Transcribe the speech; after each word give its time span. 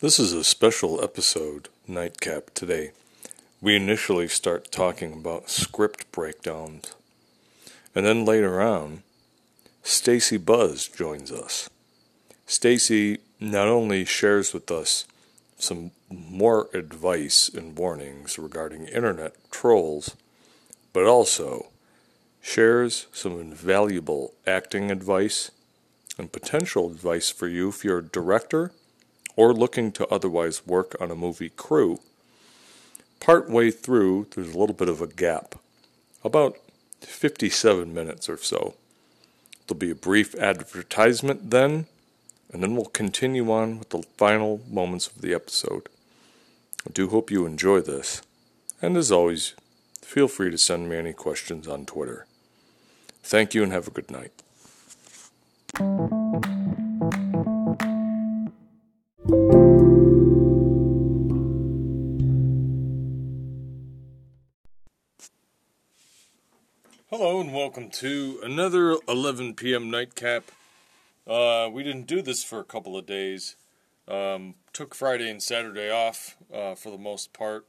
This 0.00 0.18
is 0.18 0.32
a 0.32 0.42
special 0.42 1.02
episode, 1.04 1.68
Nightcap, 1.86 2.52
today. 2.52 2.90
We 3.60 3.76
initially 3.76 4.26
start 4.26 4.72
talking 4.72 5.12
about 5.12 5.48
script 5.48 6.10
breakdowns. 6.10 6.94
And 7.94 8.04
then 8.04 8.24
later 8.24 8.60
on, 8.60 9.04
Stacy 9.84 10.36
Buzz 10.36 10.88
joins 10.88 11.30
us. 11.30 11.70
Stacy 12.44 13.18
not 13.38 13.68
only 13.68 14.04
shares 14.04 14.52
with 14.52 14.68
us 14.68 15.06
some 15.58 15.92
more 16.10 16.68
advice 16.74 17.48
and 17.48 17.78
warnings 17.78 18.36
regarding 18.36 18.88
internet 18.88 19.36
trolls, 19.52 20.16
but 20.92 21.06
also 21.06 21.66
shares 22.42 23.06
some 23.12 23.40
invaluable 23.40 24.34
acting 24.44 24.90
advice 24.90 25.52
and 26.18 26.32
potential 26.32 26.90
advice 26.90 27.30
for 27.30 27.46
you 27.46 27.68
if 27.68 27.84
you're 27.84 27.98
a 27.98 28.04
director 28.04 28.72
or 29.36 29.52
looking 29.52 29.92
to 29.92 30.06
otherwise 30.08 30.66
work 30.66 30.96
on 31.00 31.10
a 31.10 31.16
movie 31.16 31.50
crew. 31.50 32.00
Part 33.20 33.48
way 33.48 33.70
through, 33.70 34.28
there's 34.34 34.54
a 34.54 34.58
little 34.58 34.74
bit 34.74 34.88
of 34.88 35.00
a 35.00 35.06
gap, 35.06 35.54
about 36.22 36.56
57 37.00 37.92
minutes 37.92 38.28
or 38.28 38.36
so. 38.36 38.74
There'll 39.66 39.78
be 39.78 39.90
a 39.90 39.94
brief 39.94 40.34
advertisement 40.34 41.50
then, 41.50 41.86
and 42.52 42.62
then 42.62 42.76
we'll 42.76 42.86
continue 42.86 43.50
on 43.50 43.78
with 43.78 43.90
the 43.90 44.02
final 44.16 44.60
moments 44.70 45.06
of 45.06 45.22
the 45.22 45.34
episode. 45.34 45.88
I 46.86 46.90
do 46.92 47.08
hope 47.08 47.30
you 47.30 47.46
enjoy 47.46 47.80
this, 47.80 48.20
and 48.82 48.96
as 48.96 49.10
always, 49.10 49.54
feel 50.02 50.28
free 50.28 50.50
to 50.50 50.58
send 50.58 50.88
me 50.88 50.96
any 50.96 51.14
questions 51.14 51.66
on 51.66 51.86
Twitter. 51.86 52.26
Thank 53.22 53.54
you 53.54 53.62
and 53.62 53.72
have 53.72 53.88
a 53.88 53.90
good 53.90 54.10
night. 54.10 54.32
Welcome 67.64 67.88
to 67.88 68.38
another 68.42 68.98
11 69.08 69.54
p.m. 69.54 69.90
nightcap. 69.90 70.50
Uh, 71.26 71.66
we 71.72 71.82
didn't 71.82 72.06
do 72.06 72.20
this 72.20 72.44
for 72.44 72.60
a 72.60 72.64
couple 72.64 72.94
of 72.94 73.06
days. 73.06 73.56
Um, 74.06 74.56
took 74.74 74.94
Friday 74.94 75.30
and 75.30 75.42
Saturday 75.42 75.90
off 75.90 76.36
uh, 76.52 76.74
for 76.74 76.90
the 76.90 76.98
most 76.98 77.32
part. 77.32 77.64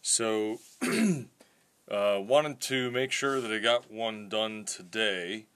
So, 0.00 0.60
uh, 0.82 2.20
wanted 2.20 2.60
to 2.60 2.92
make 2.92 3.10
sure 3.10 3.40
that 3.40 3.50
I 3.50 3.58
got 3.58 3.90
one 3.90 4.28
done 4.28 4.66
today, 4.66 5.46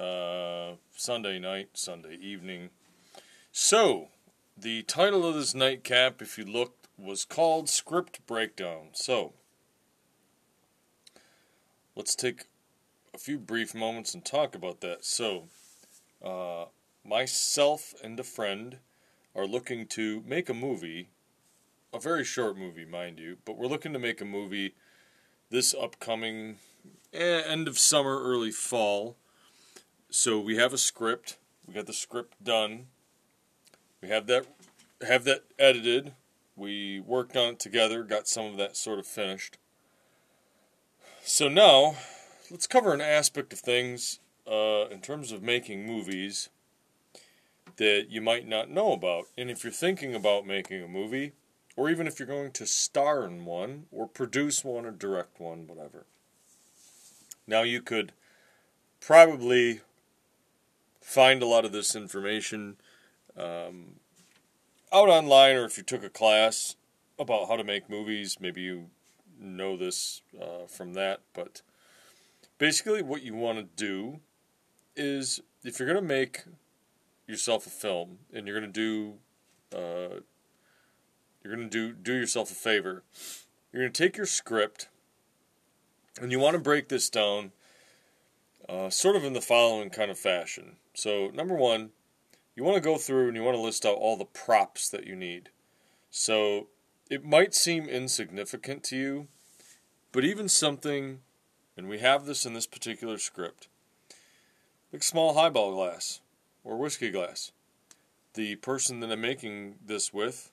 uh, 0.00 0.76
Sunday 0.96 1.38
night, 1.38 1.68
Sunday 1.74 2.16
evening. 2.18 2.70
So, 3.52 4.08
the 4.56 4.82
title 4.84 5.26
of 5.26 5.34
this 5.34 5.54
nightcap, 5.54 6.22
if 6.22 6.38
you 6.38 6.46
looked, 6.46 6.88
was 6.96 7.26
called 7.26 7.68
Script 7.68 8.26
Breakdown. 8.26 8.92
So, 8.94 9.34
let's 11.94 12.14
take 12.14 12.46
a 13.16 13.18
few 13.18 13.38
brief 13.38 13.74
moments 13.74 14.12
and 14.12 14.26
talk 14.26 14.54
about 14.54 14.82
that. 14.82 15.02
So, 15.02 15.44
uh, 16.22 16.66
myself 17.02 17.94
and 18.04 18.20
a 18.20 18.22
friend 18.22 18.76
are 19.34 19.46
looking 19.46 19.86
to 19.86 20.22
make 20.26 20.50
a 20.50 20.54
movie, 20.54 21.08
a 21.94 21.98
very 21.98 22.24
short 22.24 22.58
movie, 22.58 22.84
mind 22.84 23.18
you, 23.18 23.38
but 23.46 23.56
we're 23.56 23.68
looking 23.68 23.94
to 23.94 23.98
make 23.98 24.20
a 24.20 24.26
movie 24.26 24.74
this 25.48 25.72
upcoming 25.72 26.58
eh, 27.14 27.40
end 27.46 27.68
of 27.68 27.78
summer, 27.78 28.22
early 28.22 28.50
fall. 28.50 29.16
So 30.10 30.38
we 30.38 30.58
have 30.58 30.74
a 30.74 30.78
script. 30.78 31.38
We 31.66 31.72
got 31.72 31.86
the 31.86 31.94
script 31.94 32.44
done. 32.44 32.88
We 34.02 34.08
have 34.08 34.26
that 34.26 34.46
have 35.06 35.24
that 35.24 35.44
edited. 35.58 36.12
We 36.54 37.00
worked 37.00 37.34
on 37.34 37.54
it 37.54 37.60
together, 37.60 38.02
got 38.02 38.28
some 38.28 38.44
of 38.44 38.56
that 38.58 38.76
sort 38.76 38.98
of 38.98 39.06
finished. 39.06 39.56
So 41.22 41.48
now, 41.48 41.96
let's 42.50 42.66
cover 42.66 42.92
an 42.92 43.00
aspect 43.00 43.52
of 43.52 43.58
things 43.58 44.20
uh, 44.50 44.86
in 44.90 45.00
terms 45.00 45.32
of 45.32 45.42
making 45.42 45.86
movies 45.86 46.48
that 47.76 48.06
you 48.08 48.20
might 48.20 48.46
not 48.46 48.70
know 48.70 48.92
about. 48.92 49.26
And 49.36 49.50
if 49.50 49.64
you're 49.64 49.72
thinking 49.72 50.14
about 50.14 50.46
making 50.46 50.82
a 50.82 50.88
movie, 50.88 51.32
or 51.76 51.90
even 51.90 52.06
if 52.06 52.18
you're 52.18 52.28
going 52.28 52.52
to 52.52 52.66
star 52.66 53.24
in 53.24 53.44
one, 53.44 53.86
or 53.90 54.06
produce 54.06 54.64
one, 54.64 54.86
or 54.86 54.90
direct 54.90 55.40
one, 55.40 55.66
whatever. 55.66 56.06
Now, 57.46 57.62
you 57.62 57.82
could 57.82 58.12
probably 59.00 59.80
find 61.00 61.42
a 61.42 61.46
lot 61.46 61.64
of 61.64 61.72
this 61.72 61.94
information 61.94 62.76
um, 63.36 63.96
out 64.92 65.08
online, 65.08 65.56
or 65.56 65.64
if 65.64 65.76
you 65.76 65.84
took 65.84 66.02
a 66.02 66.08
class 66.08 66.76
about 67.18 67.48
how 67.48 67.56
to 67.56 67.64
make 67.64 67.90
movies, 67.90 68.38
maybe 68.40 68.62
you 68.62 68.86
know 69.38 69.76
this 69.76 70.22
uh, 70.40 70.66
from 70.66 70.94
that. 70.94 71.20
But 71.34 71.60
basically, 72.58 73.02
what 73.02 73.22
you 73.22 73.34
want 73.34 73.58
to 73.58 73.84
do 73.84 74.20
is 74.94 75.40
if 75.64 75.78
you're 75.78 75.88
going 75.88 76.00
to 76.00 76.14
make 76.14 76.44
yourself 77.26 77.66
a 77.66 77.70
film 77.70 78.18
and 78.32 78.46
you're 78.46 78.58
going 78.58 78.72
to 78.72 78.80
do 78.80 79.14
uh, 79.76 80.20
you're 81.42 81.54
going 81.54 81.68
to 81.68 81.70
do 81.70 81.92
do 81.92 82.14
yourself 82.14 82.50
a 82.50 82.54
favor 82.54 83.02
you're 83.72 83.82
going 83.82 83.92
to 83.92 84.02
take 84.02 84.16
your 84.16 84.26
script 84.26 84.88
and 86.20 86.32
you 86.32 86.38
want 86.38 86.54
to 86.54 86.62
break 86.62 86.88
this 86.88 87.10
down 87.10 87.52
uh, 88.68 88.88
sort 88.88 89.16
of 89.16 89.24
in 89.24 89.32
the 89.32 89.40
following 89.40 89.90
kind 89.90 90.10
of 90.10 90.18
fashion. 90.18 90.76
So 90.94 91.30
number 91.34 91.54
one 91.54 91.90
you 92.54 92.64
want 92.64 92.76
to 92.76 92.80
go 92.80 92.96
through 92.96 93.28
and 93.28 93.36
you 93.36 93.42
want 93.42 93.56
to 93.56 93.60
list 93.60 93.84
out 93.84 93.96
all 93.96 94.16
the 94.16 94.24
props 94.24 94.88
that 94.88 95.06
you 95.06 95.14
need. 95.14 95.50
So 96.10 96.68
it 97.10 97.22
might 97.22 97.54
seem 97.54 97.88
insignificant 97.88 98.82
to 98.84 98.96
you 98.96 99.28
but 100.12 100.24
even 100.24 100.48
something 100.48 101.20
and 101.76 101.88
we 101.88 101.98
have 101.98 102.26
this 102.26 102.46
in 102.46 102.54
this 102.54 102.66
particular 102.66 103.18
script 103.18 103.68
like 104.92 105.02
small 105.02 105.34
highball 105.34 105.74
glass 105.74 106.20
or 106.64 106.76
whiskey 106.76 107.10
glass. 107.10 107.52
The 108.34 108.56
person 108.56 109.00
that 109.00 109.12
I'm 109.12 109.20
making 109.20 109.76
this 109.84 110.12
with 110.12 110.50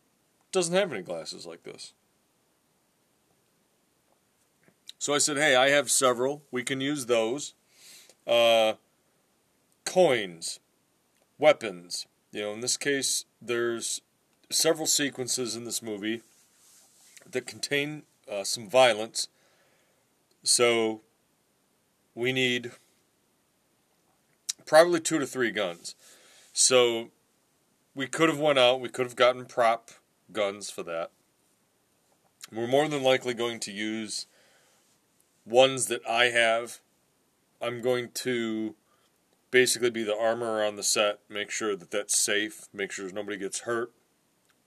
doesn't 0.51 0.75
have 0.75 0.91
any 0.91 1.01
glasses 1.01 1.45
like 1.45 1.63
this. 1.63 1.93
So 4.99 5.13
I 5.13 5.17
said, 5.17 5.37
hey, 5.37 5.55
I 5.55 5.69
have 5.69 5.91
several. 5.91 6.43
We 6.51 6.63
can 6.63 6.79
use 6.79 7.05
those. 7.05 7.53
Uh, 8.25 8.73
coins, 9.85 10.59
weapons. 11.37 12.05
You 12.31 12.41
know, 12.41 12.53
in 12.53 12.61
this 12.61 12.77
case, 12.77 13.25
there's 13.41 14.01
several 14.49 14.87
sequences 14.87 15.55
in 15.55 15.65
this 15.65 15.81
movie 15.81 16.21
that 17.29 17.45
contain 17.45 18.03
uh, 18.31 18.43
some 18.43 18.69
violence. 18.69 19.27
So 20.43 21.01
we 22.15 22.31
need 22.31 22.71
probably 24.65 24.99
two 24.99 25.19
to 25.19 25.25
three 25.25 25.51
guns. 25.51 25.95
So 26.51 27.09
we 27.95 28.07
could 28.07 28.29
have 28.29 28.39
went 28.39 28.59
out. 28.59 28.81
We 28.81 28.89
could 28.89 29.05
have 29.05 29.15
gotten 29.15 29.45
prop 29.45 29.91
guns 30.31 30.69
for 30.69 30.83
that. 30.83 31.11
We're 32.51 32.67
more 32.67 32.87
than 32.87 33.03
likely 33.03 33.33
going 33.33 33.59
to 33.61 33.71
use 33.71 34.27
ones 35.45 35.87
that 35.87 36.05
I 36.07 36.25
have. 36.25 36.79
I'm 37.61 37.81
going 37.81 38.09
to 38.15 38.75
basically 39.49 39.89
be 39.89 40.03
the 40.03 40.17
armor 40.17 40.63
on 40.63 40.75
the 40.75 40.83
set, 40.83 41.19
make 41.29 41.51
sure 41.51 41.75
that 41.75 41.91
that's 41.91 42.17
safe, 42.17 42.67
make 42.73 42.91
sure 42.91 43.09
nobody 43.11 43.37
gets 43.37 43.61
hurt, 43.61 43.91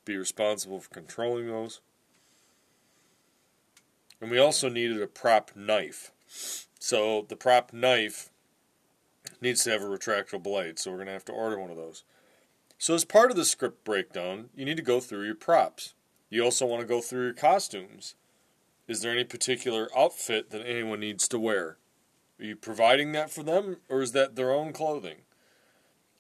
be 0.05 0.17
responsible 0.17 0.81
for 0.81 0.89
controlling 0.91 1.49
those. 1.49 1.81
And 4.21 4.31
we 4.31 4.39
also 4.39 4.69
needed 4.69 5.03
a 5.03 5.07
prop 5.07 5.51
knife. 5.55 6.13
So 6.87 7.27
the 7.29 7.35
prop 7.35 7.73
knife 7.73 8.31
needs 9.41 9.65
to 9.65 9.71
have 9.71 9.83
a 9.83 9.87
retractable 9.87 10.45
blade, 10.45 10.79
so 10.79 10.93
we're 10.93 10.99
going 10.99 11.09
to 11.09 11.15
have 11.15 11.25
to 11.25 11.33
order 11.33 11.59
one 11.59 11.71
of 11.71 11.77
those. 11.77 12.05
So, 12.79 12.95
as 12.95 13.05
part 13.05 13.33
of 13.33 13.37
the 13.37 13.45
script 13.45 13.83
breakdown, 13.83 14.51
you 14.55 14.65
need 14.65 14.77
to 14.77 14.85
go 14.85 15.01
through 15.01 15.25
your 15.25 15.34
props. 15.34 15.95
You 16.31 16.45
also 16.45 16.65
want 16.65 16.83
to 16.83 16.87
go 16.87 17.01
through 17.01 17.25
your 17.25 17.33
costumes. 17.33 18.15
Is 18.87 19.01
there 19.01 19.10
any 19.10 19.25
particular 19.25 19.89
outfit 19.99 20.51
that 20.51 20.65
anyone 20.65 21.01
needs 21.01 21.27
to 21.27 21.41
wear? 21.41 21.77
Are 22.39 22.45
you 22.45 22.55
providing 22.55 23.10
that 23.13 23.33
for 23.33 23.43
them, 23.43 23.78
or 23.89 24.01
is 24.01 24.13
that 24.13 24.37
their 24.37 24.53
own 24.53 24.72
clothing? 24.72 25.22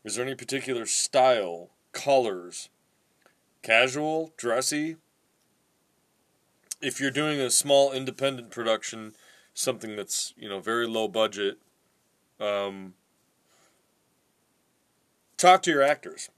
Is 0.02 0.16
there 0.16 0.26
any 0.26 0.34
particular 0.34 0.84
style, 0.84 1.70
colors, 1.92 2.70
casual, 3.62 4.32
dressy? 4.36 4.96
If 6.82 7.00
you're 7.00 7.12
doing 7.12 7.38
a 7.38 7.50
small 7.50 7.92
independent 7.92 8.50
production, 8.50 9.14
something 9.56 9.96
that's 9.96 10.34
you 10.36 10.48
know 10.48 10.60
very 10.60 10.86
low 10.86 11.08
budget, 11.08 11.58
um, 12.38 12.94
talk 15.36 15.62
to 15.62 15.70
your 15.70 15.82
actors. 15.82 16.28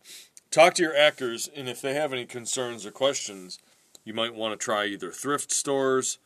Talk 0.51 0.73
to 0.75 0.83
your 0.83 0.97
actors, 0.97 1.51
and 1.55 1.69
if 1.69 1.83
they 1.83 1.93
have 1.93 2.11
any 2.11 2.25
concerns 2.25 2.87
or 2.87 2.91
questions, 2.91 3.59
you 4.03 4.15
might 4.15 4.35
want 4.35 4.59
to 4.59 4.65
try 4.65 4.87
either 4.87 5.11
thrift 5.11 5.53
stores. 5.53 6.19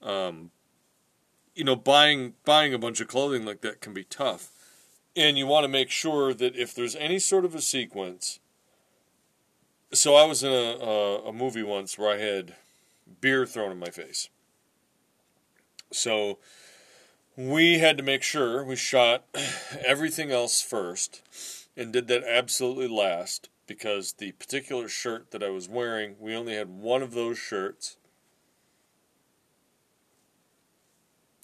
Um, 0.00 0.52
you 1.54 1.64
know, 1.64 1.76
buying 1.76 2.34
buying 2.46 2.72
a 2.72 2.78
bunch 2.78 3.00
of 3.00 3.08
clothing 3.08 3.44
like 3.44 3.60
that 3.60 3.82
can 3.82 3.92
be 3.92 4.04
tough, 4.04 4.50
and 5.14 5.36
you 5.36 5.46
want 5.46 5.64
to 5.64 5.68
make 5.68 5.90
sure 5.90 6.32
that 6.32 6.56
if 6.56 6.74
there's 6.74 6.96
any 6.96 7.18
sort 7.18 7.44
of 7.44 7.54
a 7.54 7.60
sequence, 7.60 8.38
so 9.92 10.14
I 10.14 10.24
was 10.24 10.42
in 10.42 10.52
a, 10.52 10.54
a, 10.82 11.28
a 11.28 11.32
movie 11.32 11.64
once 11.64 11.98
where 11.98 12.10
I 12.10 12.18
had 12.18 12.54
beer 13.20 13.44
thrown 13.44 13.72
in 13.72 13.78
my 13.78 13.90
face. 13.90 14.30
So 15.90 16.38
we 17.36 17.78
had 17.78 17.96
to 17.98 18.02
make 18.02 18.22
sure 18.22 18.64
we 18.64 18.76
shot 18.76 19.24
everything 19.86 20.30
else 20.30 20.60
first 20.60 21.22
and 21.76 21.92
did 21.92 22.08
that 22.08 22.24
absolutely 22.24 22.88
last 22.88 23.48
because 23.68 24.14
the 24.14 24.32
particular 24.32 24.88
shirt 24.88 25.30
that 25.30 25.42
I 25.42 25.50
was 25.50 25.68
wearing, 25.68 26.16
we 26.18 26.34
only 26.34 26.54
had 26.54 26.68
one 26.68 27.02
of 27.02 27.12
those 27.12 27.38
shirts. 27.38 27.96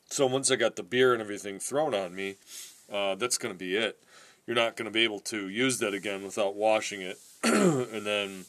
So 0.09 0.27
once 0.27 0.51
I 0.51 0.57
got 0.57 0.75
the 0.75 0.83
beer 0.83 1.13
and 1.13 1.23
everything 1.23 1.61
thrown 1.61 1.95
on 1.95 2.15
me, 2.15 2.37
uh, 2.93 3.15
that's 3.15 3.39
going 3.39 3.55
to 3.55 3.59
be 3.59 3.77
it. 3.77 4.03
You're 4.47 4.57
not 4.57 4.77
going 4.77 4.87
to 4.87 4.91
be 4.91 5.05
able 5.05 5.21
to 5.21 5.49
use 5.49 5.79
that 5.79 5.95
again 5.95 6.23
without 6.23 6.57
washing 6.57 7.01
it. 7.01 7.19
and 7.45 8.05
then, 8.05 8.45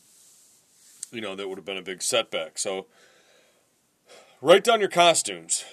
you 1.11 1.21
know, 1.21 1.35
that 1.35 1.47
would 1.47 1.57
have 1.57 1.65
been 1.65 1.77
a 1.77 1.83
big 1.83 2.01
setback. 2.01 2.57
So 2.57 2.87
write 4.41 4.63
down 4.63 4.79
your 4.79 4.89
costumes. 4.89 5.63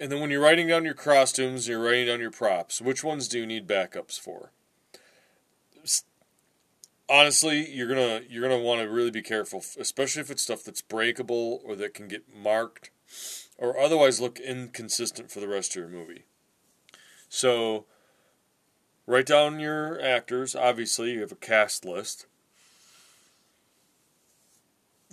And 0.00 0.12
then 0.12 0.20
when 0.20 0.30
you're 0.30 0.42
writing 0.42 0.68
down 0.68 0.84
your 0.84 0.94
costumes, 0.94 1.66
you're 1.66 1.82
writing 1.82 2.06
down 2.06 2.20
your 2.20 2.30
props. 2.30 2.80
Which 2.80 3.02
ones 3.02 3.26
do 3.26 3.38
you 3.38 3.46
need 3.46 3.66
backups 3.66 4.18
for? 4.18 4.52
Honestly, 7.08 7.68
you're 7.70 7.88
gonna 7.88 8.20
you're 8.28 8.46
gonna 8.46 8.62
want 8.62 8.82
to 8.82 8.88
really 8.88 9.10
be 9.10 9.22
careful, 9.22 9.64
especially 9.78 10.20
if 10.20 10.30
it's 10.30 10.42
stuff 10.42 10.62
that's 10.62 10.82
breakable 10.82 11.60
or 11.64 11.74
that 11.74 11.94
can 11.94 12.06
get 12.06 12.22
marked, 12.32 12.90
or 13.56 13.78
otherwise 13.78 14.20
look 14.20 14.38
inconsistent 14.38 15.30
for 15.30 15.40
the 15.40 15.48
rest 15.48 15.70
of 15.70 15.76
your 15.76 15.88
movie. 15.88 16.24
So, 17.30 17.86
write 19.06 19.26
down 19.26 19.58
your 19.58 20.00
actors. 20.00 20.54
Obviously, 20.54 21.12
you 21.12 21.22
have 21.22 21.32
a 21.32 21.36
cast 21.36 21.86
list. 21.86 22.26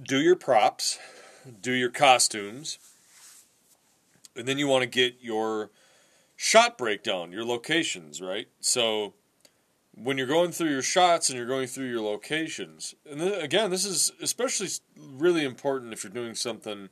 Do 0.01 0.19
your 0.19 0.35
props. 0.35 0.99
Do 1.61 1.71
your 1.71 1.91
costumes 1.91 2.77
and 4.35 4.47
then 4.47 4.57
you 4.57 4.67
want 4.67 4.83
to 4.83 4.89
get 4.89 5.17
your 5.21 5.69
shot 6.35 6.77
breakdown, 6.77 7.31
your 7.31 7.45
locations, 7.45 8.21
right? 8.21 8.47
So 8.59 9.13
when 9.93 10.17
you're 10.17 10.27
going 10.27 10.51
through 10.51 10.69
your 10.69 10.81
shots 10.81 11.29
and 11.29 11.37
you're 11.37 11.47
going 11.47 11.67
through 11.67 11.89
your 11.89 12.01
locations, 12.01 12.95
and 13.09 13.19
then, 13.19 13.41
again, 13.41 13.71
this 13.71 13.85
is 13.85 14.11
especially 14.21 14.67
really 14.97 15.45
important 15.45 15.93
if 15.93 16.03
you're 16.03 16.13
doing 16.13 16.35
something 16.35 16.89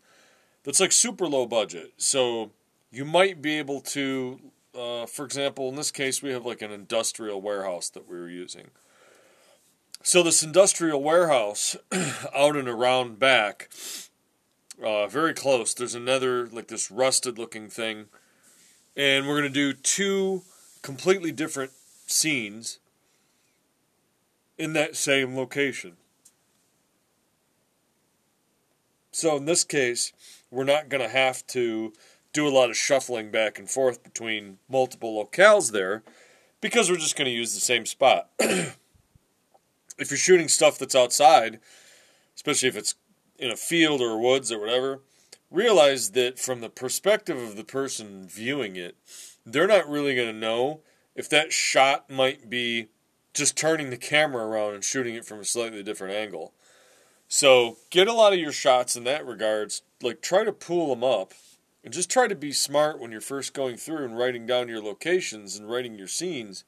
that's 0.64 0.80
like 0.80 0.92
super 0.92 1.28
low 1.28 1.46
budget. 1.46 1.94
So 1.98 2.52
you 2.92 3.06
might 3.06 3.42
be 3.42 3.58
able 3.58 3.82
to, 3.82 4.40
uh, 4.78 5.06
for 5.06 5.26
example, 5.26 5.68
in 5.70 5.76
this 5.76 5.92
case, 5.92 6.22
we 6.22 6.32
have 6.32 6.46
like 6.46 6.62
an 6.62 6.72
industrial 6.72 7.42
warehouse 7.42 7.90
that 7.90 8.08
we 8.08 8.18
were 8.18 8.30
using. 8.30 8.68
So 10.02 10.22
this 10.22 10.44
industrial 10.44 11.02
warehouse 11.02 11.76
out 12.36 12.56
and 12.56 12.68
around 12.68 13.20
back 13.20 13.70
uh, 14.82 15.08
very 15.08 15.34
close. 15.34 15.74
There's 15.74 15.96
another 15.96 16.48
like 16.48 16.68
this 16.68 16.90
rusted 16.90 17.38
looking 17.38 17.70
thing, 17.70 18.06
and 18.96 19.28
we're 19.28 19.38
gonna 19.38 19.50
do 19.50 19.74
two 19.74 20.44
completely 20.82 21.32
different 21.32 21.72
scenes 22.06 22.80
in 24.58 24.74
that 24.74 24.96
same 24.96 25.36
location. 25.36 25.98
So 29.12 29.38
in 29.38 29.46
this 29.46 29.64
case, 29.64 30.12
we're 30.50 30.64
not 30.64 30.90
gonna 30.90 31.10
have 31.10 31.46
to 31.48 31.94
do 32.34 32.48
a 32.48 32.50
lot 32.50 32.70
of 32.70 32.76
shuffling 32.76 33.30
back 33.30 33.60
and 33.60 33.70
forth 33.70 34.04
between 34.04 34.58
multiple 34.68 35.24
locales 35.24 35.72
there 35.72 36.04
because 36.60 36.90
we're 36.90 36.98
just 36.98 37.16
going 37.16 37.26
to 37.26 37.32
use 37.32 37.54
the 37.54 37.60
same 37.60 37.86
spot. 37.86 38.30
if 38.40 38.78
you're 39.98 40.18
shooting 40.18 40.48
stuff 40.48 40.80
that's 40.80 40.96
outside, 40.96 41.60
especially 42.36 42.70
if 42.70 42.76
it's 42.76 42.96
in 43.44 43.52
a 43.52 43.58
field 43.58 44.02
or 44.02 44.18
woods 44.18 44.52
or 44.52 44.60
whatever, 44.60 45.02
realize 45.52 46.12
that 46.12 46.40
from 46.40 46.62
the 46.62 46.70
perspective 46.70 47.38
of 47.38 47.56
the 47.56 47.64
person 47.64 48.28
viewing 48.28 48.76
it, 48.76 48.96
they're 49.46 49.68
not 49.68 49.90
really 49.90 50.16
going 50.16 50.34
to 50.34 50.40
know 50.40 50.80
if 51.14 51.30
that 51.30 51.52
shot 51.52 52.10
might 52.10 52.50
be 52.50 52.88
just 53.34 53.58
turning 53.58 53.90
the 53.90 53.98
camera 53.98 54.46
around 54.46 54.76
and 54.76 54.84
shooting 54.84 55.16
it 55.16 55.26
from 55.26 55.40
a 55.40 55.46
slightly 55.46 55.84
different 55.84 56.14
angle. 56.14 56.54
So 57.28 57.78
get 57.90 58.08
a 58.08 58.14
lot 58.14 58.34
of 58.34 58.40
your 58.40 58.52
shots 58.52 58.96
in 58.96 59.04
that 59.04 59.26
regards. 59.26 59.82
Like 60.02 60.22
try 60.22 60.44
to 60.44 60.54
pool 60.54 60.90
them 60.90 61.04
up 61.04 61.34
and 61.84 61.94
just 61.94 62.10
try 62.10 62.28
to 62.28 62.36
be 62.36 62.52
smart 62.52 63.00
when 63.00 63.12
you're 63.12 63.22
first 63.22 63.54
going 63.54 63.76
through 63.76 64.06
and 64.06 64.18
writing 64.18 64.46
down 64.46 64.70
your 64.70 64.82
locations 64.82 65.56
and 65.56 65.70
writing 65.70 65.96
your 65.96 66.08
scenes. 66.08 66.64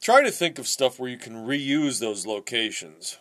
Try 0.00 0.22
to 0.22 0.30
think 0.30 0.58
of 0.58 0.68
stuff 0.68 0.98
where 0.98 1.10
you 1.10 1.18
can 1.18 1.34
reuse 1.34 1.98
those 1.98 2.26
locations 2.26 3.18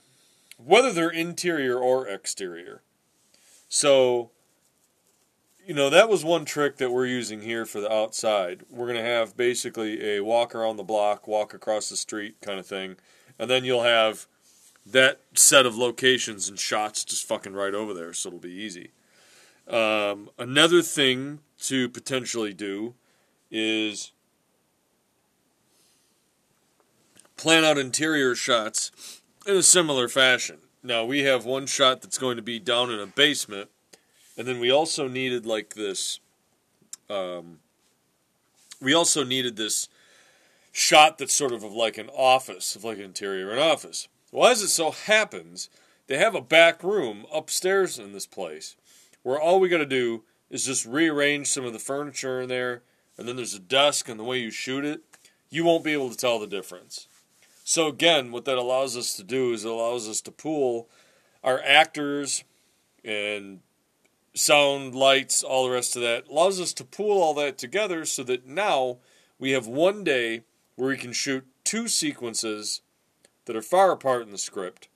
whether 0.64 0.92
they're 0.92 1.10
interior 1.10 1.78
or 1.78 2.08
exterior. 2.08 2.82
So, 3.68 4.32
you 5.66 5.74
know, 5.74 5.90
that 5.90 6.10
was 6.10 6.26
one 6.26 6.46
trick 6.46 6.78
that 6.78 6.92
we're 6.92 7.06
using 7.06 7.42
here 7.42 7.66
for 7.66 7.80
the 7.80 7.92
outside. 7.92 8.64
We're 8.70 8.88
going 8.88 8.98
to 8.98 9.04
have 9.04 9.38
basically 9.38 10.16
a 10.16 10.24
walk 10.24 10.54
around 10.54 10.78
the 10.78 10.84
block, 10.84 11.28
walk 11.28 11.54
across 11.54 11.90
the 11.90 11.96
street 11.96 12.36
kind 12.42 12.60
of 12.60 12.66
thing. 12.66 12.98
And 13.38 13.50
then 13.50 13.64
you'll 13.64 13.84
have 13.84 14.28
that 14.86 15.22
set 15.34 15.66
of 15.66 15.78
locations 15.78 16.50
and 16.50 16.60
shots 16.60 17.04
just 17.04 17.26
fucking 17.26 17.54
right 17.54 17.74
over 17.74 17.94
there, 17.94 18.14
so 18.14 18.28
it'll 18.30 18.40
be 18.40 18.50
easy. 18.50 18.92
Um, 19.68 20.30
another 20.38 20.82
thing 20.82 21.40
to 21.60 21.88
potentially 21.90 22.54
do 22.54 22.96
is 23.52 24.12
plan 27.38 27.64
out 27.64 27.78
interior 27.78 28.36
shots 28.36 29.19
in 29.50 29.58
a 29.58 29.64
similar 29.64 30.08
fashion. 30.08 30.60
Now 30.84 31.04
we 31.04 31.24
have 31.24 31.44
one 31.44 31.66
shot 31.66 32.02
that's 32.02 32.18
going 32.18 32.38
to 32.38 32.44
be 32.44 32.60
down 32.60 32.92
in 32.92 33.00
a 33.00 33.08
basement, 33.08 33.70
and 34.38 34.48
then 34.48 34.60
we 34.60 34.72
also 34.72 35.08
needed 35.08 35.46
like 35.46 35.74
this. 35.74 36.20
Um, 37.10 37.60
we 38.80 38.94
also 38.94 39.24
needed 39.24 39.56
this 39.56 39.90
shot 40.72 41.18
that's 41.18 41.34
sort 41.34 41.52
of 41.52 41.64
of 41.64 41.74
like 41.74 41.98
an 41.98 42.10
office, 42.10 42.76
of 42.76 42.84
like 42.84 42.98
an 42.98 43.06
interior 43.06 43.52
an 43.52 43.60
office. 43.60 44.08
Well, 44.32 44.50
as 44.50 44.62
it 44.62 44.70
so 44.70 44.92
happens, 44.92 45.70
they 46.08 46.18
have 46.18 46.36
a 46.36 46.42
back 46.42 46.84
room 46.84 47.26
upstairs 47.34 47.98
in 47.98 48.14
this 48.14 48.28
place, 48.28 48.76
where 49.24 49.42
all 49.42 49.60
we 49.60 49.68
got 49.68 49.80
to 49.80 49.86
do 49.86 50.24
is 50.50 50.66
just 50.66 50.86
rearrange 50.86 51.48
some 51.48 51.66
of 51.66 51.74
the 51.74 51.80
furniture 51.80 52.40
in 52.40 52.50
there, 52.50 52.84
and 53.18 53.28
then 53.28 53.36
there's 53.36 53.56
a 53.56 53.60
desk, 53.60 54.08
and 54.08 54.20
the 54.20 54.24
way 54.24 54.38
you 54.38 54.52
shoot 54.52 54.86
it, 54.86 55.02
you 55.50 55.66
won't 55.66 55.84
be 55.84 55.94
able 55.94 56.12
to 56.12 56.18
tell 56.18 56.40
the 56.40 56.48
difference. 56.48 57.08
So 57.70 57.86
again, 57.86 58.32
what 58.32 58.46
that 58.46 58.58
allows 58.58 58.98
us 58.98 59.14
to 59.14 59.24
do 59.24 59.54
is 59.54 59.64
it 59.64 59.70
allows 59.70 60.10
us 60.10 60.22
to 60.22 60.32
pool 60.32 60.90
our 61.44 61.62
actors 61.62 62.44
and 63.06 63.60
sound, 64.34 64.96
lights, 64.96 65.44
all 65.44 65.66
the 65.66 65.76
rest 65.76 65.96
of 65.96 66.02
that. 66.02 66.28
Allows 66.30 66.60
us 66.60 66.74
to 66.74 66.84
pool 66.84 67.22
all 67.22 67.36
that 67.36 67.60
together 67.60 68.06
so 68.06 68.24
that 68.24 68.48
now 68.48 68.98
we 69.38 69.52
have 69.52 69.68
one 69.68 70.04
day 70.04 70.42
where 70.78 70.90
we 70.90 70.98
can 70.98 71.14
shoot 71.14 71.46
two 71.64 71.88
sequences 71.88 72.82
that 73.46 73.56
are 73.56 73.62
far 73.62 73.92
apart 73.92 74.24
in 74.24 74.32
the 74.32 74.40
script 74.40 74.90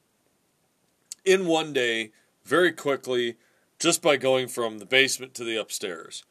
in 1.24 1.46
one 1.46 1.74
day 1.74 2.10
very 2.44 2.72
quickly 2.72 3.36
just 3.78 4.02
by 4.02 4.18
going 4.18 4.48
from 4.48 4.80
the 4.80 4.88
basement 4.88 5.36
to 5.36 5.44
the 5.44 5.58
upstairs. 5.58 6.24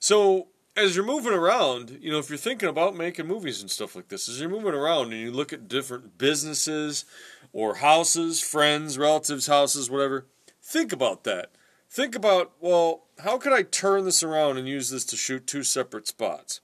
So 0.00 0.48
as 0.76 0.94
you're 0.94 1.04
moving 1.04 1.32
around, 1.32 1.98
you 2.00 2.10
know, 2.10 2.18
if 2.18 2.28
you're 2.28 2.38
thinking 2.38 2.68
about 2.68 2.96
making 2.96 3.26
movies 3.26 3.60
and 3.60 3.70
stuff 3.70 3.96
like 3.96 4.08
this, 4.08 4.28
as 4.28 4.40
you're 4.40 4.48
moving 4.48 4.74
around 4.74 5.12
and 5.12 5.20
you 5.20 5.32
look 5.32 5.52
at 5.52 5.68
different 5.68 6.16
businesses 6.16 7.04
or 7.52 7.76
houses, 7.76 8.40
friends, 8.40 8.96
relatives' 8.96 9.46
houses, 9.46 9.90
whatever, 9.90 10.26
think 10.62 10.92
about 10.92 11.24
that. 11.24 11.50
Think 11.90 12.14
about, 12.14 12.52
well, 12.60 13.04
how 13.24 13.36
could 13.36 13.52
I 13.52 13.62
turn 13.62 14.04
this 14.04 14.22
around 14.22 14.58
and 14.58 14.68
use 14.68 14.90
this 14.90 15.04
to 15.06 15.16
shoot 15.16 15.46
two 15.46 15.64
separate 15.64 16.06
spots? 16.06 16.60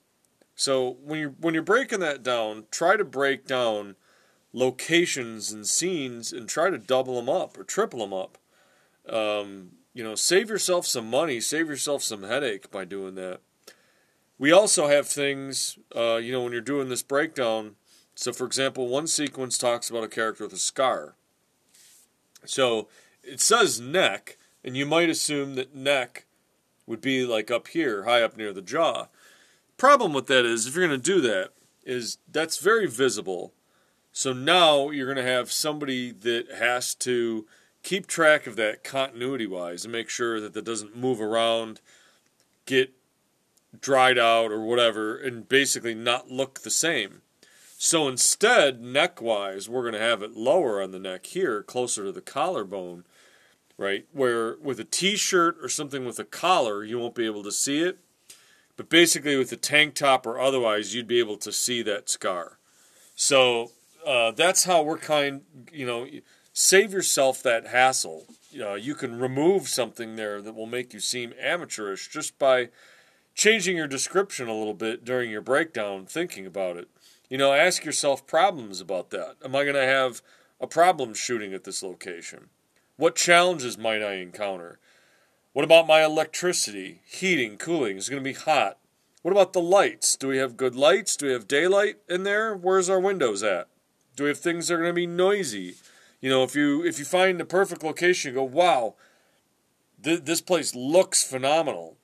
So 0.55 0.97
when 1.03 1.19
you're 1.19 1.35
when 1.39 1.53
you're 1.53 1.61
breaking 1.61 1.99
that 1.99 2.23
down, 2.23 2.65
try 2.71 2.97
to 2.97 3.03
break 3.03 3.45
down 3.45 3.95
locations 4.53 5.51
and 5.51 5.67
scenes 5.67 6.31
and 6.31 6.49
try 6.49 6.69
to 6.69 6.79
double 6.79 7.17
them 7.17 7.29
up 7.29 7.59
or 7.59 7.63
triple 7.63 7.99
them 7.99 8.13
up. 8.13 8.39
Um, 9.07 9.73
you 9.93 10.03
know, 10.03 10.15
save 10.15 10.49
yourself 10.49 10.87
some 10.87 11.09
money, 11.09 11.41
save 11.41 11.67
yourself 11.67 12.01
some 12.01 12.23
headache 12.23 12.71
by 12.71 12.85
doing 12.85 13.15
that 13.15 13.41
we 14.39 14.51
also 14.51 14.87
have 14.87 15.07
things, 15.07 15.77
uh, 15.95 16.15
you 16.15 16.31
know, 16.31 16.43
when 16.43 16.51
you're 16.51 16.61
doing 16.61 16.89
this 16.89 17.03
breakdown. 17.03 17.75
So, 18.15 18.33
for 18.33 18.45
example, 18.45 18.87
one 18.87 19.07
sequence 19.07 19.57
talks 19.57 19.89
about 19.89 20.03
a 20.03 20.07
character 20.07 20.43
with 20.43 20.53
a 20.53 20.57
scar. 20.57 21.15
So 22.45 22.87
it 23.23 23.41
says 23.41 23.79
neck, 23.79 24.37
and 24.63 24.77
you 24.77 24.85
might 24.85 25.09
assume 25.09 25.55
that 25.55 25.75
neck 25.75 26.25
would 26.85 27.01
be 27.01 27.25
like 27.25 27.51
up 27.51 27.67
here, 27.67 28.03
high 28.03 28.21
up 28.21 28.37
near 28.37 28.53
the 28.53 28.61
jaw. 28.61 29.07
Problem 29.77 30.13
with 30.13 30.27
that 30.27 30.45
is, 30.45 30.65
if 30.65 30.75
you're 30.75 30.87
going 30.87 30.99
to 30.99 31.13
do 31.13 31.21
that, 31.21 31.51
is 31.85 32.17
that's 32.31 32.57
very 32.57 32.87
visible. 32.87 33.53
So 34.11 34.33
now 34.33 34.89
you're 34.89 35.13
going 35.13 35.23
to 35.23 35.31
have 35.31 35.51
somebody 35.51 36.11
that 36.11 36.47
has 36.57 36.95
to 36.95 37.45
keep 37.83 38.07
track 38.07 38.47
of 38.47 38.55
that 38.55 38.83
continuity 38.83 39.45
wise 39.45 39.85
and 39.85 39.91
make 39.91 40.09
sure 40.09 40.41
that 40.41 40.53
that 40.53 40.65
doesn't 40.65 40.97
move 40.97 41.21
around, 41.21 41.81
get 42.65 42.93
dried 43.79 44.17
out 44.17 44.51
or 44.51 44.63
whatever 44.63 45.17
and 45.17 45.47
basically 45.47 45.95
not 45.95 46.31
look 46.31 46.61
the 46.61 46.71
same. 46.71 47.21
So 47.77 48.07
instead, 48.07 48.81
neck 48.81 49.21
wise, 49.21 49.69
we're 49.69 49.83
going 49.83 49.93
to 49.93 49.99
have 49.99 50.23
it 50.23 50.35
lower 50.35 50.81
on 50.81 50.91
the 50.91 50.99
neck 50.99 51.27
here, 51.27 51.61
closer 51.61 52.05
to 52.05 52.11
the 52.11 52.21
collarbone, 52.21 53.03
right? 53.77 54.05
Where 54.11 54.57
with 54.57 54.79
a 54.79 54.83
t 54.83 55.15
shirt 55.15 55.57
or 55.61 55.69
something 55.69 56.03
with 56.03 56.17
a 56.17 56.23
collar, 56.23 56.83
you 56.83 56.97
won't 56.97 57.13
be 57.13 57.27
able 57.27 57.43
to 57.43 57.51
see 57.51 57.83
it. 57.83 57.99
But 58.77 58.89
basically, 58.89 59.35
with 59.35 59.51
a 59.51 59.57
tank 59.57 59.95
top 59.95 60.25
or 60.25 60.39
otherwise, 60.39 60.93
you'd 60.93 61.07
be 61.07 61.19
able 61.19 61.37
to 61.37 61.51
see 61.51 61.81
that 61.83 62.09
scar. 62.09 62.57
So 63.15 63.71
uh, 64.05 64.31
that's 64.31 64.63
how 64.65 64.83
we're 64.83 64.99
kind, 64.99 65.41
you 65.71 65.85
know, 65.85 66.07
save 66.53 66.93
yourself 66.93 67.43
that 67.43 67.67
hassle. 67.67 68.25
You 68.51 68.59
know, 68.59 68.75
you 68.75 68.95
can 68.95 69.19
remove 69.19 69.67
something 69.67 70.15
there 70.15 70.41
that 70.41 70.55
will 70.55 70.67
make 70.67 70.93
you 70.93 70.99
seem 70.99 71.33
amateurish 71.39 72.09
just 72.09 72.39
by 72.39 72.69
changing 73.37 73.77
your 73.77 73.87
description 73.87 74.47
a 74.47 74.57
little 74.57 74.73
bit 74.73 75.05
during 75.05 75.29
your 75.29 75.41
breakdown, 75.41 76.07
thinking 76.07 76.47
about 76.47 76.75
it. 76.75 76.89
You 77.29 77.37
know, 77.37 77.53
ask 77.53 77.85
yourself 77.85 78.25
problems 78.25 78.81
about 78.81 79.11
that. 79.11 79.35
Am 79.45 79.55
I 79.55 79.63
going 79.63 79.75
to 79.75 79.85
have 79.85 80.23
a 80.59 80.65
problem 80.65 81.13
shooting 81.13 81.53
at 81.53 81.63
this 81.63 81.83
location? 81.83 82.49
What 82.97 83.15
challenges 83.15 83.77
might 83.77 84.01
I 84.01 84.15
encounter? 84.15 84.79
What 85.53 85.65
about 85.65 85.87
my 85.87 86.03
electricity, 86.03 87.01
heating, 87.05 87.57
cooling? 87.57 87.97
Is 87.97 88.07
it 88.07 88.11
going 88.11 88.23
to 88.23 88.29
be 88.29 88.37
hot? 88.37 88.79
What 89.21 89.31
about 89.31 89.53
the 89.53 89.61
lights? 89.61 90.15
Do 90.15 90.29
we 90.29 90.37
have 90.37 90.57
good 90.57 90.75
lights? 90.75 91.15
Do 91.15 91.27
we 91.27 91.33
have 91.33 91.47
daylight 91.47 91.97
in 92.09 92.23
there? 92.23 92.55
Where's 92.55 92.89
our 92.89 92.99
windows 92.99 93.43
at? 93.43 93.67
Do 94.15 94.23
we 94.23 94.29
have 94.29 94.39
things 94.39 94.67
that 94.67 94.75
are 94.75 94.77
going 94.77 94.89
to 94.89 94.93
be 94.93 95.05
noisy? 95.05 95.75
You 96.21 96.31
know, 96.31 96.43
if 96.43 96.55
you 96.55 96.83
if 96.83 96.97
you 96.97 97.05
find 97.05 97.39
the 97.39 97.45
perfect 97.45 97.83
location, 97.83 98.31
you 98.31 98.35
go, 98.35 98.43
wow, 98.43 98.95
th- 100.01 100.23
this 100.23 100.41
place 100.41 100.73
looks 100.73 101.23
phenomenal. 101.23 101.97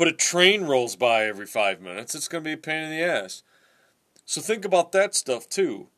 But 0.00 0.08
a 0.08 0.12
train 0.12 0.62
rolls 0.62 0.96
by 0.96 1.26
every 1.26 1.44
five 1.44 1.82
minutes. 1.82 2.14
It's 2.14 2.26
going 2.26 2.42
to 2.42 2.48
be 2.48 2.54
a 2.54 2.56
pain 2.56 2.84
in 2.84 2.90
the 2.90 3.04
ass. 3.04 3.42
So 4.24 4.40
think 4.40 4.64
about 4.64 4.92
that 4.92 5.14
stuff 5.14 5.46
too. 5.46 5.88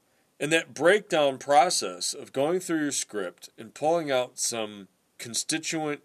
And 0.40 0.52
that 0.52 0.74
breakdown 0.74 1.38
process 1.38 2.12
of 2.12 2.32
going 2.32 2.58
through 2.58 2.80
your 2.80 2.90
script 2.90 3.50
and 3.56 3.72
pulling 3.72 4.10
out 4.10 4.40
some 4.40 4.88
constituent, 5.18 6.00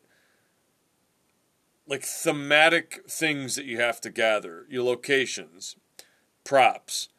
like 1.87 2.03
thematic 2.03 3.01
things 3.09 3.55
that 3.55 3.65
you 3.65 3.79
have 3.79 3.99
to 4.01 4.11
gather 4.11 4.67
your 4.69 4.83
locations, 4.83 5.75
props, 6.43 7.09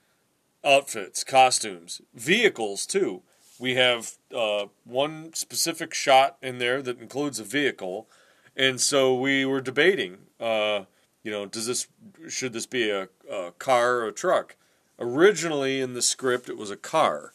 outfits, 0.64 1.24
costumes, 1.24 2.02
vehicles 2.14 2.86
too. 2.86 3.22
We 3.58 3.74
have 3.74 4.12
uh, 4.32 4.66
one 4.84 5.34
specific 5.34 5.92
shot 5.92 6.36
in 6.40 6.58
there 6.58 6.82
that 6.82 7.00
includes 7.00 7.40
a 7.40 7.44
vehicle. 7.44 8.08
And 8.56 8.80
so 8.80 9.12
we 9.12 9.44
were 9.44 9.60
debating, 9.60 10.18
uh, 10.40 10.84
you 11.22 11.30
know, 11.30 11.46
does 11.46 11.66
this 11.66 11.88
should 12.28 12.52
this 12.52 12.66
be 12.66 12.90
a, 12.90 13.08
a 13.30 13.52
car 13.58 13.96
or 13.96 14.08
a 14.08 14.12
truck? 14.12 14.56
Originally 14.98 15.80
in 15.80 15.94
the 15.94 16.02
script, 16.02 16.48
it 16.48 16.56
was 16.56 16.70
a 16.70 16.76
car. 16.76 17.32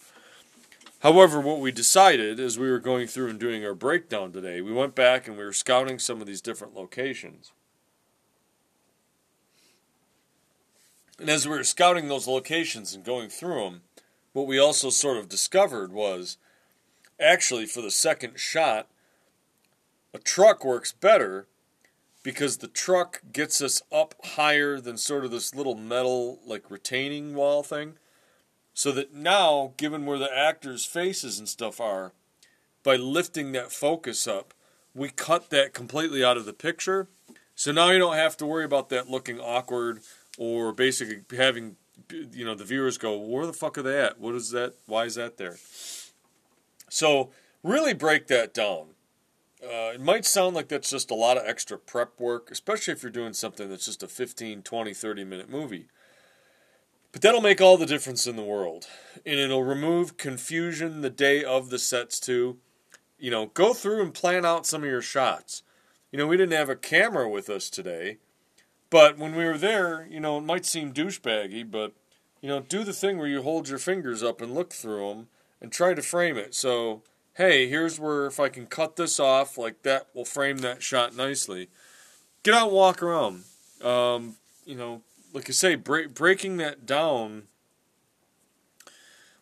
However, 0.99 1.41
what 1.41 1.59
we 1.59 1.71
decided 1.71 2.39
as 2.39 2.57
we 2.57 2.69
were 2.69 2.79
going 2.79 3.07
through 3.07 3.29
and 3.29 3.39
doing 3.39 3.65
our 3.65 3.75
breakdown 3.75 4.31
today, 4.31 4.61
we 4.61 4.71
went 4.71 4.95
back 4.95 5.27
and 5.27 5.37
we 5.37 5.43
were 5.43 5.53
scouting 5.53 5.99
some 5.99 6.21
of 6.21 6.27
these 6.27 6.41
different 6.41 6.75
locations. 6.75 7.51
And 11.19 11.29
as 11.29 11.47
we 11.47 11.55
were 11.55 11.63
scouting 11.63 12.07
those 12.07 12.27
locations 12.27 12.93
and 12.93 13.03
going 13.03 13.29
through 13.29 13.63
them, 13.63 13.81
what 14.31 14.47
we 14.47 14.57
also 14.57 14.89
sort 14.89 15.17
of 15.17 15.29
discovered 15.29 15.91
was 15.91 16.37
actually 17.19 17.65
for 17.65 17.81
the 17.81 17.91
second 17.91 18.39
shot, 18.39 18.87
a 20.13 20.19
truck 20.19 20.65
works 20.65 20.91
better 20.91 21.47
because 22.23 22.57
the 22.57 22.67
truck 22.67 23.21
gets 23.31 23.61
us 23.61 23.81
up 23.91 24.15
higher 24.23 24.79
than 24.79 24.97
sort 24.97 25.25
of 25.25 25.31
this 25.31 25.53
little 25.53 25.75
metal 25.75 26.39
like 26.45 26.71
retaining 26.71 27.35
wall 27.35 27.61
thing. 27.61 27.93
So 28.73 28.91
that 28.93 29.13
now, 29.13 29.73
given 29.77 30.05
where 30.05 30.17
the 30.17 30.35
actors' 30.35 30.85
faces 30.85 31.37
and 31.37 31.47
stuff 31.47 31.79
are, 31.79 32.13
by 32.81 32.95
lifting 32.95 33.51
that 33.51 33.71
focus 33.71 34.25
up, 34.25 34.53
we 34.95 35.09
cut 35.09 35.49
that 35.51 35.73
completely 35.73 36.23
out 36.23 36.37
of 36.37 36.45
the 36.45 36.53
picture. 36.53 37.07
So 37.55 37.71
now 37.71 37.91
you 37.91 37.99
don't 37.99 38.15
have 38.15 38.35
to 38.37 38.45
worry 38.45 38.65
about 38.65 38.89
that 38.89 39.09
looking 39.09 39.39
awkward 39.39 39.99
or 40.37 40.73
basically 40.73 41.21
having 41.37 41.75
you 42.09 42.45
know 42.45 42.55
the 42.55 42.65
viewers 42.65 42.97
go, 42.97 43.17
where 43.17 43.45
the 43.45 43.53
fuck 43.53 43.77
are 43.77 43.83
they 43.83 43.99
at? 43.99 44.19
What 44.19 44.35
is 44.35 44.51
that? 44.51 44.75
Why 44.85 45.05
is 45.05 45.15
that 45.15 45.37
there? 45.37 45.57
So 46.89 47.29
really 47.63 47.93
break 47.93 48.27
that 48.27 48.53
down. 48.53 48.92
Uh, 49.63 49.93
it 49.93 50.01
might 50.01 50.25
sound 50.25 50.55
like 50.55 50.67
that's 50.67 50.89
just 50.89 51.09
a 51.09 51.15
lot 51.15 51.37
of 51.37 51.43
extra 51.45 51.77
prep 51.77 52.19
work, 52.19 52.51
especially 52.51 52.91
if 52.91 53.01
you're 53.01 53.11
doing 53.11 53.31
something 53.31 53.69
that's 53.69 53.85
just 53.85 54.03
a 54.03 54.07
15, 54.07 54.61
20, 54.61 54.93
30 54.93 55.23
minute 55.23 55.49
movie. 55.49 55.87
But 57.13 57.21
that'll 57.21 57.41
make 57.41 57.61
all 57.61 57.77
the 57.77 57.85
difference 57.85 58.27
in 58.27 58.35
the 58.35 58.43
world. 58.43 58.87
And 59.25 59.39
it'll 59.39 59.63
remove 59.63 60.17
confusion 60.17 61.01
the 61.01 61.09
day 61.09 61.43
of 61.43 61.69
the 61.69 61.79
sets, 61.79 62.19
too. 62.19 62.57
You 63.17 63.31
know, 63.31 63.45
go 63.45 63.73
through 63.73 64.01
and 64.01 64.13
plan 64.13 64.45
out 64.45 64.65
some 64.65 64.83
of 64.83 64.89
your 64.89 65.01
shots. 65.01 65.63
You 66.11 66.17
know, 66.17 66.27
we 66.27 66.37
didn't 66.37 66.57
have 66.57 66.69
a 66.69 66.75
camera 66.75 67.29
with 67.29 67.49
us 67.49 67.69
today, 67.69 68.17
but 68.89 69.17
when 69.17 69.35
we 69.35 69.45
were 69.45 69.57
there, 69.57 70.07
you 70.09 70.19
know, 70.19 70.37
it 70.39 70.43
might 70.43 70.65
seem 70.65 70.93
douchebaggy, 70.93 71.69
but, 71.69 71.93
you 72.41 72.49
know, 72.49 72.59
do 72.59 72.83
the 72.83 72.93
thing 72.93 73.17
where 73.17 73.27
you 73.27 73.41
hold 73.41 73.69
your 73.69 73.79
fingers 73.79 74.21
up 74.21 74.41
and 74.41 74.53
look 74.53 74.73
through 74.73 75.07
them 75.07 75.27
and 75.61 75.71
try 75.71 75.93
to 75.93 76.01
frame 76.01 76.37
it. 76.37 76.53
So, 76.53 77.01
hey, 77.35 77.67
here's 77.67 77.99
where 77.99 78.25
if 78.25 78.39
I 78.39 78.49
can 78.49 78.67
cut 78.67 78.95
this 78.95 79.19
off, 79.19 79.57
like 79.57 79.83
that 79.83 80.07
will 80.13 80.25
frame 80.25 80.59
that 80.59 80.83
shot 80.83 81.15
nicely. 81.15 81.69
Get 82.43 82.53
out 82.53 82.67
and 82.67 82.75
walk 82.75 83.01
around. 83.01 83.43
Um, 83.83 84.35
you 84.65 84.75
know, 84.75 85.01
like 85.33 85.49
I 85.49 85.53
say, 85.53 85.75
break, 85.75 86.13
breaking 86.13 86.57
that 86.57 86.85
down. 86.85 87.43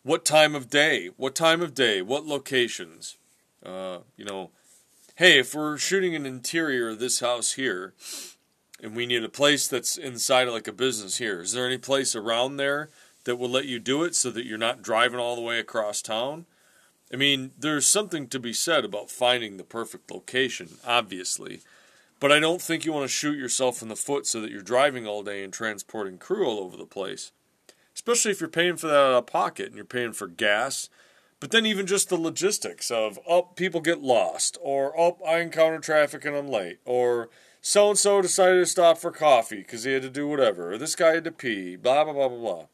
What 0.02 0.24
time 0.24 0.54
of 0.54 0.68
day? 0.68 1.10
What 1.16 1.34
time 1.34 1.62
of 1.62 1.74
day? 1.74 2.02
What 2.02 2.26
locations? 2.26 3.18
Uh, 3.64 3.98
you 4.16 4.24
know, 4.24 4.50
hey, 5.16 5.38
if 5.38 5.54
we're 5.54 5.78
shooting 5.78 6.16
an 6.16 6.26
interior 6.26 6.88
of 6.88 6.98
this 6.98 7.20
house 7.20 7.52
here, 7.52 7.94
and 8.82 8.96
we 8.96 9.06
need 9.06 9.22
a 9.22 9.28
place 9.28 9.68
that's 9.68 9.96
inside 9.96 10.48
of 10.48 10.54
like 10.54 10.66
a 10.66 10.72
business 10.72 11.18
here, 11.18 11.40
is 11.40 11.52
there 11.52 11.66
any 11.66 11.78
place 11.78 12.16
around 12.16 12.56
there 12.56 12.90
that 13.24 13.36
will 13.36 13.48
let 13.48 13.66
you 13.66 13.78
do 13.78 14.02
it 14.02 14.16
so 14.16 14.30
that 14.30 14.44
you're 14.44 14.58
not 14.58 14.82
driving 14.82 15.20
all 15.20 15.36
the 15.36 15.42
way 15.42 15.60
across 15.60 16.02
town? 16.02 16.46
I 17.12 17.16
mean, 17.16 17.52
there's 17.58 17.86
something 17.86 18.26
to 18.28 18.40
be 18.40 18.54
said 18.54 18.84
about 18.84 19.10
finding 19.10 19.56
the 19.56 19.64
perfect 19.64 20.10
location, 20.10 20.78
obviously. 20.86 21.60
But 22.18 22.32
I 22.32 22.40
don't 22.40 22.62
think 22.62 22.84
you 22.84 22.92
want 22.92 23.04
to 23.04 23.08
shoot 23.08 23.36
yourself 23.36 23.82
in 23.82 23.88
the 23.88 23.96
foot 23.96 24.26
so 24.26 24.40
that 24.40 24.50
you're 24.50 24.62
driving 24.62 25.06
all 25.06 25.22
day 25.22 25.44
and 25.44 25.52
transporting 25.52 26.16
crew 26.18 26.46
all 26.46 26.60
over 26.60 26.76
the 26.76 26.86
place. 26.86 27.32
Especially 27.94 28.30
if 28.30 28.40
you're 28.40 28.48
paying 28.48 28.76
for 28.76 28.86
that 28.86 28.96
out 28.96 29.18
of 29.18 29.26
pocket 29.26 29.66
and 29.66 29.74
you're 29.74 29.84
paying 29.84 30.12
for 30.12 30.26
gas. 30.26 30.88
But 31.38 31.50
then 31.50 31.66
even 31.66 31.86
just 31.86 32.08
the 32.08 32.16
logistics 32.16 32.90
of, 32.90 33.18
oh, 33.28 33.42
people 33.42 33.80
get 33.80 34.00
lost, 34.00 34.56
or 34.62 34.98
oh, 34.98 35.18
I 35.26 35.40
encounter 35.40 35.80
traffic 35.80 36.24
and 36.24 36.36
I'm 36.36 36.46
late, 36.46 36.78
or 36.84 37.28
so 37.60 37.90
and 37.90 37.98
so 37.98 38.22
decided 38.22 38.60
to 38.60 38.66
stop 38.66 38.98
for 38.98 39.10
coffee 39.10 39.56
because 39.56 39.82
he 39.82 39.92
had 39.92 40.02
to 40.02 40.08
do 40.08 40.28
whatever, 40.28 40.72
or 40.72 40.78
this 40.78 40.94
guy 40.94 41.14
had 41.14 41.24
to 41.24 41.32
pee, 41.32 41.74
blah, 41.74 42.04
blah, 42.04 42.12
blah, 42.12 42.28
blah, 42.28 42.38
blah. 42.38 42.66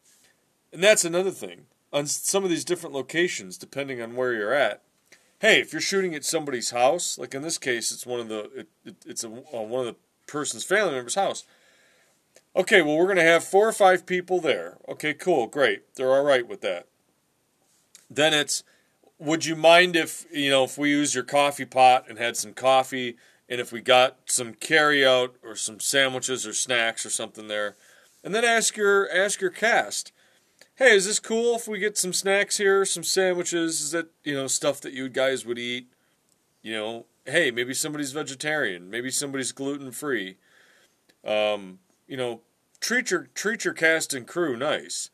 And 0.73 0.85
that's 0.85 1.07
another 1.07 1.31
thing 1.31 1.68
on 1.93 2.07
some 2.07 2.45
of 2.45 2.51
these 2.51 2.65
different 2.65 2.95
locations, 2.95 3.57
depending 3.57 4.01
on 4.01 4.17
where 4.17 4.35
you're 4.35 4.53
at. 4.53 4.83
Hey, 5.41 5.61
if 5.61 5.73
you're 5.73 5.81
shooting 5.81 6.15
at 6.15 6.25
somebody's 6.25 6.71
house, 6.71 7.17
like 7.17 7.35
in 7.35 7.43
this 7.43 7.59
case, 7.59 7.93
it's 7.93 8.07
one 8.07 8.21
of 8.21 8.29
the 8.29 8.51
it, 8.55 8.69
it, 8.85 8.97
it's 9.07 9.25
a, 9.25 9.29
uh, 9.29 9.63
one 9.63 9.87
of 9.87 9.95
the 9.95 9.97
person's 10.27 10.65
family 10.65 10.93
member's 10.93 11.15
house. 11.15 11.45
Okay, 12.57 12.83
well 12.83 12.97
we're 12.97 13.07
gonna 13.07 13.23
have 13.23 13.45
four 13.45 13.69
or 13.69 13.73
five 13.73 14.05
people 14.05 14.41
there. 14.41 14.79
Okay, 14.89 15.15
cool, 15.15 15.47
great. 15.47 15.95
They're 15.95 16.13
all 16.13 16.25
right 16.25 16.47
with 16.47 16.61
that. 16.63 16.87
Then 18.11 18.35
it's, 18.35 18.65
would 19.19 19.45
you 19.45 19.55
mind 19.55 19.95
if 19.97 20.27
you 20.33 20.51
know 20.51 20.65
if 20.65 20.77
we 20.77 20.91
use 20.91 21.15
your 21.15 21.25
coffee 21.25 21.65
pot 21.65 22.07
and 22.09 22.19
had 22.19 22.37
some 22.37 22.53
coffee, 22.53 23.17
and 23.49 23.61
if 23.61 23.73
we 23.73 23.81
got 23.81 24.17
some 24.27 24.55
carry 24.55 25.07
out 25.07 25.37
or 25.43 25.55
some 25.55 25.81
sandwiches 25.81 26.47
or 26.47 26.53
snacks 26.53 27.07
or 27.07 27.11
something 27.11 27.49
there, 27.49 27.77
and 28.25 28.35
then 28.35 28.45
ask 28.45 28.77
your 28.77 29.09
ask 29.11 29.41
your 29.41 29.51
cast 29.51 30.13
hey, 30.79 30.95
is 30.95 31.07
this 31.07 31.19
cool 31.19 31.57
if 31.57 31.67
we 31.67 31.81
get 31.81 31.99
some 31.99 32.13
snacks 32.13 32.57
here, 32.57 32.85
some 32.85 33.03
sandwiches? 33.03 33.81
Is 33.81 33.91
that, 33.91 34.07
you 34.23 34.33
know, 34.33 34.47
stuff 34.47 34.81
that 34.83 34.93
you 34.93 35.09
guys 35.09 35.45
would 35.45 35.59
eat? 35.59 35.89
You 36.63 36.75
know, 36.75 37.07
hey, 37.27 37.51
maybe 37.51 37.75
somebody's 37.75 38.13
vegetarian, 38.13 38.89
maybe 38.89 39.11
somebody's 39.11 39.53
gluten 39.53 39.91
free. 39.91 40.37
Um, 41.27 41.81
you 42.07 42.17
know, 42.17 42.43
treat 42.81 43.11
your 43.11 43.29
treat 43.35 43.65
your 43.65 43.75
cast 43.75 44.15
and 44.15 44.27
crew 44.27 44.57
nice. 44.57 45.11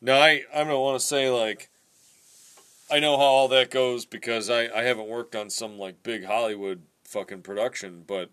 Now 0.00 0.18
I 0.20 0.42
I 0.54 0.64
don't 0.64 0.80
want 0.80 0.98
to 0.98 1.06
say 1.06 1.28
like 1.28 1.70
I 2.90 2.98
know 2.98 3.16
how 3.16 3.24
all 3.24 3.48
that 3.48 3.70
goes 3.70 4.06
because 4.06 4.48
I 4.48 4.68
I 4.74 4.82
haven't 4.82 5.08
worked 5.08 5.36
on 5.36 5.50
some 5.50 5.78
like 5.78 6.02
big 6.02 6.24
Hollywood 6.24 6.82
fucking 7.04 7.42
production, 7.42 8.04
but 8.06 8.30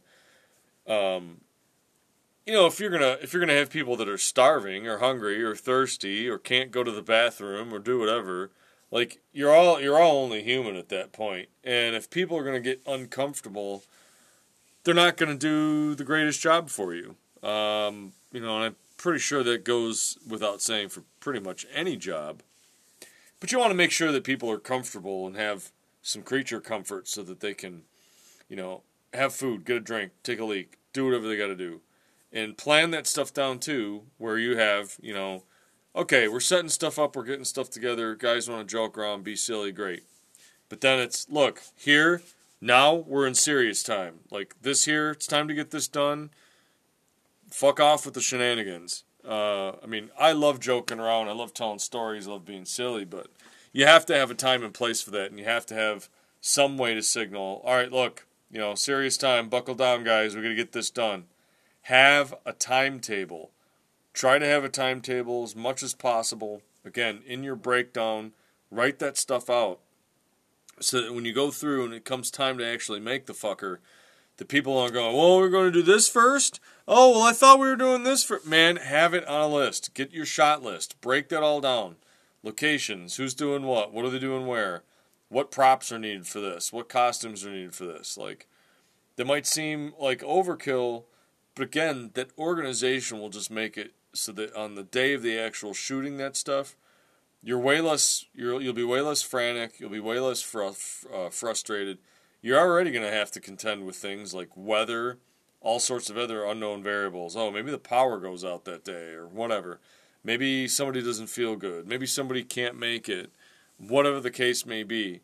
um 0.88 1.42
you 2.46 2.54
know, 2.54 2.66
if 2.66 2.80
you're 2.80 2.90
gonna 2.90 3.18
if 3.22 3.34
you're 3.34 3.40
gonna 3.40 3.58
have 3.58 3.70
people 3.70 3.96
that 3.98 4.10
are 4.10 4.18
starving 4.18 4.88
or 4.88 4.98
hungry 4.98 5.44
or 5.44 5.56
thirsty 5.56 6.28
or 6.28 6.38
can't 6.38 6.72
go 6.72 6.84
to 6.84 6.92
the 6.92 7.02
bathroom 7.02 7.74
or 7.74 7.80
do 7.80 8.00
whatever, 8.00 8.52
like 8.90 9.20
you're 9.32 9.54
all 9.54 9.80
you're 9.80 10.00
all 10.00 10.24
only 10.24 10.44
human 10.44 10.76
at 10.76 10.90
that 10.90 11.12
point. 11.12 11.50
And 11.64 11.96
if 11.96 12.10
people 12.10 12.38
are 12.38 12.44
gonna 12.44 12.60
get 12.60 12.82
uncomfortable, 12.88 13.84
they're 14.84 14.96
not 14.96 15.18
gonna 15.18 15.36
do 15.36 15.96
the 15.96 16.04
greatest 16.04 16.42
job 16.42 16.70
for 16.70 16.94
you. 16.94 17.16
Um, 17.48 18.14
you 18.32 18.42
know, 18.42 18.56
and 18.56 18.64
I 18.64 18.68
am 18.68 18.76
pretty 18.98 19.20
sure 19.20 19.44
that 19.44 19.64
goes 19.64 20.18
without 20.28 20.62
saying 20.62 20.90
for 20.90 21.04
pretty 21.20 21.40
much 21.40 21.66
any 21.74 21.96
job. 21.96 22.42
But 23.40 23.52
you 23.52 23.58
want 23.58 23.72
to 23.72 23.76
make 23.76 23.92
sure 23.92 24.12
that 24.12 24.24
people 24.24 24.50
are 24.52 24.60
comfortable 24.60 25.26
and 25.26 25.36
have 25.36 25.72
some 26.04 26.22
creature 26.22 26.62
comfort 26.62 27.08
so 27.08 27.24
that 27.24 27.40
they 27.40 27.56
can, 27.56 27.82
you 28.48 28.56
know, 28.56 28.84
have 29.14 29.34
food, 29.34 29.66
get 29.66 29.78
a 29.78 29.80
drink, 29.80 30.12
take 30.22 30.40
a 30.40 30.46
leak, 30.46 30.78
do 30.94 31.06
whatever 31.06 31.28
they 31.28 31.36
got 31.36 31.48
to 31.48 31.56
do. 31.56 31.82
And 32.34 32.58
plan 32.58 32.92
that 32.92 33.08
stuff 33.08 33.34
down 33.34 33.60
too, 33.60 34.04
where 34.18 34.38
you 34.38 34.56
have, 34.56 34.96
you 35.02 35.14
know, 35.14 35.44
okay, 35.94 36.30
we're 36.30 36.40
setting 36.40 36.70
stuff 36.70 36.98
up, 36.98 37.16
we're 37.16 37.26
getting 37.26 37.44
stuff 37.44 37.70
together, 37.70 38.16
guys 38.16 38.50
want 38.50 38.66
to 38.68 38.72
joke 38.72 38.98
around, 38.98 39.24
be 39.24 39.36
silly, 39.36 39.74
great. 39.74 40.04
But 40.70 40.80
then 40.80 41.00
it's, 41.00 41.30
look, 41.30 41.62
here, 41.78 42.22
now 42.62 42.96
we're 42.96 43.28
in 43.28 43.36
serious 43.36 43.84
time. 43.84 44.20
Like 44.32 44.56
this 44.62 44.86
here, 44.86 45.12
it's 45.12 45.28
time 45.28 45.50
to 45.50 45.54
get 45.54 45.72
this 45.72 45.90
done. 45.90 46.30
Fuck 47.50 47.82
off 47.82 48.06
with 48.06 48.14
the 48.14 48.22
shenanigans. 48.22 49.04
Uh, 49.28 49.72
I 49.84 49.86
mean, 49.86 50.10
I 50.18 50.32
love 50.32 50.62
joking 50.62 51.00
around, 51.00 51.28
I 51.28 51.34
love 51.34 51.54
telling 51.54 51.80
stories, 51.80 52.28
I 52.28 52.32
love 52.32 52.46
being 52.46 52.66
silly, 52.66 53.04
but 53.04 53.28
you 53.74 53.86
have 53.86 54.06
to 54.06 54.16
have 54.16 54.32
a 54.32 54.36
time 54.36 54.64
and 54.64 54.74
place 54.74 55.02
for 55.02 55.12
that, 55.12 55.30
and 55.30 55.38
you 55.38 55.46
have 55.46 55.66
to 55.68 55.76
have 55.76 56.10
some 56.40 56.78
way 56.78 56.94
to 56.94 57.04
signal, 57.04 57.62
all 57.66 57.76
right, 57.76 57.92
look, 57.92 58.26
you 58.50 58.58
know, 58.58 58.74
serious 58.74 59.18
time, 59.18 59.50
buckle 59.50 59.76
down, 59.76 60.04
guys, 60.04 60.34
we're 60.34 60.42
going 60.42 60.56
to 60.56 60.62
get 60.62 60.72
this 60.72 60.90
done. 60.90 61.26
Have 61.84 62.36
a 62.46 62.54
timetable. 62.54 63.52
Try 64.14 64.40
to 64.40 64.46
have 64.46 64.64
a 64.64 64.70
timetable 64.70 65.44
as 65.44 65.56
much 65.56 65.82
as 65.84 65.94
possible. 65.94 66.62
Again, 66.86 67.22
in 67.26 67.44
your 67.44 67.56
breakdown, 67.56 68.34
write 68.70 69.00
that 69.00 69.18
stuff 69.18 69.50
out. 69.50 69.80
So 70.80 71.02
that 71.02 71.14
when 71.14 71.26
you 71.26 71.34
go 71.34 71.52
through 71.52 71.86
and 71.86 71.94
it 71.94 72.06
comes 72.06 72.32
time 72.32 72.58
to 72.58 72.66
actually 72.66 73.00
make 73.00 73.26
the 73.26 73.34
fucker, 73.34 73.78
the 74.38 74.46
people 74.46 74.78
aren't 74.78 74.94
going, 74.94 75.16
well, 75.16 75.38
we're 75.38 75.50
going 75.50 75.72
to 75.72 75.80
do 75.80 75.84
this 75.84 76.10
first? 76.10 76.60
Oh, 76.88 77.12
well, 77.12 77.22
I 77.22 77.32
thought 77.32 77.60
we 77.60 77.68
were 77.68 77.76
doing 77.76 78.04
this 78.04 78.24
for. 78.24 78.40
Man, 78.46 78.78
have 78.78 79.14
it 79.14 79.28
on 79.28 79.42
a 79.42 79.48
list. 79.48 79.94
Get 79.94 80.12
your 80.12 80.26
shot 80.26 80.64
list. 80.64 81.00
Break 81.00 81.30
that 81.30 81.44
all 81.44 81.62
down. 81.62 81.98
Locations, 82.42 83.18
who's 83.18 83.36
doing 83.36 83.64
what, 83.64 83.94
what 83.94 84.04
are 84.04 84.10
they 84.10 84.18
doing 84.18 84.48
where, 84.48 84.82
what 85.30 85.52
props 85.52 85.92
are 85.92 86.00
needed 86.00 86.26
for 86.26 86.40
this, 86.40 86.74
what 86.74 86.90
costumes 86.90 87.46
are 87.46 87.52
needed 87.52 87.76
for 87.76 87.86
this. 87.86 88.18
Like, 88.18 88.48
that 89.16 89.28
might 89.28 89.46
seem 89.46 89.94
like 90.00 90.22
overkill, 90.22 91.04
but 91.56 91.64
again, 91.64 92.12
that 92.14 92.32
organization 92.38 93.20
will 93.20 93.30
just 93.30 93.52
make 93.52 93.78
it 93.78 93.94
so 94.14 94.32
that 94.34 94.54
on 94.56 94.76
the 94.76 94.84
day 94.84 95.14
of 95.14 95.22
the 95.22 95.38
actual 95.38 95.74
shooting 95.74 96.18
that 96.18 96.36
stuff, 96.36 96.76
you're 97.44 97.60
way 97.60 97.82
less, 97.82 98.26
you're, 98.34 98.62
you'll 98.62 98.74
be 98.74 98.84
way 98.84 99.02
less 99.02 99.22
frantic, 99.22 99.80
you'll 99.80 99.90
be 99.90 100.00
way 100.00 100.20
less 100.20 100.42
fr- 100.42 100.64
uh, 101.14 101.30
frustrated. 101.30 101.98
You're 102.42 102.60
already 102.60 102.92
going 102.92 103.06
to 103.06 103.12
have 103.12 103.32
to 103.32 103.40
contend 103.40 103.86
with 103.86 103.96
things 103.96 104.34
like 104.34 104.50
weather, 104.56 105.20
all 105.60 105.80
sorts 105.80 106.10
of 106.10 106.18
other 106.18 106.46
unknown 106.46 106.84
variables. 106.84 107.36
Oh, 107.36 107.52
maybe 107.52 107.72
the 107.72 107.78
power 107.78 108.20
goes 108.20 108.44
out 108.44 108.66
that 108.66 108.84
day 108.84 109.14
or 109.14 109.28
whatever. 109.28 109.80
Maybe 110.24 110.68
somebody 110.68 111.02
doesn't 111.02 111.28
feel 111.28 111.56
good. 111.56 111.88
Maybe 111.88 112.06
somebody 112.06 112.44
can't 112.44 112.78
make 112.78 113.10
it. 113.10 113.32
Whatever 113.78 114.20
the 114.20 114.32
case 114.32 114.66
may 114.66 114.84
be. 114.84 115.22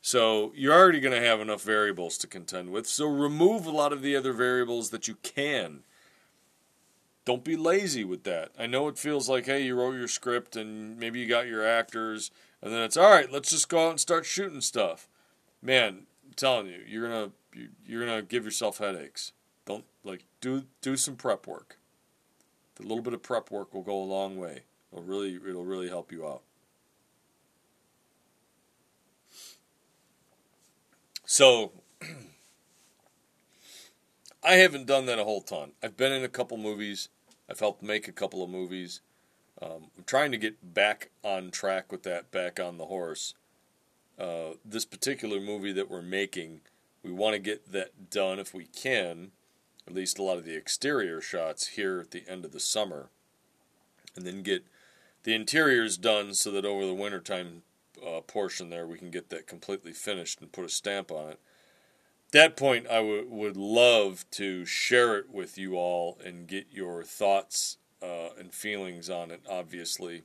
So 0.00 0.52
you're 0.54 0.74
already 0.74 1.00
going 1.00 1.20
to 1.20 1.26
have 1.26 1.40
enough 1.40 1.62
variables 1.62 2.18
to 2.18 2.26
contend 2.26 2.70
with. 2.70 2.86
So 2.86 3.06
remove 3.06 3.66
a 3.66 3.70
lot 3.70 3.92
of 3.92 4.02
the 4.02 4.16
other 4.16 4.32
variables 4.32 4.90
that 4.90 5.08
you 5.08 5.16
can. 5.22 5.80
Don't 7.24 7.44
be 7.44 7.56
lazy 7.56 8.04
with 8.04 8.24
that. 8.24 8.52
I 8.58 8.66
know 8.66 8.88
it 8.88 8.96
feels 8.96 9.28
like, 9.28 9.44
hey, 9.44 9.62
you 9.62 9.74
wrote 9.74 9.96
your 9.96 10.08
script 10.08 10.56
and 10.56 10.98
maybe 10.98 11.20
you 11.20 11.28
got 11.28 11.46
your 11.46 11.66
actors, 11.66 12.30
and 12.62 12.72
then 12.72 12.80
it's 12.80 12.96
all 12.96 13.10
right. 13.10 13.30
Let's 13.30 13.50
just 13.50 13.68
go 13.68 13.86
out 13.86 13.90
and 13.90 14.00
start 14.00 14.24
shooting 14.24 14.62
stuff. 14.62 15.08
Man, 15.60 16.06
I'm 16.24 16.32
telling 16.36 16.68
you, 16.68 16.80
you're 16.86 17.06
gonna 17.06 17.30
you're 17.86 18.06
gonna 18.06 18.22
give 18.22 18.46
yourself 18.46 18.78
headaches. 18.78 19.32
Don't 19.66 19.84
like 20.04 20.24
do 20.40 20.64
do 20.80 20.96
some 20.96 21.16
prep 21.16 21.46
work. 21.46 21.78
A 22.80 22.82
little 22.82 23.02
bit 23.02 23.12
of 23.12 23.22
prep 23.22 23.50
work 23.50 23.74
will 23.74 23.82
go 23.82 24.00
a 24.00 24.04
long 24.04 24.38
way. 24.38 24.62
It'll 24.90 25.04
really 25.04 25.34
it'll 25.34 25.66
really 25.66 25.88
help 25.88 26.10
you 26.10 26.26
out. 26.26 26.42
So 31.38 31.70
I 34.42 34.54
haven't 34.54 34.88
done 34.88 35.06
that 35.06 35.20
a 35.20 35.24
whole 35.24 35.40
ton. 35.40 35.70
I've 35.80 35.96
been 35.96 36.10
in 36.10 36.24
a 36.24 36.28
couple 36.28 36.56
movies. 36.56 37.10
I've 37.48 37.60
helped 37.60 37.80
make 37.80 38.08
a 38.08 38.12
couple 38.12 38.42
of 38.42 38.50
movies. 38.50 39.02
Um, 39.62 39.92
I'm 39.96 40.02
trying 40.04 40.32
to 40.32 40.36
get 40.36 40.74
back 40.74 41.10
on 41.22 41.52
track 41.52 41.92
with 41.92 42.02
that, 42.02 42.32
back 42.32 42.58
on 42.58 42.76
the 42.76 42.86
horse. 42.86 43.34
Uh, 44.18 44.54
this 44.64 44.84
particular 44.84 45.38
movie 45.38 45.70
that 45.70 45.88
we're 45.88 46.02
making, 46.02 46.62
we 47.04 47.12
want 47.12 47.34
to 47.34 47.38
get 47.38 47.70
that 47.70 48.10
done 48.10 48.40
if 48.40 48.52
we 48.52 48.64
can 48.64 49.30
at 49.86 49.94
least 49.94 50.18
a 50.18 50.24
lot 50.24 50.38
of 50.38 50.44
the 50.44 50.56
exterior 50.56 51.20
shots 51.20 51.68
here 51.68 52.00
at 52.00 52.10
the 52.10 52.24
end 52.28 52.46
of 52.46 52.50
the 52.50 52.58
summer, 52.58 53.10
and 54.16 54.26
then 54.26 54.42
get 54.42 54.64
the 55.22 55.34
interiors 55.34 55.96
done 55.96 56.34
so 56.34 56.50
that 56.50 56.64
over 56.64 56.84
the 56.84 56.92
wintertime 56.92 57.62
uh, 58.06 58.20
portion 58.20 58.70
there 58.70 58.86
we 58.86 58.98
can 58.98 59.10
get 59.10 59.30
that 59.30 59.46
completely 59.46 59.92
finished 59.92 60.40
and 60.40 60.52
put 60.52 60.64
a 60.64 60.68
stamp 60.68 61.10
on 61.10 61.30
it. 61.30 61.40
At 62.28 62.32
that 62.32 62.56
point, 62.56 62.86
I 62.88 62.96
w- 62.96 63.26
would 63.28 63.56
love 63.56 64.24
to 64.32 64.64
share 64.64 65.16
it 65.16 65.30
with 65.30 65.56
you 65.56 65.76
all 65.76 66.18
and 66.24 66.46
get 66.46 66.66
your 66.70 67.02
thoughts 67.02 67.78
uh, 68.02 68.30
and 68.38 68.52
feelings 68.52 69.08
on 69.08 69.30
it. 69.30 69.40
Obviously, 69.48 70.24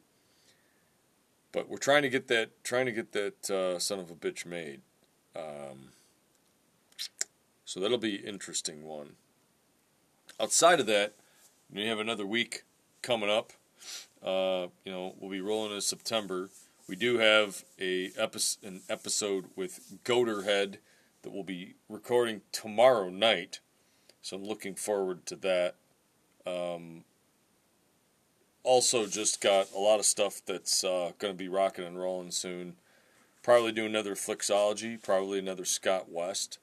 but 1.51 1.69
we're 1.69 1.77
trying 1.77 2.01
to 2.01 2.09
get 2.09 2.27
that 2.27 2.63
trying 2.63 2.85
to 2.85 2.91
get 2.91 3.13
that 3.13 3.49
uh, 3.49 3.79
son 3.79 3.99
of 3.99 4.11
a 4.11 4.15
bitch 4.15 4.45
made. 4.45 4.81
Um, 5.35 5.91
so 7.65 7.79
that'll 7.79 7.97
be 7.97 8.15
interesting 8.15 8.83
one 8.83 9.15
outside 10.39 10.79
of 10.79 10.85
that, 10.87 11.13
we 11.71 11.85
have 11.87 11.99
another 11.99 12.25
week 12.25 12.63
coming 13.01 13.29
up. 13.29 13.53
Uh, 14.23 14.67
you 14.85 14.91
know, 14.91 15.15
we'll 15.19 15.31
be 15.31 15.41
rolling 15.41 15.73
in 15.73 15.81
September. 15.81 16.49
We 16.87 16.95
do 16.95 17.17
have 17.17 17.63
a 17.79 18.11
epi- 18.17 18.57
an 18.63 18.81
episode 18.89 19.45
with 19.55 19.99
Goaterhead 20.03 20.77
that 21.21 21.31
we'll 21.31 21.43
be 21.43 21.75
recording 21.87 22.41
tomorrow 22.51 23.09
night. 23.09 23.59
So 24.21 24.35
I'm 24.37 24.43
looking 24.43 24.75
forward 24.75 25.25
to 25.27 25.35
that. 25.37 25.75
Um, 26.45 27.05
also, 28.63 29.05
just 29.05 29.41
got 29.41 29.71
a 29.73 29.79
lot 29.79 29.99
of 29.99 30.05
stuff 30.05 30.41
that's 30.45 30.83
uh, 30.83 31.11
going 31.19 31.33
to 31.33 31.37
be 31.37 31.47
rocking 31.47 31.85
and 31.85 31.97
rolling 31.97 32.31
soon. 32.31 32.75
Probably 33.43 33.71
do 33.71 33.85
another 33.85 34.15
Flixology, 34.15 35.01
probably 35.01 35.39
another 35.39 35.65
Scott 35.65 36.09
West. 36.09 36.59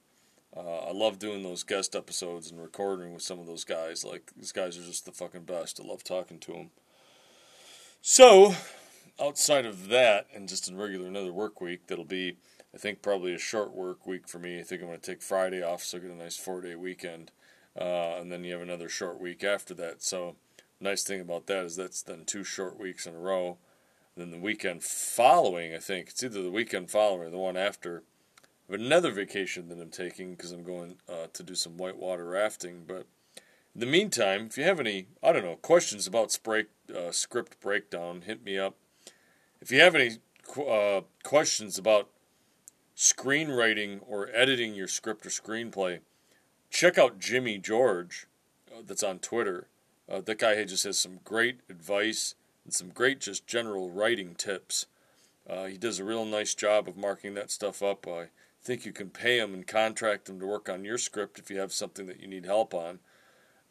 Uh, 0.55 0.79
I 0.79 0.91
love 0.91 1.17
doing 1.19 1.43
those 1.43 1.63
guest 1.63 1.95
episodes 1.95 2.51
and 2.51 2.61
recording 2.61 3.13
with 3.13 3.21
some 3.21 3.39
of 3.39 3.47
those 3.47 3.63
guys. 3.63 4.03
Like 4.03 4.31
these 4.35 4.51
guys 4.51 4.77
are 4.77 4.83
just 4.83 5.05
the 5.05 5.11
fucking 5.11 5.43
best. 5.43 5.79
I 5.79 5.87
love 5.87 6.03
talking 6.03 6.39
to 6.39 6.51
them. 6.51 6.69
So, 8.01 8.55
outside 9.19 9.65
of 9.65 9.89
that, 9.89 10.27
and 10.33 10.47
just 10.47 10.67
in 10.67 10.77
regular 10.77 11.07
another 11.07 11.33
work 11.33 11.61
week, 11.61 11.87
that'll 11.87 12.05
be, 12.05 12.37
I 12.73 12.77
think, 12.77 13.01
probably 13.01 13.33
a 13.33 13.39
short 13.39 13.73
work 13.73 14.05
week 14.05 14.27
for 14.27 14.39
me. 14.39 14.59
I 14.59 14.63
think 14.63 14.81
I'm 14.81 14.87
going 14.87 14.99
to 14.99 15.11
take 15.11 15.21
Friday 15.21 15.63
off, 15.63 15.83
so 15.83 15.97
I 15.97 16.01
get 16.01 16.11
a 16.11 16.15
nice 16.15 16.37
four 16.37 16.61
day 16.61 16.75
weekend, 16.75 17.31
uh, 17.79 18.17
and 18.19 18.31
then 18.31 18.43
you 18.43 18.53
have 18.53 18.61
another 18.61 18.89
short 18.89 19.19
week 19.19 19.43
after 19.43 19.73
that. 19.75 20.03
So, 20.03 20.35
nice 20.79 21.03
thing 21.03 21.21
about 21.21 21.47
that 21.47 21.65
is 21.65 21.75
that's 21.75 22.01
then 22.01 22.25
two 22.25 22.43
short 22.43 22.79
weeks 22.79 23.05
in 23.05 23.15
a 23.15 23.19
row. 23.19 23.57
then 24.15 24.31
the 24.31 24.39
weekend 24.39 24.83
following, 24.83 25.73
I 25.73 25.79
think 25.79 26.09
it's 26.09 26.23
either 26.23 26.41
the 26.41 26.51
weekend 26.51 26.91
following 26.91 27.27
or 27.27 27.29
the 27.29 27.37
one 27.37 27.57
after 27.57 28.03
have 28.71 28.81
another 28.81 29.11
vacation 29.11 29.67
that 29.69 29.79
I'm 29.79 29.89
taking 29.89 30.31
because 30.31 30.51
I'm 30.51 30.63
going 30.63 30.95
uh, 31.09 31.27
to 31.33 31.43
do 31.43 31.55
some 31.55 31.77
whitewater 31.77 32.25
rafting. 32.25 32.83
But 32.87 33.05
in 33.75 33.81
the 33.81 33.85
meantime, 33.85 34.47
if 34.47 34.57
you 34.57 34.63
have 34.63 34.79
any, 34.79 35.07
I 35.21 35.31
don't 35.31 35.43
know, 35.43 35.57
questions 35.57 36.07
about 36.07 36.31
spray, 36.31 36.65
uh, 36.95 37.11
script 37.11 37.59
breakdown, 37.59 38.23
hit 38.25 38.43
me 38.43 38.57
up. 38.57 38.75
If 39.61 39.71
you 39.71 39.79
have 39.81 39.93
any 39.93 40.17
uh, 40.57 41.01
questions 41.23 41.77
about 41.77 42.09
screenwriting 42.97 43.99
or 44.07 44.27
editing 44.33 44.73
your 44.73 44.87
script 44.87 45.23
or 45.25 45.29
screenplay, 45.29 45.99
check 46.71 46.97
out 46.97 47.19
Jimmy 47.19 47.59
George, 47.59 48.25
uh, 48.71 48.81
that's 48.85 49.03
on 49.03 49.19
Twitter. 49.19 49.67
Uh, 50.09 50.19
that 50.21 50.39
guy 50.39 50.61
just 50.65 50.83
has 50.83 50.97
some 50.97 51.19
great 51.23 51.59
advice 51.69 52.33
and 52.65 52.73
some 52.73 52.89
great 52.89 53.19
just 53.19 53.45
general 53.45 53.91
writing 53.91 54.33
tips. 54.33 54.87
Uh, 55.47 55.65
he 55.65 55.77
does 55.77 55.99
a 55.99 56.03
real 56.03 56.25
nice 56.25 56.55
job 56.55 56.87
of 56.87 56.97
marking 56.97 57.35
that 57.35 57.51
stuff 57.51 57.83
up. 57.83 58.07
I 58.07 58.29
think 58.63 58.83
you 58.83 58.91
can 58.91 59.11
pay 59.11 59.37
him 59.37 59.53
and 59.53 59.65
contract 59.67 60.25
them 60.25 60.39
to 60.39 60.47
work 60.47 60.69
on 60.69 60.83
your 60.83 60.97
script 60.97 61.37
if 61.37 61.51
you 61.51 61.59
have 61.59 61.71
something 61.71 62.07
that 62.07 62.19
you 62.19 62.27
need 62.27 62.45
help 62.45 62.73
on. 62.73 62.99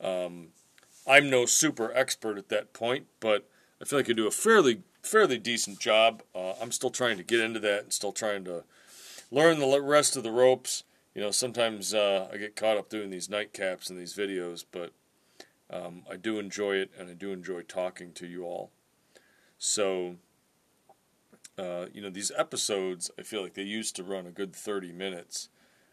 Um, 0.01 0.49
I'm 1.07 1.29
no 1.29 1.47
super 1.47 1.93
expert 1.95 2.39
at 2.39 2.49
that 2.51 2.73
point, 2.73 3.07
but 3.19 3.49
I 3.83 3.85
feel 3.85 3.99
like 3.99 4.09
I 4.09 4.13
do 4.13 4.29
a 4.29 4.33
fairly 4.33 4.83
fairly 5.03 5.39
decent 5.39 5.79
job. 5.79 6.23
Uh, 6.35 6.53
I'm 6.61 6.73
still 6.73 6.91
trying 6.91 7.17
to 7.17 7.23
get 7.23 7.41
into 7.41 7.61
that 7.61 7.85
and 7.85 7.93
still 7.93 8.13
trying 8.13 8.45
to 8.45 8.65
learn 9.31 9.59
the 9.59 9.81
rest 9.81 10.17
of 10.17 10.23
the 10.23 10.31
ropes. 10.31 10.85
You 11.15 11.23
know, 11.23 11.31
sometimes 11.31 11.93
uh, 11.93 12.29
I 12.33 12.37
get 12.37 12.57
caught 12.57 12.77
up 12.77 12.89
doing 12.89 13.11
these 13.11 13.29
nightcaps 13.29 13.91
and 13.91 13.99
these 13.99 14.15
videos, 14.15 14.65
but 14.71 14.93
um, 15.71 16.03
I 16.11 16.17
do 16.17 16.39
enjoy 16.39 16.77
it 16.77 16.91
and 16.99 17.09
I 17.09 17.15
do 17.15 17.33
enjoy 17.33 17.63
talking 17.63 18.13
to 18.13 18.27
you 18.27 18.45
all. 18.45 18.71
So 19.59 20.17
uh, 21.61 21.87
you 21.93 22.01
know, 22.01 22.09
these 22.09 22.33
episodes, 22.37 23.11
I 23.19 23.23
feel 23.23 23.43
like 23.43 23.55
they 23.55 23.63
used 23.63 23.95
to 23.97 24.03
run 24.03 24.27
a 24.27 24.31
good 24.31 24.55
30 24.55 24.93
minutes. 24.93 25.51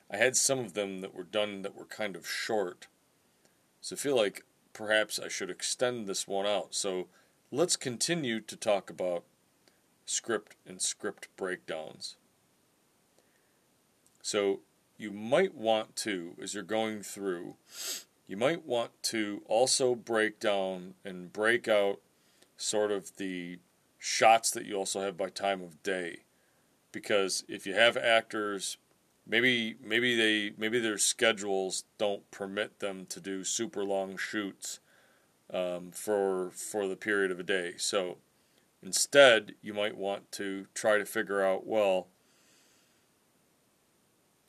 I 0.10 0.16
had 0.16 0.38
some 0.38 0.60
of 0.60 0.74
them 0.74 1.02
that 1.02 1.14
were 1.14 1.24
done 1.24 1.62
that 1.64 1.76
were 1.76 1.86
kind 1.86 2.16
of 2.16 2.26
short. 2.26 2.88
So 3.82 3.96
I 3.96 4.00
feel 4.00 4.16
like 4.16 4.46
perhaps 4.72 5.20
I 5.20 5.28
should 5.28 5.50
extend 5.50 6.08
this 6.08 6.26
one 6.26 6.46
out. 6.46 6.74
So 6.74 7.08
let's 7.52 7.78
continue 7.78 8.42
to 8.42 8.56
talk 8.58 8.90
about 8.90 9.24
script 10.06 10.56
and 10.66 10.82
script 10.82 11.30
breakdowns. 11.38 12.18
So 14.22 14.60
you 14.98 15.12
might 15.12 15.56
want 15.56 15.96
to, 15.98 16.36
as 16.42 16.54
you're 16.54 16.64
going 16.64 17.04
through, 17.04 17.56
you 18.28 18.36
might 18.36 18.66
want 18.66 18.92
to 19.04 19.44
also 19.48 19.96
break 19.96 20.40
down 20.40 20.96
and 21.06 21.32
break 21.32 21.68
out 21.68 22.02
sort 22.58 22.92
of 22.92 23.16
the 23.16 23.60
shots 23.98 24.52
that 24.52 24.66
you 24.66 24.76
also 24.76 25.02
have 25.02 25.16
by 25.16 25.30
time 25.30 25.62
of 25.62 25.82
day. 25.84 26.24
Because 26.92 27.46
if 27.48 27.66
you 27.66 27.74
have 27.76 27.96
actors, 27.96 28.78
maybe 29.26 29.76
maybe 29.82 30.16
they 30.16 30.54
maybe 30.58 30.80
their 30.80 30.98
schedules 30.98 31.86
don't 31.98 32.30
permit 32.32 32.80
them 32.80 33.06
to 33.06 33.22
do 33.22 33.44
super 33.44 33.86
long 33.86 34.18
shoots 34.18 34.80
um, 35.54 35.92
for 35.92 36.52
for 36.52 36.88
the 36.88 36.96
period 36.96 37.32
of 37.32 37.40
a 37.40 37.44
day. 37.44 37.74
So 37.78 38.18
instead, 38.82 39.56
you 39.62 39.74
might 39.74 39.98
want 39.98 40.32
to 40.34 40.68
try 40.74 40.98
to 40.98 41.06
figure 41.06 41.44
out 41.44 41.66
well 41.66 42.08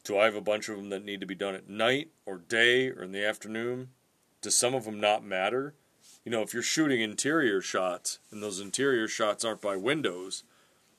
do 0.09 0.17
I 0.17 0.25
have 0.25 0.35
a 0.35 0.41
bunch 0.41 0.71
of 0.71 0.77
them 0.77 0.89
that 0.89 1.05
need 1.05 1.21
to 1.21 1.27
be 1.27 1.35
done 1.35 1.55
at 1.55 1.69
night 1.69 2.09
or 2.25 2.39
day 2.39 2.89
or 2.89 3.03
in 3.03 3.13
the 3.13 3.23
afternoon? 3.23 3.89
Does 4.41 4.55
some 4.55 4.75
of 4.75 4.87
them 4.87 4.99
not 4.99 5.23
matter? 5.23 5.75
You 6.25 6.33
know, 6.33 6.41
if 6.41 6.55
you're 6.55 6.63
shooting 6.63 7.03
interior 7.03 7.61
shots 7.61 8.19
and 8.31 8.43
those 8.43 8.59
interior 8.59 9.07
shots 9.07 9.45
aren't 9.45 9.61
by 9.61 9.77
windows, 9.77 10.45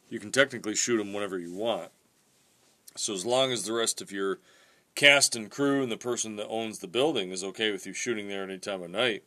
you 0.10 0.20
can 0.20 0.32
technically 0.32 0.76
shoot 0.76 0.98
them 0.98 1.12
whenever 1.12 1.40
you 1.40 1.56
want. 1.56 1.90
So 2.96 3.16
as 3.16 3.26
long 3.26 3.52
as 3.52 3.64
the 3.64 3.74
rest 3.74 4.00
of 4.00 4.12
your 4.12 4.40
cast 4.94 5.36
and 5.36 5.50
crew 5.50 5.82
and 5.82 5.92
the 5.92 5.98
person 5.98 6.36
that 6.36 6.48
owns 6.48 6.78
the 6.78 6.88
building 6.88 7.32
is 7.32 7.44
okay 7.44 7.72
with 7.72 7.88
you 7.88 7.94
shooting 7.94 8.28
there 8.28 8.44
any 8.44 8.60
time 8.60 8.84
of 8.84 8.92
night, 8.92 9.24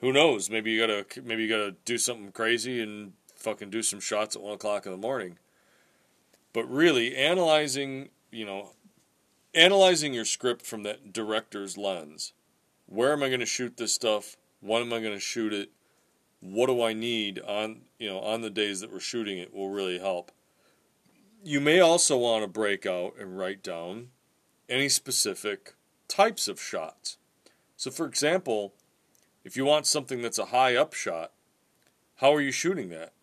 who 0.00 0.12
knows? 0.12 0.48
Maybe 0.48 0.70
you 0.72 0.80
gotta 0.80 1.22
maybe 1.22 1.42
you 1.42 1.48
gotta 1.48 1.76
do 1.84 1.98
something 1.98 2.32
crazy 2.32 2.80
and 2.80 3.12
fucking 3.34 3.70
do 3.70 3.82
some 3.82 4.00
shots 4.00 4.36
at 4.36 4.42
one 4.42 4.54
o'clock 4.54 4.86
in 4.86 4.92
the 4.92 4.98
morning. 4.98 5.38
But 6.52 6.70
really, 6.70 7.16
analyzing 7.16 8.10
you 8.30 8.46
know 8.46 8.70
analyzing 9.54 10.14
your 10.14 10.24
script 10.24 10.64
from 10.64 10.82
that 10.84 11.12
director's 11.12 11.76
lens. 11.76 12.32
Where 12.86 13.12
am 13.12 13.22
I 13.22 13.28
going 13.28 13.40
to 13.40 13.46
shoot 13.46 13.76
this 13.76 13.92
stuff? 13.92 14.36
When 14.60 14.82
am 14.82 14.92
I 14.92 15.00
going 15.00 15.14
to 15.14 15.20
shoot 15.20 15.52
it? 15.52 15.70
What 16.40 16.66
do 16.66 16.82
I 16.82 16.92
need 16.92 17.40
on 17.40 17.82
you 17.98 18.08
know 18.08 18.20
on 18.20 18.42
the 18.42 18.50
days 18.50 18.80
that 18.80 18.92
we're 18.92 19.00
shooting 19.00 19.38
it 19.38 19.52
will 19.52 19.70
really 19.70 19.98
help. 19.98 20.30
You 21.44 21.60
may 21.60 21.80
also 21.80 22.16
want 22.16 22.42
to 22.42 22.48
break 22.48 22.86
out 22.86 23.14
and 23.18 23.38
write 23.38 23.62
down 23.62 24.08
any 24.68 24.88
specific 24.88 25.74
types 26.08 26.48
of 26.48 26.60
shots. 26.60 27.18
So 27.76 27.90
for 27.90 28.06
example, 28.06 28.74
if 29.48 29.56
you 29.56 29.64
want 29.64 29.86
something 29.86 30.20
that's 30.20 30.38
a 30.38 30.44
high 30.44 30.76
up 30.76 30.92
shot, 30.92 31.32
how 32.16 32.34
are 32.34 32.40
you 32.42 32.52
shooting 32.52 32.90
that? 32.90 33.14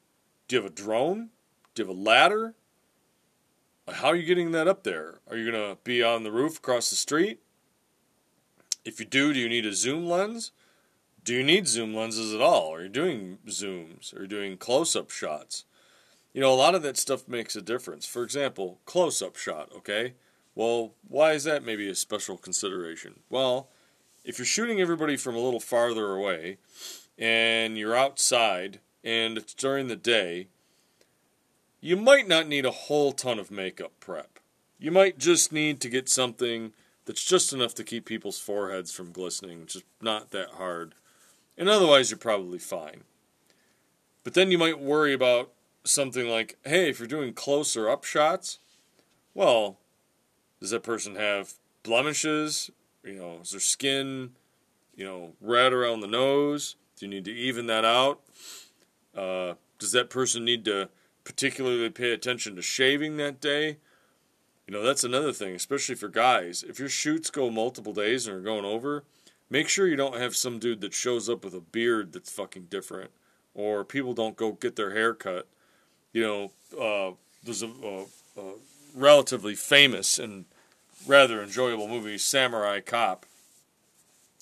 Do 0.48 0.56
you 0.56 0.64
have 0.64 0.72
a 0.72 0.74
drone? 0.74 1.30
Do 1.76 1.84
you 1.84 1.88
have 1.88 1.96
a 1.96 2.02
ladder? 2.02 2.56
How 3.88 4.08
are 4.08 4.16
you 4.16 4.26
getting 4.26 4.50
that 4.52 4.68
up 4.68 4.82
there? 4.82 5.20
Are 5.30 5.38
you 5.38 5.52
going 5.52 5.64
to 5.64 5.78
be 5.84 6.02
on 6.02 6.24
the 6.24 6.32
roof 6.32 6.58
across 6.58 6.90
the 6.90 6.96
street? 6.96 7.42
If 8.84 9.00
you 9.00 9.06
do, 9.06 9.34
do 9.34 9.40
you 9.40 9.48
need 9.48 9.68
a 9.68 9.74
zoom 9.76 10.08
lens? 10.08 10.52
Do 11.24 11.32
you 11.32 11.44
need 11.44 11.68
zoom 11.68 11.94
lenses 11.94 12.34
at 12.34 12.42
all? 12.42 12.74
Are 12.74 12.82
you 12.82 12.90
doing 12.90 13.38
zooms? 13.46 14.12
Are 14.18 14.24
you 14.24 14.28
doing 14.28 14.58
close 14.58 14.96
up 14.96 15.12
shots? 15.12 15.66
You 16.34 16.42
know, 16.42 16.52
a 16.52 16.56
lot 16.56 16.74
of 16.74 16.82
that 16.82 16.98
stuff 16.98 17.28
makes 17.28 17.56
a 17.56 17.62
difference. 17.62 18.08
For 18.08 18.24
example, 18.24 18.80
close 18.86 19.22
up 19.22 19.36
shot, 19.36 19.70
okay? 19.78 20.16
Well, 20.56 20.96
why 21.08 21.34
is 21.34 21.44
that 21.44 21.64
maybe 21.64 21.88
a 21.88 21.94
special 21.94 22.36
consideration? 22.36 23.20
Well, 23.30 23.70
if 24.26 24.40
you're 24.40 24.46
shooting 24.46 24.82
everybody 24.82 25.16
from 25.16 25.36
a 25.36 25.40
little 25.40 25.60
farther 25.60 26.14
away 26.14 26.58
and 27.18 27.78
you're 27.78 27.96
outside 27.96 28.80
and 29.04 29.38
it's 29.38 29.54
during 29.54 29.88
the 29.88 29.96
day, 29.96 30.48
you 31.80 31.96
might 31.96 32.28
not 32.28 32.48
need 32.48 32.66
a 32.66 32.72
whole 32.72 33.12
ton 33.12 33.38
of 33.38 33.52
makeup 33.52 33.92
prep. 34.00 34.40
You 34.80 34.92
might 34.92 35.20
just 35.20 35.52
need 35.52 35.80
to 35.82 35.90
get 35.90 36.10
something 36.10 36.74
that's 37.06 37.24
just 37.24 37.54
enough 37.54 37.76
to 37.76 37.84
keep 37.84 38.06
people's 38.06 38.40
foreheads 38.40 38.92
from 38.92 39.12
glistening, 39.12 39.62
which 39.62 39.76
is 39.76 39.84
not 40.02 40.32
that 40.32 40.50
hard. 40.50 40.96
And 41.56 41.70
otherwise, 41.70 42.10
you're 42.10 42.18
probably 42.18 42.58
fine. 42.58 43.04
But 44.24 44.34
then 44.34 44.50
you 44.50 44.58
might 44.58 44.80
worry 44.80 45.14
about 45.14 45.52
something 45.84 46.28
like 46.28 46.58
hey, 46.66 46.90
if 46.90 46.98
you're 46.98 47.08
doing 47.08 47.34
closer 47.34 47.88
up 47.88 48.04
shots, 48.04 48.58
well, 49.36 49.78
does 50.60 50.72
that 50.72 50.82
person 50.82 51.16
have 51.16 51.54
blemishes? 51.84 52.72
You 53.06 53.20
know, 53.20 53.40
is 53.42 53.52
their 53.52 53.60
skin, 53.60 54.32
you 54.96 55.06
know, 55.06 55.34
red 55.40 55.74
around 55.74 56.02
the 56.02 56.08
nose? 56.08 56.76
Do 56.98 57.06
you 57.06 57.10
need 57.10 57.26
to 57.26 57.32
even 57.32 57.68
that 57.68 57.86
out? 57.86 58.22
Uh, 59.16 59.54
does 59.78 59.92
that 59.92 60.10
person 60.10 60.44
need 60.44 60.66
to 60.66 60.90
particularly 61.26 61.90
pay 61.90 62.14
attention 62.14 62.56
to 62.56 62.62
shaving 62.62 63.18
that 63.18 63.42
day. 63.42 63.78
You 64.68 64.74
know, 64.74 64.84
that's 64.84 65.04
another 65.04 65.34
thing, 65.34 65.54
especially 65.56 65.96
for 65.96 66.08
guys. 66.08 66.64
If 66.64 66.80
your 66.80 66.88
shoots 66.90 67.30
go 67.30 67.50
multiple 67.50 67.94
days 67.94 68.26
and 68.26 68.38
are 68.38 68.42
going 68.42 68.64
over, 68.64 69.04
make 69.50 69.68
sure 69.68 69.88
you 69.88 69.96
don't 69.96 70.18
have 70.18 70.36
some 70.36 70.60
dude 70.60 70.82
that 70.82 70.94
shows 70.94 71.28
up 71.28 71.44
with 71.44 71.54
a 71.54 71.60
beard 71.60 72.14
that's 72.14 72.32
fucking 72.32 72.68
different, 72.70 73.12
or 73.54 73.84
people 73.84 74.14
don't 74.14 74.38
go 74.38 74.54
get 74.54 74.76
their 74.76 74.92
hair 74.92 75.14
cut. 75.14 75.48
You 76.14 76.22
know, 76.22 76.80
uh, 76.80 77.16
there's 77.44 77.62
a, 77.62 77.68
a, 77.68 78.06
a 78.40 78.54
relatively 78.96 79.56
famous 79.56 80.18
and 80.18 80.46
rather 81.08 81.42
enjoyable 81.42 81.88
movie, 81.88 82.18
Samurai 82.18 82.80
Cop, 82.80 83.26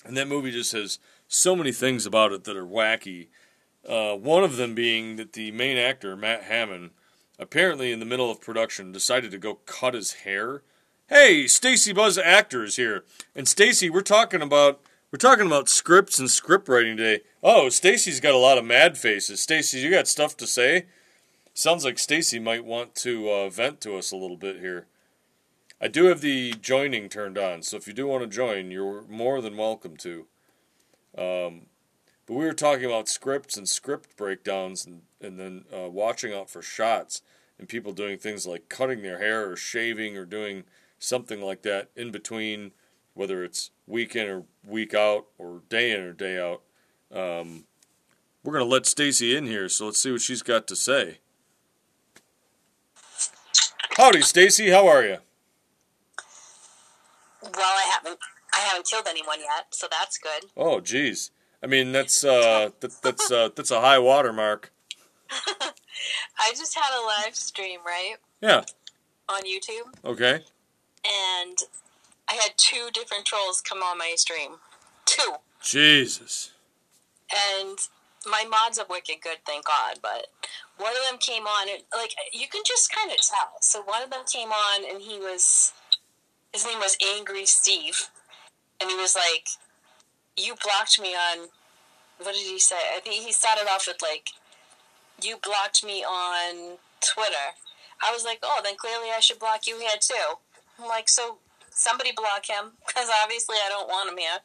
and 0.04 0.16
that 0.16 0.28
movie 0.28 0.50
just 0.50 0.72
has 0.72 0.98
so 1.28 1.56
many 1.56 1.72
things 1.72 2.06
about 2.06 2.32
it 2.32 2.44
that 2.44 2.56
are 2.56 2.66
wacky 2.66 3.28
uh, 3.88 4.14
one 4.14 4.44
of 4.44 4.56
them 4.56 4.74
being 4.74 5.16
that 5.16 5.32
the 5.32 5.50
main 5.52 5.76
actor, 5.76 6.16
Matt 6.16 6.44
Hannon, 6.44 6.90
apparently 7.38 7.92
in 7.92 8.00
the 8.00 8.06
middle 8.06 8.30
of 8.30 8.40
production 8.40 8.92
decided 8.92 9.30
to 9.30 9.38
go 9.38 9.54
cut 9.66 9.94
his 9.94 10.12
hair. 10.12 10.62
Hey, 11.08 11.46
Stacy 11.46 11.92
Buzz 11.92 12.16
actors 12.16 12.76
here. 12.76 13.04
And 13.34 13.46
Stacy, 13.46 13.90
we're 13.90 14.00
talking 14.00 14.40
about 14.40 14.80
we're 15.12 15.18
talking 15.18 15.46
about 15.46 15.68
scripts 15.68 16.18
and 16.18 16.30
script 16.30 16.68
writing 16.68 16.96
today. 16.96 17.22
Oh, 17.42 17.68
Stacy's 17.68 18.20
got 18.20 18.34
a 18.34 18.38
lot 18.38 18.58
of 18.58 18.64
mad 18.64 18.98
faces. 18.98 19.40
Stacy, 19.40 19.78
you 19.78 19.90
got 19.90 20.08
stuff 20.08 20.36
to 20.38 20.46
say? 20.46 20.86
Sounds 21.52 21.84
like 21.84 21.98
Stacy 21.98 22.40
might 22.40 22.64
want 22.64 22.96
to 22.96 23.30
uh, 23.30 23.48
vent 23.48 23.80
to 23.82 23.96
us 23.96 24.10
a 24.10 24.16
little 24.16 24.36
bit 24.36 24.58
here. 24.58 24.86
I 25.80 25.88
do 25.88 26.04
have 26.04 26.20
the 26.20 26.52
joining 26.54 27.08
turned 27.08 27.36
on, 27.36 27.62
so 27.62 27.76
if 27.76 27.86
you 27.86 27.92
do 27.92 28.06
want 28.06 28.22
to 28.22 28.28
join, 28.28 28.70
you're 28.70 29.02
more 29.08 29.40
than 29.40 29.56
welcome 29.56 29.96
to. 29.98 30.26
Um, 31.16 31.66
but 32.26 32.34
we 32.34 32.44
were 32.44 32.52
talking 32.54 32.86
about 32.86 33.08
scripts 33.08 33.56
and 33.56 33.68
script 33.68 34.16
breakdowns 34.16 34.86
and, 34.86 35.02
and 35.20 35.38
then 35.38 35.64
uh, 35.72 35.90
watching 35.90 36.32
out 36.32 36.48
for 36.48 36.62
shots 36.62 37.22
and 37.58 37.68
people 37.68 37.92
doing 37.92 38.18
things 38.18 38.46
like 38.46 38.68
cutting 38.68 39.02
their 39.02 39.18
hair 39.18 39.50
or 39.50 39.56
shaving 39.56 40.16
or 40.16 40.24
doing 40.24 40.64
something 40.98 41.40
like 41.42 41.62
that 41.62 41.90
in 41.94 42.10
between, 42.10 42.72
whether 43.12 43.44
it's 43.44 43.70
week 43.86 44.16
in 44.16 44.28
or 44.28 44.44
week 44.66 44.94
out 44.94 45.26
or 45.38 45.62
day 45.68 45.90
in 45.92 46.00
or 46.00 46.12
day 46.12 46.38
out. 46.38 46.62
Um, 47.12 47.64
we're 48.42 48.52
going 48.52 48.64
to 48.64 48.70
let 48.70 48.86
Stacy 48.86 49.36
in 49.36 49.46
here, 49.46 49.68
so 49.68 49.86
let's 49.86 50.00
see 50.00 50.12
what 50.12 50.20
she's 50.20 50.42
got 50.42 50.66
to 50.68 50.76
say. 50.76 51.18
Howdy, 53.96 54.22
Stacy. 54.22 54.70
How 54.70 54.88
are 54.88 55.04
you? 55.04 55.18
Well, 57.44 57.74
I 57.76 57.90
haven't 57.92 58.18
I 58.52 58.58
haven't 58.58 58.86
killed 58.86 59.06
anyone 59.08 59.40
yet, 59.40 59.66
so 59.70 59.86
that's 59.90 60.18
good. 60.18 60.50
Oh, 60.56 60.80
geez. 60.80 61.30
I 61.62 61.66
mean, 61.66 61.92
that's 61.92 62.24
uh, 62.24 62.70
that, 62.80 63.02
that's 63.02 63.30
uh, 63.30 63.50
that's 63.54 63.70
a 63.70 63.80
high 63.80 63.98
watermark. 63.98 64.72
I 65.30 66.50
just 66.50 66.74
had 66.74 66.96
a 66.96 67.02
live 67.04 67.34
stream, 67.34 67.80
right? 67.84 68.16
Yeah. 68.40 68.64
On 69.28 69.42
YouTube. 69.42 69.92
Okay. 70.04 70.44
And 71.04 71.58
I 72.28 72.34
had 72.34 72.52
two 72.56 72.88
different 72.92 73.24
trolls 73.24 73.60
come 73.60 73.78
on 73.78 73.98
my 73.98 74.14
stream. 74.16 74.56
Two. 75.06 75.34
Jesus. 75.62 76.52
And 77.58 77.78
my 78.26 78.44
mods 78.48 78.78
are 78.78 78.86
wicked 78.88 79.16
good, 79.22 79.38
thank 79.46 79.66
God. 79.66 79.98
But 80.02 80.26
one 80.78 80.92
of 80.92 81.02
them 81.08 81.18
came 81.18 81.44
on, 81.44 81.68
and 81.68 81.82
like 81.94 82.12
you 82.32 82.48
can 82.48 82.62
just 82.66 82.92
kind 82.92 83.10
of 83.10 83.18
tell. 83.18 83.52
So 83.60 83.82
one 83.82 84.02
of 84.02 84.10
them 84.10 84.22
came 84.30 84.50
on, 84.50 84.84
and 84.88 85.02
he 85.02 85.18
was, 85.18 85.72
his 86.54 86.64
name 86.64 86.78
was 86.78 86.96
Angry 87.16 87.44
Steve, 87.46 88.08
and 88.80 88.88
he 88.88 88.96
was 88.96 89.16
like, 89.16 89.48
you 90.36 90.54
blocked 90.62 91.00
me 91.00 91.08
on 91.08 91.48
what 92.18 92.34
did 92.34 92.46
he 92.46 92.60
say? 92.60 92.78
I 92.96 93.00
think 93.00 93.24
he 93.24 93.32
started 93.32 93.66
off 93.68 93.88
with 93.88 94.00
like 94.00 94.28
you 95.20 95.36
blocked 95.42 95.84
me 95.84 96.04
on 96.04 96.78
Twitter. 97.00 97.58
I 98.02 98.12
was 98.12 98.24
like, 98.24 98.38
oh, 98.42 98.60
then 98.62 98.76
clearly 98.76 99.08
I 99.14 99.20
should 99.20 99.38
block 99.38 99.66
you 99.66 99.78
here 99.78 99.98
too. 100.00 100.38
I'm 100.78 100.88
like, 100.88 101.08
so 101.08 101.38
somebody 101.70 102.12
block 102.14 102.46
him 102.48 102.72
because 102.86 103.08
obviously 103.22 103.56
I 103.56 103.68
don't 103.68 103.88
want 103.88 104.10
him 104.10 104.18
here. 104.18 104.38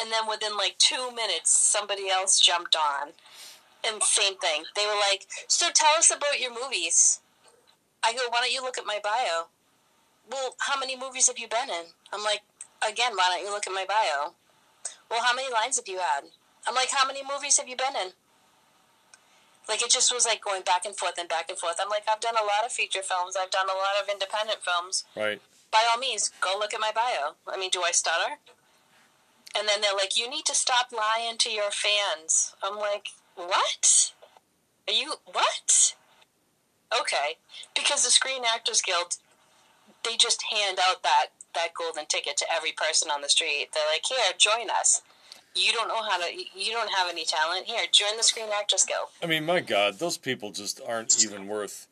And 0.00 0.12
then 0.12 0.28
within 0.28 0.56
like 0.56 0.76
two 0.78 1.10
minutes, 1.14 1.50
somebody 1.50 2.10
else 2.10 2.38
jumped 2.38 2.76
on, 2.76 3.12
and 3.86 4.02
same 4.02 4.36
thing. 4.36 4.64
They 4.76 4.84
were 4.86 5.00
like, 5.10 5.26
so 5.48 5.68
tell 5.72 5.96
us 5.98 6.10
about 6.10 6.38
your 6.38 6.52
movies. 6.52 7.20
I 8.04 8.12
go, 8.12 8.20
why 8.28 8.40
don't 8.40 8.52
you 8.52 8.62
look 8.62 8.78
at 8.78 8.86
my 8.86 8.98
bio? 9.02 9.48
Well, 10.30 10.54
how 10.60 10.78
many 10.78 10.96
movies 10.96 11.26
have 11.26 11.38
you 11.38 11.48
been 11.48 11.68
in? 11.68 11.90
I'm 12.12 12.22
like, 12.22 12.40
again, 12.86 13.12
why 13.14 13.34
don't 13.34 13.44
you 13.44 13.52
look 13.52 13.66
at 13.66 13.72
my 13.72 13.84
bio? 13.84 14.34
Well, 15.10 15.22
how 15.22 15.34
many 15.34 15.52
lines 15.52 15.76
have 15.76 15.88
you 15.88 15.98
had? 15.98 16.30
I'm 16.66 16.74
like, 16.74 16.90
how 16.92 17.06
many 17.06 17.22
movies 17.26 17.58
have 17.58 17.68
you 17.68 17.76
been 17.76 17.96
in? 17.96 18.12
Like 19.68 19.82
it 19.82 19.90
just 19.90 20.12
was 20.12 20.26
like 20.26 20.42
going 20.42 20.62
back 20.62 20.84
and 20.84 20.96
forth 20.96 21.18
and 21.18 21.28
back 21.28 21.48
and 21.48 21.58
forth. 21.58 21.76
I'm 21.80 21.90
like, 21.90 22.04
I've 22.10 22.20
done 22.20 22.34
a 22.34 22.46
lot 22.46 22.64
of 22.64 22.72
feature 22.72 23.02
films. 23.02 23.36
I've 23.40 23.50
done 23.50 23.66
a 23.66 23.78
lot 23.78 24.02
of 24.02 24.08
independent 24.08 24.58
films. 24.62 25.04
Right. 25.16 25.40
By 25.70 25.86
all 25.90 25.98
means, 25.98 26.30
go 26.40 26.56
look 26.58 26.74
at 26.74 26.80
my 26.80 26.90
bio. 26.94 27.34
I 27.46 27.58
mean, 27.58 27.70
do 27.70 27.82
I 27.82 27.92
stutter? 27.92 28.38
And 29.56 29.68
then 29.68 29.80
they're 29.80 29.94
like, 29.94 30.16
you 30.16 30.28
need 30.28 30.44
to 30.46 30.54
stop 30.54 30.90
lying 30.92 31.36
to 31.38 31.50
your 31.50 31.70
fans. 31.70 32.54
I'm 32.62 32.78
like, 32.78 33.08
what? 33.36 34.12
Are 34.88 34.94
you 34.94 35.14
what? 35.24 35.94
Okay, 36.98 37.36
because 37.74 38.04
the 38.04 38.10
Screen 38.10 38.42
Actors 38.52 38.82
Guild, 38.82 39.16
they 40.04 40.16
just 40.16 40.44
hand 40.50 40.78
out 40.80 41.02
that 41.02 41.26
that 41.54 41.68
golden 41.76 42.06
ticket 42.06 42.36
to 42.38 42.46
every 42.54 42.72
person 42.72 43.10
on 43.10 43.22
the 43.22 43.28
street. 43.28 43.68
They're 43.74 43.82
like, 43.92 44.04
here, 44.08 44.18
join 44.38 44.70
us. 44.70 45.02
You 45.54 45.72
don't 45.72 45.88
know 45.88 46.02
how 46.02 46.18
to. 46.18 46.32
You 46.32 46.72
don't 46.72 46.92
have 46.94 47.08
any 47.10 47.24
talent. 47.24 47.66
Here, 47.66 47.80
join 47.90 48.16
the 48.16 48.22
Screen 48.22 48.46
Actors 48.56 48.84
Guild. 48.84 49.08
I 49.22 49.26
mean, 49.26 49.44
my 49.44 49.60
God, 49.60 49.98
those 49.98 50.16
people 50.16 50.52
just 50.52 50.80
aren't 50.86 51.24
even 51.24 51.48
worth 51.48 51.88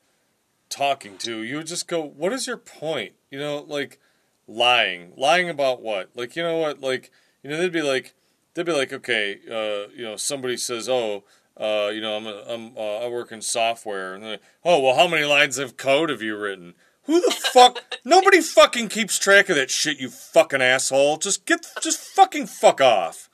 talking 0.68 1.18
to. 1.18 1.42
You 1.42 1.57
would 1.57 1.66
just 1.66 1.88
go, 1.88 2.03
what 2.03 2.33
is 2.33 2.47
your 2.47 2.57
point? 2.57 3.12
You 3.31 3.38
know, 3.38 3.64
like 3.66 3.99
lying, 4.47 5.12
lying 5.16 5.49
about 5.49 5.83
what? 5.83 6.11
Like, 6.14 6.37
you 6.37 6.42
know 6.42 6.59
what? 6.59 6.81
Like, 6.81 7.11
you 7.42 7.51
know, 7.51 7.57
they'd 7.57 7.73
be 7.73 7.83
like, 7.83 8.14
they'd 8.55 8.66
be 8.66 8.73
like, 8.73 8.92
okay, 8.92 9.38
uh, 9.51 9.90
you 9.94 10.05
know, 10.05 10.16
somebody 10.16 10.57
says, 10.57 10.88
oh, 10.88 11.25
uh, 11.57 11.90
you 11.92 12.01
know, 12.01 12.16
I'm, 12.16 12.27
a, 12.27 12.44
I'm 12.49 12.77
uh, 12.77 12.99
I 12.99 13.09
work 13.09 13.33
in 13.33 13.42
software, 13.42 14.14
and 14.14 14.25
like, 14.25 14.42
oh, 14.64 14.81
well, 14.81 14.94
how 14.94 15.09
many 15.09 15.25
lines 15.25 15.59
of 15.59 15.77
code 15.77 16.11
have 16.11 16.23
you 16.23 16.37
written? 16.37 16.75
Who 17.09 17.23
the 17.23 17.31
fuck? 17.31 17.83
Nobody 18.05 18.42
fucking 18.42 18.88
keeps 18.88 19.18
track 19.18 19.49
of 19.49 19.57
that 19.57 19.71
shit, 19.71 19.99
you 19.99 20.11
fucking 20.11 20.61
asshole. 20.61 21.16
Just 21.16 21.47
get, 21.47 21.66
just 21.81 21.99
fucking 21.99 22.47
fuck 22.47 22.83
off. 22.83 23.31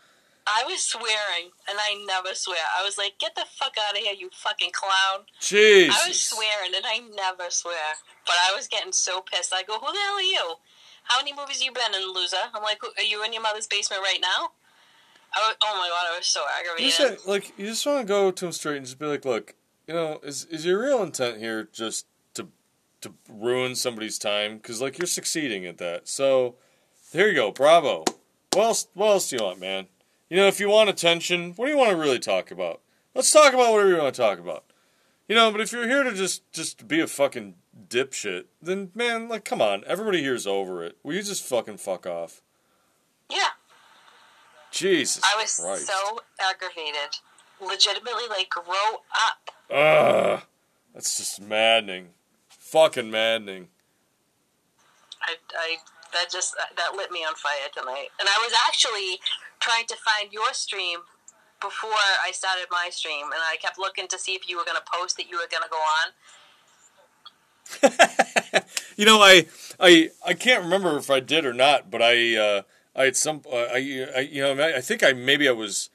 I 0.47 0.63
was 0.65 0.81
swearing, 0.81 1.51
and 1.69 1.79
I 1.81 1.99
never 2.07 2.37
swear. 2.37 2.63
I 2.79 2.85
was 2.85 2.97
like, 2.97 3.19
"Get 3.19 3.35
the 3.35 3.47
fuck 3.51 3.75
out 3.77 3.97
of 3.97 4.03
here, 4.05 4.15
you 4.15 4.31
fucking 4.33 4.71
clown!" 4.71 5.27
Jeez. 5.41 5.91
I 5.91 6.07
was 6.07 6.23
swearing, 6.23 6.73
and 6.77 6.85
I 6.87 6.99
never 6.99 7.51
swear. 7.51 7.99
But 8.25 8.37
I 8.49 8.55
was 8.55 8.69
getting 8.69 8.93
so 8.93 9.23
pissed. 9.23 9.53
I 9.53 9.65
go, 9.65 9.81
"Who 9.81 9.93
the 9.93 9.99
hell 9.99 10.15
are 10.15 10.23
you? 10.23 10.55
How 11.05 11.19
many 11.19 11.35
movies 11.35 11.61
you 11.61 11.73
been 11.73 11.95
in, 11.95 12.13
loser?" 12.15 12.37
I'm 12.55 12.63
like, 12.63 12.79
"Are 12.85 13.03
you 13.03 13.25
in 13.25 13.33
your 13.33 13.43
mother's 13.43 13.67
basement 13.67 14.03
right 14.03 14.21
now?" 14.21 14.53
I 15.35 15.49
was, 15.49 15.57
oh 15.65 15.79
my 15.79 15.89
god, 15.89 16.15
I 16.15 16.17
was 16.17 16.27
so 16.27 16.45
aggravated. 16.61 16.85
You 16.85 17.09
just, 17.17 17.27
like 17.27 17.59
you 17.59 17.67
just 17.67 17.85
want 17.85 18.07
to 18.07 18.07
go 18.07 18.31
to 18.31 18.47
him 18.47 18.53
straight 18.53 18.77
and 18.77 18.87
just 18.87 19.01
be 19.01 19.07
like, 19.07 19.25
"Look, 19.25 19.55
you 19.89 19.95
know, 19.95 20.21
is 20.23 20.45
is 20.45 20.65
your 20.65 20.81
real 20.81 21.03
intent 21.03 21.39
here 21.39 21.69
just 21.73 22.07
to 23.05 23.15
ruin 23.29 23.75
somebody's 23.75 24.19
time? 24.19 24.57
Because 24.57 24.81
like 24.81 24.99
you're 24.99 25.07
succeeding 25.07 25.65
at 25.65 25.79
that. 25.79 26.09
So 26.09 26.57
there 27.13 27.29
you 27.29 27.35
go, 27.35 27.53
bravo. 27.53 28.05
What 28.53 28.65
else? 28.65 28.89
What 28.95 29.07
else 29.09 29.31
do 29.31 29.37
you 29.37 29.45
want, 29.45 29.61
man? 29.61 29.87
You 30.29 30.37
know, 30.39 30.49
if 30.49 30.59
you 30.61 30.69
want 30.69 30.91
attention, 30.91 31.53
what 31.57 31.67
do 31.67 31.73
you 31.73 31.79
want 31.79 31.91
to 31.91 31.97
really 31.97 32.19
talk 32.19 32.51
about? 32.51 32.81
Let's 33.15 33.31
talk 33.33 33.53
about 33.55 33.73
whatever 33.73 33.91
you 33.91 33.99
want 33.99 34.15
to 34.15 34.21
talk 34.21 34.39
about. 34.39 34.65
You 35.29 35.35
know, 35.37 35.51
but 35.53 35.61
if 35.61 35.73
you're 35.73 35.89
here 35.89 36.03
to 36.03 36.13
just 36.13 36.51
just 36.53 36.87
be 36.87 37.01
a 37.01 37.07
fucking 37.07 37.55
dipshit, 37.89 38.45
then 38.61 38.91
man, 38.95 39.29
like, 39.29 39.45
come 39.45 39.63
on, 39.63 39.83
everybody 39.87 40.23
here's 40.23 40.47
over 40.47 40.85
it. 40.85 40.99
Will 41.03 41.15
you 41.15 41.23
just 41.23 41.43
fucking 41.45 41.79
fuck 41.79 42.07
off? 42.07 42.43
yeah, 43.31 43.49
Jesus 44.71 45.23
I 45.25 45.41
was 45.41 45.59
Christ. 45.59 45.87
so 45.87 46.21
aggravated. 46.41 47.19
Legitimately, 47.61 48.25
like, 48.29 48.51
grow 48.51 49.01
up. 49.15 49.51
Ugh, 49.71 50.43
that's 50.93 51.17
just 51.17 51.41
maddening. 51.41 52.09
Fucking 52.75 53.09
maddening. 53.09 53.69
I, 55.23 55.37
I 55.57 55.77
that 56.13 56.29
just 56.29 56.57
that 56.77 56.97
lit 56.97 57.13
me 57.13 57.21
on 57.21 57.37
fire 57.37 57.69
tonight. 57.73 58.09
And 58.19 58.29
I 58.29 58.37
was 58.43 58.53
actually 58.67 59.21
trying 59.61 59.87
to 59.87 59.95
find 59.95 60.33
your 60.33 60.53
stream 60.53 60.99
before 61.61 61.93
I 61.93 62.33
started 62.33 62.67
my 62.73 62.89
stream, 62.91 63.27
and 63.27 63.41
I 63.49 63.59
kept 63.63 63.79
looking 63.79 64.09
to 64.09 64.19
see 64.19 64.33
if 64.33 64.49
you 64.49 64.57
were 64.57 64.65
going 64.65 64.77
to 64.77 64.83
post 64.93 65.17
that 65.19 65.31
you 65.31 65.37
were 65.37 65.47
going 65.49 65.63
to 65.63 65.71
go 65.71 65.79
on. 68.53 68.63
you 68.97 69.07
know, 69.07 69.21
I, 69.21 69.47
I, 69.79 70.11
I 70.27 70.35
can't 70.35 70.65
remember 70.65 70.97
if 70.97 71.11
I 71.11 71.21
did 71.21 71.47
or 71.47 71.55
not, 71.55 71.93
but 71.93 72.03
I, 72.03 72.37
uh, 72.37 72.63
I 72.97 73.05
had 73.05 73.17
some, 73.17 73.43
uh, 73.51 73.67
I, 73.73 74.09
I, 74.17 74.29
you 74.31 74.43
know, 74.43 74.61
I 74.61 74.81
think 74.81 75.05
I 75.05 75.13
maybe 75.13 75.49
I 75.49 75.53
was 75.53 75.91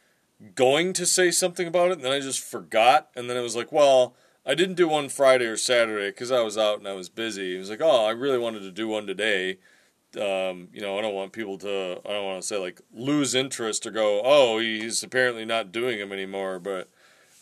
going 0.55 0.93
to 0.93 1.05
say 1.05 1.29
something 1.29 1.67
about 1.67 1.89
it, 1.91 1.97
and 1.97 2.05
then 2.05 2.13
I 2.13 2.21
just 2.21 2.39
forgot, 2.39 3.09
and 3.17 3.29
then 3.29 3.35
it 3.35 3.41
was 3.41 3.57
like, 3.57 3.73
well, 3.73 4.15
I 4.49 4.55
didn't 4.55 4.77
do 4.77 4.87
one 4.87 5.09
Friday 5.09 5.45
or 5.45 5.57
Saturday 5.57 6.09
because 6.09 6.31
I 6.31 6.41
was 6.41 6.57
out 6.57 6.79
and 6.79 6.87
I 6.87 6.93
was 6.93 7.07
busy. 7.07 7.55
It 7.55 7.59
was 7.59 7.69
like, 7.69 7.81
oh, 7.83 8.05
I 8.07 8.09
really 8.09 8.39
wanted 8.39 8.61
to 8.61 8.71
do 8.71 8.87
one 8.87 9.05
today. 9.05 9.59
Um, 10.15 10.69
you 10.73 10.81
know, 10.81 10.97
I 10.97 11.03
don't 11.03 11.13
want 11.13 11.33
people 11.33 11.59
to, 11.59 12.01
I 12.03 12.09
don't 12.09 12.25
want 12.25 12.41
to 12.41 12.47
say 12.47 12.57
like 12.57 12.81
lose 12.91 13.35
interest 13.35 13.85
or 13.85 13.91
go, 13.91 14.23
oh, 14.25 14.57
he's 14.57 15.03
apparently 15.03 15.45
not 15.45 15.71
doing 15.71 15.99
them 15.99 16.11
anymore. 16.11 16.57
But 16.57 16.89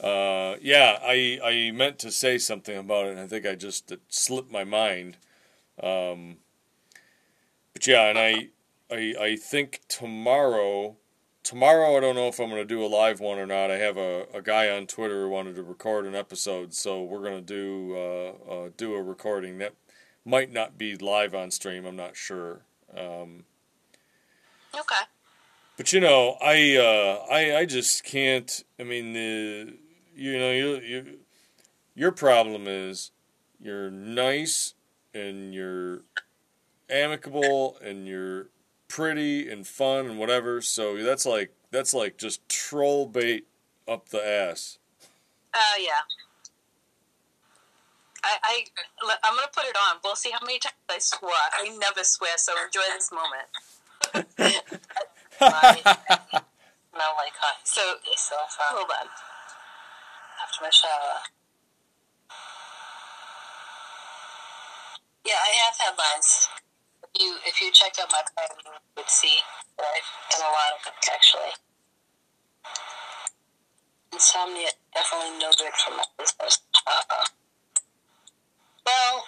uh, 0.05 0.57
yeah, 0.61 0.99
I 1.01 1.39
I 1.41 1.71
meant 1.73 1.97
to 1.99 2.11
say 2.11 2.37
something 2.37 2.77
about 2.77 3.05
it, 3.05 3.11
and 3.11 3.21
I 3.21 3.27
think 3.27 3.45
I 3.45 3.55
just 3.55 3.93
slipped 4.09 4.51
my 4.51 4.65
mind. 4.65 5.15
Um, 5.81 6.39
but 7.71 7.87
yeah, 7.87 8.09
and 8.09 8.19
I 8.19 8.49
I 8.91 9.15
I 9.17 9.35
think 9.37 9.79
tomorrow. 9.87 10.97
Tomorrow, 11.47 11.95
I 11.95 12.01
don't 12.01 12.15
know 12.15 12.27
if 12.27 12.41
I'm 12.41 12.49
going 12.49 12.61
to 12.61 12.65
do 12.65 12.83
a 12.83 12.87
live 12.87 13.21
one 13.21 13.39
or 13.39 13.45
not. 13.45 13.71
I 13.71 13.77
have 13.77 13.95
a, 13.95 14.25
a 14.33 14.41
guy 14.41 14.69
on 14.69 14.85
Twitter 14.85 15.21
who 15.23 15.29
wanted 15.29 15.55
to 15.55 15.63
record 15.63 16.05
an 16.05 16.13
episode, 16.13 16.73
so 16.73 17.01
we're 17.01 17.21
going 17.21 17.37
to 17.37 17.41
do 17.41 17.95
uh, 17.95 18.51
uh, 18.51 18.69
do 18.75 18.93
a 18.95 19.01
recording 19.01 19.57
that 19.59 19.73
might 20.25 20.51
not 20.51 20.77
be 20.77 20.97
live 20.97 21.33
on 21.33 21.49
stream. 21.49 21.85
I'm 21.85 21.95
not 21.95 22.17
sure. 22.17 22.65
Um, 22.93 23.45
Okay. 24.77 25.05
but 25.77 25.93
you 25.93 26.01
know, 26.01 26.35
I 26.41 26.75
uh, 26.75 27.33
I 27.33 27.59
I 27.59 27.65
just 27.65 28.03
can't. 28.03 28.65
I 28.77 28.83
mean, 28.83 29.13
the 29.13 29.77
you 30.13 30.37
know 30.37 30.51
you 30.51 30.75
you 30.81 31.19
your 31.95 32.11
problem 32.11 32.67
is 32.67 33.11
you're 33.57 33.89
nice 33.89 34.73
and 35.13 35.53
you're 35.53 36.01
amicable 36.89 37.77
and 37.81 38.05
you're 38.05 38.49
pretty 38.87 39.49
and 39.49 39.65
fun 39.65 40.05
and 40.07 40.19
whatever. 40.19 40.61
So 40.61 40.97
that's 41.03 41.25
like 41.25 41.51
that's 41.71 41.93
like 41.93 42.17
just 42.17 42.47
troll 42.49 43.05
bait 43.07 43.47
up 43.87 44.09
the 44.09 44.25
ass. 44.25 44.77
Uh, 45.53 45.79
yeah. 45.79 46.03
I, 48.23 48.37
I, 48.43 48.65
I'm 49.23 49.35
gonna 49.35 49.47
put 49.53 49.65
it 49.65 49.75
on. 49.75 49.99
We'll 50.03 50.15
see 50.15 50.31
how 50.31 50.39
many 50.45 50.59
times 50.59 50.75
I 50.89 50.97
swear. 50.99 51.31
I 51.53 51.69
never 51.77 52.03
swear, 52.03 52.31
so 52.37 52.53
enjoy 52.65 52.81
this 52.93 53.11
moment. 53.11 53.47
Now, 56.97 57.13
like, 57.13 57.37
hot. 57.37 57.61
So, 57.61 57.81
so 58.17 58.35
hold 58.73 58.89
on. 58.89 59.05
After 60.41 60.65
my 60.65 60.73
shower. 60.73 61.21
Yeah, 65.23 65.37
I 65.37 65.53
have 65.61 65.77
headlines. 65.77 66.49
You, 67.19 67.37
if 67.45 67.61
you 67.61 67.71
checked 67.71 67.99
out 67.99 68.11
my 68.11 68.21
blog, 68.35 68.57
you 68.63 68.71
would 68.97 69.09
see 69.09 69.37
that 69.77 69.85
I've 69.85 70.09
done 70.31 70.45
a 70.45 70.51
lot 70.53 70.71
of 70.77 70.85
them, 70.85 70.93
actually. 71.13 71.53
Insomnia 74.13 74.69
definitely 74.93 75.39
no 75.39 75.51
good 75.57 75.73
for 75.73 75.91
my 75.91 76.03
business. 76.17 76.59
Uh, 76.85 77.25
well, 78.85 79.25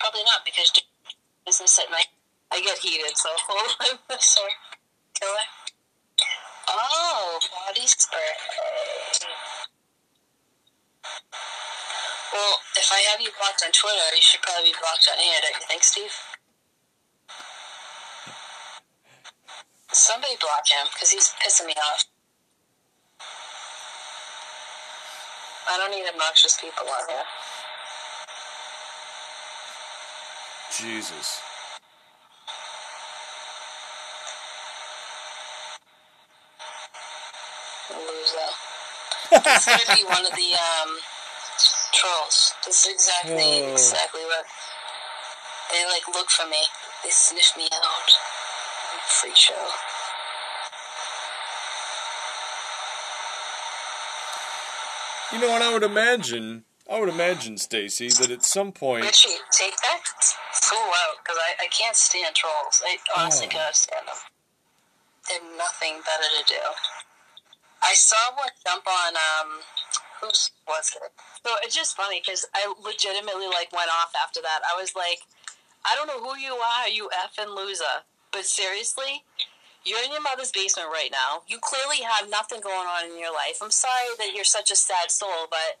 probably 0.00 0.24
not 0.24 0.44
because 0.44 0.72
business 1.46 1.78
at 1.78 1.90
night. 1.90 2.12
I 2.52 2.60
get 2.60 2.78
heated, 2.78 3.16
so 3.16 3.28
hold 3.48 3.98
on. 4.10 4.20
Sorry. 4.20 4.52
Killer. 5.16 5.48
Oh, 6.68 7.40
body 7.66 7.86
spray. 7.86 8.20
Well, 12.32 12.54
if 12.76 12.88
I 12.92 13.00
have 13.12 13.20
you 13.20 13.30
blocked 13.40 13.64
on 13.64 13.72
Twitter, 13.72 14.14
you 14.14 14.20
should 14.20 14.42
probably 14.42 14.72
be 14.72 14.76
blocked 14.80 15.08
on 15.12 15.18
here, 15.18 15.40
don't 15.40 15.56
you 15.56 15.66
think, 15.68 15.82
Steve? 15.82 16.12
Somebody 19.98 20.36
block 20.40 20.62
him, 20.70 20.86
because 20.94 21.10
he's 21.10 21.34
pissing 21.42 21.66
me 21.66 21.74
off. 21.74 22.04
I 25.68 25.76
don't 25.76 25.90
need 25.90 26.06
obnoxious 26.08 26.56
people 26.60 26.86
on 26.86 27.08
here. 27.08 27.26
Jesus. 30.70 31.40
Loser. 37.90 38.50
It's 39.32 39.66
gonna 39.66 39.96
be 39.96 40.04
one 40.04 40.24
of 40.24 40.32
the 40.32 40.50
um, 40.56 40.96
trolls. 41.92 42.54
This 42.64 42.86
is 42.86 42.94
exactly 42.94 43.62
Oh. 43.66 43.72
exactly 43.72 44.22
what 44.24 44.46
they 45.70 45.84
like. 45.86 46.06
Look 46.14 46.30
for 46.30 46.46
me. 46.46 46.62
They 47.04 47.10
sniff 47.10 47.56
me 47.56 47.68
out. 47.72 48.37
Freak 49.08 49.36
show. 49.36 49.54
You 55.32 55.40
know, 55.40 55.52
and 55.54 55.62
I 55.62 55.72
would 55.72 55.82
imagine, 55.82 56.64
I 56.88 56.98
would 56.98 57.10
imagine, 57.10 57.58
Stacy, 57.58 58.08
that 58.08 58.30
at 58.30 58.44
some 58.44 58.72
point, 58.72 59.04
Richie, 59.04 59.36
take 59.52 59.76
that 59.84 60.00
fool 60.52 60.78
out 61.04 61.20
because 61.22 61.36
I, 61.36 61.64
I 61.64 61.68
can't 61.68 61.94
stand 61.96 62.34
trolls. 62.34 62.80
I 62.84 62.96
honestly 63.16 63.46
Oh. 63.46 63.50
cannot 63.50 63.76
stand 63.76 64.08
them. 64.08 64.16
They 65.28 65.34
have 65.34 65.42
nothing 65.58 66.00
better 66.00 66.28
to 66.40 66.44
do. 66.48 66.62
I 67.82 67.92
saw 67.92 68.16
one 68.36 68.48
jump 68.66 68.86
on 68.88 69.12
um, 69.16 69.60
who 70.22 70.28
was 70.28 70.96
it? 70.96 71.12
So 71.44 71.52
it's 71.62 71.76
just 71.76 71.94
funny 71.94 72.22
because 72.24 72.46
I 72.54 72.72
legitimately 72.82 73.48
like 73.48 73.70
went 73.70 73.90
off 74.00 74.12
after 74.24 74.40
that. 74.40 74.60
I 74.64 74.80
was 74.80 74.96
like, 74.96 75.20
I 75.84 75.94
don't 75.94 76.06
know 76.08 76.24
who 76.24 76.38
you 76.40 76.54
are, 76.54 76.88
you 76.88 77.10
effing 77.12 77.54
loser. 77.54 78.08
But 78.32 78.44
seriously, 78.44 79.24
you're 79.84 80.02
in 80.04 80.12
your 80.12 80.22
mother's 80.22 80.52
basement 80.52 80.88
right 80.92 81.10
now. 81.10 81.42
You 81.48 81.58
clearly 81.60 82.02
have 82.04 82.30
nothing 82.30 82.60
going 82.60 82.86
on 82.86 83.10
in 83.10 83.18
your 83.18 83.32
life. 83.32 83.58
I'm 83.62 83.70
sorry 83.70 84.14
that 84.18 84.34
you're 84.34 84.44
such 84.44 84.70
a 84.70 84.76
sad 84.76 85.10
soul, 85.10 85.46
but 85.50 85.80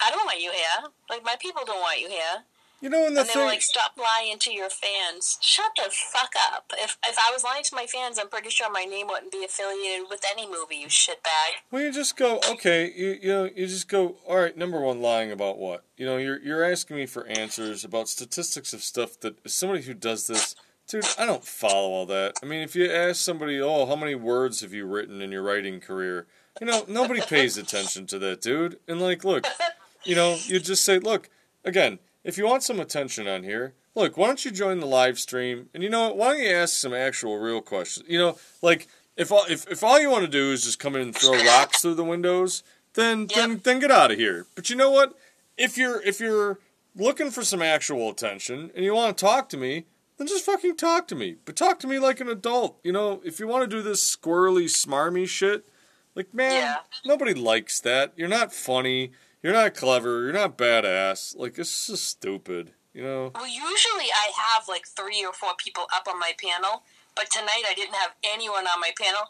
I 0.00 0.10
don't 0.10 0.24
want 0.24 0.40
you 0.40 0.52
here. 0.52 0.90
Like 1.10 1.24
my 1.24 1.36
people 1.40 1.62
don't 1.66 1.80
want 1.80 2.00
you 2.00 2.08
here. 2.08 2.44
You 2.80 2.88
know, 2.90 3.06
and 3.06 3.16
the 3.16 3.22
and 3.22 3.28
they 3.28 3.32
thing, 3.32 3.42
were 3.42 3.48
like, 3.48 3.62
"Stop 3.62 3.96
lying 3.96 4.38
to 4.38 4.52
your 4.52 4.70
fans. 4.70 5.36
Shut 5.40 5.72
the 5.74 5.90
fuck 5.90 6.32
up." 6.52 6.72
If 6.78 6.96
if 7.04 7.16
I 7.18 7.32
was 7.32 7.42
lying 7.42 7.64
to 7.64 7.74
my 7.74 7.86
fans, 7.86 8.20
I'm 8.20 8.28
pretty 8.28 8.50
sure 8.50 8.70
my 8.70 8.84
name 8.84 9.08
wouldn't 9.08 9.32
be 9.32 9.44
affiliated 9.44 10.06
with 10.08 10.24
any 10.30 10.46
movie. 10.46 10.76
You 10.76 10.86
shitbag. 10.86 11.58
well, 11.72 11.82
you 11.82 11.92
just 11.92 12.16
go, 12.16 12.38
okay, 12.48 12.92
you 12.94 13.18
you 13.20 13.28
know, 13.30 13.50
you 13.52 13.66
just 13.66 13.88
go, 13.88 14.18
all 14.28 14.36
right. 14.36 14.56
Number 14.56 14.80
one, 14.80 15.02
lying 15.02 15.32
about 15.32 15.58
what? 15.58 15.82
You 15.96 16.06
know, 16.06 16.18
you're 16.18 16.38
you're 16.38 16.62
asking 16.62 16.96
me 16.98 17.06
for 17.06 17.26
answers 17.26 17.82
about 17.82 18.08
statistics 18.08 18.72
of 18.72 18.82
stuff 18.82 19.18
that 19.20 19.34
somebody 19.50 19.82
who 19.82 19.94
does 19.94 20.28
this, 20.28 20.54
dude, 20.88 21.04
I 21.18 21.26
don't 21.26 21.44
follow 21.44 21.90
all 21.90 22.06
that. 22.06 22.38
I 22.42 22.46
mean, 22.46 22.62
if 22.62 22.74
you 22.74 22.90
ask 22.90 23.22
somebody, 23.22 23.60
oh, 23.60 23.86
how 23.86 23.96
many 23.96 24.14
words 24.14 24.60
have 24.62 24.72
you 24.72 24.86
written 24.86 25.20
in 25.20 25.30
your 25.30 25.42
writing 25.42 25.80
career? 25.80 26.26
You 26.60 26.66
know, 26.66 26.84
nobody 26.88 27.20
pays 27.20 27.56
attention 27.56 28.06
to 28.06 28.18
that, 28.20 28.40
dude. 28.40 28.80
And 28.88 29.00
like, 29.00 29.22
look, 29.22 29.46
you 30.04 30.16
know, 30.16 30.38
you 30.46 30.58
just 30.58 30.84
say, 30.84 30.98
look, 30.98 31.28
again, 31.64 31.98
if 32.24 32.36
you 32.36 32.46
want 32.46 32.62
some 32.62 32.80
attention 32.80 33.28
on 33.28 33.44
here, 33.44 33.74
look, 33.94 34.16
why 34.16 34.26
don't 34.26 34.44
you 34.44 34.50
join 34.50 34.80
the 34.80 34.86
live 34.86 35.18
stream? 35.18 35.68
And 35.72 35.82
you 35.82 35.90
know 35.90 36.08
what? 36.08 36.16
Why 36.16 36.26
don't 36.32 36.42
you 36.42 36.50
ask 36.50 36.74
some 36.74 36.94
actual 36.94 37.38
real 37.38 37.60
questions? 37.60 38.08
You 38.08 38.18
know, 38.18 38.38
like 38.62 38.88
if 39.16 39.30
all, 39.30 39.44
if 39.48 39.68
if 39.70 39.84
all 39.84 40.00
you 40.00 40.10
want 40.10 40.24
to 40.24 40.30
do 40.30 40.52
is 40.52 40.64
just 40.64 40.78
come 40.78 40.96
in 40.96 41.02
and 41.02 41.14
throw 41.14 41.32
rocks 41.44 41.82
through 41.82 41.94
the 41.94 42.04
windows, 42.04 42.62
then 42.94 43.28
then 43.34 43.60
then 43.62 43.78
get 43.78 43.90
out 43.90 44.10
of 44.10 44.18
here. 44.18 44.46
But 44.54 44.70
you 44.70 44.76
know 44.76 44.90
what? 44.90 45.16
If 45.56 45.78
you're 45.78 46.02
if 46.02 46.18
you're 46.18 46.58
looking 46.96 47.30
for 47.30 47.44
some 47.44 47.62
actual 47.62 48.10
attention 48.10 48.70
and 48.74 48.84
you 48.84 48.94
want 48.94 49.16
to 49.16 49.24
talk 49.24 49.48
to 49.50 49.56
me, 49.56 49.84
then 50.18 50.26
just 50.26 50.44
fucking 50.44 50.76
talk 50.76 51.08
to 51.08 51.14
me. 51.14 51.36
But 51.44 51.56
talk 51.56 51.78
to 51.80 51.86
me 51.86 51.98
like 51.98 52.20
an 52.20 52.28
adult. 52.28 52.78
You 52.82 52.92
know, 52.92 53.20
if 53.24 53.40
you 53.40 53.46
want 53.48 53.68
to 53.68 53.76
do 53.76 53.82
this 53.82 54.16
squirrely, 54.16 54.64
smarmy 54.64 55.26
shit, 55.26 55.68
like 56.14 56.34
man, 56.34 56.52
Yeah. 56.52 56.76
nobody 57.04 57.34
likes 57.34 57.80
that. 57.80 58.12
You're 58.16 58.28
not 58.28 58.52
funny. 58.52 59.12
You're 59.42 59.52
not 59.52 59.74
clever. 59.74 60.24
You're 60.24 60.32
not 60.32 60.58
badass. 60.58 61.36
Like 61.36 61.58
it's 61.58 61.86
just 61.86 62.06
stupid. 62.06 62.72
You 62.92 63.04
know. 63.04 63.30
Well, 63.34 63.46
usually 63.46 64.10
I 64.12 64.32
have 64.34 64.66
like 64.68 64.86
three 64.86 65.24
or 65.24 65.32
four 65.32 65.50
people 65.56 65.86
up 65.94 66.08
on 66.08 66.18
my 66.18 66.32
panel, 66.42 66.82
but 67.14 67.30
tonight 67.30 67.62
I 67.68 67.74
didn't 67.74 67.94
have 67.94 68.14
anyone 68.24 68.66
on 68.66 68.80
my 68.80 68.90
panel. 69.00 69.22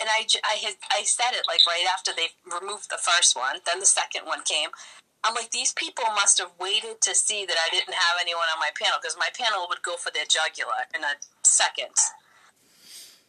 And 0.00 0.08
I, 0.08 0.24
I, 0.44 0.54
had, 0.62 0.74
I 0.92 1.02
said 1.02 1.32
it 1.32 1.42
like 1.48 1.66
right 1.66 1.82
after 1.92 2.12
they 2.14 2.28
removed 2.46 2.88
the 2.88 2.98
first 3.02 3.34
one, 3.34 3.56
then 3.66 3.80
the 3.80 3.86
second 3.86 4.26
one 4.26 4.42
came. 4.44 4.68
I'm 5.24 5.34
like, 5.34 5.50
these 5.50 5.74
people 5.74 6.04
must 6.14 6.38
have 6.38 6.54
waited 6.60 7.00
to 7.02 7.14
see 7.14 7.44
that 7.44 7.58
I 7.58 7.68
didn't 7.74 7.94
have 7.94 8.16
anyone 8.20 8.46
on 8.54 8.62
my 8.62 8.70
panel 8.74 8.98
because 9.02 9.18
my 9.18 9.28
panel 9.34 9.66
would 9.68 9.82
go 9.82 9.96
for 9.96 10.10
their 10.14 10.26
jugular 10.26 10.86
in 10.94 11.02
a 11.02 11.18
second. 11.42 11.94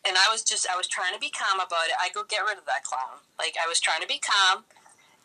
And 0.05 0.15
I 0.15 0.31
was 0.31 0.45
just, 0.45 0.69
I 0.69 0.77
was 0.77 0.87
trying 0.87 1.13
to 1.13 1.19
be 1.19 1.29
calm 1.29 1.59
about 1.59 1.91
it. 1.91 1.97
I 1.99 2.13
go 2.13 2.23
get 2.23 2.45
rid 2.45 2.57
of 2.57 2.65
that 2.69 2.85
clown. 2.85 3.19
Like, 3.37 3.57
I 3.59 3.67
was 3.67 3.81
trying 3.81 4.01
to 4.01 4.07
be 4.07 4.21
calm. 4.21 4.63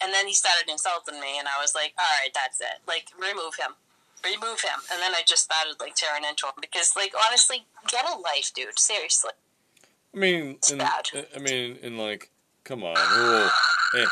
And 0.03 0.11
then 0.11 0.27
he 0.27 0.35
started 0.35 0.67
insulting 0.67 1.21
me, 1.23 1.39
and 1.39 1.47
I 1.47 1.63
was 1.63 1.73
like, 1.73 1.95
all 1.95 2.11
right, 2.19 2.35
that's 2.35 2.61
it. 2.61 2.83
Like, 2.89 3.15
remove 3.17 3.57
him 3.57 3.79
remove 4.25 4.59
him 4.63 4.81
and 4.91 5.03
then 5.03 5.15
i 5.15 5.21
just 5.27 5.45
started 5.45 5.77
like 5.81 5.95
tearing 5.95 6.25
into 6.25 6.47
him 6.47 6.55
because 6.59 6.97
like 6.97 7.13
honestly 7.29 7.67
get 7.89 8.07
a 8.09 8.17
life 8.17 8.51
dude 8.55 8.79
seriously 8.79 9.33
I 10.15 10.19
mean, 10.19 10.59
in, 10.71 10.79
bad. 10.79 11.11
I 11.35 11.39
mean, 11.41 11.77
in 11.83 11.99
like, 11.99 12.31
come 12.63 12.85
on, 12.85 12.95
oh, 12.97 13.51
eh, 13.97 14.07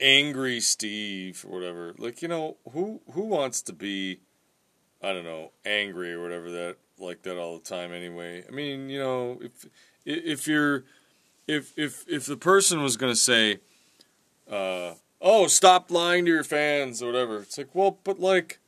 angry 0.00 0.60
Steve 0.60 1.44
or 1.48 1.58
whatever. 1.58 1.94
Like, 1.98 2.22
you 2.22 2.28
know, 2.28 2.56
who 2.72 3.00
who 3.12 3.22
wants 3.22 3.62
to 3.62 3.72
be, 3.72 4.20
I 5.02 5.12
don't 5.12 5.24
know, 5.24 5.52
angry 5.64 6.12
or 6.12 6.22
whatever 6.22 6.50
that 6.50 6.76
like 6.98 7.22
that 7.22 7.38
all 7.38 7.58
the 7.58 7.64
time 7.64 7.92
anyway. 7.92 8.44
I 8.46 8.50
mean, 8.50 8.88
you 8.88 8.98
know, 8.98 9.40
if 9.40 9.66
if 10.04 10.46
you're 10.46 10.84
if 11.46 11.72
if 11.76 12.04
if 12.08 12.26
the 12.26 12.36
person 12.36 12.82
was 12.82 12.96
gonna 12.96 13.16
say, 13.16 13.60
uh, 14.50 14.94
oh, 15.20 15.46
stop 15.46 15.90
lying 15.90 16.24
to 16.26 16.30
your 16.30 16.44
fans 16.44 17.02
or 17.02 17.06
whatever, 17.06 17.38
it's 17.38 17.58
like, 17.58 17.74
well, 17.74 17.98
but 18.04 18.20
like, 18.20 18.58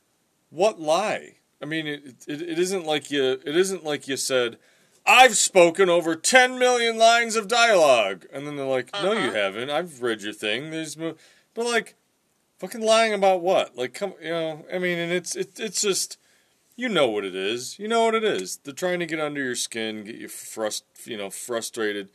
what 0.49 0.79
lie? 0.79 1.35
I 1.61 1.65
mean, 1.65 1.87
it, 1.87 2.15
it 2.27 2.41
it 2.41 2.59
isn't 2.59 2.85
like 2.85 3.11
you 3.11 3.39
it 3.45 3.55
isn't 3.55 3.83
like 3.83 4.07
you 4.07 4.17
said. 4.17 4.57
I've 5.05 5.35
spoken 5.35 5.89
over 5.89 6.15
10 6.15 6.59
million 6.59 6.97
lines 6.97 7.35
of 7.35 7.47
dialogue. 7.47 8.25
And 8.31 8.45
then 8.45 8.55
they're 8.55 8.65
like, 8.65 8.91
no, 8.93 9.13
you 9.13 9.29
uh-huh. 9.29 9.33
haven't. 9.33 9.69
I've 9.69 10.01
read 10.01 10.21
your 10.21 10.33
thing. 10.33 10.71
There's, 10.71 10.97
mo-. 10.97 11.15
but 11.53 11.65
like, 11.65 11.95
fucking 12.59 12.81
lying 12.81 13.13
about 13.13 13.41
what? 13.41 13.75
Like, 13.75 13.93
come, 13.93 14.13
you 14.21 14.29
know, 14.29 14.65
I 14.73 14.77
mean, 14.77 14.97
and 14.97 15.11
it's, 15.11 15.35
it, 15.35 15.59
it's 15.59 15.81
just, 15.81 16.17
you 16.75 16.89
know 16.89 17.09
what 17.09 17.25
it 17.25 17.35
is. 17.35 17.79
You 17.79 17.87
know 17.87 18.05
what 18.05 18.15
it 18.15 18.23
is. 18.23 18.57
They're 18.57 18.73
trying 18.73 18.99
to 18.99 19.05
get 19.05 19.19
under 19.19 19.43
your 19.43 19.55
skin, 19.55 20.03
get 20.03 20.15
you 20.15 20.27
frust, 20.27 20.83
you 21.05 21.17
know, 21.17 21.29
frustrated, 21.29 22.09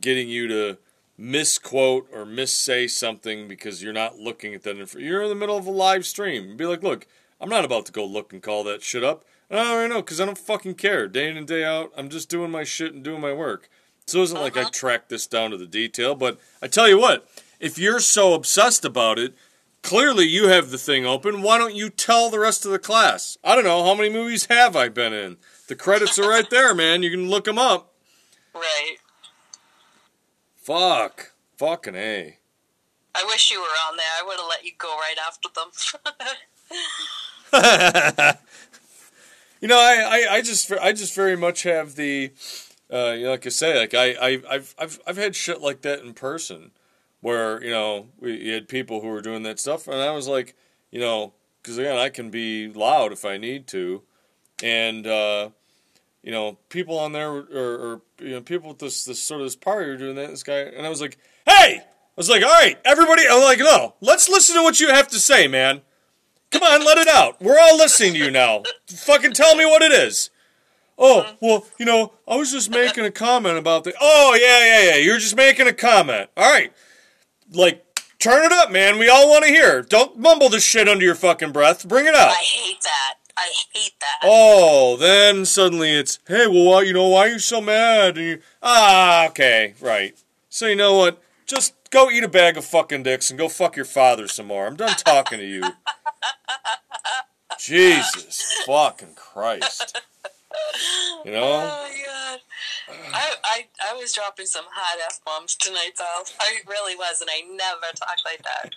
getting 0.00 0.28
you 0.28 0.48
to 0.48 0.78
misquote 1.16 2.08
or 2.12 2.24
missay 2.24 2.90
something 2.90 3.46
because 3.46 3.82
you're 3.82 3.92
not 3.92 4.18
looking 4.18 4.54
at 4.54 4.62
that. 4.64 4.76
Inf- 4.78 4.94
you're 4.94 5.22
in 5.22 5.28
the 5.28 5.34
middle 5.34 5.56
of 5.56 5.66
a 5.66 5.70
live 5.70 6.04
stream. 6.04 6.56
Be 6.56 6.66
like, 6.66 6.82
look, 6.82 7.06
I'm 7.40 7.48
not 7.48 7.64
about 7.64 7.86
to 7.86 7.92
go 7.92 8.04
look 8.04 8.32
and 8.32 8.42
call 8.42 8.64
that 8.64 8.82
shit 8.82 9.04
up. 9.04 9.24
And 9.52 9.60
I 9.60 9.64
don't 9.64 9.90
know 9.90 10.00
because 10.00 10.18
I 10.18 10.24
don't 10.24 10.38
fucking 10.38 10.76
care. 10.76 11.06
Day 11.06 11.28
in 11.28 11.36
and 11.36 11.46
day 11.46 11.62
out, 11.62 11.92
I'm 11.94 12.08
just 12.08 12.30
doing 12.30 12.50
my 12.50 12.64
shit 12.64 12.94
and 12.94 13.04
doing 13.04 13.20
my 13.20 13.34
work. 13.34 13.68
So 14.06 14.20
it 14.20 14.22
isn't 14.24 14.40
like 14.40 14.56
I 14.56 14.62
uh-huh. 14.62 14.70
tracked 14.72 15.10
this 15.10 15.26
down 15.26 15.50
to 15.50 15.58
the 15.58 15.66
detail. 15.66 16.14
But 16.14 16.40
I 16.62 16.68
tell 16.68 16.88
you 16.88 16.98
what, 16.98 17.28
if 17.60 17.78
you're 17.78 18.00
so 18.00 18.32
obsessed 18.32 18.82
about 18.82 19.18
it, 19.18 19.34
clearly 19.82 20.26
you 20.26 20.48
have 20.48 20.70
the 20.70 20.78
thing 20.78 21.04
open. 21.04 21.42
Why 21.42 21.58
don't 21.58 21.74
you 21.74 21.90
tell 21.90 22.30
the 22.30 22.38
rest 22.38 22.64
of 22.64 22.72
the 22.72 22.78
class? 22.78 23.36
I 23.44 23.54
don't 23.54 23.64
know 23.64 23.84
how 23.84 23.94
many 23.94 24.08
movies 24.08 24.46
have 24.46 24.74
I 24.74 24.88
been 24.88 25.12
in. 25.12 25.36
The 25.68 25.76
credits 25.76 26.18
are 26.18 26.30
right 26.30 26.48
there, 26.48 26.74
man. 26.74 27.02
You 27.02 27.10
can 27.10 27.28
look 27.28 27.44
them 27.44 27.58
up. 27.58 27.92
right 28.54 28.96
Fuck, 30.56 31.32
fucking 31.56 31.96
a. 31.96 32.38
i 33.16 33.24
wish 33.26 33.50
you 33.50 33.60
were 33.60 33.66
on 33.88 33.96
there 33.96 34.06
i 34.16 34.22
would 34.24 34.38
have 34.38 34.46
let 34.48 34.64
you 34.64 34.70
go 34.78 34.96
right 34.96 35.16
after 35.26 35.48
them 35.52 35.70
you 39.62 39.68
know, 39.68 39.78
I, 39.78 40.26
I, 40.28 40.34
I 40.34 40.42
just 40.42 40.70
I 40.72 40.92
just 40.92 41.14
very 41.14 41.36
much 41.36 41.62
have 41.62 41.94
the, 41.94 42.32
uh, 42.92 43.12
you 43.12 43.24
know, 43.24 43.30
like 43.30 43.46
I 43.46 43.50
say, 43.50 43.78
like 43.78 43.94
I, 43.94 44.10
I 44.14 44.42
I've 44.50 44.74
I've 44.76 45.00
I've 45.06 45.16
had 45.16 45.36
shit 45.36 45.62
like 45.62 45.82
that 45.82 46.00
in 46.00 46.14
person, 46.14 46.72
where 47.20 47.62
you 47.62 47.70
know 47.70 48.08
we 48.18 48.38
you 48.42 48.54
had 48.54 48.68
people 48.68 49.00
who 49.00 49.06
were 49.06 49.22
doing 49.22 49.44
that 49.44 49.60
stuff, 49.60 49.86
and 49.86 49.96
I 49.96 50.10
was 50.10 50.26
like, 50.26 50.56
you 50.90 50.98
know, 50.98 51.32
because 51.62 51.78
again, 51.78 51.96
I 51.96 52.08
can 52.08 52.28
be 52.28 52.72
loud 52.72 53.12
if 53.12 53.24
I 53.24 53.36
need 53.38 53.68
to, 53.68 54.02
and 54.64 55.06
uh, 55.06 55.50
you 56.24 56.32
know, 56.32 56.58
people 56.68 56.98
on 56.98 57.12
there 57.12 57.30
or, 57.30 57.44
or 57.52 58.00
you 58.18 58.30
know 58.30 58.40
people 58.40 58.70
with 58.70 58.80
this 58.80 59.04
this 59.04 59.22
sort 59.22 59.42
of 59.42 59.46
this 59.46 59.56
party 59.56 59.90
were 59.90 59.96
doing 59.96 60.16
that. 60.16 60.30
This 60.30 60.42
guy, 60.42 60.58
and 60.58 60.84
I 60.84 60.88
was 60.88 61.00
like, 61.00 61.18
hey, 61.46 61.78
I 61.78 61.84
was 62.16 62.28
like, 62.28 62.42
all 62.42 62.50
right, 62.50 62.80
everybody, 62.84 63.22
I'm 63.30 63.40
like, 63.40 63.60
no, 63.60 63.94
let's 64.00 64.28
listen 64.28 64.56
to 64.56 64.62
what 64.64 64.80
you 64.80 64.88
have 64.88 65.06
to 65.08 65.20
say, 65.20 65.46
man. 65.46 65.82
Come 66.52 66.62
on, 66.62 66.84
let 66.84 66.98
it 66.98 67.08
out. 67.08 67.40
We're 67.40 67.58
all 67.58 67.76
listening 67.76 68.12
to 68.14 68.18
you 68.18 68.30
now. 68.30 68.62
Fucking 68.86 69.32
tell 69.32 69.56
me 69.56 69.64
what 69.64 69.82
it 69.82 69.90
is. 69.90 70.30
Oh, 70.98 71.34
well, 71.40 71.66
you 71.78 71.86
know, 71.86 72.12
I 72.28 72.36
was 72.36 72.52
just 72.52 72.70
making 72.70 73.04
a 73.04 73.10
comment 73.10 73.56
about 73.56 73.84
the. 73.84 73.94
Oh, 74.00 74.38
yeah, 74.40 74.64
yeah, 74.64 74.90
yeah. 74.90 74.96
You're 75.02 75.18
just 75.18 75.34
making 75.34 75.66
a 75.66 75.72
comment. 75.72 76.30
All 76.36 76.50
right. 76.50 76.72
Like, 77.50 77.84
turn 78.18 78.44
it 78.44 78.52
up, 78.52 78.70
man. 78.70 78.98
We 78.98 79.08
all 79.08 79.28
want 79.28 79.44
to 79.44 79.50
hear. 79.50 79.82
Don't 79.82 80.18
mumble 80.18 80.50
this 80.50 80.64
shit 80.64 80.88
under 80.88 81.04
your 81.04 81.14
fucking 81.14 81.52
breath. 81.52 81.88
Bring 81.88 82.06
it 82.06 82.14
up. 82.14 82.30
i 82.30 82.34
hate 82.34 82.80
that 82.82 83.14
i 83.36 83.50
hate 83.72 83.94
that 84.00 84.18
Oh, 84.22 84.96
then 84.96 85.44
suddenly 85.44 85.90
it's, 85.90 86.18
hey, 86.28 86.46
well, 86.46 86.66
why, 86.66 86.82
you 86.82 86.92
know, 86.92 87.08
why 87.08 87.28
are 87.28 87.32
you 87.32 87.38
so 87.38 87.60
mad? 87.60 88.18
And 88.18 88.26
you, 88.26 88.38
ah, 88.62 89.26
okay, 89.28 89.74
right. 89.80 90.14
So 90.50 90.66
you 90.66 90.76
know 90.76 90.96
what? 90.96 91.22
Just 91.46 91.74
go 91.92 92.10
eat 92.10 92.24
a 92.24 92.28
bag 92.28 92.56
of 92.56 92.64
fucking 92.64 93.04
dicks 93.04 93.30
and 93.30 93.38
go 93.38 93.48
fuck 93.48 93.76
your 93.76 93.84
father 93.84 94.26
some 94.26 94.46
more. 94.46 94.66
I'm 94.66 94.74
done 94.76 94.96
talking 94.96 95.38
to 95.38 95.46
you. 95.46 95.62
Jesus 97.58 98.64
fucking 98.66 99.14
Christ. 99.14 100.00
You 101.24 101.30
know? 101.32 101.44
oh 101.44 101.88
my 101.88 102.02
god 102.04 102.40
I, 103.14 103.34
I 103.44 103.66
i 103.90 103.94
was 103.94 104.12
dropping 104.12 104.46
some 104.46 104.64
hot 104.70 104.98
f-bombs 105.06 105.54
tonight 105.56 105.92
though 105.98 106.22
i 106.40 106.56
really 106.68 106.94
was 106.96 107.20
and 107.20 107.30
i 107.32 107.40
never 107.48 107.86
talked 107.94 108.22
like 108.24 108.42
that 108.42 108.74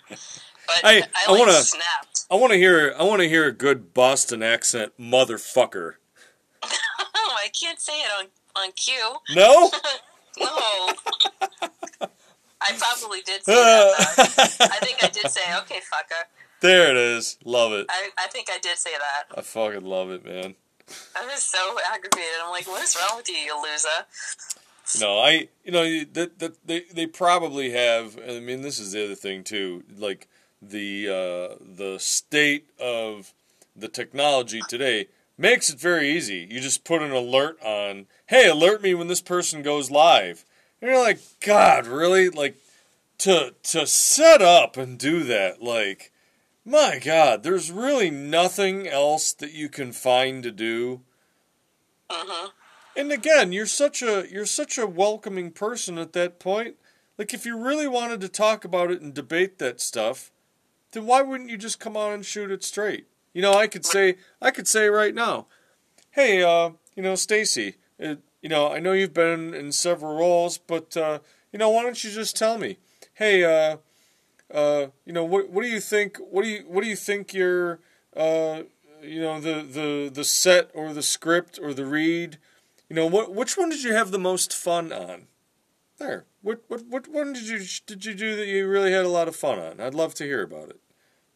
but 0.66 0.80
I- 0.84 0.98
i, 0.98 1.02
I 1.26 1.32
like 1.32 1.40
wanna- 1.40 1.52
snapped 1.52 2.24
I 2.30 2.34
want 2.36 2.52
to 2.52 2.58
hear. 2.58 2.94
I 2.98 3.02
want 3.04 3.22
to 3.22 3.28
hear 3.28 3.46
a 3.46 3.52
good 3.52 3.94
Boston 3.94 4.42
accent, 4.42 4.92
motherfucker. 4.98 5.94
oh 6.62 6.68
i 7.44 7.48
can't 7.48 7.80
say 7.80 7.92
it 8.00 8.10
on 8.18 8.26
on 8.56 8.72
cue 8.72 9.16
No. 9.34 9.70
No. 10.38 12.08
I 12.60 12.72
probably 12.78 13.20
did 13.22 13.44
say 13.44 13.54
that. 13.54 13.94
I 14.60 14.84
think 14.84 15.02
I 15.02 15.08
did 15.08 15.30
say, 15.30 15.40
okay, 15.60 15.76
fucker. 15.76 16.24
there 16.60 16.90
it 16.90 16.96
is. 16.96 17.38
Love 17.44 17.72
it. 17.72 17.86
I, 17.88 18.10
I 18.18 18.26
think 18.28 18.48
I 18.50 18.58
did 18.58 18.78
say 18.78 18.92
that. 18.92 19.38
I 19.38 19.42
fucking 19.42 19.84
love 19.84 20.10
it, 20.10 20.24
man. 20.24 20.54
I 21.16 21.26
was 21.26 21.42
so 21.42 21.58
aggravated. 21.92 22.30
I'm 22.42 22.50
like, 22.50 22.66
what 22.66 22.82
is 22.82 22.96
wrong 22.96 23.18
with 23.18 23.28
you, 23.28 23.36
you 23.36 23.60
loser? 23.60 24.06
Know, 25.00 25.18
I 25.18 25.48
you 25.64 25.72
know 25.72 26.04
that 26.12 26.38
that 26.38 26.64
they 26.64 26.84
they 26.92 27.06
probably 27.06 27.70
have. 27.70 28.18
I 28.28 28.38
mean, 28.38 28.62
this 28.62 28.78
is 28.78 28.92
the 28.92 29.04
other 29.04 29.16
thing 29.16 29.42
too. 29.42 29.82
Like 29.98 30.28
the 30.62 31.08
uh, 31.08 31.56
the 31.60 31.98
state 31.98 32.68
of 32.80 33.34
the 33.74 33.88
technology 33.88 34.60
today 34.68 35.08
makes 35.36 35.70
it 35.70 35.80
very 35.80 36.10
easy. 36.10 36.46
You 36.48 36.60
just 36.60 36.84
put 36.84 37.02
an 37.02 37.10
alert 37.10 37.60
on. 37.62 38.06
Hey, 38.26 38.48
alert 38.48 38.80
me 38.80 38.94
when 38.94 39.08
this 39.08 39.20
person 39.20 39.62
goes 39.62 39.90
live. 39.90 40.44
And 40.80 40.90
you're 40.90 41.02
like, 41.02 41.20
God, 41.40 41.86
really? 41.86 42.28
Like 42.28 42.56
to 43.18 43.54
to 43.64 43.86
set 43.86 44.42
up 44.42 44.76
and 44.76 44.98
do 44.98 45.24
that, 45.24 45.62
like 45.62 46.12
my 46.64 46.98
God, 47.02 47.42
there's 47.44 47.70
really 47.70 48.10
nothing 48.10 48.88
else 48.88 49.32
that 49.32 49.52
you 49.52 49.68
can 49.68 49.92
find 49.92 50.42
to 50.42 50.50
do. 50.50 51.02
Uh-huh. 52.10 52.50
And 52.96 53.12
again, 53.12 53.52
you're 53.52 53.66
such 53.66 54.02
a 54.02 54.26
you're 54.30 54.46
such 54.46 54.76
a 54.76 54.86
welcoming 54.86 55.52
person 55.52 55.96
at 55.98 56.12
that 56.14 56.40
point. 56.40 56.76
Like 57.18 57.32
if 57.32 57.46
you 57.46 57.56
really 57.56 57.86
wanted 57.86 58.20
to 58.20 58.28
talk 58.28 58.64
about 58.64 58.90
it 58.90 59.00
and 59.00 59.14
debate 59.14 59.58
that 59.58 59.80
stuff, 59.80 60.32
then 60.92 61.06
why 61.06 61.22
wouldn't 61.22 61.50
you 61.50 61.56
just 61.56 61.78
come 61.78 61.96
on 61.96 62.12
and 62.12 62.26
shoot 62.26 62.50
it 62.50 62.64
straight? 62.64 63.06
You 63.32 63.42
know, 63.42 63.54
I 63.54 63.66
could 63.66 63.84
say 63.84 64.16
I 64.42 64.50
could 64.50 64.66
say 64.66 64.88
right 64.88 65.14
now, 65.14 65.46
"Hey, 66.10 66.42
uh, 66.42 66.70
you 66.94 67.02
know, 67.02 67.14
Stacy, 67.14 67.76
uh, 68.02 68.16
you 68.42 68.48
know, 68.48 68.72
I 68.72 68.78
know 68.78 68.92
you've 68.92 69.14
been 69.14 69.54
in 69.54 69.72
several 69.72 70.16
roles, 70.16 70.58
but 70.58 70.96
uh, 70.96 71.18
you 71.52 71.58
know, 71.58 71.70
why 71.70 71.82
don't 71.82 72.02
you 72.02 72.10
just 72.10 72.36
tell 72.36 72.58
me, 72.58 72.78
hey, 73.14 73.44
uh, 73.44 73.76
uh, 74.52 74.88
you 75.04 75.12
know, 75.12 75.24
what 75.24 75.50
what 75.50 75.62
do 75.62 75.68
you 75.68 75.80
think? 75.80 76.18
What 76.18 76.42
do 76.42 76.48
you 76.48 76.64
what 76.66 76.82
do 76.82 76.88
you 76.88 76.96
think 76.96 77.34
your 77.34 77.80
uh, 78.16 78.62
you 79.02 79.20
know, 79.20 79.40
the 79.40 79.62
the 79.62 80.10
the 80.12 80.24
set 80.24 80.70
or 80.74 80.92
the 80.92 81.02
script 81.02 81.58
or 81.60 81.74
the 81.74 81.86
read, 81.86 82.38
you 82.88 82.96
know, 82.96 83.06
what 83.06 83.34
which 83.34 83.56
one 83.56 83.70
did 83.70 83.82
you 83.82 83.94
have 83.94 84.10
the 84.10 84.18
most 84.18 84.52
fun 84.52 84.92
on? 84.92 85.26
There. 85.98 86.26
What 86.42 86.62
what 86.68 86.86
what 86.86 87.08
one 87.08 87.32
did 87.32 87.44
you 87.48 87.60
did 87.86 88.04
you 88.04 88.14
do 88.14 88.36
that 88.36 88.46
you 88.46 88.68
really 88.68 88.92
had 88.92 89.04
a 89.04 89.08
lot 89.10 89.28
of 89.28 89.36
fun 89.36 89.58
on? 89.58 89.80
I'd 89.80 89.94
love 89.94 90.14
to 90.14 90.24
hear 90.24 90.42
about 90.42 90.70
it. 90.70 90.80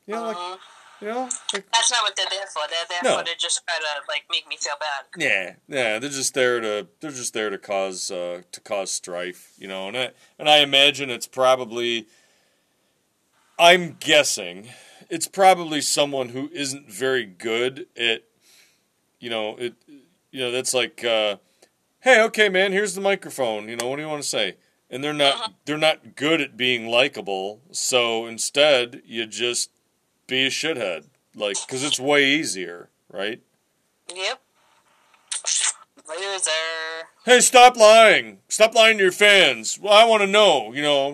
You 0.06 0.14
know, 0.14 0.22
like 0.22 0.36
Uh-huh. 0.36 0.56
You 1.00 1.08
know, 1.08 1.28
like 1.52 1.64
That's 1.72 1.90
not 1.90 2.02
what 2.02 2.16
they're 2.16 2.26
there 2.30 2.46
for. 2.46 2.62
They're 2.68 2.86
there 2.88 3.00
No. 3.02 3.18
for 3.18 3.24
to 3.24 3.36
just 3.38 3.62
try 3.66 3.76
to 3.78 4.02
like 4.08 4.24
make 4.30 4.46
me 4.48 4.56
feel 4.58 4.74
bad. 4.78 5.06
Yeah, 5.16 5.54
yeah, 5.68 5.98
they're 5.98 6.10
just 6.10 6.34
there 6.34 6.60
to 6.60 6.86
they're 7.00 7.10
just 7.10 7.32
there 7.34 7.50
to 7.50 7.58
cause 7.58 8.10
uh, 8.10 8.42
to 8.52 8.60
cause 8.60 8.90
strife, 8.90 9.52
you 9.58 9.68
know, 9.68 9.88
and 9.88 9.96
I 9.96 10.10
and 10.38 10.48
I 10.48 10.58
imagine 10.58 11.10
it's 11.10 11.26
probably 11.26 12.06
I'm 13.58 13.96
guessing 14.00 14.68
it's 15.08 15.26
probably 15.28 15.80
someone 15.80 16.30
who 16.30 16.48
isn't 16.52 16.90
very 16.90 17.24
good 17.26 17.86
at 17.96 18.22
you 19.18 19.28
know, 19.30 19.56
it 19.56 19.74
you 20.30 20.40
know, 20.40 20.50
that's 20.50 20.72
like 20.74 21.04
uh, 21.04 21.36
hey, 22.00 22.22
okay 22.22 22.48
man, 22.48 22.72
here's 22.72 22.94
the 22.94 23.00
microphone, 23.00 23.68
you 23.68 23.76
know, 23.76 23.88
what 23.88 23.96
do 23.96 24.02
you 24.02 24.08
want 24.08 24.22
to 24.22 24.28
say? 24.28 24.56
And 24.90 25.02
they're 25.04 25.12
not 25.12 25.34
Uh-huh. 25.34 25.48
they're 25.64 25.78
not 25.78 26.16
good 26.16 26.40
at 26.40 26.56
being 26.56 26.88
likable, 26.88 27.60
so 27.70 28.26
instead 28.26 29.02
you 29.04 29.26
just 29.26 29.70
be 30.30 30.46
a 30.46 30.50
shithead, 30.50 31.06
like 31.34 31.56
cuz 31.68 31.84
it's 31.84 32.00
way 32.00 32.24
easier, 32.24 32.88
right? 33.08 33.40
Yep. 34.14 34.40
Loser. 36.08 36.50
Hey, 37.24 37.40
stop 37.40 37.76
lying! 37.76 38.40
Stop 38.48 38.74
lying 38.74 38.98
to 38.98 39.04
your 39.04 39.12
fans. 39.12 39.78
Well, 39.78 39.92
I 39.92 40.04
want 40.04 40.22
to 40.22 40.26
know. 40.26 40.72
You 40.72 40.82
know. 40.82 41.10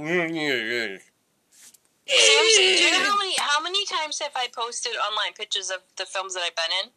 Seriously, 2.06 2.76
do 2.76 2.82
you 2.84 2.90
know 2.92 3.04
how 3.04 3.16
many 3.18 3.34
how 3.38 3.60
many 3.60 3.84
times 3.84 4.20
have 4.20 4.32
I 4.36 4.48
posted 4.54 4.92
online 4.92 5.32
pictures 5.34 5.70
of 5.70 5.78
the 5.96 6.06
films 6.06 6.34
that 6.34 6.42
I've 6.42 6.54
been 6.54 6.72
in? 6.84 6.90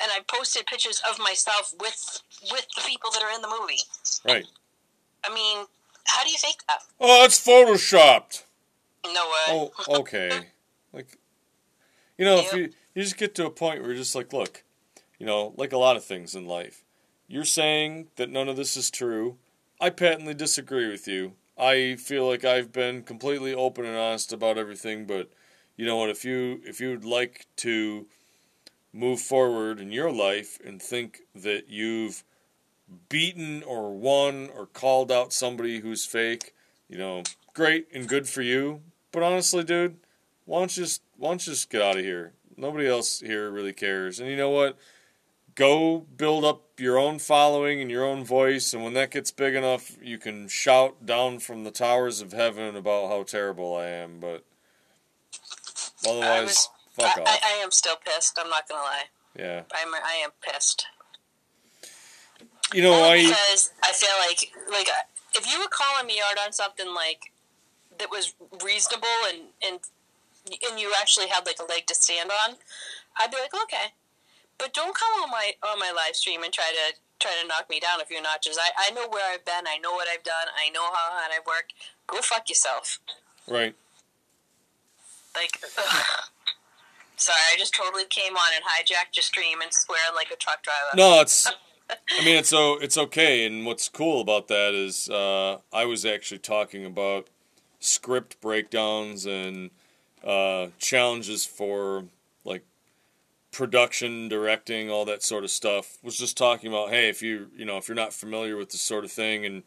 And 0.00 0.10
I 0.12 0.20
posted 0.26 0.66
pictures 0.66 1.00
of 1.08 1.18
myself 1.18 1.72
with 1.80 2.22
with 2.52 2.66
the 2.76 2.82
people 2.86 3.10
that 3.12 3.22
are 3.22 3.32
in 3.34 3.42
the 3.42 3.48
movie. 3.48 3.82
Right. 4.24 4.46
I 5.24 5.32
mean, 5.32 5.66
how 6.04 6.24
do 6.24 6.30
you 6.30 6.38
fake 6.38 6.62
that? 6.68 6.82
Oh, 7.00 7.22
that's 7.22 7.44
photoshopped. 7.44 8.42
No 9.06 9.26
way. 9.26 9.46
Oh, 9.48 9.72
okay. 10.00 10.30
Like, 10.94 11.18
you 12.18 12.24
know, 12.24 12.38
if 12.38 12.52
you 12.52 12.70
you 12.94 13.02
just 13.02 13.16
get 13.16 13.34
to 13.36 13.46
a 13.46 13.50
point 13.50 13.80
where 13.80 13.90
you're 13.90 13.98
just 13.98 14.14
like, 14.14 14.32
look, 14.32 14.62
you 15.18 15.26
know, 15.26 15.52
like 15.56 15.72
a 15.72 15.78
lot 15.78 15.96
of 15.96 16.04
things 16.04 16.34
in 16.34 16.46
life, 16.46 16.82
you're 17.28 17.44
saying 17.44 18.08
that 18.16 18.30
none 18.30 18.48
of 18.48 18.56
this 18.56 18.76
is 18.76 18.90
true. 18.90 19.36
I 19.80 19.90
patently 19.90 20.34
disagree 20.34 20.88
with 20.88 21.08
you. 21.08 21.32
I 21.58 21.96
feel 21.96 22.26
like 22.28 22.44
I've 22.44 22.72
been 22.72 23.02
completely 23.02 23.54
open 23.54 23.84
and 23.84 23.96
honest 23.96 24.32
about 24.32 24.58
everything, 24.58 25.06
but 25.06 25.30
you 25.76 25.86
know 25.86 25.96
what? 25.96 26.10
If 26.10 26.24
you 26.24 26.60
if 26.64 26.80
you 26.80 26.90
would 26.90 27.04
like 27.04 27.46
to 27.56 28.06
move 28.92 29.20
forward 29.20 29.80
in 29.80 29.90
your 29.90 30.12
life 30.12 30.58
and 30.64 30.80
think 30.80 31.22
that 31.34 31.68
you've 31.68 32.24
beaten 33.08 33.62
or 33.64 33.92
won 33.92 34.50
or 34.54 34.66
called 34.66 35.10
out 35.10 35.32
somebody 35.32 35.80
who's 35.80 36.04
fake, 36.04 36.54
you 36.88 36.96
know, 36.96 37.22
great 37.54 37.88
and 37.92 38.08
good 38.08 38.28
for 38.28 38.42
you. 38.42 38.82
But 39.10 39.22
honestly, 39.22 39.64
dude, 39.64 39.96
why 40.44 40.60
don't 40.60 40.76
you 40.76 40.84
just 40.84 41.02
why 41.16 41.30
don't 41.30 41.46
you 41.46 41.52
just 41.52 41.70
get 41.70 41.82
out 41.82 41.96
of 41.96 42.04
here? 42.04 42.32
Nobody 42.56 42.86
else 42.86 43.20
here 43.20 43.50
really 43.50 43.72
cares. 43.72 44.20
And 44.20 44.28
you 44.28 44.36
know 44.36 44.50
what? 44.50 44.78
Go 45.54 46.00
build 46.16 46.44
up 46.44 46.62
your 46.80 46.98
own 46.98 47.18
following 47.20 47.80
and 47.80 47.90
your 47.90 48.04
own 48.04 48.24
voice, 48.24 48.74
and 48.74 48.82
when 48.82 48.94
that 48.94 49.10
gets 49.12 49.30
big 49.30 49.54
enough, 49.54 49.96
you 50.02 50.18
can 50.18 50.48
shout 50.48 51.06
down 51.06 51.38
from 51.38 51.62
the 51.62 51.70
towers 51.70 52.20
of 52.20 52.32
heaven 52.32 52.74
about 52.74 53.08
how 53.08 53.22
terrible 53.22 53.76
I 53.76 53.86
am. 53.86 54.18
But 54.18 54.44
I 56.04 56.10
otherwise, 56.10 56.46
was- 56.46 56.68
fuck 56.98 57.18
I, 57.18 57.20
off. 57.22 57.28
I, 57.28 57.38
I 57.58 57.62
am 57.62 57.70
still 57.70 57.96
pissed. 58.04 58.36
I'm 58.40 58.50
not 58.50 58.68
gonna 58.68 58.82
lie. 58.82 59.04
yeah, 59.38 59.62
I'm 59.72 59.94
I 59.94 60.20
am 60.24 60.30
pissed. 60.40 60.86
you 62.72 62.82
know 62.82 62.92
I 63.04 63.22
because 63.22 63.70
I 63.82 63.92
feel 63.92 64.10
like 64.28 64.52
like 64.70 64.88
if 65.36 65.50
you 65.52 65.60
were 65.60 65.68
calling 65.70 66.06
me 66.06 66.20
out 66.20 66.44
on 66.44 66.52
something 66.52 66.92
like 66.92 67.32
that 67.98 68.10
was 68.10 68.34
reasonable 68.64 69.06
and 69.28 69.38
and 69.64 69.80
and 70.46 70.80
you 70.80 70.92
actually 71.00 71.28
had 71.28 71.46
like 71.46 71.58
a 71.60 71.64
leg 71.64 71.86
to 71.86 71.94
stand 71.94 72.30
on, 72.30 72.56
I'd 73.18 73.30
be 73.30 73.36
like 73.36 73.54
okay. 73.64 73.94
But 74.58 74.72
don't 74.72 74.94
come 74.94 75.22
on 75.22 75.30
my 75.30 75.52
on 75.66 75.78
my 75.78 75.92
live 75.94 76.16
stream 76.16 76.42
and 76.42 76.52
try 76.52 76.70
to 76.70 76.96
try 77.20 77.32
to 77.40 77.48
knock 77.48 77.68
me 77.70 77.80
down 77.80 78.00
a 78.00 78.04
few 78.04 78.20
notches. 78.20 78.58
I, 78.60 78.70
I 78.88 78.90
know 78.92 79.08
where 79.08 79.32
I've 79.32 79.44
been. 79.44 79.66
I 79.66 79.78
know 79.78 79.92
what 79.92 80.08
I've 80.08 80.22
done. 80.22 80.48
I 80.54 80.70
know 80.70 80.84
how 80.84 81.16
hard 81.16 81.32
I've 81.34 81.46
worked. 81.46 81.72
Go 82.06 82.20
fuck 82.20 82.48
yourself. 82.48 83.00
right. 83.48 83.74
Like, 85.34 85.58
ugh. 85.78 86.04
sorry, 87.16 87.40
I 87.52 87.58
just 87.58 87.74
totally 87.74 88.04
came 88.04 88.36
on 88.36 88.50
and 88.54 88.64
hijacked 88.64 89.16
your 89.16 89.22
stream 89.22 89.60
and 89.60 89.72
swearing 89.72 90.14
like 90.14 90.30
a 90.30 90.36
truck 90.36 90.62
driver. 90.62 90.96
No, 90.96 91.20
it's. 91.20 91.50
I 91.90 92.24
mean, 92.24 92.36
it's 92.36 92.48
so 92.48 92.78
it's 92.78 92.96
okay, 92.96 93.44
and 93.44 93.66
what's 93.66 93.88
cool 93.88 94.20
about 94.20 94.48
that 94.48 94.74
is 94.74 95.10
uh, 95.10 95.58
I 95.72 95.84
was 95.84 96.06
actually 96.06 96.38
talking 96.38 96.84
about 96.84 97.28
script 97.78 98.40
breakdowns 98.40 99.26
and 99.26 99.70
uh, 100.24 100.68
challenges 100.78 101.44
for 101.44 102.04
like 102.44 102.64
production, 103.52 104.28
directing, 104.28 104.90
all 104.90 105.04
that 105.04 105.22
sort 105.22 105.44
of 105.44 105.50
stuff. 105.50 105.98
Was 106.02 106.18
just 106.18 106.36
talking 106.36 106.68
about, 106.70 106.90
hey, 106.90 107.08
if 107.08 107.22
you 107.22 107.48
you 107.56 107.64
know 107.64 107.76
if 107.76 107.88
you're 107.88 107.94
not 107.94 108.12
familiar 108.12 108.56
with 108.56 108.70
this 108.70 108.82
sort 108.82 109.04
of 109.04 109.12
thing, 109.12 109.44
and 109.44 109.62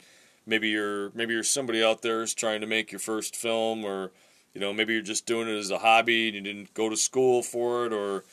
maybe 0.46 0.70
you're 0.70 1.12
maybe 1.14 1.34
you're 1.34 1.44
somebody 1.44 1.84
out 1.84 2.02
there 2.02 2.22
is 2.22 2.34
trying 2.34 2.62
to 2.62 2.68
make 2.68 2.92
your 2.92 3.00
first 3.00 3.36
film, 3.36 3.86
or 3.86 4.12
you 4.54 4.62
know 4.62 4.74
maybe 4.74 4.94
you're 4.94 5.02
just 5.02 5.26
doing 5.26 5.48
it 5.48 5.58
as 5.58 5.72
a 5.72 5.80
hobby 5.80 6.28
and 6.28 6.36
you 6.36 6.42
didn't 6.42 6.74
go 6.74 6.90
to 6.90 6.98
school 6.98 7.42
for 7.42 7.86
it, 7.86 7.94
or 7.94 8.24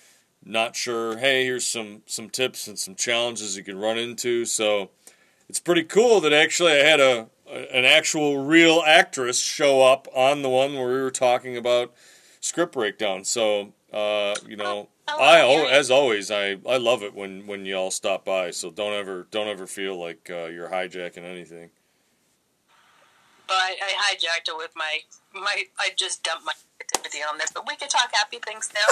not 0.45 0.77
sure 0.77 1.17
hey 1.17 1.45
here's 1.45 1.67
some 1.67 2.03
some 2.07 2.29
tips 2.29 2.69
and 2.69 2.79
some 2.79 2.95
challenges 2.95 3.57
you 3.57 3.65
can 3.65 3.79
run 3.79 3.97
into 3.97 4.45
so 4.45 4.91
it's 5.49 5.61
pretty 5.61 5.83
cool 5.83 6.21
that 6.21 6.33
actually 6.33 6.73
i 6.73 6.85
had 6.85 7.01
a, 7.01 7.27
a 7.49 7.77
an 7.77 7.85
actual 7.85 8.45
real 8.45 8.83
actress 8.87 9.41
show 9.41 9.83
up 9.83 10.07
on 10.15 10.43
the 10.43 10.51
one 10.51 10.75
where 10.75 10.89
we 10.89 11.01
were 11.01 11.11
talking 11.11 11.57
about 11.57 11.95
script 12.45 12.73
breakdown 12.75 13.25
so 13.25 13.73
uh, 13.93 14.35
you 14.47 14.57
know 14.57 14.89
Oh, 15.07 15.21
i 15.21 15.39
yeah. 15.39 15.45
al- 15.45 15.69
as 15.69 15.91
always 15.91 16.31
i 16.31 16.57
i 16.67 16.77
love 16.79 17.03
it 17.03 17.15
when 17.15 17.47
when 17.47 17.67
you 17.67 17.77
all 17.77 17.91
stop 17.91 18.25
by 18.25 18.51
so 18.51 18.71
don't 18.71 18.95
ever 18.95 19.27
don't 19.31 19.49
ever 19.49 19.67
feel 19.67 19.99
like 20.01 20.31
uh, 20.31 20.47
you're 20.47 20.69
hijacking 20.71 21.25
anything 21.25 21.71
But 23.47 23.57
I, 23.57 23.77
I 23.83 24.15
hijacked 24.15 24.49
it 24.49 24.57
with 24.57 24.73
my 24.75 25.01
my. 25.35 25.65
I 25.79 25.91
just 25.97 26.23
dumped 26.25 26.47
my 26.47 26.53
activity 26.81 27.19
on 27.19 27.37
there. 27.37 27.47
But 27.53 27.67
we 27.69 27.77
could 27.77 27.91
talk 27.91 28.11
happy 28.15 28.39
things 28.39 28.71
now. 28.73 28.89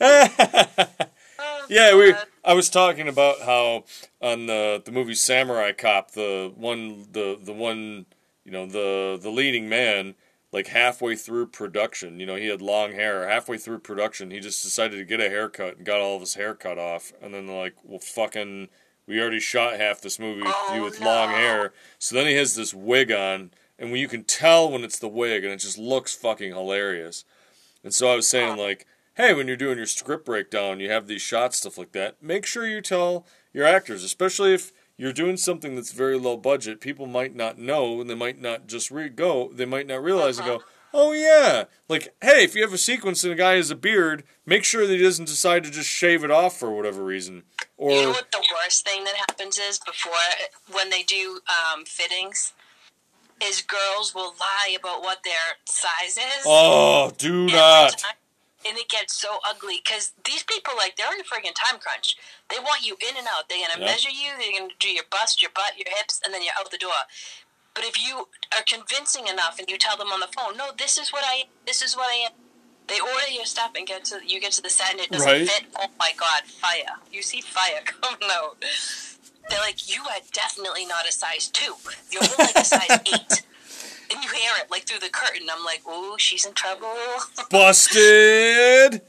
Oh, 0.00 1.60
Yeah, 1.68 1.94
we. 1.96 2.14
I 2.44 2.54
was 2.54 2.70
talking 2.70 3.08
about 3.08 3.42
how 3.42 3.84
on 4.22 4.46
the 4.46 4.80
the 4.84 4.90
movie 4.92 5.14
Samurai 5.14 5.72
Cop, 5.72 6.12
the 6.12 6.50
one, 6.56 7.06
the 7.12 7.38
the 7.40 7.52
one, 7.52 8.06
you 8.44 8.52
know, 8.52 8.64
the 8.66 9.18
the 9.20 9.28
leading 9.30 9.68
man, 9.68 10.14
like 10.52 10.68
halfway 10.68 11.14
through 11.14 11.48
production, 11.48 12.20
you 12.20 12.26
know, 12.26 12.36
he 12.36 12.48
had 12.48 12.62
long 12.62 12.92
hair. 12.92 13.28
Halfway 13.28 13.58
through 13.58 13.80
production, 13.80 14.30
he 14.30 14.40
just 14.40 14.62
decided 14.62 14.96
to 14.96 15.04
get 15.04 15.20
a 15.20 15.28
haircut 15.28 15.76
and 15.76 15.86
got 15.86 16.00
all 16.00 16.14
of 16.14 16.20
his 16.20 16.34
hair 16.34 16.54
cut 16.54 16.78
off. 16.78 17.12
And 17.20 17.34
then 17.34 17.46
they're 17.46 17.58
like, 17.58 17.74
well, 17.84 17.98
fucking, 17.98 18.68
we 19.06 19.20
already 19.20 19.40
shot 19.40 19.78
half 19.78 20.00
this 20.00 20.18
movie 20.18 20.42
with 20.42 20.56
you 20.72 20.80
Oh, 20.80 20.84
with 20.84 21.00
long 21.00 21.30
hair. 21.30 21.72
So 21.98 22.14
then 22.14 22.26
he 22.26 22.34
has 22.34 22.54
this 22.54 22.72
wig 22.72 23.12
on, 23.12 23.50
and 23.78 23.90
when 23.90 24.00
you 24.00 24.08
can 24.08 24.24
tell 24.24 24.70
when 24.70 24.84
it's 24.84 24.98
the 24.98 25.08
wig, 25.08 25.44
and 25.44 25.52
it 25.52 25.58
just 25.58 25.78
looks 25.78 26.14
fucking 26.14 26.52
hilarious. 26.52 27.24
And 27.84 27.92
so 27.94 28.10
I 28.10 28.16
was 28.16 28.26
saying, 28.26 28.56
like, 28.56 28.86
hey, 29.14 29.34
when 29.34 29.48
you're 29.48 29.56
doing 29.56 29.76
your 29.76 29.86
script 29.86 30.24
breakdown, 30.24 30.80
you 30.80 30.90
have 30.90 31.06
these 31.06 31.22
shots, 31.22 31.58
stuff 31.58 31.76
like 31.76 31.92
that. 31.92 32.22
Make 32.22 32.46
sure 32.46 32.66
you 32.66 32.80
tell 32.80 33.26
your 33.52 33.66
actors, 33.66 34.02
especially 34.02 34.54
if 34.54 34.72
you're 34.98 35.12
doing 35.14 35.36
something 35.38 35.74
that's 35.76 35.92
very 35.92 36.18
low 36.18 36.36
budget. 36.36 36.80
People 36.82 37.06
might 37.06 37.34
not 37.34 37.56
know, 37.56 38.00
and 38.00 38.10
they 38.10 38.14
might 38.14 38.40
not 38.40 38.66
just 38.66 38.90
re- 38.90 39.08
go. 39.08 39.50
They 39.52 39.64
might 39.64 39.86
not 39.86 40.02
realize 40.02 40.38
Uh-huh. 40.38 40.50
and 40.50 40.60
go, 40.60 40.64
"Oh 40.92 41.12
yeah!" 41.12 41.64
Like, 41.88 42.14
hey, 42.20 42.44
if 42.44 42.54
you 42.54 42.62
have 42.62 42.72
a 42.74 42.78
sequence 42.78 43.22
and 43.24 43.32
a 43.32 43.36
guy 43.36 43.54
has 43.54 43.70
a 43.70 43.76
beard, 43.76 44.24
make 44.44 44.64
sure 44.64 44.86
that 44.86 44.92
he 44.96 45.02
doesn't 45.02 45.24
decide 45.26 45.64
to 45.64 45.70
just 45.70 45.88
shave 45.88 46.24
it 46.24 46.30
off 46.30 46.58
for 46.58 46.70
whatever 46.70 47.02
reason. 47.04 47.44
Or 47.76 47.92
You 47.92 48.02
know 48.02 48.10
what 48.10 48.32
the 48.32 48.44
worst 48.54 48.84
thing 48.84 49.04
that 49.04 49.14
happens 49.14 49.58
is 49.58 49.78
before 49.78 50.12
when 50.72 50.90
they 50.90 51.02
do 51.04 51.40
um, 51.72 51.84
fittings, 51.84 52.52
is 53.40 53.62
girls 53.62 54.14
will 54.16 54.34
lie 54.40 54.74
about 54.78 55.00
what 55.02 55.22
their 55.22 55.56
size 55.64 56.16
is. 56.18 56.42
oh, 56.44 57.12
do 57.16 57.46
not. 57.46 58.02
And 58.66 58.76
it 58.76 58.88
gets 58.88 59.14
so 59.14 59.38
ugly 59.48 59.80
because 59.84 60.12
these 60.24 60.42
people, 60.42 60.74
like, 60.76 60.96
they're 60.96 61.12
in 61.14 61.20
a 61.20 61.24
friggin' 61.24 61.54
time 61.54 61.78
crunch. 61.78 62.16
They 62.50 62.58
want 62.58 62.84
you 62.84 62.96
in 63.00 63.16
and 63.16 63.26
out. 63.26 63.48
They're 63.48 63.60
gonna 63.66 63.78
Yeah. 63.80 63.86
measure 63.92 64.10
you. 64.10 64.36
They're 64.36 64.58
gonna 64.58 64.74
do 64.80 64.90
your 64.90 65.04
bust, 65.04 65.40
your 65.40 65.52
butt, 65.52 65.78
your 65.78 65.88
hips, 65.96 66.20
and 66.24 66.34
then 66.34 66.42
you're 66.42 66.54
out 66.58 66.70
the 66.70 66.78
door. 66.78 67.06
But 67.74 67.84
if 67.84 68.02
you 68.02 68.28
are 68.56 68.64
convincing 68.64 69.28
enough 69.28 69.58
and 69.60 69.70
you 69.70 69.78
tell 69.78 69.96
them 69.96 70.12
on 70.12 70.18
the 70.20 70.26
phone, 70.26 70.56
no, 70.56 70.72
this 70.76 70.98
is 70.98 71.12
what 71.12 71.24
I, 71.24 71.44
this 71.66 71.82
is 71.82 71.96
what 71.96 72.10
I 72.10 72.14
am. 72.26 72.32
They 72.88 72.98
order 72.98 73.28
your 73.30 73.44
stuff 73.44 73.72
and 73.76 73.86
get 73.86 74.04
to 74.06 74.20
you 74.26 74.40
get 74.40 74.52
to 74.52 74.62
the 74.62 74.70
set 74.70 74.92
and 74.92 75.00
it 75.00 75.10
doesn't 75.12 75.28
Right. 75.28 75.48
fit. 75.48 75.66
Oh 75.78 75.88
my 75.98 76.12
god, 76.16 76.44
fire! 76.46 76.96
You 77.12 77.22
see 77.22 77.40
fire 77.42 77.82
coming 77.84 78.28
out. 78.32 78.56
They're 79.48 79.60
like, 79.60 79.88
you 79.88 80.02
are 80.04 80.20
definitely 80.32 80.84
not 80.86 81.06
a 81.06 81.12
size 81.12 81.48
two. 81.48 81.76
You're 82.10 82.22
more 82.22 82.34
like 82.38 82.56
a 82.56 82.64
size 82.64 82.98
eight. 83.06 83.42
And 84.12 84.22
you 84.24 84.30
hear 84.30 84.50
it 84.62 84.70
like 84.70 84.84
through 84.86 85.00
the 85.00 85.10
curtain. 85.10 85.46
I'm 85.50 85.64
like, 85.64 85.82
oh, 85.86 86.16
she's 86.18 86.44
in 86.46 86.54
trouble. 86.54 86.94
Busted. 87.50 89.02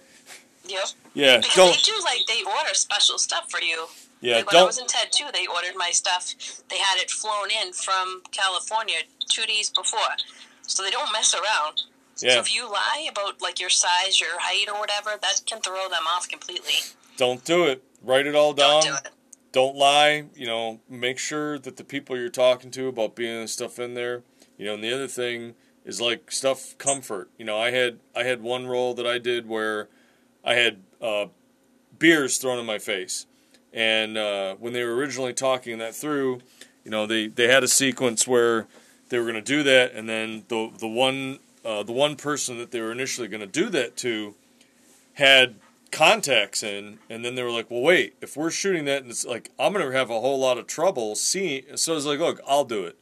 yep. 0.67 0.85
Yeah, 1.13 1.37
Because 1.37 1.55
don't. 1.55 1.75
they 1.75 1.81
do 1.81 1.93
like 2.03 2.25
they 2.27 2.43
order 2.43 2.73
special 2.73 3.17
stuff 3.17 3.49
for 3.49 3.59
you. 3.61 3.87
Yeah, 4.21 4.37
like 4.37 4.47
when 4.47 4.55
I 4.57 4.59
don't. 4.59 4.67
was 4.67 4.77
in 4.79 4.87
Ted 4.87 5.11
2, 5.11 5.25
they 5.33 5.47
ordered 5.47 5.75
my 5.77 5.91
stuff. 5.91 6.35
They 6.69 6.77
had 6.77 6.97
it 6.99 7.09
flown 7.09 7.47
in 7.49 7.71
from 7.73 8.21
California 8.31 8.97
two 9.29 9.45
days 9.45 9.69
before, 9.69 10.17
so 10.63 10.83
they 10.83 10.89
don't 10.91 11.11
mess 11.13 11.33
around. 11.33 11.83
Yeah. 12.21 12.33
So 12.33 12.39
if 12.41 12.53
you 12.53 12.69
lie 12.69 13.07
about 13.09 13.41
like 13.41 13.59
your 13.61 13.69
size, 13.69 14.19
your 14.19 14.37
height, 14.39 14.67
or 14.67 14.77
whatever, 14.79 15.11
that 15.21 15.41
can 15.45 15.61
throw 15.61 15.87
them 15.87 16.03
off 16.13 16.27
completely. 16.27 16.73
Don't 17.15 17.43
do 17.45 17.63
it. 17.65 17.81
Write 18.03 18.27
it 18.27 18.35
all 18.35 18.51
down. 18.53 18.81
Don't 18.83 18.91
do 18.91 18.93
it. 18.95 19.09
Don't 19.53 19.75
lie. 19.77 20.25
You 20.35 20.45
know, 20.47 20.79
make 20.89 21.17
sure 21.17 21.57
that 21.57 21.77
the 21.77 21.83
people 21.85 22.17
you're 22.17 22.29
talking 22.29 22.71
to 22.71 22.87
about 22.87 23.15
being 23.15 23.47
stuff 23.47 23.79
in 23.79 23.93
there. 23.93 24.23
You 24.59 24.65
know, 24.65 24.73
and 24.75 24.83
the 24.83 24.93
other 24.93 25.07
thing 25.07 25.55
is 25.85 25.99
like 26.01 26.31
stuff 26.31 26.77
comfort. 26.77 27.29
You 27.37 27.45
know, 27.45 27.57
I 27.57 27.71
had 27.71 27.99
I 28.15 28.23
had 28.23 28.43
one 28.43 28.67
role 28.67 28.93
that 28.93 29.07
I 29.07 29.17
did 29.17 29.47
where 29.47 29.87
I 30.43 30.55
had 30.55 30.81
uh, 31.01 31.27
beers 31.97 32.37
thrown 32.37 32.59
in 32.59 32.65
my 32.65 32.77
face, 32.77 33.25
and 33.73 34.17
uh, 34.17 34.55
when 34.55 34.73
they 34.73 34.83
were 34.83 34.95
originally 34.95 35.33
talking 35.33 35.77
that 35.77 35.95
through, 35.95 36.41
you 36.83 36.91
know, 36.91 37.07
they 37.07 37.27
they 37.27 37.47
had 37.47 37.63
a 37.63 37.69
sequence 37.69 38.27
where 38.27 38.67
they 39.07 39.17
were 39.17 39.23
going 39.23 39.35
to 39.35 39.41
do 39.41 39.63
that, 39.63 39.93
and 39.93 40.09
then 40.09 40.43
the 40.49 40.71
the 40.77 40.87
one 40.87 41.39
uh, 41.63 41.81
the 41.83 41.93
one 41.93 42.17
person 42.17 42.57
that 42.57 42.71
they 42.71 42.81
were 42.81 42.91
initially 42.91 43.29
going 43.29 43.41
to 43.41 43.47
do 43.47 43.69
that 43.69 43.95
to 43.97 44.35
had 45.13 45.55
contacts 45.89 46.63
in, 46.63 46.99
and 47.09 47.23
then 47.23 47.35
they 47.35 47.43
were 47.43 47.51
like, 47.51 47.71
"Well, 47.71 47.81
wait, 47.81 48.15
if 48.19 48.35
we're 48.35 48.51
shooting 48.51 48.83
that, 48.85 49.03
and 49.03 49.11
it's 49.11 49.25
like 49.25 49.51
I'm 49.57 49.71
gonna 49.71 49.89
have 49.93 50.09
a 50.09 50.19
whole 50.19 50.39
lot 50.39 50.57
of 50.57 50.67
trouble 50.67 51.15
seeing." 51.15 51.63
So 51.75 51.93
I 51.93 51.95
was 51.95 52.05
like, 52.05 52.19
"Look, 52.19 52.41
I'll 52.45 52.65
do 52.65 52.83
it." 52.83 52.97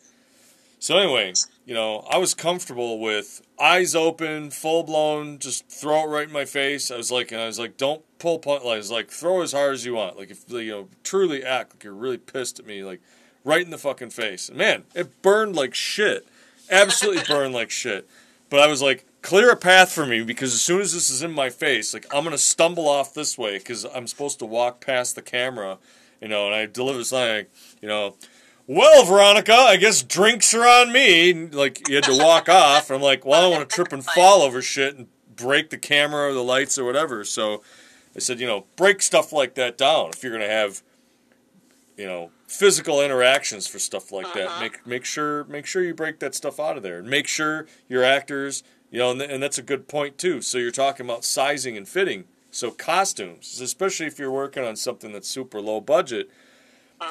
So 0.79 0.97
anyway, 0.97 1.33
you 1.65 1.73
know, 1.73 2.05
I 2.09 2.17
was 2.17 2.33
comfortable 2.33 2.99
with 2.99 3.41
eyes 3.59 3.95
open, 3.95 4.51
full 4.51 4.83
blown, 4.83 5.39
just 5.39 5.67
throw 5.67 6.03
it 6.03 6.07
right 6.07 6.27
in 6.27 6.33
my 6.33 6.45
face. 6.45 6.91
I 6.91 6.97
was 6.97 7.11
like, 7.11 7.31
and 7.31 7.41
I 7.41 7.47
was 7.47 7.57
like, 7.59 7.77
"Don't 7.77 8.03
pull 8.19 8.39
punch." 8.39 8.63
Like, 8.63 8.87
like, 8.89 9.09
"Throw 9.09 9.41
as 9.41 9.53
hard 9.53 9.73
as 9.73 9.85
you 9.85 9.95
want." 9.95 10.17
Like, 10.17 10.29
if 10.29 10.43
you 10.49 10.71
know, 10.71 10.87
truly 11.03 11.43
act 11.43 11.73
like 11.73 11.83
you're 11.83 11.93
really 11.93 12.17
pissed 12.17 12.59
at 12.59 12.67
me, 12.67 12.83
like 12.83 13.01
right 13.43 13.63
in 13.63 13.71
the 13.71 13.77
fucking 13.77 14.11
face. 14.11 14.49
And 14.49 14.57
man, 14.57 14.83
it 14.93 15.21
burned 15.21 15.55
like 15.55 15.73
shit. 15.73 16.27
Absolutely 16.69 17.23
burned 17.27 17.53
like 17.53 17.71
shit. 17.71 18.07
But 18.49 18.59
I 18.59 18.67
was 18.67 18.81
like, 18.81 19.05
clear 19.21 19.51
a 19.51 19.57
path 19.57 19.91
for 19.91 20.05
me 20.05 20.23
because 20.23 20.53
as 20.53 20.61
soon 20.61 20.79
as 20.81 20.93
this 20.93 21.09
is 21.09 21.23
in 21.23 21.31
my 21.31 21.49
face, 21.49 21.93
like 21.93 22.05
I'm 22.13 22.23
gonna 22.23 22.37
stumble 22.37 22.87
off 22.87 23.13
this 23.13 23.37
way 23.37 23.57
because 23.57 23.83
I'm 23.83 24.05
supposed 24.05 24.39
to 24.39 24.45
walk 24.45 24.85
past 24.85 25.15
the 25.15 25.21
camera, 25.21 25.79
you 26.21 26.27
know. 26.27 26.45
And 26.45 26.55
I 26.55 26.65
deliver 26.65 26.99
this 26.99 27.11
line, 27.11 27.29
like, 27.29 27.51
you 27.81 27.87
know, 27.87 28.15
well, 28.67 29.05
Veronica, 29.05 29.53
I 29.53 29.77
guess 29.77 30.03
drinks 30.03 30.53
are 30.53 30.67
on 30.67 30.91
me. 30.91 31.31
And, 31.31 31.55
like 31.55 31.87
you 31.87 31.95
had 31.95 32.03
to 32.03 32.17
walk 32.17 32.49
off. 32.49 32.91
I'm 32.91 33.01
like, 33.01 33.25
well, 33.25 33.39
I 33.39 33.41
don't 33.41 33.51
want 33.51 33.69
to 33.69 33.75
trip 33.75 33.93
and 33.93 34.03
fall 34.03 34.41
over 34.41 34.61
shit 34.61 34.95
and 34.95 35.07
break 35.35 35.69
the 35.69 35.77
camera 35.77 36.29
or 36.29 36.33
the 36.33 36.43
lights 36.43 36.77
or 36.77 36.83
whatever. 36.83 37.23
So 37.23 37.63
I 38.15 38.19
said, 38.19 38.39
you 38.39 38.47
know, 38.47 38.65
break 38.75 39.01
stuff 39.01 39.31
like 39.31 39.55
that 39.55 39.77
down 39.77 40.09
if 40.09 40.21
you're 40.21 40.33
gonna 40.33 40.49
have, 40.49 40.83
you 41.95 42.05
know, 42.05 42.31
physical 42.47 43.01
interactions 43.01 43.67
for 43.67 43.79
stuff 43.79 44.11
like 44.11 44.33
that. 44.33 44.47
Uh-huh. 44.47 44.61
Make 44.61 44.87
make 44.87 45.05
sure 45.05 45.45
make 45.45 45.65
sure 45.65 45.83
you 45.83 45.93
break 45.93 46.19
that 46.19 46.35
stuff 46.35 46.59
out 46.59 46.75
of 46.75 46.83
there. 46.83 46.99
And 46.99 47.07
make 47.07 47.27
sure 47.27 47.67
your 47.87 48.03
actors, 48.03 48.63
you 48.91 48.99
know, 48.99 49.11
and, 49.11 49.19
th- 49.19 49.31
and 49.31 49.41
that's 49.41 49.57
a 49.57 49.63
good 49.63 49.87
point 49.87 50.17
too. 50.17 50.41
So 50.41 50.57
you're 50.57 50.71
talking 50.71 51.05
about 51.05 51.23
sizing 51.23 51.77
and 51.77 51.87
fitting. 51.87 52.25
So 52.49 52.71
costumes, 52.71 53.61
especially 53.61 54.07
if 54.07 54.17
you're 54.17 54.31
working 54.31 54.63
on 54.63 54.75
something 54.75 55.13
that's 55.13 55.29
super 55.29 55.61
low 55.61 55.79
budget. 55.79 56.29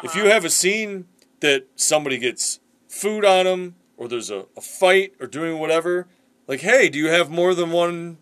If 0.03 0.17
you 0.17 0.23
uh-huh. 0.23 0.33
have 0.33 0.45
a 0.45 0.51
scene 0.51 1.07
that 1.41 1.67
somebody 1.77 2.19
gets 2.19 2.61
food 2.89 3.25
on 3.25 3.45
them, 3.45 3.75
or 3.97 4.09
there's 4.09 4.31
a, 4.31 4.47
a 4.57 4.61
fight, 4.61 5.15
or 5.21 5.27
doing 5.27 5.59
whatever, 5.59 6.07
like, 6.47 6.61
hey, 6.61 6.89
do 6.89 6.99
you 6.99 7.09
have 7.09 7.31
more 7.31 7.55
than 7.55 7.71
one 7.71 8.19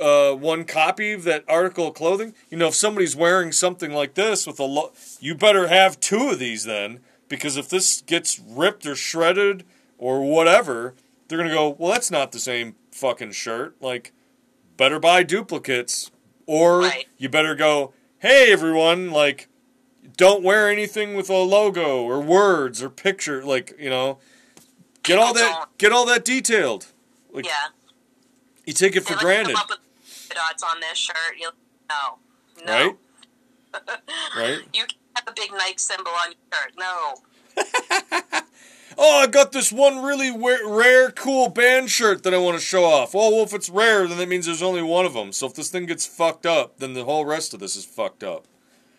uh, 0.00 0.32
one 0.32 0.64
copy 0.64 1.12
of 1.12 1.24
that 1.24 1.42
article 1.48 1.88
of 1.88 1.94
clothing. 1.94 2.34
You 2.50 2.58
know, 2.58 2.68
if 2.68 2.74
somebody's 2.74 3.16
wearing 3.16 3.50
something 3.50 3.92
like 3.92 4.12
this 4.12 4.46
with 4.46 4.60
a 4.60 4.64
lo- 4.64 4.92
you 5.20 5.34
better 5.34 5.68
have 5.68 5.98
two 6.00 6.28
of 6.28 6.38
these 6.38 6.64
then, 6.64 7.00
because 7.28 7.56
if 7.56 7.68
this 7.70 8.02
gets 8.02 8.38
ripped 8.38 8.84
or 8.86 8.94
shredded 8.94 9.64
or 9.96 10.20
whatever, 10.22 10.94
they're 11.28 11.38
gonna 11.38 11.48
go, 11.48 11.70
well, 11.78 11.92
that's 11.92 12.10
not 12.10 12.32
the 12.32 12.38
same 12.38 12.74
fucking 12.90 13.32
shirt. 13.32 13.74
Like, 13.80 14.12
better 14.76 15.00
buy 15.00 15.22
duplicates, 15.22 16.10
or 16.46 16.80
Right. 16.80 17.06
you 17.16 17.28
better 17.30 17.54
go, 17.54 17.94
hey 18.18 18.52
everyone, 18.52 19.10
like, 19.10 19.48
don't 20.16 20.42
wear 20.42 20.68
anything 20.70 21.14
with 21.14 21.28
a 21.30 21.36
logo 21.36 22.02
or 22.02 22.20
words 22.20 22.82
or 22.82 22.88
picture, 22.90 23.42
like, 23.44 23.74
you 23.78 23.90
know, 23.90 24.18
get 25.02 25.18
all 25.18 25.34
that, 25.34 25.66
get 25.78 25.92
all 25.92 26.06
that 26.06 26.24
detailed. 26.24 26.86
Like, 27.32 27.44
Yeah. 27.46 27.52
you 28.64 28.72
take 28.72 28.96
it 28.96 29.00
They 29.00 29.06
for 29.06 29.12
like 29.14 29.20
granted, 29.24 29.54
Come 29.54 29.62
up 29.62 29.68
with 29.70 30.34
dots 30.34 30.62
on 30.62 30.80
this 30.80 30.98
shirt. 30.98 31.36
You 31.38 31.50
no, 31.88 32.18
no. 32.66 32.72
right? 32.72 32.96
right? 34.36 34.58
You 34.72 34.80
can't 34.86 34.94
have 35.16 35.28
a 35.28 35.32
big 35.32 35.52
Nike 35.52 35.78
symbol 35.78 36.12
on 36.12 36.32
your 36.32 36.60
shirt. 36.60 36.72
No. 36.78 38.40
Oh, 38.98 39.18
I 39.22 39.26
got 39.26 39.52
this 39.52 39.70
one 39.70 40.02
really 40.02 40.30
rare, 40.34 41.10
cool 41.10 41.50
band 41.50 41.90
shirt 41.90 42.22
that 42.22 42.32
I 42.32 42.38
want 42.38 42.56
to 42.56 42.64
show 42.64 42.84
off. 42.84 43.14
Oh, 43.14 43.30
well, 43.34 43.44
if 43.44 43.52
it's 43.52 43.68
rare, 43.68 44.06
then 44.08 44.16
that 44.16 44.26
means 44.28 44.46
there's 44.46 44.62
only 44.62 44.82
one 44.82 45.04
of 45.04 45.12
them. 45.12 45.32
So 45.32 45.46
if 45.46 45.52
this 45.54 45.68
thing 45.68 45.84
gets 45.84 46.06
fucked 46.06 46.46
up, 46.46 46.78
then 46.78 46.94
the 46.94 47.04
whole 47.04 47.26
rest 47.26 47.52
of 47.52 47.60
this 47.60 47.76
is 47.76 47.84
fucked 47.84 48.24
up. 48.24 48.46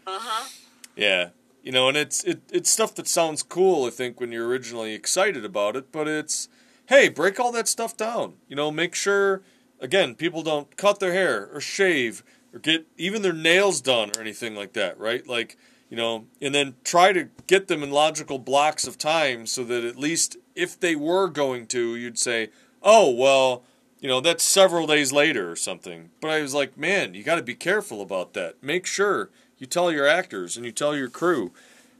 Uh 0.05 0.19
huh. 0.21 0.49
Yeah, 0.97 1.29
you 1.61 1.71
know, 1.71 1.87
and 1.87 1.95
it's 1.95 2.23
it, 2.23 2.41
it's 2.51 2.71
stuff 2.71 2.95
that 2.95 3.07
sounds 3.07 3.43
cool. 3.43 3.85
I 3.85 3.91
think 3.91 4.19
when 4.19 4.31
you're 4.31 4.47
originally 4.47 4.93
excited 4.93 5.45
about 5.45 5.75
it, 5.75 5.91
but 5.91 6.07
it's 6.07 6.49
hey, 6.87 7.07
break 7.07 7.39
all 7.39 7.51
that 7.51 7.67
stuff 7.67 7.95
down. 7.95 8.33
You 8.49 8.55
know, 8.55 8.71
make 8.71 8.95
sure 8.95 9.43
again 9.79 10.15
people 10.15 10.41
don't 10.41 10.75
cut 10.75 10.99
their 10.99 11.13
hair 11.13 11.49
or 11.53 11.61
shave 11.61 12.23
or 12.51 12.59
get 12.59 12.87
even 12.97 13.21
their 13.21 13.33
nails 13.33 13.79
done 13.79 14.11
or 14.17 14.21
anything 14.21 14.55
like 14.55 14.73
that. 14.73 14.97
Right? 14.99 15.25
Like 15.27 15.55
you 15.89 15.95
know, 15.95 16.25
and 16.41 16.53
then 16.53 16.75
try 16.83 17.13
to 17.13 17.29
get 17.45 17.67
them 17.67 17.83
in 17.83 17.91
logical 17.91 18.39
blocks 18.39 18.87
of 18.87 18.97
time 18.97 19.45
so 19.45 19.63
that 19.65 19.85
at 19.85 19.97
least 19.97 20.37
if 20.55 20.79
they 20.79 20.95
were 20.95 21.27
going 21.29 21.67
to, 21.67 21.95
you'd 21.95 22.19
say, 22.19 22.49
oh 22.81 23.11
well. 23.11 23.63
You 23.99 24.07
know, 24.07 24.21
that's 24.21 24.43
several 24.43 24.85
days 24.85 25.11
later 25.11 25.49
or 25.51 25.55
something. 25.55 26.11
But 26.21 26.29
I 26.29 26.39
was 26.43 26.53
like, 26.53 26.77
man, 26.77 27.15
you 27.15 27.23
got 27.23 27.37
to 27.37 27.41
be 27.41 27.55
careful 27.55 27.99
about 27.99 28.33
that. 28.33 28.61
Make 28.61 28.85
sure 28.85 29.31
you 29.57 29.67
tell 29.67 29.91
your 29.91 30.07
actors 30.07 30.57
and 30.57 30.65
you 30.65 30.71
tell 30.71 30.95
your 30.95 31.09
crew, 31.09 31.51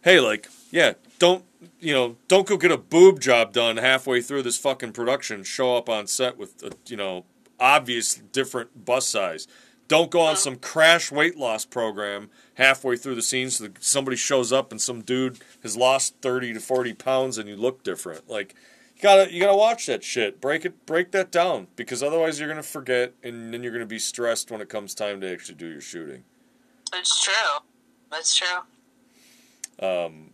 hey, 0.03 0.19
like, 0.19 0.47
yeah, 0.71 0.93
don't, 1.19 1.43
you 1.79 1.93
know, 1.93 2.15
don't 2.27 2.47
go 2.47 2.57
get 2.57 2.71
a 2.71 2.77
boob 2.77 3.19
job 3.19 3.53
done 3.53 3.77
halfway 3.77 4.21
through 4.21 4.43
this 4.43 4.57
fucking 4.57 4.93
production. 4.93 5.43
Show 5.43 5.75
up 5.75 5.89
on 5.89 6.07
set 6.07 6.37
with, 6.37 6.61
a, 6.63 6.71
you 6.87 6.97
know, 6.97 7.25
obvious 7.59 8.15
different 8.15 8.85
bust 8.85 9.09
size. 9.09 9.47
Don't 9.87 10.11
go 10.11 10.19
on 10.19 10.35
some 10.35 10.57
crash 10.57 11.11
weight 11.11 11.37
loss 11.37 11.65
program 11.65 12.29
halfway 12.55 12.97
through 12.97 13.15
the 13.15 13.21
scene 13.21 13.49
so 13.49 13.63
that 13.63 13.83
somebody 13.83 14.17
shows 14.17 14.51
up 14.51 14.71
and 14.71 14.81
some 14.81 15.01
dude 15.01 15.39
has 15.63 15.77
lost 15.77 16.15
thirty 16.21 16.53
to 16.53 16.59
forty 16.59 16.93
pounds 16.93 17.37
and 17.37 17.47
you 17.47 17.55
look 17.55 17.83
different. 17.83 18.29
Like, 18.29 18.53
you 18.97 19.01
gotta 19.01 19.33
you 19.33 19.39
gotta 19.39 19.55
watch 19.55 19.85
that 19.85 20.03
shit. 20.03 20.41
Break 20.41 20.65
it 20.65 20.85
break 20.85 21.11
that 21.11 21.31
down 21.31 21.67
because 21.77 22.03
otherwise 22.03 22.37
you're 22.37 22.49
gonna 22.49 22.63
forget 22.63 23.13
and 23.23 23.53
then 23.53 23.63
you're 23.63 23.71
gonna 23.71 23.85
be 23.85 23.97
stressed 23.99 24.51
when 24.51 24.59
it 24.59 24.67
comes 24.67 24.93
time 24.93 25.21
to 25.21 25.31
actually 25.31 25.55
do 25.55 25.67
your 25.67 25.81
shooting. 25.81 26.25
It's 26.93 27.23
true. 27.23 27.33
That's 28.11 28.35
true. 28.35 28.59
Um, 29.79 30.31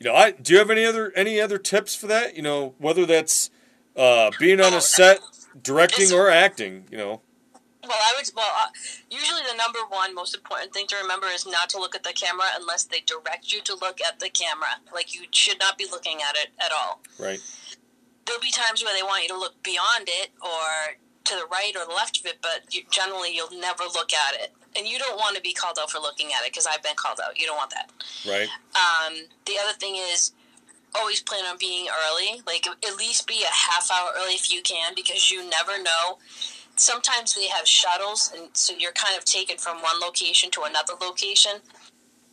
you 0.00 0.10
know, 0.10 0.14
I 0.14 0.32
do 0.32 0.52
you 0.52 0.58
have 0.58 0.70
any 0.70 0.84
other 0.84 1.12
any 1.14 1.40
other 1.40 1.58
tips 1.58 1.94
for 1.94 2.06
that? 2.08 2.36
You 2.36 2.42
know, 2.42 2.74
whether 2.78 3.06
that's 3.06 3.50
uh, 3.96 4.30
being 4.38 4.60
on 4.60 4.74
a 4.74 4.80
set, 4.80 5.20
directing 5.62 6.12
or 6.12 6.28
acting. 6.28 6.86
You 6.90 6.98
know, 6.98 7.20
Well, 7.82 7.92
I 7.92 8.14
would. 8.16 8.30
Well, 8.34 8.50
uh, 8.58 8.68
usually 9.10 9.42
the 9.50 9.56
number 9.56 9.78
one 9.88 10.14
most 10.14 10.34
important 10.34 10.72
thing 10.74 10.86
to 10.88 10.96
remember 10.96 11.26
is 11.28 11.46
not 11.46 11.68
to 11.70 11.78
look 11.78 11.94
at 11.94 12.02
the 12.02 12.12
camera 12.12 12.46
unless 12.58 12.84
they 12.84 13.00
direct 13.00 13.52
you 13.52 13.60
to 13.62 13.74
look 13.74 14.00
at 14.00 14.18
the 14.20 14.28
camera. 14.28 14.80
Like 14.92 15.14
you 15.14 15.22
should 15.30 15.58
not 15.58 15.78
be 15.78 15.86
looking 15.90 16.18
at 16.28 16.36
it 16.36 16.50
at 16.58 16.72
all. 16.72 17.00
Right. 17.18 17.40
There'll 18.26 18.40
be 18.40 18.50
times 18.50 18.84
where 18.84 18.94
they 18.94 19.02
want 19.02 19.22
you 19.22 19.28
to 19.30 19.38
look 19.38 19.62
beyond 19.62 20.06
it 20.06 20.30
or 20.40 20.96
to 21.24 21.34
the 21.34 21.46
right 21.50 21.72
or 21.76 21.86
the 21.86 21.94
left 21.94 22.18
of 22.20 22.26
it, 22.26 22.38
but 22.40 22.72
you, 22.74 22.82
generally 22.90 23.34
you'll 23.34 23.50
never 23.58 23.84
look 23.84 24.10
at 24.12 24.40
it. 24.40 24.52
And 24.76 24.86
you 24.86 24.98
don't 24.98 25.16
want 25.16 25.36
to 25.36 25.42
be 25.42 25.52
called 25.52 25.76
out 25.80 25.90
for 25.90 25.98
looking 25.98 26.28
at 26.28 26.46
it 26.46 26.52
because 26.52 26.66
I've 26.66 26.82
been 26.82 26.96
called 26.96 27.20
out. 27.24 27.38
You 27.38 27.46
don't 27.46 27.56
want 27.56 27.70
that. 27.70 27.90
Right. 28.26 28.48
Um, 28.74 29.26
the 29.44 29.54
other 29.62 29.74
thing 29.78 29.96
is 29.96 30.32
always 30.94 31.20
plan 31.20 31.44
on 31.44 31.56
being 31.58 31.88
early. 32.08 32.40
Like 32.46 32.66
at 32.66 32.96
least 32.96 33.26
be 33.26 33.42
a 33.42 33.70
half 33.70 33.90
hour 33.90 34.10
early 34.18 34.34
if 34.34 34.52
you 34.52 34.62
can 34.62 34.94
because 34.94 35.30
you 35.30 35.48
never 35.48 35.82
know. 35.82 36.18
Sometimes 36.76 37.34
they 37.34 37.48
have 37.48 37.68
shuttles, 37.68 38.32
and 38.34 38.48
so 38.54 38.72
you're 38.78 38.92
kind 38.92 39.16
of 39.16 39.24
taken 39.26 39.58
from 39.58 39.82
one 39.82 40.00
location 40.00 40.50
to 40.52 40.62
another 40.62 40.94
location. 41.00 41.60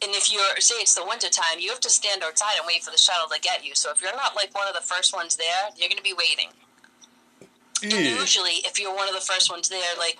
And 0.02 0.12
if 0.16 0.32
you're, 0.32 0.56
say 0.60 0.76
it's 0.76 0.96
the 0.96 1.06
winter 1.06 1.28
time, 1.28 1.60
you 1.60 1.70
have 1.72 1.82
to 1.82 1.90
stand 1.90 2.24
outside 2.24 2.56
and 2.58 2.66
wait 2.66 2.82
for 2.82 2.92
the 2.92 2.98
shuttle 2.98 3.28
to 3.28 3.40
get 3.42 3.66
you. 3.66 3.76
So 3.76 3.92
if 3.92 4.02
you're 4.02 4.16
not 4.16 4.38
like 4.38 4.56
one 4.56 4.66
of 4.66 4.74
the 4.74 4.82
first 4.82 5.14
ones 5.14 5.36
there, 5.36 5.70
you're 5.76 5.90
going 5.90 5.98
to 5.98 6.04
be 6.04 6.14
waiting. 6.14 6.48
And 7.84 7.94
usually, 7.94 8.64
if 8.64 8.80
you're 8.80 8.96
one 8.96 9.08
of 9.10 9.14
the 9.14 9.22
first 9.22 9.52
ones 9.52 9.68
there, 9.68 9.96
like 9.98 10.18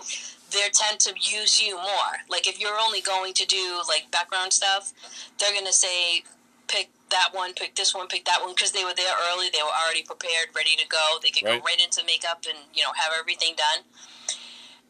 they 0.52 0.68
tend 0.74 1.00
to 1.02 1.14
use 1.20 1.62
you 1.62 1.76
more. 1.76 2.14
Like 2.30 2.48
if 2.48 2.60
you're 2.60 2.80
only 2.80 3.02
going 3.02 3.34
to 3.34 3.46
do 3.46 3.82
like 3.88 4.10
background 4.12 4.54
stuff, 4.54 4.94
they're 5.40 5.54
gonna 5.54 5.74
say 5.74 6.24
pick 6.68 6.90
that 7.10 7.30
one, 7.34 7.54
pick 7.54 7.76
this 7.76 7.96
one, 7.96 8.08
pick 8.08 8.26
that 8.26 8.42
one 8.42 8.54
because 8.54 8.72
they 8.72 8.84
were 8.84 8.94
there 8.96 9.14
early. 9.32 9.50
They 9.52 9.62
were 9.64 9.74
already 9.84 10.04
prepared, 10.04 10.50
ready 10.56 10.76
to 10.76 10.88
go. 10.88 11.18
They 11.22 11.32
could 11.32 11.44
Right. 11.44 11.60
go 11.60 11.66
right 11.66 11.82
into 11.82 12.04
makeup 12.06 12.46
and 12.48 12.58
you 12.74 12.84
know 12.84 12.92
have 12.96 13.12
everything 13.18 13.56
done. 13.56 13.84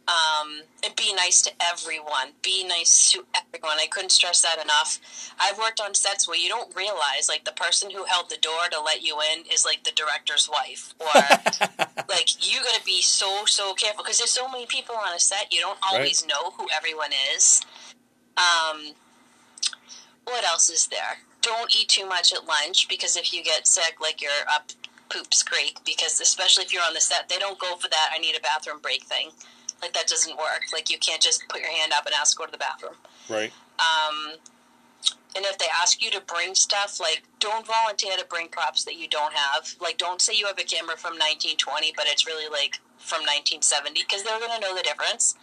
Um, 0.10 0.62
and 0.84 0.96
be 0.96 1.14
nice 1.14 1.42
to 1.44 1.52
everyone. 1.62 2.34
Be 2.42 2.66
nice 2.66 3.12
to 3.12 3.26
everyone. 3.36 3.78
I 3.80 3.86
couldn't 3.88 4.10
stress 4.10 4.42
that 4.42 4.58
enough. 4.64 5.00
I've 5.40 5.58
worked 5.60 5.80
on 5.80 5.94
sets 5.94 6.28
where 6.28 6.38
you 6.38 6.50
don't 6.50 6.76
realize 6.76 7.28
like 7.28 7.46
the 7.46 7.52
person 7.52 7.92
who 7.92 8.06
held 8.06 8.30
the 8.30 8.38
door 8.38 8.70
to 8.72 8.82
let 8.82 9.04
you 9.04 9.18
in 9.34 9.44
is 9.52 9.66
like 9.66 9.84
the 9.84 9.92
director's 9.92 10.50
wife 10.52 10.94
or 11.00 11.14
like 12.10 12.30
you 12.40 12.64
got 12.64 12.74
to 12.74 12.86
be 12.86 13.02
so 13.02 13.46
so 13.46 13.74
careful 13.74 14.04
because 14.04 14.18
there's 14.18 14.32
so 14.32 14.50
many 14.50 14.66
people 14.66 14.96
on 14.96 15.14
a 15.16 15.20
set 15.20 15.54
you 15.54 15.60
don't 15.60 15.80
always 15.92 16.26
know 16.26 16.52
who 16.58 16.68
everyone 16.76 17.12
is 17.36 17.62
um 18.38 18.94
what 20.26 20.44
else 20.44 20.70
is 20.70 20.88
there 20.88 21.20
don't 21.42 21.76
eat 21.76 21.88
too 21.88 22.08
much 22.08 22.34
at 22.34 22.46
lunch 22.46 22.88
because 22.88 23.16
if 23.16 23.34
you 23.34 23.44
get 23.44 23.68
sick 23.68 23.96
like 24.02 24.22
you're 24.22 24.32
up 24.52 24.72
poops 25.10 25.44
creek 25.44 25.78
because 25.86 26.20
especially 26.20 26.64
if 26.64 26.74
you're 26.74 26.84
on 26.84 26.94
the 26.94 27.02
set 27.02 27.30
they 27.30 27.38
don't 27.38 27.60
go 27.60 27.76
for 27.76 27.90
that 27.90 28.10
i 28.14 28.20
need 28.20 28.36
a 28.36 28.42
bathroom 28.42 28.80
break 28.82 29.04
thing 29.04 29.30
like 29.82 29.94
that 29.94 30.08
doesn't 30.08 30.38
work 30.38 30.64
like 30.74 30.90
you 30.90 30.98
can't 31.00 31.22
just 31.22 31.44
put 31.50 31.62
your 31.62 31.72
hand 31.72 31.92
up 31.94 32.06
and 32.06 32.14
ask 32.16 32.36
to 32.36 32.40
go 32.40 32.46
to 32.46 32.52
the 32.52 32.58
bathroom 32.58 32.96
Right. 33.30 33.52
um, 33.80 34.36
and 35.36 35.46
if 35.46 35.58
they 35.60 35.68
ask 35.80 36.02
you 36.04 36.10
to 36.12 36.22
bring 36.22 36.56
stuff, 36.56 37.00
like 37.00 37.22
don't 37.40 37.66
volunteer 37.66 38.18
to 38.18 38.26
bring 38.26 38.48
props 38.48 38.84
that 38.86 38.96
you 38.96 39.08
don't 39.08 39.32
have. 39.34 39.76
Like 39.80 40.00
don't 40.00 40.20
say 40.20 40.34
you 40.36 40.48
have 40.48 40.58
a 40.58 40.64
camera 40.64 40.98
from 40.98 41.14
1920, 41.14 41.94
but 41.96 42.06
it's 42.08 42.26
really 42.26 42.50
like 42.50 42.80
from 42.98 43.22
1970 43.22 44.02
because 44.02 44.24
they're 44.24 44.40
going 44.40 44.52
to 44.52 44.60
know 44.60 44.76
the 44.76 44.82
difference. 44.82 45.36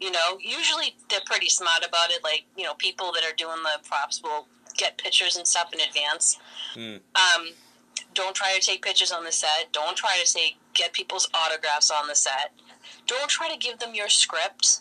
You 0.00 0.10
know, 0.12 0.38
usually 0.40 0.96
they're 1.10 1.20
pretty 1.26 1.50
smart 1.50 1.84
about 1.86 2.10
it. 2.10 2.24
Like 2.24 2.44
you 2.56 2.64
know, 2.64 2.72
people 2.74 3.12
that 3.12 3.22
are 3.22 3.36
doing 3.36 3.58
the 3.62 3.86
props 3.86 4.22
will 4.22 4.48
get 4.78 4.96
pictures 4.96 5.36
and 5.36 5.46
stuff 5.46 5.70
in 5.74 5.80
advance. 5.80 6.38
Hmm. 6.74 6.96
Um, 7.14 7.48
don't 8.14 8.34
try 8.34 8.56
to 8.58 8.64
take 8.64 8.82
pictures 8.82 9.12
on 9.12 9.24
the 9.24 9.32
set. 9.32 9.68
Don't 9.72 9.96
try 9.96 10.16
to 10.22 10.26
say 10.26 10.56
get 10.72 10.94
people's 10.94 11.28
autographs 11.34 11.90
on 11.90 12.08
the 12.08 12.14
set. 12.14 12.52
Don't 13.06 13.28
try 13.28 13.50
to 13.50 13.58
give 13.58 13.78
them 13.78 13.94
your 13.94 14.08
script. 14.08 14.80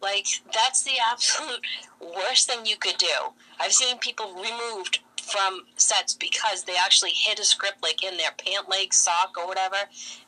Like 0.00 0.26
that's 0.52 0.82
the 0.82 0.94
absolute 1.10 1.64
worst 2.00 2.48
thing 2.50 2.66
you 2.66 2.76
could 2.76 2.98
do. 2.98 3.32
I've 3.60 3.72
seen 3.72 3.98
people 3.98 4.34
removed 4.34 5.00
from 5.22 5.62
sets 5.76 6.14
because 6.14 6.64
they 6.64 6.74
actually 6.76 7.12
hid 7.14 7.38
a 7.38 7.44
script 7.44 7.82
like 7.82 8.02
in 8.02 8.16
their 8.16 8.32
pant 8.36 8.68
leg 8.68 8.92
sock 8.92 9.36
or 9.38 9.46
whatever 9.46 9.76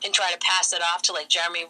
and 0.05 0.15
try 0.15 0.31
to 0.31 0.39
pass 0.39 0.73
it 0.73 0.81
off 0.81 1.03
to 1.03 1.13
like 1.13 1.29
Jeremy 1.29 1.65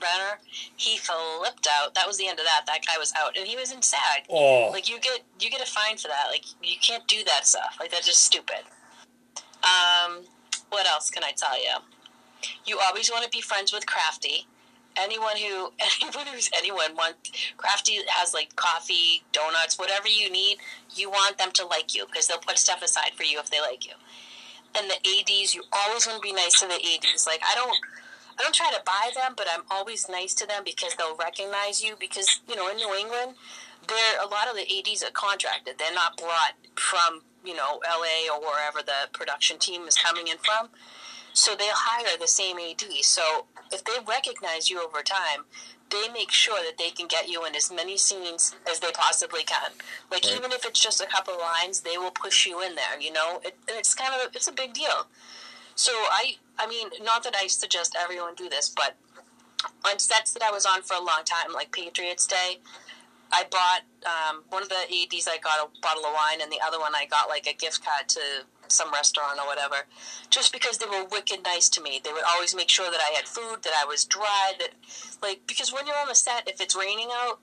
Renner. 0.00 0.40
He 0.76 0.96
flipped 0.96 1.68
out. 1.70 1.94
That 1.94 2.06
was 2.06 2.16
the 2.16 2.26
end 2.26 2.38
of 2.38 2.46
that. 2.46 2.62
That 2.66 2.80
guy 2.86 2.98
was 2.98 3.12
out 3.18 3.36
and 3.36 3.46
he 3.46 3.56
was 3.56 3.72
in 3.72 3.82
SAG. 3.82 4.24
Oh. 4.30 4.70
Like 4.72 4.88
you 4.88 4.98
get 5.00 5.20
you 5.38 5.50
get 5.50 5.60
a 5.60 5.66
fine 5.66 5.98
for 5.98 6.08
that. 6.08 6.26
Like 6.30 6.44
you 6.62 6.76
can't 6.80 7.06
do 7.06 7.22
that 7.24 7.46
stuff. 7.46 7.76
Like 7.78 7.90
that's 7.90 8.06
just 8.06 8.22
stupid. 8.22 8.64
Um, 9.62 10.24
what 10.70 10.86
else 10.86 11.10
can 11.10 11.22
I 11.22 11.32
tell 11.32 11.56
you? 11.56 11.76
You 12.64 12.80
always 12.82 13.10
want 13.10 13.24
to 13.24 13.30
be 13.30 13.40
friends 13.40 13.72
with 13.72 13.86
Crafty. 13.86 14.46
Anyone 14.96 15.36
who 15.36 15.72
anyone 16.02 16.26
who's 16.26 16.50
anyone 16.56 16.94
want 16.96 17.16
Crafty 17.56 17.98
has 18.08 18.34
like 18.34 18.54
coffee, 18.56 19.22
donuts, 19.32 19.78
whatever 19.78 20.08
you 20.08 20.30
need. 20.30 20.58
You 20.94 21.10
want 21.10 21.38
them 21.38 21.50
to 21.52 21.66
like 21.66 21.94
you 21.94 22.06
because 22.06 22.26
they'll 22.26 22.38
put 22.38 22.58
stuff 22.58 22.82
aside 22.82 23.12
for 23.14 23.24
you 23.24 23.38
if 23.38 23.50
they 23.50 23.60
like 23.60 23.86
you. 23.86 23.94
And 24.78 24.90
the 24.90 24.96
ads, 24.96 25.54
you 25.54 25.64
always 25.72 26.06
want 26.06 26.22
to 26.22 26.26
be 26.26 26.32
nice 26.32 26.60
to 26.60 26.66
the 26.66 26.74
ads. 26.74 27.26
Like 27.26 27.42
I 27.42 27.54
don't. 27.54 27.76
I 28.38 28.42
don't 28.42 28.54
try 28.54 28.70
to 28.72 28.80
buy 28.86 29.10
them, 29.14 29.34
but 29.36 29.46
I'm 29.52 29.60
always 29.70 30.08
nice 30.08 30.32
to 30.36 30.46
them 30.46 30.62
because 30.64 30.94
they'll 30.94 31.16
recognize 31.16 31.84
you. 31.84 31.96
Because 32.00 32.40
you 32.48 32.56
know, 32.56 32.70
in 32.70 32.76
New 32.76 32.94
England, 32.94 33.34
there 33.88 34.22
a 34.22 34.26
lot 34.26 34.48
of 34.48 34.56
the 34.56 34.66
ads 34.78 35.02
are 35.02 35.10
contracted. 35.10 35.74
They're 35.78 35.94
not 35.94 36.16
brought 36.16 36.54
from 36.74 37.22
you 37.44 37.54
know 37.54 37.80
L.A. 37.88 38.32
or 38.32 38.40
wherever 38.40 38.78
the 38.80 39.08
production 39.12 39.58
team 39.58 39.86
is 39.86 39.96
coming 39.96 40.28
in 40.28 40.38
from. 40.38 40.68
So 41.32 41.54
they'll 41.54 41.68
hire 41.72 42.16
the 42.18 42.28
same 42.28 42.58
AD. 42.58 42.82
So 43.02 43.46
if 43.72 43.84
they 43.84 43.92
recognize 44.06 44.68
you 44.70 44.84
over 44.84 45.02
time, 45.02 45.44
they 45.90 46.08
make 46.12 46.30
sure 46.30 46.58
that 46.64 46.78
they 46.78 46.90
can 46.90 47.06
get 47.06 47.28
you 47.28 47.44
in 47.44 47.54
as 47.54 47.70
many 47.70 47.96
scenes 47.98 48.54
as 48.70 48.80
they 48.80 48.90
possibly 48.92 49.42
can. 49.44 49.72
Like 50.10 50.24
Right. 50.24 50.36
even 50.36 50.52
if 50.52 50.64
it's 50.64 50.80
just 50.80 51.00
a 51.00 51.06
couple 51.06 51.34
of 51.34 51.40
lines, 51.40 51.80
they 51.80 51.98
will 51.98 52.10
push 52.10 52.46
you 52.46 52.60
in 52.62 52.74
there. 52.74 52.98
You 53.00 53.12
know, 53.12 53.40
it, 53.44 53.56
and 53.68 53.76
it's 53.78 53.94
kind 53.94 54.12
of 54.14 54.34
it's 54.34 54.48
a 54.48 54.52
big 54.52 54.72
deal. 54.72 55.06
So 55.74 55.92
I, 55.92 56.36
I 56.58 56.66
mean, 56.66 56.88
not 57.02 57.24
that 57.24 57.34
I 57.36 57.46
suggest 57.46 57.96
everyone 57.98 58.34
do 58.34 58.48
this, 58.48 58.68
but 58.74 58.96
on 59.86 59.98
sets 59.98 60.32
that 60.32 60.42
I 60.42 60.50
was 60.50 60.66
on 60.66 60.82
for 60.82 60.94
a 60.94 61.00
long 61.00 61.22
time, 61.24 61.52
like 61.54 61.72
Patriots 61.72 62.26
Day, 62.26 62.58
I 63.32 63.44
bought 63.50 63.82
um, 64.04 64.44
one 64.50 64.62
of 64.62 64.68
the 64.68 64.74
ads. 64.76 65.28
I 65.28 65.38
got 65.38 65.66
a 65.66 65.80
bottle 65.80 66.04
of 66.04 66.12
wine, 66.12 66.40
and 66.42 66.52
the 66.52 66.60
other 66.66 66.78
one 66.78 66.94
I 66.94 67.06
got 67.06 67.28
like 67.28 67.46
a 67.46 67.54
gift 67.54 67.84
card 67.84 68.08
to 68.10 68.20
some 68.72 68.92
restaurant 68.92 69.38
or 69.38 69.46
whatever, 69.46 69.86
just 70.30 70.52
because 70.52 70.78
they 70.78 70.86
were 70.86 71.04
wicked 71.04 71.40
nice 71.44 71.68
to 71.70 71.82
me. 71.82 72.00
They 72.02 72.12
would 72.12 72.24
always 72.34 72.54
make 72.54 72.68
sure 72.68 72.90
that 72.90 73.00
I 73.00 73.14
had 73.14 73.26
food, 73.28 73.62
that 73.62 73.72
I 73.76 73.84
was 73.84 74.04
dry, 74.04 74.52
that 74.58 74.70
like 75.22 75.40
because 75.46 75.72
when 75.72 75.86
you're 75.86 75.98
on 75.98 76.08
the 76.08 76.14
set, 76.14 76.48
if 76.48 76.60
it's 76.60 76.76
raining 76.76 77.08
out, 77.12 77.38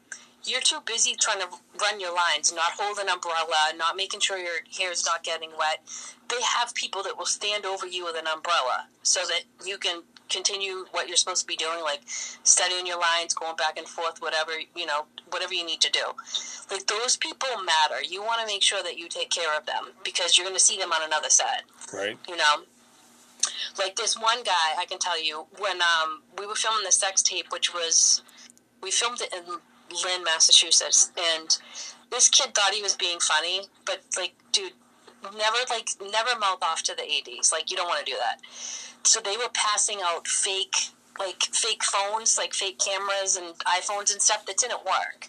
you're 0.45 0.61
too 0.61 0.79
busy 0.85 1.15
trying 1.15 1.39
to 1.39 1.47
run 1.81 1.99
your 1.99 2.15
lines, 2.15 2.53
not 2.53 2.71
hold 2.77 2.97
an 2.97 3.09
umbrella, 3.09 3.73
not 3.77 3.95
making 3.95 4.21
sure 4.21 4.37
your 4.37 4.59
hair's 4.77 5.05
not 5.05 5.23
getting 5.23 5.51
wet. 5.57 5.81
They 6.29 6.41
have 6.41 6.73
people 6.73 7.03
that 7.03 7.17
will 7.17 7.25
stand 7.25 7.65
over 7.65 7.85
you 7.85 8.05
with 8.05 8.15
an 8.15 8.27
umbrella 8.27 8.87
so 9.03 9.21
that 9.21 9.43
you 9.65 9.77
can 9.77 10.03
continue 10.29 10.85
what 10.91 11.07
you're 11.07 11.17
supposed 11.17 11.41
to 11.41 11.47
be 11.47 11.55
doing, 11.55 11.81
like 11.83 12.01
studying 12.07 12.85
your 12.87 12.99
lines, 12.99 13.33
going 13.33 13.55
back 13.55 13.77
and 13.77 13.87
forth, 13.87 14.21
whatever 14.21 14.51
you 14.75 14.85
know, 14.85 15.05
whatever 15.31 15.53
you 15.53 15.65
need 15.65 15.81
to 15.81 15.91
do. 15.91 16.03
Like 16.71 16.85
those 16.87 17.17
people 17.17 17.49
matter. 17.65 18.01
You 18.07 18.21
want 18.23 18.39
to 18.41 18.47
make 18.47 18.61
sure 18.61 18.83
that 18.83 18.97
you 18.97 19.07
take 19.09 19.29
care 19.29 19.57
of 19.57 19.65
them 19.65 19.93
because 20.03 20.37
you're 20.37 20.45
going 20.45 20.55
to 20.57 20.63
see 20.63 20.77
them 20.77 20.91
on 20.91 21.01
another 21.03 21.29
set 21.29 21.63
Right. 21.93 22.17
you 22.27 22.37
know 22.37 22.63
like 23.79 23.95
this 23.95 24.15
one 24.19 24.43
guy 24.43 24.75
i 24.77 24.85
can 24.85 24.99
tell 24.99 25.21
you 25.21 25.45
when 25.59 25.77
um, 25.81 26.21
we 26.37 26.45
were 26.45 26.55
filming 26.55 26.83
the 26.85 26.91
sex 26.91 27.23
tape 27.23 27.45
which 27.51 27.73
was 27.73 28.21
we 28.83 28.91
filmed 28.91 29.21
it 29.21 29.33
in 29.33 29.43
lynn 30.03 30.23
massachusetts 30.23 31.11
and 31.17 31.57
this 32.11 32.29
kid 32.29 32.53
thought 32.53 32.73
he 32.73 32.81
was 32.83 32.95
being 32.95 33.19
funny 33.19 33.61
but 33.85 34.01
like 34.17 34.33
dude 34.51 34.73
never 35.23 35.57
like 35.69 35.89
never 36.11 36.37
mouth 36.39 36.59
off 36.61 36.83
to 36.83 36.93
the 36.95 37.03
ads 37.03 37.51
like 37.51 37.71
you 37.71 37.77
don't 37.77 37.87
want 37.87 38.05
to 38.05 38.11
do 38.11 38.17
that 38.19 38.39
so 39.03 39.19
they 39.19 39.37
were 39.37 39.49
passing 39.53 39.99
out 40.03 40.27
fake 40.27 40.91
like 41.19 41.43
fake 41.51 41.83
phones 41.83 42.37
like 42.37 42.53
fake 42.53 42.79
cameras 42.79 43.35
and 43.35 43.57
iphones 43.59 44.11
and 44.11 44.21
stuff 44.21 44.45
that 44.45 44.57
didn't 44.57 44.85
work. 44.85 45.27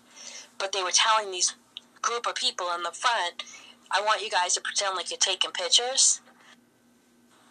But 0.58 0.72
they 0.72 0.82
were 0.82 0.92
telling 0.92 1.32
these 1.32 1.54
group 2.02 2.26
of 2.26 2.34
people 2.34 2.66
in 2.74 2.82
the 2.82 2.92
front 2.92 3.42
i 3.90 4.00
want 4.00 4.22
you 4.22 4.30
guys 4.30 4.54
to 4.54 4.60
pretend 4.60 4.96
like 4.96 5.10
you're 5.10 5.18
taking 5.18 5.50
pictures. 5.50 6.20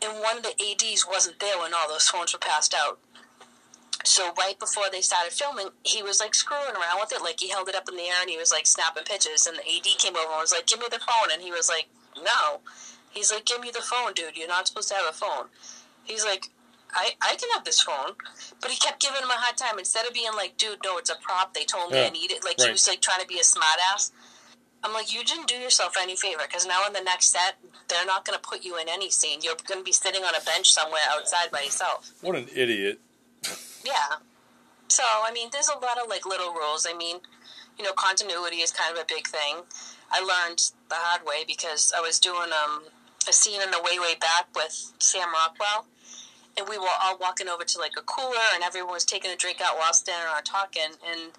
And 0.02 0.22
one 0.22 0.38
of 0.38 0.44
the 0.44 0.56
ads 0.56 1.06
wasn't 1.06 1.40
there 1.40 1.60
when 1.60 1.74
all 1.74 1.90
those 1.90 2.08
phones 2.08 2.32
were 2.32 2.40
passed 2.40 2.74
out. 2.74 3.00
So 4.06 4.32
right 4.38 4.58
before 4.58 4.86
they 4.90 5.02
started 5.02 5.34
filming 5.34 5.70
he 5.84 6.02
was 6.02 6.22
like 6.22 6.34
screwing 6.34 6.76
around 6.76 7.02
with 7.02 7.12
it 7.12 7.22
like 7.22 7.40
he 7.40 7.50
held 7.50 7.68
it 7.68 7.76
up 7.76 7.90
in 7.90 7.98
the 7.98 8.04
air 8.04 8.22
and 8.22 8.30
he 8.30 8.38
was 8.38 8.52
like 8.52 8.66
snapping 8.66 9.04
pictures. 9.04 9.46
And 9.46 9.58
the 9.58 9.62
ad 9.62 9.98
came 9.98 10.16
over 10.16 10.32
and 10.32 10.42
was 10.42 10.54
like 10.54 10.68
give 10.68 10.80
me 10.80 10.88
the 10.90 11.00
phone. 11.00 11.32
And 11.34 11.42
he 11.42 11.52
was 11.52 11.68
like 11.68 11.90
no. 12.16 12.62
He's 13.12 13.32
like 13.32 13.46
give 13.46 13.60
me 13.60 13.72
the 13.72 13.82
phone 13.82 14.14
dude. 14.14 14.38
You're 14.38 14.48
not 14.48 14.68
supposed 14.68 14.88
to 14.90 14.96
have 14.96 15.10
a 15.10 15.14
phone 15.14 15.48
he's 16.10 16.26
like 16.26 16.50
I, 16.92 17.12
I 17.22 17.36
can 17.36 17.50
have 17.54 17.66
this 17.66 17.82
phone, 17.82 18.14
but 18.62 18.72
he 18.72 18.78
kept 18.78 19.00
giving 19.00 19.22
him 19.22 19.30
a 19.30 19.38
hard 19.38 19.58
time. 19.58 19.78
Instead 19.78 20.08
of 20.08 20.14
being 20.14 20.34
like, 20.36 20.58
dude, 20.58 20.80
no, 20.84 20.98
it's 20.98 21.12
a 21.12 21.16
prop. 21.22 21.54
They 21.54 21.64
told 21.64 21.92
me 21.92 22.00
Yeah, 22.00 22.08
I 22.08 22.10
need 22.10 22.32
it. 22.32 22.44
Like, 22.44 22.58
right. 22.58 22.66
he 22.66 22.72
was 22.72 22.88
like 22.88 23.00
trying 23.00 23.22
to 23.22 23.28
be 23.28 23.36
a 23.36 23.44
smartass. 23.44 24.10
I'm 24.84 24.94
like, 24.94 25.14
you 25.14 25.24
didn't 25.24 25.48
do 25.48 25.56
yourself 25.56 25.96
any 26.02 26.16
favor 26.16 26.42
because 26.48 26.66
now 26.66 26.88
in 26.88 26.94
the 26.94 27.02
next 27.02 27.32
set, 27.32 27.58
they're 27.90 28.06
not 28.06 28.26
going 28.26 28.40
to 28.40 28.42
put 28.42 28.64
you 28.64 28.78
in 28.80 28.88
any 28.90 29.10
scene. 29.10 29.40
You're 29.44 29.56
going 29.68 29.82
to 29.82 29.84
be 29.84 29.92
sitting 29.92 30.24
on 30.24 30.34
a 30.34 30.44
bench 30.44 30.72
somewhere 30.72 31.02
outside 31.12 31.52
by 31.52 31.62
yourself. 31.62 32.12
What 32.22 32.36
an 32.36 32.48
idiot. 32.56 33.00
Yeah. 33.86 34.18
So, 34.88 35.04
I 35.04 35.32
mean, 35.32 35.50
there's 35.52 35.70
a 35.70 35.78
lot 35.78 36.00
of 36.02 36.10
like 36.10 36.26
little 36.26 36.54
rules. 36.54 36.88
I 36.90 36.98
mean, 36.98 37.18
you 37.78 37.84
know, 37.84 37.94
continuity 37.94 38.58
is 38.58 38.72
kind 38.72 38.96
of 38.96 39.02
a 39.02 39.06
big 39.06 39.28
thing. 39.28 39.58
I 40.12 40.22
learned 40.22 40.72
the 40.90 40.96
hard 40.96 41.26
way 41.26 41.44
because 41.46 41.94
I 41.96 42.02
was 42.02 42.20
doing 42.20 42.50
um, 42.66 42.84
a 43.28 43.34
scene 43.34 43.62
in 43.62 43.72
the 43.72 43.82
way 43.84 44.00
way 44.00 44.16
back 44.20 44.48
with 44.56 44.94
Sam 45.00 45.28
Rockwell, 45.32 45.86
and 46.60 46.68
we 46.68 46.78
were 46.78 46.88
all 47.02 47.18
walking 47.18 47.48
over 47.48 47.64
to 47.64 47.80
like 47.80 47.94
a 47.98 48.02
cooler, 48.02 48.46
and 48.54 48.64
everyone 48.64 48.94
was 48.94 49.06
taking 49.06 49.32
a 49.32 49.36
drink 49.36 49.60
out 49.62 49.78
while 49.78 49.94
standing 49.94 50.28
around 50.28 50.44
talking, 50.44 51.00
and 51.08 51.32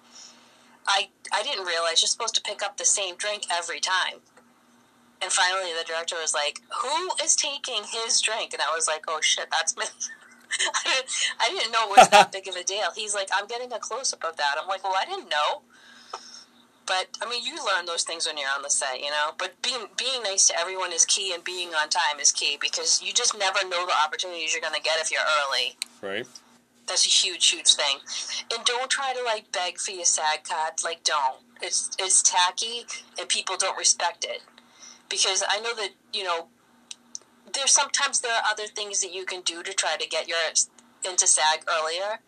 I 0.87 1.09
I 1.31 1.43
didn't 1.43 1.65
realize 1.65 2.01
you're 2.01 2.09
supposed 2.09 2.35
to 2.35 2.41
pick 2.41 2.61
up 2.63 2.77
the 2.77 2.85
same 2.85 3.15
drink 3.15 3.43
every 3.51 3.79
time. 3.79 4.25
And 5.21 5.31
finally, 5.31 5.71
the 5.77 5.85
director 5.85 6.15
was 6.19 6.33
like, 6.33 6.61
"Who 6.81 7.11
is 7.23 7.35
taking 7.35 7.83
his 7.83 8.19
drink?" 8.19 8.53
And 8.53 8.61
I 8.61 8.73
was 8.75 8.87
like, 8.87 9.05
"Oh 9.07 9.21
shit, 9.21 9.49
that's 9.51 9.77
me." 9.77 9.85
I, 10.75 10.83
didn't, 10.83 11.09
I 11.39 11.49
didn't 11.49 11.71
know 11.71 11.83
it 11.85 11.97
was 11.97 12.09
that 12.11 12.31
big 12.31 12.47
of 12.47 12.55
a 12.55 12.63
deal. 12.63 12.89
He's 12.95 13.13
like, 13.13 13.29
"I'm 13.33 13.47
getting 13.47 13.71
a 13.71 13.79
close 13.79 14.11
up 14.13 14.23
of 14.23 14.37
that." 14.37 14.55
I'm 14.59 14.67
like, 14.67 14.83
"Well, 14.83 14.95
I 14.99 15.05
didn't 15.05 15.29
know." 15.29 15.61
But 16.91 17.07
I 17.25 17.29
mean, 17.29 17.45
you 17.45 17.55
learn 17.65 17.85
those 17.85 18.03
things 18.03 18.27
when 18.27 18.37
you're 18.37 18.49
on 18.53 18.63
the 18.63 18.69
set, 18.69 18.99
you 18.99 19.09
know. 19.11 19.31
But 19.37 19.53
being 19.61 19.87
being 19.95 20.23
nice 20.23 20.47
to 20.47 20.59
everyone 20.59 20.91
is 20.91 21.05
key, 21.05 21.33
and 21.33 21.41
being 21.41 21.69
on 21.69 21.87
time 21.87 22.19
is 22.19 22.33
key 22.33 22.57
because 22.59 23.01
you 23.01 23.13
just 23.13 23.33
never 23.37 23.59
know 23.69 23.85
the 23.85 23.93
opportunities 24.05 24.51
you're 24.53 24.61
going 24.61 24.73
to 24.75 24.81
get 24.81 24.99
if 24.99 25.09
you're 25.09 25.21
early. 25.21 25.77
Right. 26.01 26.27
That's 26.87 27.05
a 27.05 27.09
huge, 27.09 27.47
huge 27.47 27.75
thing. 27.75 27.99
And 28.53 28.65
don't 28.65 28.89
try 28.89 29.13
to 29.13 29.23
like 29.23 29.53
beg 29.53 29.77
for 29.77 29.91
your 29.91 30.03
SAG 30.03 30.43
card. 30.43 30.83
Like, 30.83 31.05
don't. 31.05 31.39
It's 31.61 31.91
it's 31.97 32.21
tacky, 32.21 32.83
and 33.17 33.29
people 33.29 33.55
don't 33.55 33.77
respect 33.77 34.25
it 34.25 34.41
because 35.07 35.45
I 35.47 35.61
know 35.61 35.73
that 35.75 35.91
you 36.11 36.25
know. 36.25 36.47
There's 37.53 37.71
sometimes 37.71 38.19
there 38.19 38.33
are 38.33 38.43
other 38.51 38.67
things 38.67 38.99
that 38.99 39.13
you 39.13 39.23
can 39.23 39.41
do 39.41 39.63
to 39.63 39.71
try 39.71 39.95
to 39.95 40.07
get 40.09 40.27
your 40.27 40.37
into 41.09 41.25
SAG 41.25 41.63
earlier. 41.69 42.19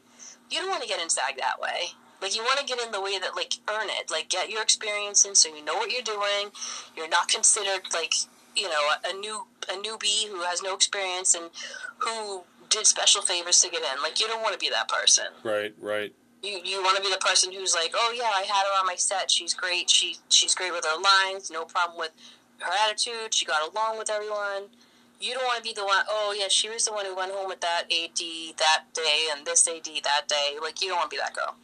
You 0.50 0.60
don't 0.60 0.70
want 0.70 0.84
to 0.84 0.88
get 0.88 1.02
in 1.02 1.10
SAG 1.10 1.36
that 1.38 1.60
way. 1.60 1.96
Like 2.24 2.38
you 2.38 2.42
want 2.42 2.58
to 2.58 2.66
get 2.66 2.80
in 2.80 2.94
the 2.94 3.02
way 3.02 3.20
that 3.20 3.36
like 3.36 3.56
earn 3.70 3.90
it, 3.90 4.10
like 4.10 4.30
get 4.30 4.50
your 4.50 4.62
experience 4.62 5.26
in, 5.26 5.36
so 5.36 5.54
you 5.54 5.64
know 5.66 5.76
what 5.76 5.92
you're 5.92 6.02
doing. 6.02 6.52
You're 6.96 7.10
not 7.10 7.28
considered 7.28 7.82
like 7.94 8.14
you 8.56 8.70
know 8.70 8.80
a 9.06 9.14
new 9.14 9.44
a 9.70 9.74
newbie 9.74 10.30
who 10.30 10.42
has 10.44 10.64
no 10.64 10.74
experience 10.74 11.36
and 11.36 11.50
who 11.98 12.44
did 12.70 12.88
special 12.88 13.22
favors 13.22 13.62
to 13.62 13.70
get 13.70 13.82
in. 13.82 14.02
Like 14.02 14.22
you 14.22 14.28
don't 14.28 14.42
want 14.42 14.54
to 14.54 14.60
be 14.60 14.70
that 14.70 14.88
person. 14.88 15.26
Right, 15.44 15.76
right. 15.82 16.14
You 16.42 16.62
you 16.64 16.82
want 16.82 16.96
to 16.96 17.04
be 17.04 17.12
the 17.12 17.20
person 17.20 17.52
who's 17.52 17.76
like, 17.76 17.92
oh 17.94 18.14
yeah, 18.16 18.32
I 18.34 18.44
had 18.44 18.64
her 18.72 18.80
on 18.80 18.86
my 18.86 18.96
set. 18.96 19.30
She's 19.30 19.54
great. 19.54 19.90
She 19.90 20.16
she's 20.30 20.56
great 20.56 20.72
with 20.72 20.86
her 20.86 21.02
lines. 21.02 21.52
No 21.52 21.66
problem 21.66 22.00
with 22.00 22.12
her 22.60 22.72
attitude. 22.88 23.34
She 23.34 23.44
got 23.46 23.70
along 23.70 23.98
with 23.98 24.10
everyone. 24.10 24.72
You 25.20 25.34
don't 25.34 25.44
want 25.44 25.58
to 25.58 25.64
be 25.64 25.74
the 25.74 25.84
one. 25.84 26.06
Oh 26.08 26.34
yeah, 26.40 26.48
she 26.48 26.70
was 26.70 26.86
the 26.86 26.94
one 26.94 27.06
who 27.06 27.18
went 27.18 27.34
home 27.34 27.50
with 27.50 27.60
that 27.60 27.84
AD 27.92 28.20
that 28.60 28.84
day 28.94 29.28
and 29.36 29.46
this 29.46 29.68
AD 29.68 29.90
that 30.06 30.30
day. 30.30 30.56
Like 30.62 30.82
you 30.82 30.88
don't 30.88 31.00
want 31.00 31.12
to 31.12 31.16
be 31.16 31.20
that 31.22 31.34
girl. 31.34 31.56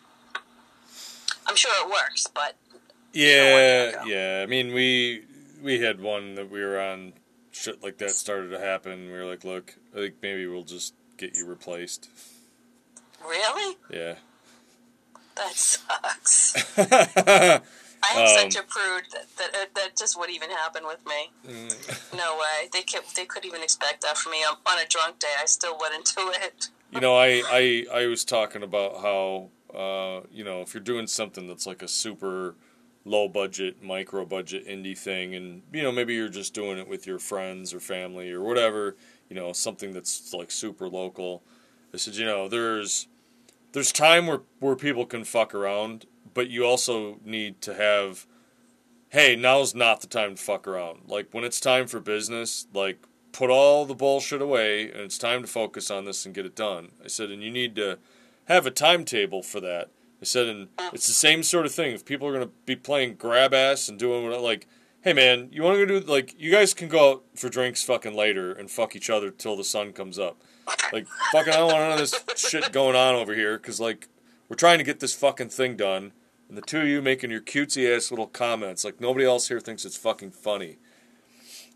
I'm 1.50 1.56
sure 1.56 1.72
it 1.84 1.90
works, 1.90 2.28
but 2.28 2.56
yeah, 3.14 4.06
yeah. 4.06 4.42
I 4.44 4.46
mean, 4.46 4.74
we 4.74 5.24
we 5.64 5.80
had 5.80 6.00
one 6.00 6.36
that 6.36 6.50
we 6.50 6.62
were 6.62 6.80
on. 6.80 7.14
Shit 7.52 7.84
like 7.84 7.98
that 7.98 8.12
started 8.12 8.50
to 8.50 8.60
happen. 8.60 9.08
We 9.08 9.18
were 9.18 9.26
like, 9.26 9.44
look, 9.44 9.76
I 9.94 9.98
think 9.98 10.16
maybe 10.22 10.46
we'll 10.48 10.64
just 10.64 10.94
get 11.18 11.36
you 11.36 11.46
replaced. 11.46 12.08
Really? 13.28 13.76
Yeah. 13.92 14.16
That 15.36 15.54
sucks. 15.56 16.78
I 18.02 18.14
am 18.16 18.22
Um, 18.22 18.28
such 18.52 18.56
a 18.56 18.66
prude 18.66 19.04
that, 19.12 19.26
that 19.38 19.76
that 19.76 19.98
just 19.98 20.18
wouldn't 20.18 20.36
even 20.36 20.52
happen 20.52 20.86
with 20.86 21.06
me. 21.06 21.32
Mm. 21.48 22.16
No 22.18 22.38
way. 22.38 22.70
They 22.72 22.82
could 22.84 23.02
they 23.16 23.26
couldn't 23.26 23.48
even 23.48 23.62
expect 23.64 24.02
that 24.02 24.18
from 24.18 24.32
me 24.32 24.38
on 24.44 24.56
a 24.80 24.88
drunk 24.88 25.20
day. 25.20 25.34
I 25.42 25.46
still 25.46 25.78
went 25.80 25.96
into 25.96 26.32
it. 26.46 26.70
You 26.92 27.02
know, 27.02 27.18
I, 27.18 27.44
I 27.52 27.86
I 27.94 28.06
was 28.08 28.24
talking 28.24 28.64
about 28.64 29.02
how 29.02 29.50
uh, 29.76 30.22
you 30.32 30.44
know 30.44 30.62
if 30.62 30.74
you're 30.74 30.82
doing 30.82 31.08
something 31.08 31.48
that's 31.48 31.66
like 31.66 31.82
a 31.82 31.88
super 31.88 32.56
low 33.06 33.28
budget, 33.28 33.82
micro 33.82 34.26
budget 34.26 34.68
indie 34.68 34.98
thing, 34.98 35.36
and 35.36 35.62
you 35.74 35.84
know 35.84 35.92
maybe 35.92 36.14
you're 36.14 36.30
just 36.30 36.54
doing 36.54 36.78
it 36.78 36.88
with 36.88 37.08
your 37.08 37.20
friends 37.20 37.74
or 37.74 37.80
family 37.80 38.32
or 38.32 38.42
whatever, 38.42 38.96
you 39.30 39.36
know 39.36 39.54
something 39.54 39.92
that's 39.92 40.34
like 40.34 40.52
super 40.52 40.88
local. 40.88 41.44
I 41.94 41.98
said, 41.98 42.16
you 42.16 42.26
know, 42.26 42.48
there's 42.48 43.08
there's 43.72 43.92
time 43.92 44.28
where 44.28 44.42
where 44.60 44.76
people 44.76 45.06
can 45.06 45.24
fuck 45.24 45.54
around, 45.54 46.06
but 46.34 46.50
you 46.50 46.66
also 46.66 47.20
need 47.24 47.62
to 47.62 47.74
have. 47.74 48.26
Hey, 49.12 49.36
now's 49.36 49.74
not 49.74 50.02
the 50.02 50.08
time 50.08 50.36
to 50.36 50.42
fuck 50.42 50.68
around. 50.68 51.02
Like 51.08 51.30
when 51.32 51.44
it's 51.44 51.60
time 51.60 51.88
for 51.88 52.00
business, 52.00 52.68
like 52.76 53.08
put 53.32 53.50
all 53.50 53.86
the 53.86 53.96
bullshit 53.96 54.42
away 54.42 54.92
and 54.92 55.02
it's 55.02 55.18
time 55.18 55.42
to 55.42 55.48
focus 55.48 55.90
on 55.90 56.06
this 56.06 56.26
and 56.26 56.36
get 56.36 56.46
it 56.46 56.56
done. 56.56 56.92
I 57.04 57.08
said, 57.08 57.32
and 57.32 57.42
you 57.42 57.50
need 57.50 57.76
to 57.78 57.98
have 58.50 58.66
a 58.66 58.72
timetable 58.72 59.42
for 59.44 59.60
that. 59.62 59.90
I 60.22 60.26
said, 60.26 60.48
and 60.48 60.68
it's 60.92 61.08
the 61.08 61.14
same 61.14 61.44
sort 61.44 61.66
of 61.66 61.72
thing. 61.72 61.94
If 61.94 62.04
people 62.04 62.28
are 62.28 62.34
going 62.34 62.46
to 62.46 62.52
be 62.66 62.76
playing 62.76 63.16
grab 63.16 63.54
ass 63.54 63.88
and 63.88 63.98
doing 63.98 64.28
what, 64.30 64.42
like, 64.42 64.68
hey 65.02 65.14
man, 65.14 65.48
you 65.52 65.64
want 65.64 65.78
to 65.80 65.86
go 65.86 66.00
do, 66.00 66.06
like, 66.06 66.36
you 66.38 66.52
guys 66.52 66.74
can 66.74 66.90
go 66.90 67.12
out 67.12 67.24
for 67.36 67.48
drinks 67.48 67.84
fucking 67.84 68.14
later 68.14 68.52
and 68.52 68.70
fuck 68.70 68.96
each 68.96 69.10
other 69.10 69.32
till 69.32 69.56
the 69.56 69.64
sun 69.64 69.94
comes 69.94 70.20
up. 70.20 70.42
Like, 70.92 71.08
fucking, 71.32 71.54
I 71.54 71.58
don't 71.58 71.68
want 71.68 71.80
none 71.80 71.92
of 71.94 72.00
this 72.00 72.22
shit 72.36 72.72
going 72.74 72.98
on 72.98 73.16
over 73.16 73.34
here 73.34 73.58
because, 73.58 73.80
like, 73.80 74.10
we're 74.50 74.58
trying 74.58 74.80
to 74.80 74.84
get 74.84 75.00
this 75.00 75.14
fucking 75.14 75.50
thing 75.50 75.78
done. 75.78 76.12
And 76.50 76.58
the 76.58 76.62
two 76.62 76.82
of 76.82 76.88
you 76.88 77.02
making 77.02 77.30
your 77.32 77.42
cutesy 77.42 77.96
ass 77.96 78.12
little 78.12 78.28
comments, 78.28 78.84
like, 78.84 79.00
nobody 79.00 79.24
else 79.26 79.48
here 79.48 79.60
thinks 79.60 79.86
it's 79.86 79.96
fucking 79.96 80.32
funny. 80.32 80.80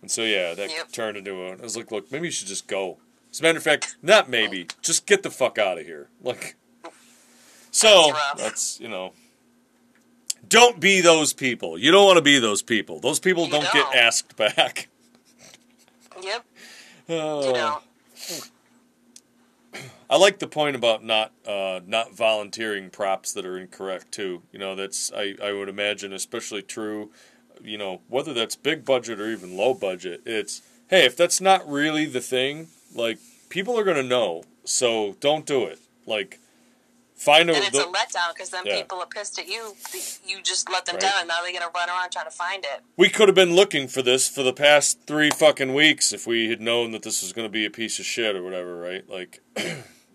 And 0.02 0.12
so 0.12 0.24
yeah, 0.24 0.54
that 0.54 0.70
Yep. 0.70 0.92
turned 0.92 1.18
into 1.18 1.44
a. 1.44 1.54
I 1.54 1.62
was 1.62 1.78
like, 1.78 1.92
look, 1.92 2.12
maybe 2.12 2.28
you 2.28 2.32
should 2.32 2.50
just 2.50 2.68
go. 2.68 2.98
As 3.32 3.40
a 3.40 3.44
matter 3.44 3.58
of 3.58 3.64
fact, 3.64 3.96
not 4.02 4.30
maybe, 4.30 4.68
just 4.82 5.06
get 5.06 5.24
the 5.24 5.32
fuck 5.32 5.58
out 5.58 5.80
of 5.80 5.86
here. 5.86 6.10
Like, 6.22 6.56
so 7.74 8.12
That's 8.14 8.42
that's 8.42 8.80
you 8.80 8.88
know, 8.88 9.14
don't 10.48 10.80
be 10.80 11.02
those 11.02 11.34
people. 11.34 11.78
You 11.78 11.92
don't 11.92 12.06
want 12.06 12.18
to 12.18 12.22
be 12.22 12.38
those 12.38 12.62
people. 12.62 13.00
Those 13.00 13.20
people 13.20 13.48
don't, 13.48 13.64
get 13.74 13.86
don't. 13.86 13.96
asked 13.96 14.36
back. 14.38 14.88
Yep. 16.22 16.46
Oh. 17.10 17.48
You 17.48 17.54
know. 17.54 17.80
I 20.10 20.16
like 20.16 20.40
the 20.40 20.48
point 20.48 20.78
about 20.78 21.04
not 21.04 21.34
uh, 21.46 21.82
not 21.86 22.16
volunteering 22.16 22.90
props 22.92 23.34
that 23.34 23.46
are 23.46 23.58
incorrect 23.58 24.14
too. 24.14 24.44
You 24.54 24.60
know, 24.60 24.76
that's 24.76 25.12
I, 25.12 25.36
I 25.44 25.52
would 25.52 25.68
imagine 25.68 26.14
especially 26.14 26.62
true. 26.62 27.10
You 27.62 27.78
know, 27.78 28.02
whether 28.08 28.34
that's 28.34 28.56
big 28.56 28.86
budget 28.86 29.20
or 29.20 29.30
even 29.30 29.58
low 29.58 29.74
budget, 29.74 30.22
it's 30.26 30.62
hey, 30.90 31.04
if 31.04 31.18
that's 31.18 31.42
not 31.42 31.68
really 31.68 32.06
the 32.06 32.22
thing, 32.22 32.68
like 32.96 33.18
people 33.50 33.78
are 33.78 33.84
gonna 33.84 34.04
know, 34.04 34.44
so 34.64 35.18
don't 35.20 35.46
do 35.46 35.66
it. 35.66 35.80
Like 36.06 36.40
find 37.24 37.50
a, 37.50 37.56
And 37.56 37.64
it's 37.64 37.78
the- 37.78 37.88
a 37.88 37.92
letdown 37.92 38.34
because 38.34 38.50
then 38.50 38.64
Yeah. 38.66 38.76
people 38.78 39.00
are 39.00 39.08
pissed 39.08 39.40
at 39.40 39.48
you. 39.48 39.76
You 40.26 40.42
just 40.42 40.70
let 40.70 40.86
them 40.86 40.96
Right. 40.96 41.02
down, 41.02 41.14
and 41.20 41.28
now 41.28 41.42
they're 41.42 41.54
gonna 41.54 41.72
run 41.74 41.90
around 41.90 42.12
trying 42.12 42.26
to 42.26 42.32
find 42.32 42.64
it. 42.66 42.82
we 42.98 43.10
could 43.10 43.28
have 43.28 43.36
been 43.36 43.56
looking 43.56 43.88
for 43.88 44.02
this 44.02 44.28
for 44.30 44.44
the 44.44 44.54
past 44.54 45.00
three 45.08 45.30
fucking 45.32 45.74
weeks 45.74 46.12
if 46.14 46.28
we 46.28 46.50
had 46.50 46.62
known 46.62 46.92
that 46.92 47.04
this 47.04 47.22
was 47.22 47.32
going 47.34 47.46
to 47.46 47.52
be 47.52 47.66
a 47.66 47.70
piece 47.72 47.98
of 48.00 48.06
shit 48.06 48.36
or 48.36 48.44
whatever, 48.44 48.78
right? 48.78 49.08
Like, 49.10 49.42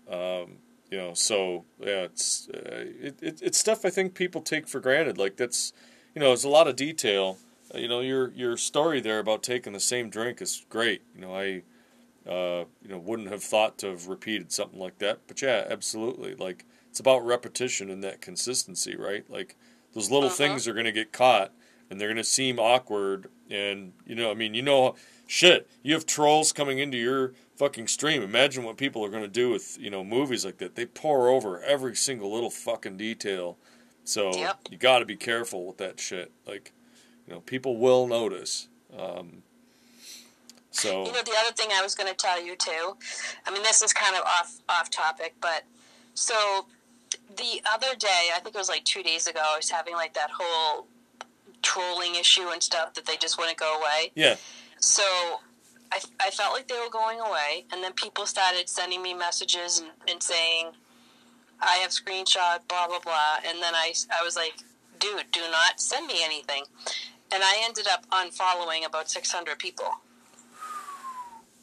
um, 0.09 0.57
you 0.91 0.97
know, 0.97 1.13
so 1.13 1.65
yeah, 1.79 2.03
it's 2.03 2.47
uh, 2.53 2.85
it, 3.01 3.15
it, 3.21 3.41
it's 3.41 3.57
stuff 3.57 3.85
I 3.85 3.89
think 3.89 4.15
people 4.15 4.41
take 4.41 4.67
for 4.67 4.79
granted. 4.79 5.17
Like 5.17 5.35
that's, 5.37 5.73
you 6.15 6.19
know, 6.21 6.33
it's 6.33 6.43
a 6.43 6.49
lot 6.49 6.67
of 6.67 6.75
detail. 6.75 7.37
Uh, 7.73 7.77
you 7.77 7.87
know, 7.87 7.99
your 8.01 8.31
your 8.31 8.57
story 8.57 8.99
there 9.01 9.19
about 9.19 9.43
taking 9.43 9.73
the 9.73 9.79
same 9.79 10.09
drink 10.09 10.41
is 10.41 10.65
great. 10.69 11.01
You 11.15 11.21
know, 11.21 11.35
I, 11.35 11.61
uh, 12.27 12.65
you 12.81 12.89
know, 12.89 12.97
wouldn't 12.97 13.29
have 13.29 13.43
thought 13.43 13.77
to 13.79 13.87
have 13.87 14.07
repeated 14.07 14.51
something 14.51 14.79
like 14.79 14.97
that, 14.99 15.19
but 15.27 15.41
yeah, 15.41 15.65
absolutely. 15.69 16.33
Like 16.35 16.65
it's 16.89 16.99
about 16.99 17.25
repetition 17.25 17.89
and 17.89 18.03
that 18.03 18.21
consistency, 18.21 18.95
right? 18.95 19.29
Like 19.29 19.55
those 19.93 20.09
little 20.11 20.27
Uh-huh. 20.27 20.35
things 20.37 20.67
are 20.67 20.73
going 20.73 20.85
to 20.85 20.91
get 20.91 21.11
caught 21.11 21.51
and 21.89 21.99
they're 21.99 22.07
going 22.09 22.17
to 22.17 22.23
seem 22.23 22.59
awkward 22.59 23.29
and 23.49 23.93
you 24.05 24.13
know 24.13 24.29
i 24.29 24.35
mean 24.35 24.53
you 24.53 24.61
know 24.61 24.93
shit 25.25 25.67
you 25.81 25.91
have 25.95 26.05
trolls 26.05 26.51
coming 26.51 26.77
into 26.77 26.95
your 26.97 27.33
fucking 27.55 27.87
stream 27.87 28.21
imagine 28.21 28.63
what 28.63 28.77
people 28.77 29.03
are 29.03 29.09
going 29.09 29.23
to 29.23 29.27
do 29.27 29.49
with 29.49 29.75
you 29.79 29.89
know 29.89 30.03
movies 30.03 30.45
like 30.45 30.59
that 30.59 30.75
they 30.75 30.85
pour 30.85 31.27
over 31.29 31.59
every 31.63 31.95
single 31.95 32.31
little 32.31 32.51
fucking 32.51 32.95
detail 32.95 33.57
so 34.03 34.31
Yep. 34.37 34.57
you 34.69 34.77
got 34.77 34.99
to 34.99 35.05
be 35.05 35.15
careful 35.15 35.65
with 35.65 35.77
that 35.77 35.99
shit 35.99 36.31
like 36.45 36.71
you 37.25 37.33
know 37.33 37.39
people 37.39 37.77
will 37.77 38.05
notice 38.05 38.67
um, 38.95 39.41
so 40.71 41.05
You 41.05 41.11
know, 41.11 41.23
the 41.23 41.35
other 41.43 41.51
thing 41.55 41.69
I 41.73 41.81
was 41.81 41.95
going 41.95 42.09
to 42.09 42.15
tell 42.15 42.39
you 42.43 42.55
too. 42.55 42.95
I 43.45 43.51
mean, 43.51 43.63
this 43.63 43.81
is 43.81 43.91
kind 43.93 44.15
of 44.15 44.21
off 44.21 44.59
off 44.69 44.89
topic, 44.91 45.33
but 45.41 45.63
so 46.13 46.67
the 47.35 47.61
other 47.73 47.95
day, 47.97 48.29
I 48.35 48.39
think 48.39 48.55
it 48.55 48.57
was 48.57 48.69
like 48.69 48.85
two 48.85 49.03
days 49.03 49.27
ago, 49.27 49.39
I 49.43 49.57
was 49.57 49.69
having 49.69 49.93
like 49.93 50.13
that 50.13 50.29
whole 50.37 50.87
trolling 51.61 52.15
issue 52.15 52.49
and 52.49 52.61
stuff 52.61 52.93
that 52.93 53.05
they 53.05 53.17
just 53.17 53.37
wouldn't 53.37 53.57
go 53.57 53.77
away. 53.77 54.11
yeah 54.15 54.35
So 54.79 55.03
I, 55.91 55.99
I 56.19 56.29
felt 56.29 56.53
like 56.53 56.67
they 56.67 56.79
were 56.79 56.89
going 56.91 57.19
away, 57.19 57.65
and 57.71 57.83
then 57.83 57.93
people 57.93 58.25
started 58.25 58.69
sending 58.69 59.01
me 59.01 59.13
messages 59.13 59.79
and, 59.79 59.89
and 60.07 60.21
saying, 60.21 60.71
I 61.61 61.77
have 61.77 61.91
screenshot, 61.91 62.67
blah, 62.67 62.87
blah, 62.87 62.99
blah. 62.99 63.37
And 63.45 63.61
then 63.61 63.75
I, 63.75 63.93
I 64.19 64.23
was 64.23 64.35
like, 64.35 64.53
dude, 64.99 65.25
do 65.31 65.41
not 65.51 65.79
send 65.79 66.07
me 66.07 66.23
anything. 66.23 66.63
And 67.31 67.43
I 67.43 67.61
ended 67.63 67.85
up 67.91 68.05
unfollowing 68.09 68.85
about 68.85 69.09
600 69.09 69.59
people 69.59 69.89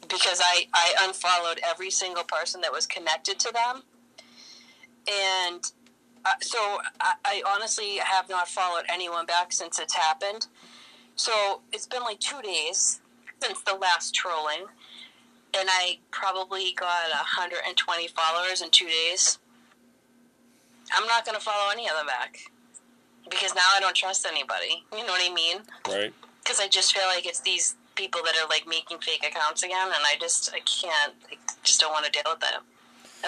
because 0.07 0.39
I, 0.41 0.67
I 0.73 0.93
unfollowed 1.07 1.59
every 1.67 1.89
single 1.89 2.23
person 2.23 2.61
that 2.61 2.71
was 2.71 2.85
connected 2.85 3.39
to 3.39 3.51
them. 3.51 3.83
And 5.07 5.71
uh, 6.25 6.31
so 6.41 6.57
I, 6.99 7.13
I 7.23 7.41
honestly 7.47 7.97
have 7.97 8.29
not 8.29 8.47
followed 8.47 8.83
anyone 8.89 9.25
back 9.25 9.53
since 9.53 9.79
it's 9.79 9.93
happened. 9.93 10.47
So 11.15 11.61
it's 11.71 11.87
been 11.87 12.03
like 12.03 12.19
two 12.19 12.41
days 12.41 13.01
since 13.41 13.61
the 13.61 13.75
last 13.75 14.13
trolling, 14.13 14.65
and 15.57 15.69
I 15.69 15.99
probably 16.11 16.73
got 16.75 17.09
120 17.11 18.07
followers 18.09 18.61
in 18.61 18.69
two 18.69 18.87
days. 18.87 19.39
I'm 20.95 21.07
not 21.07 21.25
going 21.25 21.35
to 21.35 21.43
follow 21.43 21.71
any 21.71 21.87
of 21.87 21.95
them 21.95 22.05
back 22.07 22.39
because 23.29 23.53
now 23.55 23.61
I 23.75 23.79
don't 23.79 23.95
trust 23.95 24.25
anybody. 24.25 24.85
You 24.91 25.05
know 25.05 25.13
what 25.13 25.29
I 25.29 25.33
mean? 25.33 25.57
Right. 25.87 26.13
Because 26.43 26.59
I 26.59 26.67
just 26.67 26.93
feel 26.95 27.07
like 27.07 27.25
it's 27.25 27.41
these 27.41 27.75
people 27.95 28.21
that 28.23 28.35
are 28.35 28.47
like 28.47 28.67
making 28.67 28.99
fake 28.99 29.25
accounts 29.27 29.63
again, 29.63 29.87
and 29.87 30.03
I 30.05 30.15
just 30.19 30.53
I 30.53 30.59
can't. 30.59 31.13
I 31.31 31.35
just 31.63 31.81
don't 31.81 31.91
want 31.91 32.05
to 32.05 32.11
deal 32.11 32.23
with 32.25 32.39
them. 32.39 32.61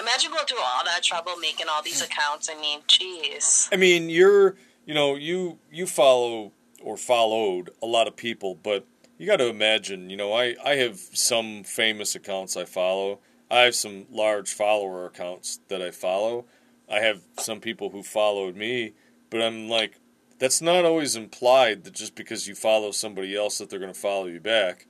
Imagine 0.00 0.30
going 0.30 0.46
through 0.46 0.58
all 0.58 0.84
that 0.84 1.02
trouble 1.02 1.32
making 1.40 1.66
all 1.70 1.82
these 1.82 2.02
accounts. 2.02 2.48
I 2.50 2.58
mean, 2.60 2.80
jeez. 2.88 3.68
I 3.72 3.76
mean, 3.76 4.08
you're 4.08 4.56
you 4.86 4.94
know 4.94 5.14
you 5.14 5.58
you 5.70 5.86
follow 5.86 6.52
or 6.82 6.96
followed 6.96 7.70
a 7.82 7.86
lot 7.86 8.08
of 8.08 8.16
people, 8.16 8.54
but 8.54 8.86
you 9.18 9.26
got 9.26 9.36
to 9.36 9.48
imagine. 9.48 10.08
You 10.08 10.16
know, 10.16 10.32
I 10.32 10.56
I 10.64 10.76
have 10.76 10.98
some 10.98 11.64
famous 11.64 12.14
accounts 12.14 12.56
I 12.56 12.64
follow. 12.64 13.20
I 13.50 13.60
have 13.62 13.74
some 13.74 14.06
large 14.10 14.52
follower 14.52 15.06
accounts 15.06 15.60
that 15.68 15.82
I 15.82 15.90
follow. 15.90 16.46
I 16.88 17.00
have 17.00 17.22
some 17.38 17.60
people 17.60 17.90
who 17.90 18.02
followed 18.02 18.56
me, 18.56 18.94
but 19.28 19.42
I'm 19.42 19.68
like, 19.68 20.00
that's 20.38 20.62
not 20.62 20.84
always 20.84 21.16
implied 21.16 21.84
that 21.84 21.94
just 21.94 22.14
because 22.14 22.48
you 22.48 22.54
follow 22.54 22.90
somebody 22.90 23.36
else 23.36 23.58
that 23.58 23.68
they're 23.68 23.78
going 23.78 23.92
to 23.92 23.98
follow 23.98 24.26
you 24.26 24.40
back. 24.40 24.86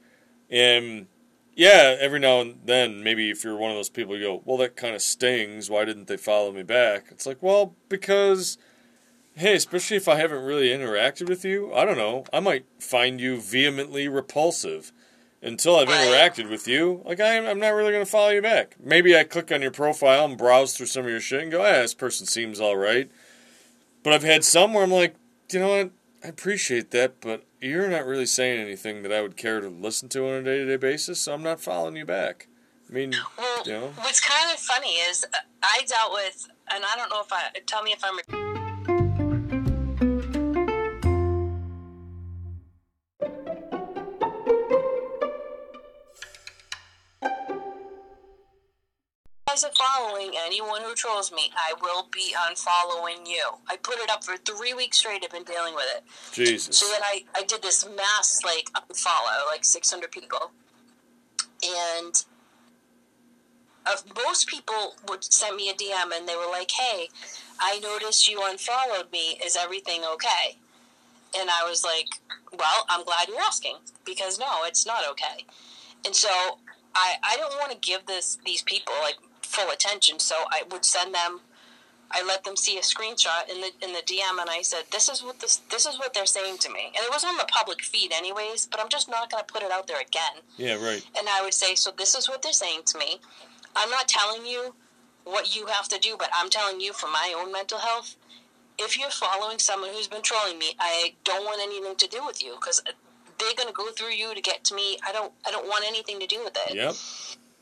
And 0.50 1.08
yeah, 1.54 1.96
every 2.00 2.20
now 2.20 2.40
and 2.40 2.60
then, 2.64 3.02
maybe 3.02 3.30
if 3.30 3.44
you're 3.44 3.56
one 3.56 3.70
of 3.70 3.76
those 3.76 3.90
people, 3.90 4.16
you 4.16 4.24
go, 4.24 4.42
well, 4.44 4.58
that 4.58 4.76
kind 4.76 4.94
of 4.94 5.02
stings. 5.02 5.68
Why 5.68 5.84
didn't 5.84 6.06
they 6.08 6.16
follow 6.16 6.52
me 6.52 6.62
back? 6.62 7.06
It's 7.10 7.26
like, 7.26 7.42
well, 7.42 7.74
because, 7.88 8.58
hey, 9.34 9.54
especially 9.54 9.96
if 9.96 10.08
I 10.08 10.16
haven't 10.16 10.44
really 10.44 10.68
interacted 10.68 11.28
with 11.28 11.44
you, 11.44 11.72
I 11.74 11.84
don't 11.84 11.98
know, 11.98 12.24
I 12.32 12.40
might 12.40 12.66
find 12.78 13.20
you 13.20 13.40
vehemently 13.40 14.08
repulsive. 14.08 14.92
Until 15.42 15.76
I've 15.76 15.88
interacted 15.88 16.50
with 16.50 16.68
you, 16.68 17.00
like 17.06 17.18
I'm, 17.18 17.46
I'm 17.46 17.58
not 17.58 17.70
really 17.70 17.92
going 17.92 18.04
to 18.04 18.10
follow 18.10 18.28
you 18.28 18.42
back. 18.42 18.76
Maybe 18.78 19.16
I 19.16 19.24
click 19.24 19.50
on 19.50 19.62
your 19.62 19.70
profile 19.70 20.26
and 20.26 20.36
browse 20.36 20.76
through 20.76 20.84
some 20.84 21.06
of 21.06 21.10
your 21.10 21.18
shit 21.18 21.40
and 21.40 21.50
go, 21.50 21.62
ah, 21.62 21.80
this 21.80 21.94
person 21.94 22.26
seems 22.26 22.60
all 22.60 22.76
right. 22.76 23.10
But 24.02 24.12
I've 24.12 24.22
had 24.22 24.44
some 24.44 24.74
where 24.74 24.84
I'm 24.84 24.90
like, 24.90 25.14
you 25.50 25.60
know 25.60 25.68
what? 25.68 25.92
I 26.22 26.28
appreciate 26.28 26.90
that, 26.90 27.20
but 27.20 27.44
you're 27.60 27.88
not 27.88 28.04
really 28.04 28.26
saying 28.26 28.60
anything 28.60 29.02
that 29.02 29.12
I 29.12 29.22
would 29.22 29.36
care 29.36 29.60
to 29.60 29.68
listen 29.68 30.08
to 30.10 30.28
on 30.28 30.34
a 30.34 30.42
day 30.42 30.58
to 30.58 30.66
day 30.66 30.76
basis, 30.76 31.20
so 31.20 31.32
I'm 31.32 31.42
not 31.42 31.60
following 31.60 31.96
you 31.96 32.04
back. 32.04 32.48
I 32.88 32.92
mean, 32.92 33.14
well, 33.38 33.62
you 33.64 33.72
know. 33.72 33.92
What's 33.96 34.20
kind 34.20 34.52
of 34.52 34.58
funny 34.58 34.90
is 34.90 35.24
uh, 35.24 35.38
I 35.62 35.82
dealt 35.86 36.12
with, 36.12 36.48
and 36.72 36.84
I 36.84 36.96
don't 36.96 37.08
know 37.08 37.20
if 37.20 37.32
I, 37.32 37.50
tell 37.66 37.82
me 37.82 37.92
if 37.92 38.02
I'm. 38.04 38.49
Guys 49.50 49.64
are 49.64 49.70
following 49.72 50.32
anyone 50.44 50.82
who 50.82 50.94
trolls 50.94 51.32
me, 51.32 51.50
I 51.56 51.74
will 51.80 52.08
be 52.12 52.34
unfollowing 52.48 53.26
you. 53.26 53.42
I 53.68 53.76
put 53.76 53.98
it 53.98 54.10
up 54.10 54.24
for 54.24 54.36
three 54.36 54.74
weeks 54.74 54.98
straight. 54.98 55.22
I've 55.24 55.30
been 55.30 55.44
dealing 55.44 55.74
with 55.74 55.86
it. 55.96 56.04
Jesus. 56.32 56.78
So 56.78 56.86
then 56.88 57.00
I, 57.02 57.24
I 57.34 57.42
did 57.42 57.62
this 57.62 57.86
mass 57.96 58.40
like 58.44 58.70
unfollow, 58.74 59.46
like 59.50 59.64
600 59.64 60.10
people, 60.10 60.52
and 61.64 62.24
uh, 63.86 63.96
most 64.24 64.46
people 64.46 64.94
would 65.08 65.24
send 65.24 65.56
me 65.56 65.70
a 65.70 65.74
DM 65.74 66.16
and 66.16 66.28
they 66.28 66.36
were 66.36 66.50
like, 66.50 66.70
"Hey, 66.70 67.08
I 67.58 67.80
noticed 67.80 68.28
you 68.28 68.40
unfollowed 68.44 69.10
me. 69.10 69.40
Is 69.44 69.56
everything 69.56 70.02
okay?" 70.14 70.58
And 71.38 71.50
I 71.50 71.68
was 71.68 71.84
like, 71.84 72.08
"Well, 72.56 72.84
I'm 72.88 73.04
glad 73.04 73.28
you're 73.28 73.40
asking 73.40 73.76
because 74.04 74.38
no, 74.38 74.64
it's 74.64 74.86
not 74.86 75.02
okay." 75.12 75.44
And 76.04 76.14
so 76.14 76.28
I, 76.94 77.14
I 77.22 77.36
don't 77.36 77.54
want 77.58 77.72
to 77.72 77.78
give 77.78 78.06
this 78.06 78.38
these 78.44 78.62
people 78.62 78.94
like 79.02 79.16
full 79.50 79.70
attention. 79.70 80.18
So 80.18 80.34
I 80.50 80.62
would 80.70 80.84
send 80.84 81.14
them. 81.14 81.40
I 82.12 82.24
let 82.26 82.42
them 82.42 82.56
see 82.56 82.76
a 82.76 82.80
screenshot 82.80 83.48
in 83.48 83.60
the 83.60 83.70
in 83.82 83.92
the 83.92 84.02
DM, 84.02 84.40
and 84.40 84.50
I 84.50 84.62
said, 84.62 84.84
"This 84.90 85.08
is 85.08 85.22
what 85.22 85.38
this 85.40 85.60
this 85.70 85.86
is 85.86 85.98
what 85.98 86.12
they're 86.12 86.26
saying 86.26 86.58
to 86.58 86.70
me." 86.70 86.86
And 86.86 87.04
it 87.06 87.10
was 87.10 87.24
on 87.24 87.36
the 87.36 87.44
public 87.44 87.82
feed, 87.82 88.12
anyways. 88.12 88.66
But 88.66 88.80
I'm 88.80 88.88
just 88.88 89.08
not 89.08 89.30
going 89.30 89.44
to 89.44 89.52
put 89.52 89.62
it 89.62 89.70
out 89.70 89.86
there 89.86 90.00
again. 90.00 90.42
Yeah, 90.56 90.74
right. 90.74 91.04
And 91.16 91.28
I 91.28 91.42
would 91.42 91.54
say, 91.54 91.74
"So 91.74 91.90
this 91.90 92.14
is 92.14 92.28
what 92.28 92.42
they're 92.42 92.52
saying 92.52 92.82
to 92.86 92.98
me. 92.98 93.20
I'm 93.76 93.90
not 93.90 94.08
telling 94.08 94.44
you 94.44 94.74
what 95.24 95.54
you 95.54 95.66
have 95.66 95.88
to 95.88 95.98
do, 95.98 96.16
but 96.18 96.30
I'm 96.34 96.50
telling 96.50 96.80
you 96.80 96.92
for 96.92 97.06
my 97.06 97.32
own 97.36 97.52
mental 97.52 97.78
health. 97.78 98.16
If 98.78 98.98
you're 98.98 99.10
following 99.10 99.58
someone 99.58 99.90
who's 99.90 100.08
been 100.08 100.22
trolling 100.22 100.58
me, 100.58 100.74
I 100.80 101.14
don't 101.22 101.44
want 101.44 101.60
anything 101.62 101.94
to 101.94 102.08
do 102.08 102.24
with 102.24 102.42
you 102.42 102.54
because 102.54 102.82
they're 103.38 103.54
going 103.54 103.68
to 103.68 103.74
go 103.74 103.90
through 103.92 104.14
you 104.14 104.34
to 104.34 104.40
get 104.40 104.64
to 104.64 104.74
me. 104.74 104.98
I 105.06 105.12
don't 105.12 105.32
I 105.46 105.52
don't 105.52 105.68
want 105.68 105.84
anything 105.86 106.18
to 106.18 106.26
do 106.26 106.42
with 106.42 106.56
it." 106.66 106.74
Yep. 106.74 106.94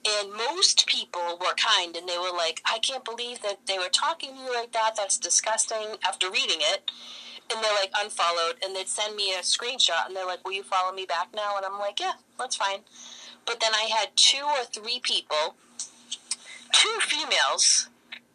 And 0.09 0.33
most 0.33 0.87
people 0.87 1.39
were 1.41 1.55
kind 1.55 1.95
and 1.97 2.09
they 2.09 2.17
were 2.17 2.35
like, 2.35 2.63
I 2.65 2.79
can't 2.79 3.05
believe 3.05 3.43
that 3.43 3.67
they 3.67 3.79
were 3.79 3.91
talking 3.93 4.35
to 4.35 4.41
you 4.41 4.55
like 4.55 4.73
that. 4.73 4.95
That's 4.97 5.19
disgusting 5.19 5.97
after 6.07 6.31
reading 6.31 6.59
it. 6.61 6.91
And 7.53 7.63
they're 7.63 7.75
like 7.75 7.93
unfollowed 8.01 8.57
and 8.65 8.75
they'd 8.75 8.89
send 8.89 9.17
me 9.17 9.35
a 9.35 9.39
screenshot 9.39 10.07
and 10.07 10.17
they're 10.17 10.27
like, 10.27 10.45
Will 10.45 10.53
you 10.53 10.63
follow 10.63 10.95
me 10.95 11.05
back 11.05 11.29
now? 11.35 11.57
And 11.57 11.67
I'm 11.67 11.79
like, 11.79 12.01
Yeah, 12.01 12.13
that's 12.39 12.57
fine. 12.57 12.81
But 13.45 13.61
then 13.61 13.73
I 13.75 13.89
had 13.91 14.17
two 14.17 14.45
or 14.45 14.65
three 14.65 15.01
people, 15.03 15.57
two 16.73 16.99
females, 17.01 17.89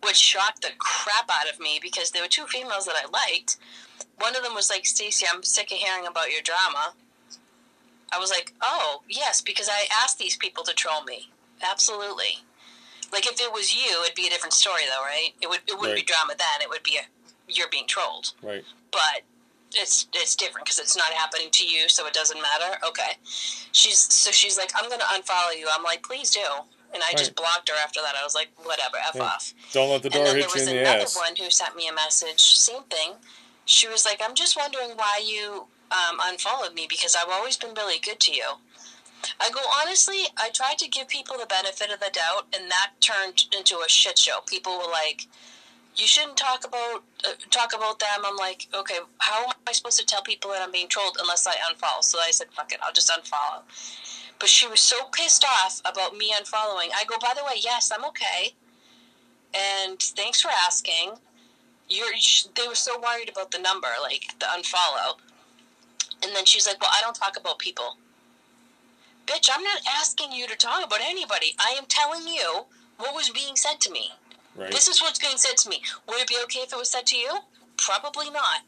which 0.04 0.16
shocked 0.18 0.62
the 0.62 0.72
crap 0.78 1.30
out 1.30 1.52
of 1.52 1.60
me 1.60 1.80
because 1.82 2.12
there 2.12 2.22
were 2.22 2.28
two 2.28 2.46
females 2.46 2.86
that 2.86 2.96
I 2.96 3.10
liked. 3.10 3.58
One 4.20 4.36
of 4.36 4.44
them 4.44 4.54
was 4.54 4.70
like, 4.70 4.86
Stacy, 4.86 5.26
I'm 5.32 5.44
sick 5.44 5.72
of 5.72 5.78
hearing 5.78 6.06
about 6.08 6.32
your 6.32 6.42
drama. 6.42 6.94
I 8.12 8.20
was 8.20 8.30
like, 8.30 8.54
oh, 8.62 9.02
yes, 9.10 9.42
because 9.42 9.70
I 9.70 9.88
asked 10.04 10.20
these 10.20 10.38
people 10.38 10.64
to 10.66 10.74
troll 10.74 11.04
me. 11.04 11.30
Absolutely. 11.64 12.40
Like 13.12 13.26
if 13.28 13.40
it 13.40 13.52
was 13.54 13.76
you, 13.76 14.02
it'd 14.04 14.16
be 14.16 14.28
a 14.28 14.30
different 14.30 14.54
story, 14.54 14.82
though, 14.90 15.04
right? 15.04 15.32
It 15.42 15.50
would 15.50 15.60
it 15.68 15.74
wouldn't 15.80 15.96
Right. 15.98 16.06
be 16.06 16.14
drama 16.14 16.34
then. 16.38 16.62
It 16.62 16.70
would 16.70 16.84
be 16.84 16.98
a 16.98 17.02
you're 17.48 17.70
being 17.70 17.88
trolled. 17.88 18.34
Right. 18.42 18.64
But 18.92 19.22
it's 19.76 20.08
it's 20.14 20.36
different 20.36 20.66
because 20.66 20.80
it's 20.80 20.96
not 20.98 21.12
happening 21.14 21.50
to 21.52 21.66
you, 21.68 21.90
so 21.90 22.06
it 22.08 22.14
doesn't 22.14 22.42
matter. 22.42 22.78
Okay. 22.88 23.18
She's 23.72 23.98
so 24.14 24.32
she's 24.32 24.58
like, 24.58 24.72
I'm 24.76 24.90
gonna 24.90 25.04
unfollow 25.06 25.58
you. 25.58 25.68
I'm 25.74 25.84
like, 25.84 26.04
please 26.04 26.32
do. 26.32 26.42
And 26.94 27.02
I 27.04 27.14
just 27.18 27.36
blocked 27.36 27.70
her 27.70 27.76
after 27.84 28.02
that. 28.02 28.14
I 28.20 28.24
was 28.24 28.36
like, 28.36 28.50
whatever, 28.64 28.98
f 28.98 29.16
Yeah. 29.16 29.24
off. 29.24 29.54
Don't 29.72 29.90
let 29.90 30.04
the 30.04 30.10
door 30.12 30.26
there 30.26 30.36
hit 30.36 30.46
you 30.46 30.52
was 30.54 30.68
in 30.68 30.76
the 30.76 30.82
another 30.82 31.00
ass. 31.04 31.16
one 31.18 31.36
who 31.36 31.50
sent 31.50 31.76
me 31.76 31.88
a 31.88 31.94
message, 31.94 32.40
same 32.40 32.84
thing. 32.84 33.14
She 33.66 33.88
was 33.88 34.06
like, 34.06 34.22
I'm 34.24 34.36
just 34.36 34.56
wondering 34.58 34.92
why 34.96 35.22
you 35.26 35.66
um, 35.92 36.20
unfollowed 36.22 36.74
me 36.76 36.86
because 36.88 37.16
I've 37.16 37.30
always 37.32 37.58
been 37.58 37.74
really 37.74 37.98
good 38.00 38.20
to 38.22 38.32
you. 38.34 38.46
I 39.40 39.50
go, 39.50 39.62
honestly, 39.82 40.24
I 40.38 40.50
tried 40.50 40.78
to 40.80 40.88
give 40.88 41.08
people 41.08 41.38
the 41.40 41.46
benefit 41.46 41.92
of 41.92 42.00
the 42.00 42.12
doubt, 42.12 42.48
and 42.56 42.70
that 42.70 42.92
turned 43.00 43.46
into 43.56 43.78
a 43.86 43.90
shit 43.90 44.18
show. 44.18 44.40
People 44.48 44.78
were 44.78 44.92
like, 44.92 45.28
you 45.96 46.08
shouldn't 46.08 46.38
talk 46.38 46.66
about 46.66 47.04
uh, 47.28 47.34
talk 47.52 47.74
about 47.76 48.00
them. 48.00 48.24
I'm 48.26 48.36
like, 48.36 48.68
okay, 48.74 48.98
how 49.20 49.44
am 49.46 49.54
I 49.68 49.72
supposed 49.72 50.00
to 50.00 50.06
tell 50.06 50.22
people 50.22 50.52
that 50.52 50.62
I'm 50.62 50.72
being 50.72 50.88
trolled 50.88 51.18
unless 51.22 51.46
I 51.46 51.54
unfollow? 51.54 52.04
So 52.04 52.20
I 52.20 52.32
said, 52.32 52.48
fuck 52.52 52.72
it, 52.72 52.80
I'll 52.84 52.94
just 52.94 53.10
unfollow. 53.10 53.62
But 54.40 54.50
she 54.50 54.68
was 54.68 54.80
so 54.80 54.96
pissed 55.12 55.46
off 55.46 55.82
about 55.86 56.18
me 56.18 56.34
unfollowing. 56.34 56.90
I 56.96 57.04
go, 57.08 57.16
by 57.22 57.34
the 57.36 57.44
way, 57.44 57.60
yes, 57.64 57.92
I'm 57.96 58.04
okay, 58.06 58.54
and 59.54 60.00
thanks 60.00 60.42
for 60.42 60.50
asking. 60.66 61.14
You're, 61.90 62.08
they 62.56 62.68
were 62.68 62.76
so 62.76 63.00
worried 63.00 63.30
about 63.30 63.52
the 63.52 63.60
number, 63.60 63.90
like 64.02 64.24
the 64.40 64.46
unfollow. 64.46 65.18
And 66.24 66.34
then 66.34 66.46
she's 66.46 66.66
like, 66.66 66.80
well, 66.82 66.90
I 66.92 67.02
don't 67.02 67.14
talk 67.14 67.38
about 67.38 67.60
people. 67.60 67.98
Bitch, 69.26 69.50
I'm 69.54 69.64
not 69.64 69.82
asking 70.00 70.32
you 70.32 70.48
to 70.48 70.56
talk 70.56 70.86
about 70.86 71.00
anybody. 71.02 71.56
I 71.60 71.76
am 71.78 71.86
telling 71.88 72.28
you 72.28 72.66
what 72.98 73.16
was 73.16 73.30
being 73.30 73.56
said 73.56 73.80
to 73.82 73.92
me. 73.92 74.12
Right. 74.56 74.72
This 74.72 74.88
is 74.88 75.02
what's 75.02 75.20
being 75.20 75.38
said 75.38 75.58
to 75.58 75.70
me. 75.70 75.82
Would 76.08 76.22
it 76.22 76.28
be 76.28 76.38
okay 76.44 76.60
if 76.60 76.74
it 76.74 76.78
was 76.78 76.90
said 76.90 77.06
to 77.08 77.18
you? 77.18 77.40
Probably 77.78 78.30
not. 78.30 78.62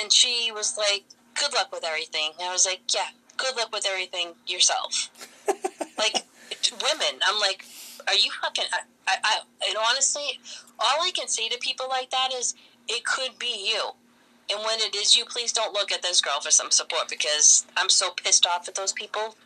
And 0.00 0.12
she 0.12 0.50
was 0.52 0.76
like, 0.76 1.04
"Good 1.34 1.52
luck 1.52 1.72
with 1.72 1.84
everything." 1.84 2.32
And 2.38 2.48
I 2.48 2.52
was 2.52 2.66
like, 2.66 2.80
"Yeah, 2.92 3.08
good 3.36 3.56
luck 3.56 3.72
with 3.72 3.86
everything 3.86 4.34
yourself." 4.46 5.10
like 5.98 6.24
women, 6.70 7.20
I'm 7.26 7.38
like, 7.38 7.64
"Are 8.08 8.14
you 8.14 8.30
fucking?" 8.42 8.64
I, 8.72 8.80
I, 9.06 9.16
I, 9.22 9.40
and 9.68 9.76
honestly, 9.88 10.40
all 10.78 11.02
I 11.02 11.10
can 11.14 11.28
say 11.28 11.48
to 11.48 11.58
people 11.58 11.86
like 11.88 12.10
that 12.10 12.30
is, 12.34 12.54
"It 12.88 13.04
could 13.04 13.38
be 13.38 13.70
you." 13.72 13.90
And 14.52 14.64
when 14.64 14.80
it 14.80 14.94
is 14.94 15.16
you, 15.16 15.24
please 15.24 15.52
don't 15.52 15.72
look 15.72 15.92
at 15.92 16.02
this 16.02 16.20
girl 16.20 16.40
for 16.40 16.50
some 16.50 16.70
support 16.70 17.08
because 17.08 17.64
I'm 17.76 17.88
so 17.88 18.10
pissed 18.10 18.46
off 18.46 18.68
at 18.68 18.74
those 18.74 18.92
people. 18.92 19.36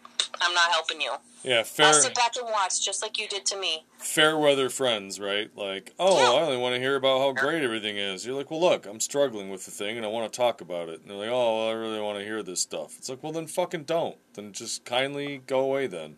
I'm 0.40 0.54
not 0.54 0.70
helping 0.70 1.00
you. 1.00 1.12
yeah, 1.42 1.62
fair. 1.62 1.86
I'll 1.86 1.92
sit 1.92 2.14
back 2.14 2.36
and 2.36 2.46
watch 2.50 2.84
just 2.84 3.02
like 3.02 3.18
you 3.18 3.28
did 3.28 3.44
to 3.46 3.58
me. 3.58 3.84
fair 3.98 4.36
weather 4.38 4.68
friends, 4.68 5.20
right? 5.20 5.50
Like, 5.56 5.92
oh, 5.98 6.18
Yeah. 6.18 6.30
I 6.40 6.42
only 6.42 6.56
want 6.56 6.74
to 6.74 6.80
hear 6.80 6.96
about 6.96 7.20
how 7.20 7.32
great 7.32 7.62
everything 7.62 7.96
is. 7.98 8.24
You're 8.26 8.34
like, 8.36 8.50
well, 8.50 8.60
look, 8.60 8.86
I'm 8.86 8.98
struggling 9.00 9.50
with 9.50 9.64
the 9.64 9.70
thing 9.70 9.96
and 9.96 10.04
I 10.04 10.08
want 10.08 10.32
to 10.32 10.36
talk 10.36 10.60
about 10.60 10.88
it. 10.88 11.00
And 11.02 11.10
they're 11.10 11.18
like, 11.18 11.28
oh, 11.30 11.58
well, 11.58 11.68
I 11.68 11.72
really 11.72 12.00
want 12.00 12.18
to 12.18 12.24
hear 12.24 12.42
this 12.42 12.60
stuff. 12.60 12.96
It's 12.98 13.08
like, 13.08 13.22
well, 13.22 13.32
then 13.32 13.46
fucking 13.46 13.84
don't. 13.84 14.16
Then 14.34 14.52
just 14.52 14.84
kindly 14.84 15.42
go 15.46 15.60
away 15.60 15.86
then. 15.86 16.16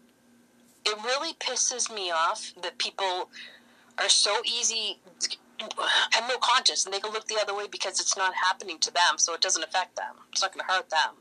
it 0.87 0.97
really 1.05 1.35
pisses 1.35 1.93
me 1.93 2.11
off 2.11 2.53
that 2.63 2.79
people 2.79 3.29
are 3.99 4.09
so 4.09 4.41
easy 4.45 4.99
have 6.11 6.29
no 6.29 6.37
conscience 6.39 6.85
and 6.85 6.95
they 6.95 7.01
can 7.01 7.13
look 7.13 7.27
the 7.27 7.39
other 7.41 7.55
way 7.55 7.67
because 7.71 8.01
it's 8.01 8.17
not 8.17 8.35
happening 8.35 8.79
to 8.81 8.93
them, 8.93 9.19
so 9.19 9.35
it 9.35 9.41
doesn't 9.41 9.63
affect 9.63 9.97
them. 9.97 10.15
It's 10.33 10.43
not 10.43 10.53
going 10.53 10.67
to 10.67 10.73
hurt 10.73 10.91
them. 10.91 11.15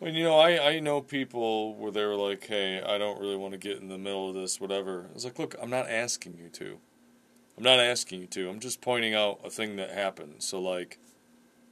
Well, 0.00 0.12
you 0.12 0.24
know, 0.24 0.38
I, 0.38 0.70
I 0.70 0.80
know 0.80 1.02
people 1.02 1.74
where 1.74 1.92
they 1.92 2.04
were 2.04 2.16
like, 2.16 2.46
hey, 2.46 2.80
I 2.80 2.96
don't 2.96 3.20
really 3.20 3.36
want 3.36 3.52
to 3.52 3.58
get 3.58 3.78
in 3.78 3.88
the 3.88 3.98
middle 3.98 4.30
of 4.30 4.34
this, 4.34 4.58
whatever. 4.58 5.06
I 5.10 5.12
was 5.14 5.24
like, 5.24 5.38
look, 5.38 5.54
I'm 5.60 5.68
not 5.68 5.90
asking 5.90 6.38
you 6.38 6.48
to. 6.50 6.78
I'm 7.58 7.64
not 7.64 7.78
asking 7.78 8.22
you 8.22 8.26
to. 8.28 8.48
I'm 8.48 8.60
just 8.60 8.80
pointing 8.80 9.14
out 9.14 9.40
a 9.44 9.50
thing 9.50 9.76
that 9.76 9.90
happened. 9.90 10.36
So, 10.38 10.58
like, 10.58 10.98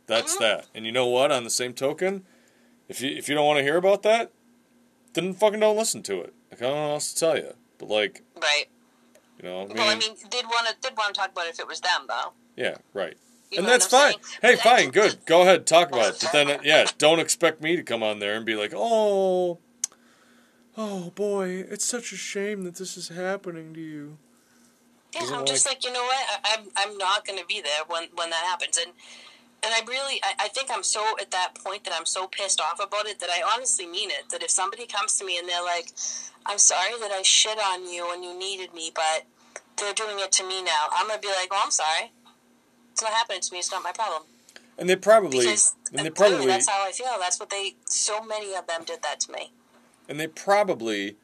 that's 0.06 0.34
mm-hmm. 0.34 0.44
that. 0.44 0.66
And 0.74 0.84
you 0.84 0.92
know 0.92 1.06
what? 1.06 1.32
On 1.32 1.44
the 1.44 1.50
same 1.50 1.72
token, 1.72 2.24
if 2.86 3.00
you 3.00 3.16
if 3.16 3.28
you 3.30 3.34
don't 3.34 3.46
want 3.46 3.58
to 3.58 3.62
hear 3.62 3.78
about 3.78 4.02
that, 4.02 4.30
then 5.14 5.32
fucking 5.32 5.60
don't 5.60 5.78
listen 5.78 6.02
to 6.02 6.20
it. 6.20 6.34
Like, 6.50 6.60
I 6.60 6.66
don't 6.66 6.74
know 6.74 6.88
what 6.88 6.94
else 6.94 7.14
to 7.14 7.20
tell 7.20 7.36
you. 7.38 7.54
But, 7.78 7.88
like, 7.88 8.22
right. 8.36 8.66
You 9.40 9.48
know, 9.48 9.62
I 9.62 9.66
mean, 9.66 9.76
well, 9.76 9.88
I 9.88 9.94
mean, 9.94 10.14
did 10.30 10.44
want 10.46 10.68
to 10.68 10.74
did 10.80 10.96
want 10.96 11.14
to 11.14 11.20
talk 11.20 11.30
about 11.30 11.46
it 11.46 11.50
if 11.50 11.60
it 11.60 11.68
was 11.68 11.80
them, 11.80 12.06
though. 12.08 12.32
Yeah, 12.56 12.76
right. 12.92 13.16
You 13.50 13.58
and 13.58 13.68
that's 13.68 13.86
fine. 13.86 14.14
Hey, 14.42 14.56
fine, 14.56 14.90
good. 14.90 15.24
Go 15.24 15.42
ahead, 15.42 15.66
talk 15.66 15.88
about 15.88 16.14
it. 16.14 16.20
But 16.20 16.32
then, 16.32 16.60
yeah, 16.64 16.86
don't 16.98 17.18
expect 17.18 17.62
me 17.62 17.76
to 17.76 17.82
come 17.82 18.02
on 18.02 18.18
there 18.18 18.34
and 18.34 18.44
be 18.44 18.56
like, 18.56 18.72
oh, 18.74 19.58
oh 20.76 21.10
boy, 21.14 21.64
it's 21.68 21.84
such 21.84 22.12
a 22.12 22.16
shame 22.16 22.64
that 22.64 22.76
this 22.76 22.96
is 22.96 23.08
happening 23.08 23.72
to 23.74 23.80
you. 23.80 24.18
Yeah, 25.14 25.22
I'm 25.22 25.30
like, 25.30 25.46
just 25.46 25.66
like, 25.66 25.84
you 25.84 25.92
know 25.92 26.02
what? 26.02 26.26
I, 26.44 26.56
I'm, 26.56 26.68
I'm 26.76 26.98
not 26.98 27.26
going 27.26 27.38
to 27.38 27.46
be 27.46 27.62
there 27.62 27.84
when 27.86 28.08
when 28.14 28.30
that 28.30 28.44
happens, 28.44 28.76
and 28.76 28.92
and 29.62 29.74
I 29.74 29.80
really, 29.86 30.20
I, 30.22 30.46
I 30.46 30.48
think 30.48 30.70
I'm 30.72 30.82
so 30.82 31.04
at 31.20 31.30
that 31.30 31.54
point 31.64 31.84
that 31.84 31.94
I'm 31.96 32.06
so 32.06 32.26
pissed 32.26 32.60
off 32.60 32.80
about 32.80 33.06
it 33.06 33.20
that 33.20 33.30
I 33.30 33.42
honestly 33.54 33.86
mean 33.86 34.10
it. 34.10 34.28
That 34.30 34.42
if 34.42 34.50
somebody 34.50 34.86
comes 34.86 35.14
to 35.16 35.24
me 35.24 35.38
and 35.38 35.48
they're 35.48 35.64
like, 35.64 35.92
"I'm 36.46 36.58
sorry 36.58 36.92
that 37.00 37.10
I 37.10 37.22
shit 37.22 37.58
on 37.58 37.88
you 37.88 38.06
when 38.08 38.22
you 38.22 38.38
needed 38.38 38.74
me, 38.74 38.92
but 38.94 39.26
they're 39.76 39.94
doing 39.94 40.18
it 40.18 40.32
to 40.32 40.46
me 40.46 40.62
now," 40.62 40.86
I'm 40.92 41.08
gonna 41.08 41.20
be 41.20 41.28
like, 41.28 41.48
"Oh, 41.50 41.60
I'm 41.64 41.70
sorry." 41.70 42.12
it's 42.98 43.04
not 43.04 43.12
happening 43.12 43.40
to 43.40 43.52
me. 43.52 43.60
It's 43.60 43.70
not 43.70 43.84
my 43.84 43.92
problem. 43.92 44.22
And 44.76 44.88
they 44.88 44.96
probably, 44.96 45.46
because, 45.46 45.76
and 45.92 46.04
they 46.04 46.10
probably, 46.10 46.46
that's 46.46 46.68
how 46.68 46.84
I 46.84 46.90
feel. 46.90 47.06
That's 47.20 47.38
what 47.38 47.50
they. 47.50 47.76
So 47.84 48.24
many 48.24 48.54
of 48.56 48.66
them 48.66 48.82
did 48.84 49.02
that 49.02 49.20
to 49.20 49.32
me. 49.32 49.52
And 50.08 50.18
they 50.18 50.26
probably 50.26 51.16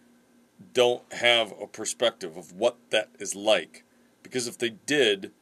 don't 0.72 1.02
have 1.12 1.52
a 1.60 1.66
perspective 1.66 2.36
of 2.36 2.52
what 2.52 2.76
that 2.90 3.10
is 3.18 3.34
like, 3.34 3.82
because 4.22 4.46
if 4.46 4.56
they 4.56 4.70
did, 4.70 5.32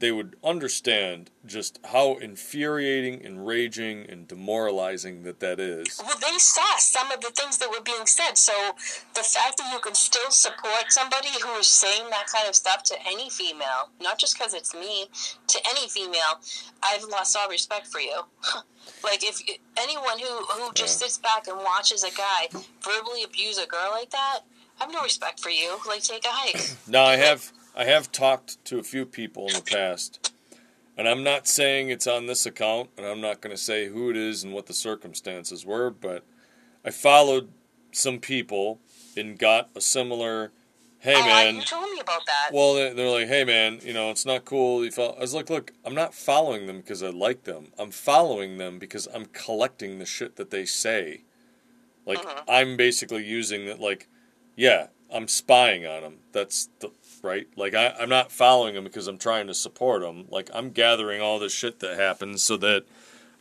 they 0.00 0.10
would 0.10 0.36
understand 0.42 1.30
just 1.46 1.78
how 1.84 2.16
infuriating, 2.16 3.22
enraging, 3.22 4.06
and 4.08 4.26
demoralizing 4.26 5.22
that 5.22 5.40
that 5.40 5.60
is. 5.60 6.00
Well, 6.04 6.16
they 6.20 6.38
saw 6.38 6.76
some 6.78 7.12
of 7.12 7.20
the 7.20 7.30
things 7.30 7.58
that 7.58 7.70
were 7.70 7.82
being 7.82 8.06
said. 8.06 8.36
So 8.36 8.52
the 9.14 9.22
fact 9.22 9.58
that 9.58 9.70
you 9.72 9.78
can 9.80 9.94
still 9.94 10.30
support 10.30 10.86
somebody 10.88 11.28
who 11.42 11.50
is 11.58 11.66
saying 11.66 12.08
that 12.10 12.26
kind 12.26 12.48
of 12.48 12.54
stuff 12.54 12.82
to 12.84 12.96
any 13.06 13.30
female, 13.30 13.90
not 14.00 14.18
just 14.18 14.38
because 14.38 14.54
it's 14.54 14.74
me, 14.74 15.06
to 15.46 15.60
any 15.68 15.88
female, 15.88 16.40
I've 16.82 17.04
lost 17.04 17.36
all 17.36 17.48
respect 17.48 17.86
for 17.86 18.00
you. 18.00 18.22
like 19.04 19.22
if 19.22 19.40
anyone 19.76 20.18
who 20.18 20.44
who 20.46 20.72
just 20.72 21.00
yeah. 21.00 21.06
sits 21.06 21.18
back 21.18 21.46
and 21.46 21.58
watches 21.58 22.04
a 22.04 22.10
guy 22.16 22.48
verbally 22.82 23.22
abuse 23.22 23.58
a 23.58 23.66
girl 23.66 23.90
like 23.92 24.10
that, 24.10 24.40
I 24.80 24.84
have 24.84 24.92
no 24.92 25.02
respect 25.02 25.40
for 25.40 25.50
you. 25.50 25.78
Like 25.86 26.02
take 26.02 26.24
a 26.24 26.30
hike. 26.30 26.76
no, 26.88 27.02
I 27.02 27.16
have. 27.16 27.52
I 27.74 27.84
have 27.84 28.10
talked 28.12 28.62
to 28.66 28.78
a 28.78 28.82
few 28.82 29.06
people 29.06 29.46
in 29.48 29.54
the 29.54 29.62
past, 29.62 30.32
and 30.96 31.08
I'm 31.08 31.22
not 31.22 31.46
saying 31.46 31.90
it's 31.90 32.06
on 32.06 32.26
this 32.26 32.44
account, 32.44 32.90
and 32.96 33.06
I'm 33.06 33.20
not 33.20 33.40
going 33.40 33.54
to 33.54 33.62
say 33.62 33.88
who 33.88 34.10
it 34.10 34.16
is 34.16 34.44
and 34.44 34.52
what 34.52 34.66
the 34.66 34.74
circumstances 34.74 35.64
were, 35.64 35.90
but 35.90 36.24
I 36.84 36.90
followed 36.90 37.50
some 37.92 38.18
people 38.18 38.80
and 39.16 39.38
got 39.38 39.70
a 39.74 39.80
similar. 39.80 40.52
Hey 40.98 41.14
oh, 41.16 41.24
man, 41.24 41.56
you 41.56 41.62
told 41.62 41.90
me 41.90 42.00
about 42.00 42.26
that. 42.26 42.50
Well, 42.52 42.74
they're, 42.74 42.92
they're 42.92 43.08
like, 43.08 43.28
hey 43.28 43.44
man, 43.44 43.80
you 43.82 43.94
know, 43.94 44.10
it's 44.10 44.26
not 44.26 44.44
cool. 44.44 44.84
You 44.84 44.90
follow. 44.90 45.14
I 45.16 45.20
was 45.20 45.32
like, 45.32 45.48
look, 45.48 45.72
I'm 45.82 45.94
not 45.94 46.12
following 46.12 46.66
them 46.66 46.80
because 46.80 47.02
I 47.02 47.08
like 47.08 47.44
them. 47.44 47.68
I'm 47.78 47.90
following 47.90 48.58
them 48.58 48.78
because 48.78 49.08
I'm 49.14 49.24
collecting 49.26 49.98
the 49.98 50.04
shit 50.04 50.36
that 50.36 50.50
they 50.50 50.66
say. 50.66 51.22
Like 52.04 52.18
mm-hmm. 52.18 52.50
I'm 52.50 52.76
basically 52.76 53.24
using 53.24 53.64
that. 53.64 53.80
Like, 53.80 54.08
yeah, 54.56 54.88
I'm 55.10 55.26
spying 55.26 55.86
on 55.86 56.02
them. 56.02 56.18
That's 56.32 56.68
the 56.80 56.90
right? 57.22 57.46
Like 57.56 57.74
I, 57.74 57.94
I'm 57.98 58.08
not 58.08 58.32
following 58.32 58.74
them 58.74 58.84
because 58.84 59.06
I'm 59.06 59.18
trying 59.18 59.46
to 59.46 59.54
support 59.54 60.02
them. 60.02 60.26
Like 60.30 60.50
I'm 60.54 60.70
gathering 60.70 61.20
all 61.20 61.38
this 61.38 61.52
shit 61.52 61.80
that 61.80 61.98
happens 61.98 62.42
so 62.42 62.56
that 62.58 62.84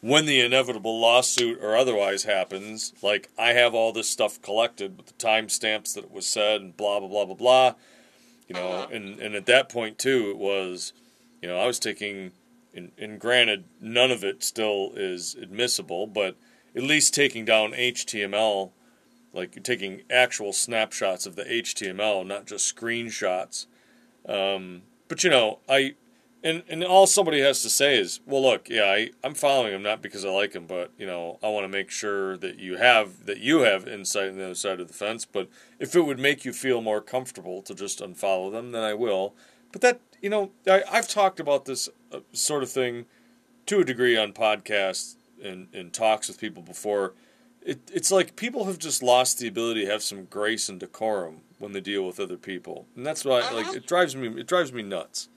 when 0.02 0.26
the 0.26 0.40
inevitable 0.40 1.00
lawsuit 1.00 1.60
or 1.62 1.76
otherwise 1.76 2.24
happens, 2.24 2.94
like 3.02 3.30
I 3.38 3.54
have 3.54 3.74
all 3.74 3.92
this 3.92 4.10
stuff 4.10 4.42
collected 4.42 4.98
with 4.98 5.08
the 5.08 5.14
timestamps 5.14 5.94
that 5.96 6.06
it 6.06 6.12
was 6.12 6.26
said 6.26 6.62
and 6.62 6.78
blah 6.78 7.00
blah 7.00 7.10
blah 7.10 7.26
blah 7.26 7.36
blah. 7.36 7.74
You 8.48 8.56
know, 8.56 8.68
uh-huh. 8.70 8.88
and 8.92 9.20
and 9.20 9.36
at 9.36 9.46
that 9.46 9.70
point 9.70 9.98
too, 9.98 10.30
it 10.32 10.38
was, 10.38 10.94
you 11.42 11.48
know, 11.48 11.58
I 11.58 11.68
was 11.68 11.80
taking, 11.80 12.32
and, 12.74 12.92
and 12.98 13.20
granted, 13.20 13.66
none 13.80 14.12
of 14.12 14.24
it 14.24 14.44
still 14.44 14.94
is 14.96 15.36
admissible, 15.36 16.08
but 16.08 16.36
at 16.76 16.84
least 16.84 17.14
taking 17.14 17.46
down 17.46 17.72
HTML 17.74 18.72
like 19.34 19.62
taking 19.64 20.02
actual 20.10 20.54
snapshots 20.54 21.26
of 21.26 21.36
the 21.36 21.44
HTML, 21.44 22.26
not 22.26 22.46
just 22.46 22.76
screenshots. 22.76 23.68
Um, 24.28 24.84
but 25.08 25.24
you 25.24 25.30
know, 25.30 25.60
I 25.68 25.96
and 26.44 26.64
and 26.70 26.84
all 26.84 27.08
somebody 27.08 27.42
has 27.42 27.62
to 27.64 27.70
say 27.70 28.00
is, 28.00 28.22
well, 28.26 28.42
look, 28.42 28.70
yeah, 28.70 28.84
I 28.84 29.10
I'm 29.24 29.34
following 29.34 29.74
him 29.74 29.84
not 29.84 30.02
because 30.02 30.26
I 30.26 30.30
like 30.30 30.54
him, 30.54 30.66
but 30.66 30.92
you 30.98 31.06
know, 31.06 31.38
I 31.44 31.50
want 31.50 31.66
to 31.66 31.70
make 31.70 31.90
sure 31.90 32.38
that 32.38 32.60
you 32.60 32.78
have 32.78 33.26
that 33.26 33.40
you 33.40 33.60
have 33.60 33.88
insight 33.88 34.30
on 34.30 34.38
the 34.38 34.46
other 34.46 34.56
side 34.56 34.80
of 34.80 34.88
the 34.88 34.94
fence. 34.94 35.26
But 35.26 35.50
if 35.80 35.96
it 35.96 36.02
would 36.02 36.20
make 36.20 36.46
you 36.46 36.54
feel 36.54 36.82
more 36.82 37.02
comfortable 37.02 37.62
to 37.64 37.76
just 37.76 38.00
unfollow 38.00 38.52
them, 38.52 38.72
then 38.72 38.84
I 38.84 38.94
will. 38.94 39.36
But 39.72 39.82
that 39.82 40.02
you 40.22 40.30
know, 40.30 40.52
I, 40.68 40.84
I've 40.92 41.08
talked 41.08 41.40
about 41.40 41.66
this 41.66 41.90
uh, 42.12 42.20
sort 42.34 42.64
of 42.64 42.72
thing 42.72 43.06
to 43.68 43.80
a 43.80 43.86
degree 43.86 44.18
on 44.18 44.34
podcasts 44.34 45.16
and, 45.44 45.68
and 45.74 45.94
talks 45.94 46.28
with 46.28 46.40
people 46.40 46.64
before 46.64 47.14
it, 47.62 47.80
it's 47.94 48.12
like 48.12 48.36
people 48.36 48.66
have 48.66 48.80
just 48.80 49.04
lost 49.04 49.40
the 49.40 49.48
ability 49.48 49.86
to 49.86 49.92
have 49.92 50.04
some 50.04 50.26
grace 50.26 50.70
and 50.70 50.80
decorum 50.80 51.42
when 51.58 51.74
they 51.74 51.82
deal 51.82 52.06
with 52.06 52.20
other 52.20 52.38
people, 52.38 52.88
and 52.96 53.06
that's 53.06 53.26
why 53.26 53.40
uh-huh. 53.40 53.56
like 53.56 53.76
it 53.76 53.86
drives 53.86 54.16
me 54.16 54.28
it 54.40 54.48
drives 54.48 54.72
me 54.72 54.82
nuts. 54.82 55.30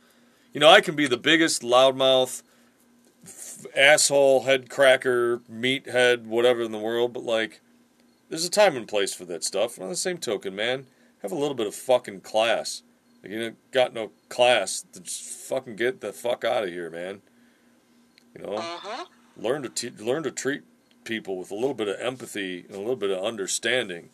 You 0.52 0.60
know, 0.60 0.68
I 0.68 0.80
can 0.80 0.94
be 0.94 1.06
the 1.06 1.16
biggest 1.16 1.62
loudmouth, 1.62 2.42
f- 3.24 3.66
asshole, 3.74 4.42
head 4.42 4.68
cracker, 4.68 5.38
meathead, 5.50 6.26
whatever 6.26 6.62
in 6.62 6.72
the 6.72 6.78
world, 6.78 7.14
but 7.14 7.24
like, 7.24 7.60
there's 8.28 8.44
a 8.44 8.50
time 8.50 8.76
and 8.76 8.86
place 8.86 9.14
for 9.14 9.24
that 9.24 9.44
stuff. 9.44 9.76
And 9.76 9.84
on 9.84 9.90
the 9.90 9.96
same 9.96 10.18
token, 10.18 10.54
man, 10.54 10.86
have 11.22 11.32
a 11.32 11.36
little 11.36 11.54
bit 11.54 11.66
of 11.66 11.74
fucking 11.74 12.20
class. 12.20 12.82
Like, 13.22 13.32
you 13.32 13.38
know, 13.38 13.52
got 13.70 13.94
no 13.94 14.10
class, 14.28 14.84
just 15.00 15.22
fucking 15.22 15.76
get 15.76 16.02
the 16.02 16.12
fuck 16.12 16.44
out 16.44 16.64
of 16.64 16.68
here, 16.68 16.90
man. 16.90 17.22
You 18.36 18.44
know, 18.44 18.54
uh-huh. 18.54 19.04
learn 19.36 19.62
to 19.62 19.68
te- 19.70 19.90
learn 19.90 20.22
to 20.24 20.30
treat 20.30 20.62
people 21.04 21.36
with 21.36 21.50
a 21.50 21.54
little 21.54 21.74
bit 21.74 21.88
of 21.88 21.96
empathy 22.00 22.64
and 22.66 22.76
a 22.76 22.78
little 22.78 22.96
bit 22.96 23.10
of 23.10 23.24
understanding. 23.24 24.10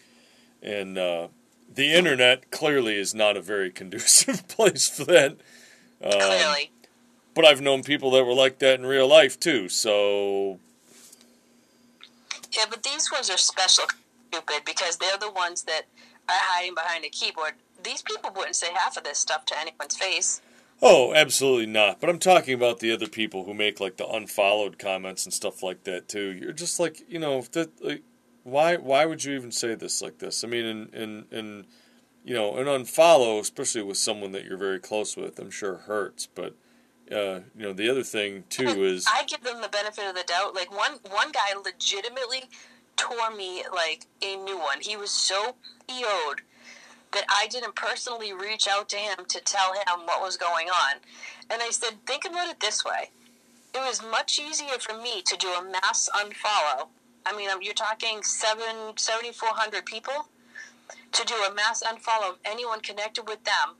And 0.63 0.99
uh, 0.99 1.29
the 1.73 1.93
internet 1.93 2.51
clearly 2.51 2.97
is 2.97 3.15
not 3.15 3.37
a 3.37 3.43
very 3.43 3.71
conducive 3.81 4.49
place 4.49 4.89
for 4.89 5.05
that. 5.05 5.33
Um, 6.03 6.13
clearly. 6.13 6.71
But 7.35 7.45
I've 7.45 7.61
known 7.61 7.83
people 7.83 8.11
that 8.13 8.25
were 8.25 8.35
like 8.35 8.59
that 8.59 8.81
in 8.81 8.87
real 8.87 9.07
life 9.07 9.39
too, 9.39 9.69
so. 9.69 10.59
Yeah, 12.57 12.65
but 12.69 12.83
these 12.83 13.13
ones 13.13 13.31
are 13.31 13.39
special 13.39 13.85
stupid 14.33 14.63
because 14.65 14.97
they're 14.97 15.19
the 15.19 15.31
ones 15.31 15.63
that 15.63 15.83
are 16.29 16.37
hiding 16.37 16.75
behind 16.75 17.05
a 17.05 17.09
keyboard. 17.09 17.53
These 17.83 18.03
people 18.03 18.31
wouldn't 18.35 18.57
say 18.57 18.69
half 18.75 18.97
of 18.97 19.05
this 19.05 19.19
stuff 19.19 19.47
to 19.47 19.59
anyone's 19.59 19.97
face. 19.97 20.41
Oh, 20.81 21.13
absolutely 21.13 21.67
not. 21.67 22.01
But 22.01 22.09
I'm 22.09 22.19
talking 22.19 22.55
about 22.55 22.79
the 22.79 22.93
other 22.93 23.09
people 23.09 23.45
who 23.45 23.55
make 23.55 23.81
like 23.81 23.97
the 23.97 24.07
unfollowed 24.07 24.79
comments 24.79 25.25
and 25.25 25.33
stuff 25.33 25.63
like 25.63 25.85
that 25.85 26.09
too. 26.09 26.33
You're 26.33 26.53
just 26.53 26.79
like, 26.79 27.03
you 27.09 27.19
know, 27.19 27.43
that 27.53 27.83
like, 27.85 28.03
why 28.45 28.77
why 28.77 29.05
would 29.05 29.25
you 29.25 29.35
even 29.35 29.51
say 29.51 29.75
this 29.75 30.01
like 30.01 30.19
this? 30.19 30.45
I 30.45 30.47
mean, 30.47 30.65
and 30.65 30.95
and 30.95 31.33
and 31.33 31.65
you 32.25 32.35
know, 32.35 32.57
an 32.57 32.67
unfollow, 32.67 33.41
especially 33.41 33.83
with 33.83 33.97
someone 33.97 34.33
that 34.33 34.45
you're 34.45 34.59
very 34.59 34.79
close 34.79 35.17
with, 35.17 35.39
I'm 35.39 35.51
sure 35.51 35.79
hurts. 35.79 36.27
But 36.27 36.55
uh, 37.11 37.41
you 37.57 37.63
know, 37.63 37.73
the 37.73 37.91
other 37.91 38.05
thing 38.05 38.45
too 38.49 38.85
is 38.85 39.07
I 39.13 39.25
give 39.25 39.43
them 39.43 39.61
the 39.61 39.69
benefit 39.69 40.07
of 40.07 40.15
the 40.15 40.25
doubt. 40.25 40.55
Like 40.55 40.71
one 40.71 40.99
one 41.11 41.33
guy 41.33 41.59
legitimately 41.61 42.45
tore 42.97 43.35
me 43.37 43.65
like 43.75 44.07
a 44.23 44.37
new 44.37 44.59
one. 44.59 44.81
He 44.81 44.97
was 44.97 45.11
so 45.11 45.57
PO'd 45.89 46.43
that 47.13 47.25
I 47.29 47.47
didn't 47.49 47.75
personally 47.75 48.33
reach 48.33 48.69
out 48.69 48.89
to 48.91 48.97
him 48.97 49.25
to 49.29 49.41
tell 49.41 49.73
him 49.73 50.05
what 50.05 50.23
was 50.23 50.37
going 50.37 50.69
on. 50.69 50.97
And 51.51 51.63
I 51.63 51.71
said, 51.71 52.05
think 52.07 52.25
about 52.25 52.49
it 52.49 52.61
this 52.61 52.85
way. 52.85 53.11
It 53.75 53.79
was 53.79 54.03
much 54.03 54.39
easier 54.39 54.79
for 54.79 54.97
me 54.97 55.23
to 55.23 55.37
do 55.37 55.49
a 55.49 55.63
mass 55.63 56.09
unfollow. 56.15 56.89
I 57.27 57.37
mean, 57.37 57.51
um, 57.51 57.61
you're 57.63 57.75
talking 57.75 58.23
7,400 58.23 59.85
people 59.85 60.29
to 61.13 61.25
do 61.25 61.35
a 61.35 61.55
mass 61.55 61.83
unfollow 61.83 62.31
of 62.31 62.39
anyone 62.45 62.81
connected 62.81 63.29
with 63.29 63.45
them. 63.45 63.77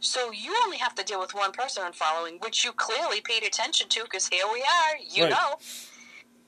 So 0.00 0.30
you 0.30 0.54
only 0.64 0.76
have 0.78 0.94
to 0.96 1.04
deal 1.04 1.20
with 1.20 1.34
one 1.34 1.52
person 1.52 1.82
unfollowing, 1.82 2.42
which 2.42 2.64
you 2.64 2.72
clearly 2.72 3.20
paid 3.20 3.42
attention 3.42 3.88
to 3.90 4.04
because 4.04 4.28
here 4.28 4.44
we 4.52 4.60
are, 4.60 4.96
you 5.08 5.24
right. 5.24 5.30
know, 5.30 5.56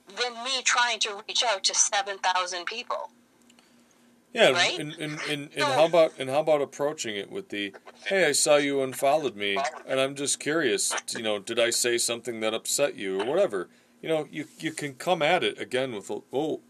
than 0.07 0.43
me 0.43 0.61
trying 0.63 0.99
to 0.99 1.21
reach 1.27 1.43
out 1.43 1.63
to 1.65 1.75
7,000 1.75 2.65
people. 2.65 3.11
Yeah, 4.33 4.51
Right? 4.51 4.79
and, 4.79 4.93
and, 4.93 5.19
and, 5.29 5.49
and 5.53 5.63
how 5.63 5.85
about 5.85 6.13
and 6.17 6.29
how 6.29 6.39
about 6.39 6.61
approaching 6.61 7.17
it 7.17 7.29
with 7.29 7.49
the, 7.49 7.73
hey, 8.05 8.25
I 8.25 8.31
saw 8.31 8.55
you 8.55 8.81
unfollowed 8.81 9.35
me, 9.35 9.57
and 9.85 9.99
I'm 9.99 10.15
just 10.15 10.39
curious. 10.39 10.93
You 11.15 11.21
know, 11.21 11.39
did 11.39 11.59
I 11.59 11.69
say 11.69 11.97
something 11.97 12.39
that 12.39 12.53
upset 12.53 12.95
you 12.95 13.19
or 13.19 13.25
whatever? 13.25 13.69
You 14.01 14.07
know, 14.09 14.27
you 14.31 14.45
you 14.59 14.71
can 14.71 14.93
come 14.93 15.21
at 15.21 15.43
it 15.43 15.59
again 15.59 15.93
with, 15.93 16.09
a, 16.09 16.19
oh, 16.31 16.61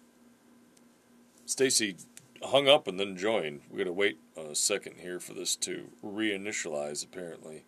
Stacy 1.46 1.98
hung 2.44 2.68
up 2.68 2.88
and 2.88 3.00
then 3.00 3.16
joined. 3.16 3.62
We 3.70 3.78
got 3.78 3.84
to 3.84 3.94
wait 3.94 4.18
a 4.36 4.56
second 4.56 4.96
here 5.00 5.20
for 5.20 5.34
this 5.34 5.56
to 5.58 5.90
reinitialize, 6.04 7.04
apparently. 7.06 7.66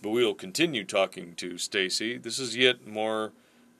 But 0.00 0.10
we 0.10 0.24
will 0.24 0.34
continue 0.34 0.84
talking 0.84 1.34
to 1.34 1.58
Stacy. 1.58 2.16
This 2.16 2.38
is 2.38 2.56
yet 2.56 2.86
more 2.86 3.32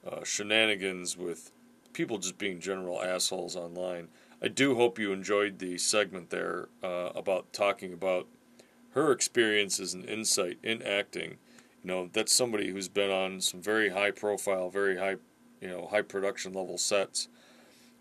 uh, 0.05 0.23
shenanigans 0.23 1.17
with 1.17 1.51
people 1.93 2.17
just 2.17 2.37
being 2.37 2.59
general 2.59 3.01
assholes 3.01 3.55
online. 3.55 4.09
I 4.41 4.47
do 4.47 4.75
hope 4.75 4.97
you 4.97 5.11
enjoyed 5.11 5.59
the 5.59 5.77
segment 5.77 6.29
there 6.29 6.69
uh, 6.81 7.09
about 7.13 7.51
talking 7.51 7.91
about 7.91 8.27
her 8.91 9.11
experiences 9.11 9.93
and 9.93 10.05
insight 10.05 10.57
in 10.63 10.81
acting. 10.81 11.37
You 11.83 11.87
know, 11.87 12.09
that's 12.11 12.33
somebody 12.33 12.69
who's 12.69 12.87
been 12.87 13.11
on 13.11 13.41
some 13.41 13.61
very 13.61 13.89
high 13.89 14.11
profile, 14.11 14.69
very 14.69 14.97
high, 14.97 15.17
you 15.61 15.67
know, 15.67 15.87
high 15.91 16.01
production 16.01 16.53
level 16.53 16.77
sets. 16.77 17.27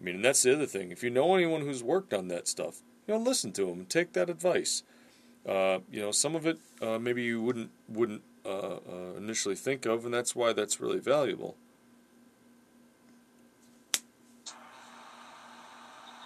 I 0.01 0.05
mean, 0.05 0.16
and 0.16 0.24
that's 0.24 0.43
the 0.43 0.55
other 0.55 0.66
thing. 0.66 0.93
If 0.93 1.03
you 1.03 1.11
know 1.11 1.34
anyone 1.34 1.62
who's 1.62 1.82
worked 1.82 2.14
on 2.14 2.28
that 2.28 2.47
stuff, 2.47 2.82
you 3.07 3.14
know, 3.14 3.20
listen 3.20 3.53
to 3.53 3.66
them 3.66 3.80
and 3.80 3.91
take 3.91 4.12
that 4.12 4.30
advice. 4.30 4.84
Uh, 5.47 5.78
you 5.91 6.01
know, 6.01 6.12
some 6.12 6.36
of 6.36 6.47
it 6.47 6.59
uh, 6.80 6.99
maybe 6.99 7.22
you 7.22 7.43
wouldn't 7.43 7.70
wouldn't 7.89 8.22
uh, 8.45 8.76
uh 8.76 9.14
initially 9.16 9.55
think 9.57 9.86
of, 9.86 10.05
and 10.05 10.14
that's 10.14 10.36
why 10.36 10.53
that's 10.53 10.80
really 10.80 11.01
valuable. 11.01 11.57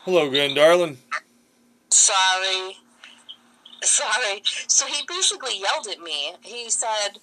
Hello 0.05 0.27
again, 0.27 0.53
darling. 0.57 0.99
Sorry. 1.93 2.77
Sorry. 3.83 4.43
So 4.67 4.85
he 4.87 5.05
basically 5.07 5.61
yelled 5.61 5.87
at 5.87 6.01
me. 6.01 6.33
He 6.43 6.69
said, 6.71 7.21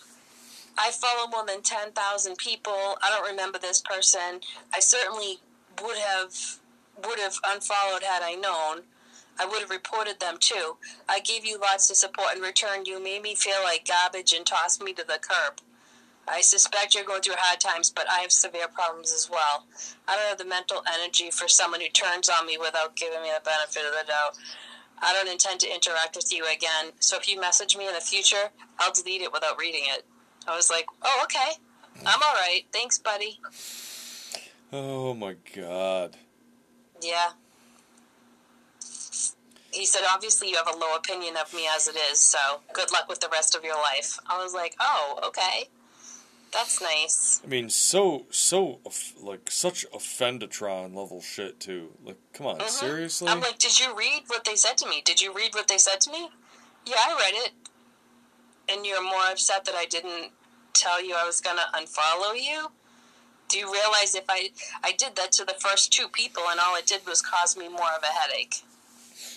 I 0.78 0.92
follow 0.92 1.28
more 1.28 1.46
than 1.46 1.62
10,000 1.62 2.38
people. 2.38 2.98
I 3.04 3.10
don't 3.10 3.30
remember 3.30 3.60
this 3.60 3.82
person. 3.82 4.40
I 4.74 4.80
certainly 4.80 5.40
would 5.84 5.98
have 5.98 6.34
would 7.06 7.20
have 7.20 7.36
unfollowed 7.52 8.04
had 8.04 8.24
I 8.24 8.36
known. 8.36 8.84
I 9.38 9.46
would 9.46 9.60
have 9.60 9.70
reported 9.70 10.22
them 10.22 10.38
too. 10.40 10.78
I 11.10 11.20
gave 11.20 11.46
you 11.46 11.60
lots 11.60 11.90
of 11.90 11.98
support 11.98 12.34
in 12.34 12.42
return. 12.42 12.86
You 12.86 13.04
made 13.04 13.24
me 13.24 13.36
feel 13.36 13.62
like 13.62 13.90
garbage 13.90 14.32
and 14.32 14.46
tossed 14.46 14.82
me 14.82 14.94
to 14.94 15.04
the 15.06 15.20
curb. 15.22 15.60
I 16.30 16.42
suspect 16.42 16.94
you're 16.94 17.04
going 17.04 17.22
through 17.22 17.36
hard 17.38 17.60
times, 17.60 17.90
but 17.90 18.06
I 18.10 18.20
have 18.20 18.32
severe 18.32 18.68
problems 18.68 19.12
as 19.12 19.30
well. 19.30 19.66
I 20.08 20.16
don't 20.16 20.30
have 20.30 20.38
the 20.38 20.46
mental 20.46 20.84
energy 21.02 21.32
for 21.32 21.48
someone 21.48 21.82
who 21.82 21.90
turns 21.90 22.30
on 22.30 22.46
me 22.46 22.58
without 22.58 22.96
giving 22.96 23.22
me 23.24 23.30
the 23.36 23.44
benefit 23.44 23.84
of 23.86 23.92
the 23.92 24.08
doubt. 24.08 24.38
I 25.02 25.14
don't 25.14 25.32
intend 25.32 25.60
to 25.62 25.74
interact 25.74 26.16
with 26.16 26.32
you 26.32 26.46
again, 26.46 26.92
so 27.00 27.18
if 27.18 27.28
you 27.28 27.40
message 27.40 27.76
me 27.76 27.88
in 27.88 27.94
the 27.94 28.02
future, 28.02 28.52
I'll 28.78 28.94
delete 28.94 29.22
it 29.22 29.34
without 29.34 29.58
reading 29.60 29.84
it. 29.86 30.06
I 30.48 30.56
was 30.56 30.70
like, 30.70 30.86
oh, 31.02 31.20
okay. 31.24 31.58
I'm 32.06 32.22
all 32.22 32.34
right. 32.36 32.62
Thanks, 32.72 33.00
buddy. 33.00 33.40
Oh 34.72 35.14
my 35.14 35.36
god. 35.56 36.16
Yeah. 37.02 37.30
He 39.72 39.86
said, 39.86 40.02
obviously, 40.10 40.50
you 40.50 40.58
have 40.58 40.68
a 40.68 40.78
low 40.78 40.96
opinion 40.96 41.36
of 41.38 41.54
me 41.54 41.68
as 41.76 41.88
it 41.88 41.96
is, 42.12 42.20
so 42.20 42.62
good 42.74 42.92
luck 42.92 43.08
with 43.08 43.20
the 43.20 43.30
rest 43.32 43.56
of 43.56 43.64
your 43.64 43.76
life. 43.76 44.20
I 44.28 44.42
was 44.42 44.54
like, 44.54 44.76
oh, 44.80 45.20
okay. 45.28 45.70
That's 46.52 46.82
nice. 46.82 47.42
I 47.44 47.48
mean, 47.48 47.70
so 47.70 48.26
so 48.32 48.80
like 49.22 49.52
such 49.52 49.86
offendatron 49.92 50.96
level 50.96 51.22
shit 51.22 51.60
too. 51.60 51.92
Like, 52.04 52.18
come 52.34 52.48
on, 52.48 52.60
Mhm. 52.60 52.70
seriously? 52.70 53.28
I'm 53.28 53.40
like, 53.42 53.60
did 53.60 53.80
you 53.80 53.94
read 53.96 54.24
what 54.28 54.46
they 54.46 54.56
said 54.56 54.78
to 54.80 54.88
me? 54.88 55.02
Did 55.02 55.22
you 55.22 55.32
read 55.32 55.54
what 55.54 55.68
they 55.68 55.78
said 55.78 56.02
to 56.02 56.12
me? 56.12 56.30
Yeah, 56.86 56.98
I 57.00 57.16
read 57.16 57.34
it. 57.46 57.52
And 58.68 58.86
you're 58.86 59.02
more 59.04 59.30
upset 59.32 59.66
that 59.66 59.76
I 59.76 59.86
didn't 59.86 60.32
tell 60.74 61.04
you 61.04 61.16
I 61.16 61.26
was 61.26 61.40
gonna 61.42 61.70
unfollow 61.74 62.34
you? 62.40 62.72
Do 63.48 63.58
you 63.58 63.72
realize 63.72 64.16
if 64.16 64.26
I 64.30 64.52
I 64.84 64.92
did 64.92 65.16
that 65.16 65.32
to 65.34 65.46
the 65.46 65.56
first 65.56 65.92
two 65.92 66.08
people 66.10 66.44
and 66.50 66.60
all 66.60 66.76
it 66.76 66.86
did 66.88 67.06
was 67.06 67.22
cause 67.22 67.56
me 67.58 67.68
more 67.68 67.92
of 67.96 68.04
a 68.04 68.08
headache? 68.08 68.64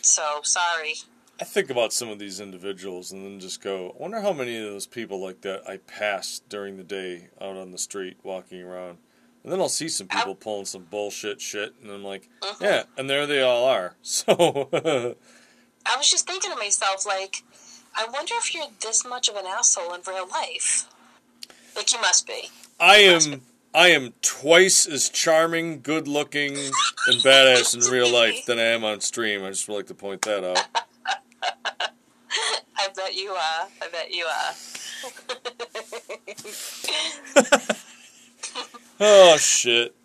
So 0.02 0.40
sorry. 0.44 0.96
I 1.42 1.44
think 1.44 1.70
about 1.70 1.92
some 1.92 2.08
of 2.08 2.20
these 2.20 2.38
individuals 2.38 3.10
and 3.10 3.24
then 3.24 3.40
just 3.40 3.60
go, 3.60 3.96
I 3.98 4.00
wonder 4.00 4.20
how 4.20 4.32
many 4.32 4.56
of 4.58 4.62
those 4.62 4.86
people 4.86 5.20
like 5.20 5.40
that 5.40 5.68
I 5.68 5.78
pass 5.78 6.40
during 6.48 6.76
the 6.76 6.84
day 6.84 7.30
out 7.40 7.56
on 7.56 7.72
the 7.72 7.78
street 7.78 8.16
walking 8.22 8.62
around. 8.62 8.98
And 9.42 9.50
then 9.50 9.58
I'll 9.60 9.68
see 9.68 9.88
some 9.88 10.06
people 10.06 10.36
pulling 10.36 10.66
some 10.66 10.84
bullshit 10.84 11.40
shit, 11.40 11.74
and 11.82 11.90
I'm 11.90 12.04
like, 12.04 12.28
Mhm. 12.42 12.60
yeah, 12.60 12.82
and 12.96 13.10
there 13.10 13.26
they 13.26 13.42
all 13.42 13.64
are. 13.64 13.96
So, 14.02 14.30
I 15.84 15.96
was 15.96 16.08
just 16.08 16.28
thinking 16.28 16.52
to 16.52 16.56
myself, 16.56 17.04
like, 17.04 17.42
I 17.96 18.04
wonder 18.04 18.34
if 18.36 18.54
you're 18.54 18.68
this 18.80 19.04
much 19.04 19.28
of 19.28 19.34
an 19.34 19.44
asshole 19.44 19.94
in 19.94 20.02
real 20.06 20.28
life. 20.28 20.86
Like 21.74 21.92
you 21.92 22.00
must 22.00 22.24
be. 22.24 22.50
I 22.78 22.98
am 22.98 23.42
I 23.74 23.88
am 23.88 24.12
twice 24.22 24.86
as 24.86 25.08
charming, 25.08 25.80
good 25.82 26.06
looking, 26.06 26.56
and 26.56 27.16
badass 27.24 27.74
in 27.74 27.80
real 27.92 28.08
life 28.08 28.46
than 28.46 28.60
I 28.60 28.66
am 28.66 28.84
on 28.84 29.00
stream. 29.00 29.42
I 29.42 29.48
just 29.48 29.66
would 29.66 29.74
like 29.74 29.86
to 29.88 29.94
point 29.94 30.22
that 30.22 30.44
out. 30.44 30.64
I 32.78 32.88
bet 32.94 33.14
you 33.14 33.30
are. 33.30 33.68
I 33.80 33.88
bet 33.90 34.12
you 34.14 34.26
are. 34.26 34.54
Oh 39.04 39.36
shit. 39.36 39.96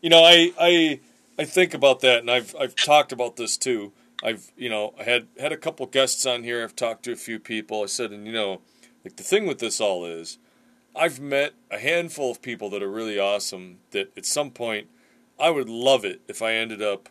You 0.00 0.10
know, 0.10 0.24
I 0.24 0.52
I 0.58 1.00
I 1.38 1.44
think 1.44 1.72
about 1.72 2.00
that 2.00 2.18
and 2.18 2.30
I've 2.30 2.52
I've 2.58 2.74
talked 2.74 3.12
about 3.12 3.36
this 3.36 3.56
too. 3.56 3.92
I've 4.24 4.50
you 4.56 4.68
know, 4.68 4.92
I 4.98 5.04
had 5.04 5.28
had 5.38 5.52
a 5.52 5.56
couple 5.56 5.86
guests 5.86 6.26
on 6.26 6.42
here, 6.42 6.64
I've 6.64 6.74
talked 6.74 7.04
to 7.04 7.12
a 7.12 7.16
few 7.16 7.38
people. 7.38 7.84
I 7.84 7.86
said 7.86 8.10
and 8.10 8.26
you 8.26 8.32
know, 8.32 8.60
like 9.04 9.14
the 9.16 9.22
thing 9.22 9.46
with 9.46 9.60
this 9.60 9.80
all 9.80 10.04
is 10.04 10.38
I've 10.96 11.20
met 11.20 11.54
a 11.70 11.78
handful 11.78 12.32
of 12.32 12.42
people 12.42 12.68
that 12.70 12.82
are 12.82 12.90
really 12.90 13.20
awesome 13.20 13.78
that 13.92 14.10
at 14.16 14.26
some 14.26 14.50
point 14.50 14.88
I 15.38 15.50
would 15.50 15.68
love 15.68 16.04
it 16.04 16.20
if 16.26 16.42
I 16.42 16.54
ended 16.54 16.82
up 16.82 17.08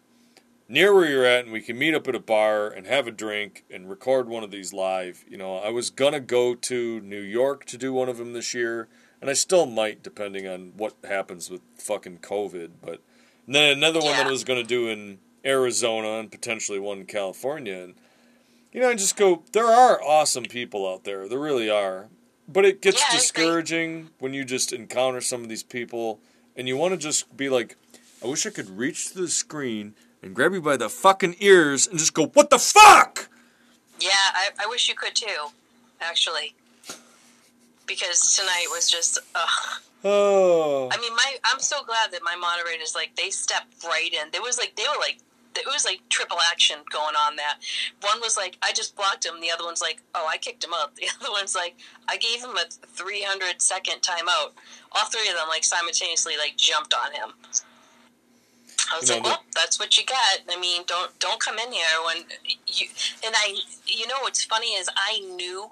near 0.68 0.94
where 0.94 1.10
you're 1.10 1.26
at 1.26 1.46
and 1.46 1.54
we 1.54 1.62
can 1.62 1.78
meet 1.78 1.94
up 1.94 2.08
at 2.08 2.16
a 2.16 2.20
bar 2.20 2.68
and 2.68 2.86
have 2.86 3.08
a 3.08 3.12
drink 3.12 3.64
and 3.72 3.90
record 3.90 4.28
one 4.28 4.44
of 4.44 4.52
these 4.52 4.74
live. 4.74 5.24
You 5.28 5.38
know, 5.38 5.58
I 5.58 5.70
was 5.70 5.90
gonna 5.90 6.20
go 6.20 6.56
to 6.56 7.00
New 7.02 7.22
York 7.22 7.66
to 7.66 7.78
do 7.78 7.94
one 7.94 8.10
of 8.10 8.18
them 8.18 8.34
this 8.34 8.54
year, 8.54 8.88
and 9.22 9.30
I 9.30 9.34
still 9.34 9.66
might 9.66 10.04
depending 10.04 10.48
on 10.48 10.74
what 10.76 10.96
happens 11.04 11.50
with 11.50 11.62
fucking 11.78 12.20
COVID. 12.20 12.72
But 12.82 13.02
and 13.46 13.56
then 13.56 13.78
another 13.78 14.00
one 14.00 14.18
that 14.18 14.28
I 14.28 14.32
was 14.32 14.44
gonna 14.44 14.64
do 14.64 14.90
in 14.90 15.20
Arizona 15.46 16.20
and 16.20 16.32
potentially 16.32 16.80
one 16.80 17.00
in 17.00 17.06
California. 17.06 17.78
And 17.78 17.96
you 18.72 18.82
know, 18.82 18.90
I 18.90 18.96
just 18.96 19.16
go. 19.16 19.44
There 19.54 19.68
are 19.68 20.02
awesome 20.04 20.44
people 20.44 20.88
out 20.88 21.04
there. 21.04 21.28
There 21.28 21.40
really 21.40 21.70
are. 21.70 22.10
But 22.50 22.66
it 22.66 22.82
gets 22.82 23.02
Yeah, 23.02 23.18
discouraging 23.18 24.12
when 24.20 24.34
you 24.34 24.46
just 24.46 24.72
encounter 24.72 25.20
some 25.20 25.44
of 25.44 25.50
these 25.50 25.64
people 25.64 26.22
and 26.56 26.68
you 26.68 26.78
want 26.78 26.94
to 26.94 26.98
just 26.98 27.36
be 27.36 27.50
like, 27.50 27.76
I 28.24 28.28
wish 28.28 28.46
I 28.46 28.52
could 28.52 28.70
reach 28.70 29.10
to 29.10 29.22
the 29.22 29.28
screen 29.28 29.96
and 30.22 30.36
grab 30.36 30.54
you 30.54 30.62
by 30.62 30.78
the 30.78 30.90
fucking 30.90 31.36
ears 31.40 31.88
and 31.88 32.00
just 32.00 32.14
go, 32.14 32.28
What 32.28 32.50
the 32.50 32.60
fuck? 32.60 33.30
Yeah, 34.00 34.10
I, 34.12 34.50
I 34.64 34.68
wish 34.68 34.90
you 34.90 34.96
could 34.96 35.16
too, 35.16 35.48
actually. 36.02 36.54
Because 37.88 38.36
tonight 38.36 38.68
was 38.70 38.90
just, 38.92 39.18
ugh. 39.34 39.82
Oh. 40.04 40.90
I 40.92 40.98
mean, 41.00 41.14
my 41.16 41.38
I'm 41.44 41.60
so 41.60 41.84
glad 41.84 42.12
that 42.12 42.22
my 42.24 42.36
moderators 42.36 42.94
like 42.96 43.16
they 43.16 43.30
stepped 43.30 43.84
right 43.84 44.14
in. 44.14 44.30
There 44.32 44.42
was 44.42 44.58
like 44.58 44.76
they 44.76 44.84
were 44.84 45.00
like 45.00 45.18
it 45.56 45.66
was 45.66 45.86
like 45.86 46.02
triple 46.10 46.38
action 46.52 46.78
going 46.92 47.16
on. 47.16 47.36
That 47.36 47.58
one 48.02 48.20
was 48.22 48.38
like 48.38 48.58
I 48.62 48.72
just 48.74 48.96
blocked 48.96 49.26
him. 49.26 49.42
The 49.42 49.52
other 49.52 49.66
one's 49.66 49.82
like 49.82 50.02
oh 50.14 50.28
I 50.30 50.38
kicked 50.38 50.64
him 50.64 50.72
out. 50.76 50.92
The 50.96 51.08
other 51.20 51.32
one's 51.32 51.56
like 51.56 51.76
I 52.08 52.18
gave 52.18 52.44
him 52.44 52.56
a 52.56 52.70
300 52.70 53.62
second 53.62 54.02
timeout. 54.02 54.52
All 54.92 55.06
three 55.10 55.28
of 55.30 55.36
them 55.36 55.48
like 55.50 55.64
simultaneously 55.64 56.34
like 56.38 56.58
jumped 56.58 56.94
on 56.94 57.14
him. 57.14 57.34
I 58.94 59.00
was 59.00 59.10
You 59.10 59.16
know, 59.18 59.22
like, 59.22 59.32
well, 59.32 59.44
that's 59.56 59.80
what 59.80 59.98
you 59.98 60.06
get. 60.06 60.44
I 60.50 60.60
mean, 60.60 60.84
don't 60.88 61.18
don't 61.20 61.40
come 61.40 61.58
in 61.60 61.72
here 61.72 61.86
when 62.06 62.18
you 62.68 62.88
and 63.26 63.34
I. 63.38 63.56
You 63.86 64.08
know 64.08 64.16
what's 64.22 64.44
funny 64.46 64.68
is 64.74 64.90
I 64.96 65.20
knew 65.36 65.72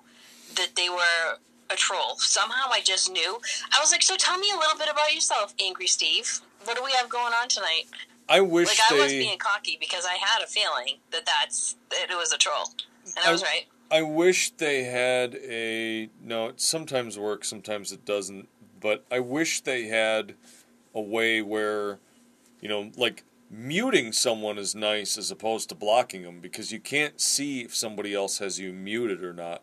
that 0.56 0.76
they 0.76 0.90
were 0.90 1.38
a 1.70 1.76
troll. 1.76 2.16
Somehow 2.18 2.70
I 2.72 2.82
just 2.82 3.12
knew. 3.12 3.40
I 3.76 3.80
was 3.80 3.92
like, 3.92 4.04
so 4.04 4.16
tell 4.18 4.38
me 4.38 4.48
a 4.54 4.58
little 4.58 4.78
bit 4.78 4.88
about 4.92 5.14
yourself, 5.14 5.54
Angry 5.64 5.88
Steve. 5.88 6.42
What 6.66 6.78
do 6.78 6.84
we 6.84 6.92
have 6.94 7.10
going 7.10 7.34
on 7.34 7.48
tonight? 7.48 7.84
I 8.28 8.42
wish 8.42 8.68
Like 8.68 8.92
I 8.92 9.02
was 9.04 9.12
being 9.12 9.38
cocky 9.38 9.78
because 9.80 10.06
I 10.06 10.16
had 10.16 10.44
a 10.44 10.48
feeling 10.48 10.98
that 11.12 11.26
that's 11.26 11.76
that 11.92 12.10
it 12.10 12.16
was 12.16 12.34
a 12.34 12.38
troll, 12.38 12.74
and 13.06 13.26
I, 13.26 13.30
I- 13.30 13.32
was 13.32 13.44
right. 13.44 13.66
I 13.92 14.02
wish 14.02 14.50
they 14.58 14.84
had 14.86 15.36
a 15.36 16.10
no. 16.24 16.48
It 16.48 16.60
sometimes 16.60 17.20
works, 17.20 17.48
sometimes 17.48 17.92
it 17.92 18.04
doesn't. 18.04 18.50
But 18.82 19.06
I 19.12 19.20
wish 19.20 19.62
they 19.62 19.86
had 19.88 20.34
a 20.94 21.02
way 21.02 21.42
where, 21.42 22.00
you 22.61 22.69
know, 22.69 22.91
like 22.98 23.23
muting 23.49 24.11
someone 24.11 24.57
is 24.57 24.76
nice 24.76 25.18
as 25.18 25.32
opposed 25.32 25.69
to 25.69 25.76
blocking 25.76 26.23
them 26.23 26.40
because 26.40 26.72
you 26.72 26.80
can't 26.80 27.22
see 27.22 27.61
if 27.61 27.76
somebody 27.76 28.14
else 28.14 28.40
has 28.40 28.60
you 28.60 28.73
muted 28.73 29.23
or 29.23 29.34
not. 29.34 29.61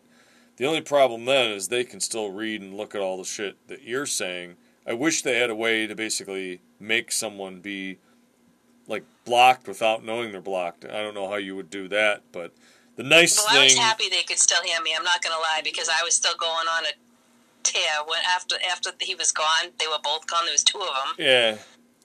The 0.57 0.65
only 0.65 0.81
problem 0.81 1.25
then 1.25 1.51
is 1.51 1.67
they 1.67 1.83
can 1.83 1.99
still 1.99 2.31
read 2.31 2.61
and 2.61 2.75
look 2.75 2.93
at 2.95 3.01
all 3.01 3.17
the 3.17 3.23
shit 3.23 3.55
that 3.67 3.83
you're 3.83 4.05
saying. 4.05 4.55
I 4.85 4.93
wish 4.93 5.21
they 5.21 5.39
had 5.39 5.49
a 5.49 5.55
way 5.55 5.87
to 5.87 5.95
basically 5.95 6.61
make 6.79 7.11
someone 7.11 7.59
be 7.59 7.97
like 8.87 9.03
blocked 9.25 9.67
without 9.67 10.03
knowing 10.03 10.31
they're 10.31 10.41
blocked. 10.41 10.85
I 10.85 11.01
don't 11.01 11.13
know 11.15 11.29
how 11.29 11.35
you 11.35 11.55
would 11.55 11.69
do 11.69 11.87
that, 11.87 12.21
but 12.31 12.53
the 12.95 13.03
nice 13.03 13.37
Well, 13.37 13.47
thing. 13.47 13.61
I 13.61 13.63
was 13.63 13.77
happy 13.77 14.09
they 14.09 14.23
could 14.23 14.37
still 14.37 14.61
hear 14.63 14.81
me. 14.81 14.93
I'm 14.97 15.03
not 15.03 15.23
going 15.23 15.33
to 15.35 15.39
lie 15.39 15.61
because 15.63 15.89
I 15.89 16.03
was 16.03 16.13
still 16.13 16.35
going 16.37 16.67
on 16.67 16.85
a 16.85 16.89
tear 17.63 18.03
when 18.05 18.19
after 18.29 18.55
after 18.69 18.91
he 18.99 19.15
was 19.15 19.31
gone. 19.31 19.71
They 19.79 19.87
were 19.87 20.01
both 20.03 20.27
gone. 20.27 20.41
There 20.45 20.53
was 20.53 20.63
two 20.63 20.79
of 20.79 20.85
them. 20.87 21.15
yeah, 21.17 21.57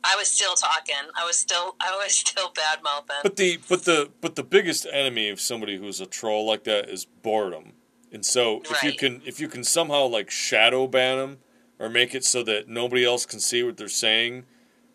I 0.05 0.15
was 0.17 0.29
still 0.29 0.55
talking. 0.55 0.95
I 1.17 1.25
was 1.25 1.37
still 1.37 1.77
I 1.81 1.97
was 2.03 2.15
still 2.15 2.51
bad 2.55 2.79
mouthing. 2.83 3.17
but 3.23 3.37
the 3.37 3.59
but 3.69 3.85
the 3.85 4.11
but 4.21 4.37
the 4.37 4.43
biggest 4.43 4.87
enemy 4.93 5.29
of 5.29 5.41
somebody 5.41 5.77
who's 5.79 6.01
a 6.01 6.07
troll 6.07 6.47
like 6.47 6.65
that 6.65 6.89
is 6.89 7.05
boredom. 7.05 7.73
And 8.13 8.25
so 8.25 8.63
if 8.71 8.83
you 8.83 8.93
can 8.95 9.23
if 9.27 9.39
you 9.41 9.49
can 9.49 9.65
somehow 9.65 10.07
like 10.07 10.31
shadow 10.31 10.87
ban 10.87 11.19
them 11.19 11.39
or 11.79 11.89
make 11.89 12.15
it 12.15 12.25
so 12.25 12.43
that 12.45 12.69
nobody 12.69 13.05
else 13.05 13.27
can 13.27 13.41
see 13.41 13.63
what 13.63 13.77
they're 13.77 13.89
saying 13.89 14.45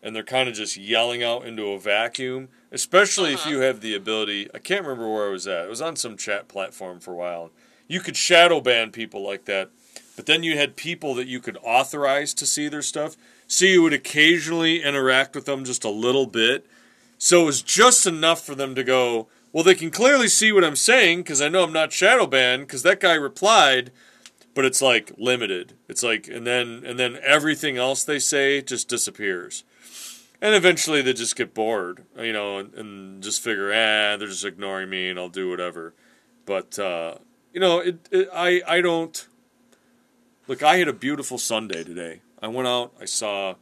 and 0.02 0.14
they're 0.14 0.22
kind 0.22 0.48
of 0.48 0.54
just 0.54 0.76
yelling 0.76 1.22
out 1.22 1.46
into 1.46 1.68
a 1.70 1.78
vacuum, 1.78 2.48
especially 2.72 3.32
if 3.32 3.40
Uh-huh. 3.40 3.50
you 3.50 3.58
have 3.60 3.80
the 3.80 3.94
ability. 3.94 4.48
I 4.52 4.58
can't 4.58 4.82
remember 4.82 5.08
where 5.10 5.28
I 5.28 5.30
was 5.30 5.46
at. 5.46 5.64
It 5.66 5.70
was 5.70 5.80
on 5.80 5.96
some 5.96 6.16
chat 6.16 6.46
platform 6.48 7.00
for 7.00 7.12
a 7.12 7.16
while. 7.16 7.50
You 7.88 8.00
could 8.00 8.16
shadow 8.16 8.60
ban 8.60 8.90
people 8.90 9.22
like 9.22 9.44
that, 9.46 9.70
but 10.16 10.26
then 10.26 10.42
you 10.42 10.56
had 10.58 10.76
people 10.76 11.14
that 11.14 11.26
you 11.26 11.40
could 11.40 11.56
authorize 11.62 12.34
to 12.34 12.46
see 12.46 12.68
their 12.68 12.82
stuff. 12.82 13.16
So 13.54 13.66
you 13.66 13.82
would 13.82 13.92
occasionally 13.92 14.82
interact 14.82 15.36
with 15.36 15.44
them 15.44 15.64
just 15.64 15.84
a 15.84 15.88
little 15.88 16.26
bit. 16.26 16.66
So 17.18 17.42
it 17.42 17.44
was 17.44 17.62
just 17.62 18.04
enough 18.04 18.44
for 18.44 18.56
them 18.56 18.74
to 18.74 18.82
go, 18.82 19.28
well, 19.52 19.62
they 19.62 19.76
can 19.76 19.92
clearly 19.92 20.26
see 20.26 20.50
what 20.50 20.64
I'm 20.64 20.74
saying 20.74 21.20
because 21.20 21.40
I 21.40 21.48
know 21.48 21.62
I'm 21.62 21.72
not 21.72 21.92
shadow 21.92 22.26
banned 22.26 22.66
because 22.66 22.82
that 22.82 22.98
guy 22.98 23.14
replied, 23.14 23.92
but 24.54 24.64
it's 24.64 24.82
like 24.82 25.12
limited. 25.16 25.74
It's 25.88 26.02
like, 26.02 26.26
and 26.26 26.44
then 26.44 26.82
and 26.84 26.98
then 26.98 27.20
everything 27.22 27.76
else 27.76 28.02
they 28.02 28.18
say 28.18 28.60
just 28.60 28.88
disappears, 28.88 29.62
and 30.42 30.52
eventually 30.52 31.00
they 31.00 31.12
just 31.12 31.36
get 31.36 31.54
bored, 31.54 32.04
you 32.18 32.32
know, 32.32 32.58
and, 32.58 32.74
and 32.74 33.22
just 33.22 33.40
figure, 33.40 33.70
ah, 33.70 34.16
they're 34.16 34.26
just 34.26 34.44
ignoring 34.44 34.90
me, 34.90 35.08
and 35.10 35.16
I'll 35.16 35.28
do 35.28 35.48
whatever. 35.48 35.94
But 36.44 36.76
uh, 36.76 37.18
you 37.52 37.60
know, 37.60 37.78
it, 37.78 38.08
it 38.10 38.28
I 38.34 38.62
I 38.66 38.80
don't 38.80 39.28
look. 40.48 40.60
I 40.60 40.78
had 40.78 40.88
a 40.88 40.92
beautiful 40.92 41.38
Sunday 41.38 41.84
today. 41.84 42.20
I 42.42 42.48
went 42.48 42.68
out. 42.68 42.92
I 43.00 43.04
saw 43.04 43.54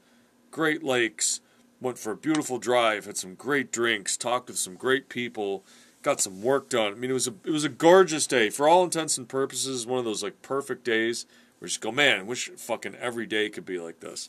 Great 0.51 0.82
Lakes. 0.82 1.40
Went 1.81 1.99
for 1.99 2.12
a 2.12 2.16
beautiful 2.16 2.59
drive. 2.59 3.07
Had 3.07 3.16
some 3.16 3.35
great 3.35 3.73
drinks. 3.73 4.16
Talked 4.16 4.49
with 4.49 4.59
some 4.59 4.74
great 4.74 5.09
people. 5.09 5.65
Got 6.03 6.20
some 6.20 6.43
work 6.43 6.69
done. 6.69 6.93
I 6.93 6.94
mean, 6.94 7.11
it 7.11 7.15
was 7.15 7.28
a 7.28 7.35
it 7.44 7.51
was 7.51 7.65
a 7.65 7.69
gorgeous 7.69 8.27
day 8.27 8.51
for 8.51 8.69
all 8.69 8.85
intents 8.85 9.19
and 9.19 9.28
purposes. 9.28 9.86
One 9.86 9.99
of 9.99 10.05
those 10.05 10.23
like 10.23 10.43
perfect 10.43 10.85
days 10.85 11.27
where 11.59 11.66
you 11.66 11.70
just 11.70 11.81
go, 11.81 11.93
man, 11.93 12.20
I 12.20 12.23
wish 12.23 12.51
fucking 12.51 12.97
every 12.97 13.27
day 13.27 13.49
could 13.49 13.66
be 13.66 13.78
like 13.78 14.01
this. 14.01 14.28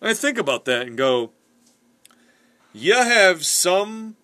And 0.00 0.10
I 0.10 0.14
think 0.14 0.38
about 0.38 0.64
that 0.66 0.86
and 0.86 0.96
go, 0.96 1.32
you 2.72 2.94
have 2.94 3.44
some 3.44 4.16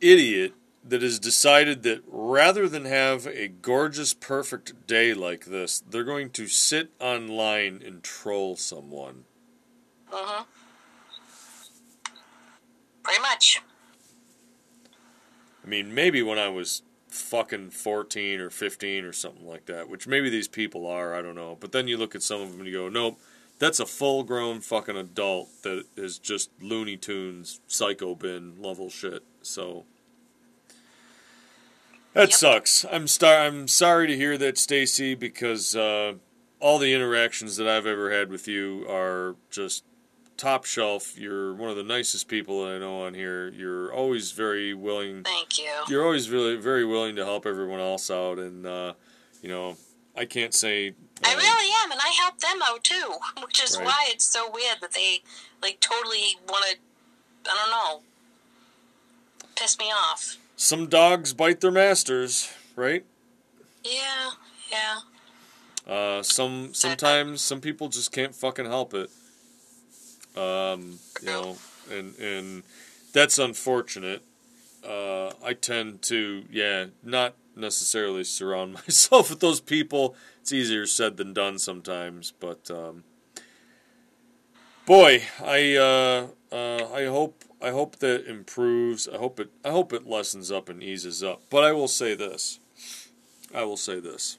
idiot 0.00 0.54
that 0.84 1.02
has 1.02 1.18
decided 1.18 1.82
that 1.84 2.02
rather 2.08 2.68
than 2.68 2.84
have 2.84 3.26
a 3.26 3.48
gorgeous, 3.48 4.14
perfect 4.14 4.86
day 4.86 5.14
like 5.14 5.46
this, 5.46 5.80
they're 5.80 6.04
going 6.04 6.30
to 6.30 6.46
sit 6.48 6.90
online 7.00 7.82
and 7.84 8.02
troll 8.02 8.56
someone. 8.56 9.24
hmm 10.10 10.42
Pretty 13.02 13.20
much. 13.20 13.60
I 15.64 15.68
mean, 15.68 15.94
maybe 15.94 16.22
when 16.22 16.38
I 16.38 16.48
was 16.48 16.82
fucking 17.08 17.70
14 17.70 18.40
or 18.40 18.50
15 18.50 19.04
or 19.04 19.12
something 19.12 19.46
like 19.46 19.66
that, 19.66 19.88
which 19.88 20.06
maybe 20.06 20.30
these 20.30 20.48
people 20.48 20.86
are, 20.86 21.14
I 21.14 21.22
don't 21.22 21.34
know. 21.34 21.56
But 21.58 21.72
then 21.72 21.88
you 21.88 21.96
look 21.96 22.14
at 22.14 22.22
some 22.22 22.40
of 22.40 22.50
them 22.50 22.60
and 22.60 22.68
you 22.68 22.74
go, 22.74 22.88
nope, 22.88 23.20
that's 23.58 23.80
a 23.80 23.86
full 23.86 24.22
grown 24.22 24.60
fucking 24.60 24.96
adult 24.96 25.48
that 25.62 25.84
is 25.96 26.18
just 26.18 26.50
Looney 26.60 26.96
Tunes, 26.96 27.60
Psycho 27.66 28.14
Bin 28.14 28.60
level 28.60 28.88
shit. 28.90 29.22
So. 29.42 29.84
That 32.14 32.30
Yep. 32.30 32.32
sucks. 32.38 32.84
I'm 32.90 33.08
star- 33.08 33.38
I'm 33.38 33.66
sorry 33.68 34.06
to 34.06 34.16
hear 34.16 34.36
that, 34.38 34.58
Stacy, 34.58 35.14
because 35.14 35.74
uh, 35.74 36.14
all 36.60 36.78
the 36.78 36.92
interactions 36.92 37.56
that 37.56 37.66
I've 37.66 37.86
ever 37.86 38.10
had 38.10 38.28
with 38.30 38.46
you 38.46 38.86
are 38.88 39.36
just 39.50 39.84
top 40.36 40.64
shelf. 40.64 41.16
You're 41.18 41.54
one 41.54 41.70
of 41.70 41.76
the 41.76 41.82
nicest 41.82 42.28
people 42.28 42.64
that 42.64 42.74
I 42.74 42.78
know 42.78 43.02
on 43.06 43.14
here. 43.14 43.48
You're 43.48 43.92
always 43.92 44.32
very 44.32 44.74
willing 44.74 45.22
Thank 45.24 45.58
you. 45.58 45.70
you're 45.88 46.04
always 46.04 46.28
really 46.30 46.56
very 46.56 46.84
willing 46.84 47.16
to 47.16 47.24
help 47.24 47.46
everyone 47.46 47.80
else 47.80 48.10
out 48.10 48.38
and 48.38 48.66
uh, 48.66 48.94
you 49.42 49.48
know 49.48 49.76
i 50.16 50.24
can't 50.24 50.52
say 50.54 50.94
I 51.24 51.32
um, 51.32 51.38
really 51.38 51.70
am, 51.84 51.92
and 51.92 52.00
I 52.02 52.08
help 52.08 52.38
them 52.40 52.60
out 52.64 52.82
too, 52.84 53.14
which 53.44 53.62
is 53.62 53.76
Right. 53.78 53.86
why 53.86 54.06
it's 54.08 54.24
so 54.26 54.50
weird 54.50 54.78
that 54.80 54.90
they 54.92 55.22
like 55.62 55.78
totally 55.80 56.36
want 56.48 56.64
to. 56.66 56.76
I 57.50 57.54
don't 57.54 57.70
know. 57.70 58.02
Piss 59.54 59.78
me 59.78 59.86
off. 59.86 60.36
Some 60.56 60.86
dogs 60.88 61.32
bite 61.34 61.60
their 61.60 61.70
masters 61.70 62.52
right? 62.76 63.04
Yeah, 63.84 64.30
yeah. 64.70 65.92
uh, 65.92 66.22
some 66.22 66.72
sometimes 66.74 67.40
some 67.42 67.60
people 67.60 67.88
just 67.88 68.12
can't 68.12 68.34
fucking 68.34 68.66
help 68.66 68.94
it. 68.94 69.10
Um, 70.36 70.98
you 71.20 71.26
know 71.26 71.56
and 71.90 72.16
and 72.18 72.62
that's 73.12 73.38
unfortunate. 73.38 74.22
Uh, 74.86 75.30
i 75.44 75.52
tend 75.52 76.02
to 76.02 76.42
yeah 76.50 76.86
not 77.04 77.34
necessarily 77.54 78.24
surround 78.24 78.72
myself 78.86 79.30
with 79.30 79.40
those 79.40 79.60
people. 79.60 80.14
It's 80.40 80.52
easier 80.52 80.86
said 80.86 81.16
than 81.16 81.32
done 81.32 81.58
sometimes 81.58 82.32
but 82.40 82.68
um, 82.70 83.04
boy 84.86 85.22
i 85.44 85.76
uh, 85.76 86.26
uh, 86.50 86.92
i 86.92 87.04
hope 87.06 87.44
i 87.62 87.70
hope 87.70 87.96
that 88.00 88.26
improves 88.26 89.08
i 89.08 89.16
hope 89.16 89.38
it 89.40 89.50
i 89.64 89.70
hope 89.70 89.92
it 89.92 90.06
lessens 90.06 90.50
up 90.50 90.68
and 90.68 90.82
eases 90.82 91.22
up 91.22 91.40
but 91.50 91.62
i 91.64 91.72
will 91.72 91.88
say 91.88 92.14
this 92.14 92.58
i 93.54 93.62
will 93.64 93.76
say 93.76 94.00
this 94.00 94.38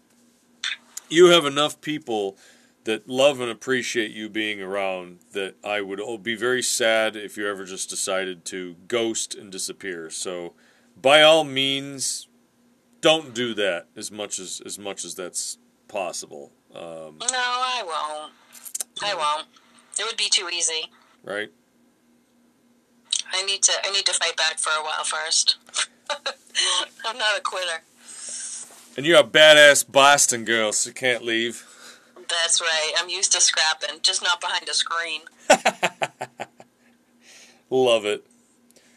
you 1.10 1.28
have 1.28 1.46
enough 1.46 1.80
people 1.82 2.38
that 2.86 3.08
love 3.08 3.40
and 3.40 3.50
appreciate 3.50 4.12
you 4.12 4.28
being 4.28 4.62
around 4.62 5.20
that 5.32 5.56
I 5.64 5.80
would 5.82 6.24
be 6.24 6.36
very 6.36 6.62
sad 6.62 7.16
if 7.16 7.38
you 7.38 7.48
ever 7.48 7.64
just 7.66 7.90
decided 7.90 8.44
to 8.46 8.76
ghost 8.88 9.36
and 9.36 9.52
disappear. 9.52 10.10
So 10.10 10.54
by 11.02 11.22
all 11.22 11.44
means 11.44 12.28
don't 13.00 13.34
do 13.34 13.54
that 13.54 13.88
as 13.96 14.12
much 14.12 14.40
as 14.40 14.62
as 14.66 14.78
much 14.78 15.06
as 15.06 15.16
that's 15.16 15.58
possible. 15.88 16.52
Um, 16.74 17.20
No, 17.20 17.28
I 17.32 17.84
won't. 17.86 18.34
I 19.02 19.14
won't. 19.16 19.48
It 20.00 20.06
would 20.06 20.18
be 20.18 20.30
too 20.30 20.50
easy. 20.50 20.90
right? 21.24 21.52
I 23.34 23.44
need 23.44 23.64
to. 23.64 23.72
I 23.84 23.92
need 23.92 24.06
to 24.06 24.14
fight 24.14 24.38
back 24.38 24.60
for 24.60 24.70
a 24.70 24.84
while 24.84 25.04
first. 25.04 25.58
I'm 27.06 27.18
not 27.18 27.38
a 27.38 27.42
quitter. 27.42 27.82
And 28.96 29.06
you're 29.06 29.20
a 29.20 29.24
badass 29.24 29.90
Boston 29.92 30.46
girl, 30.46 30.72
so 30.72 30.90
you 30.90 30.94
can't 30.94 31.24
leave. 31.24 31.66
That's 32.30 32.62
right. 32.62 32.94
I'm 32.98 33.10
used 33.10 33.32
to 33.34 33.42
scrapping, 33.42 34.00
just 34.02 34.22
not 34.24 34.40
behind 34.40 34.70
a 34.70 34.74
screen. 34.74 35.22
Love 37.70 38.06
it. 38.06 38.26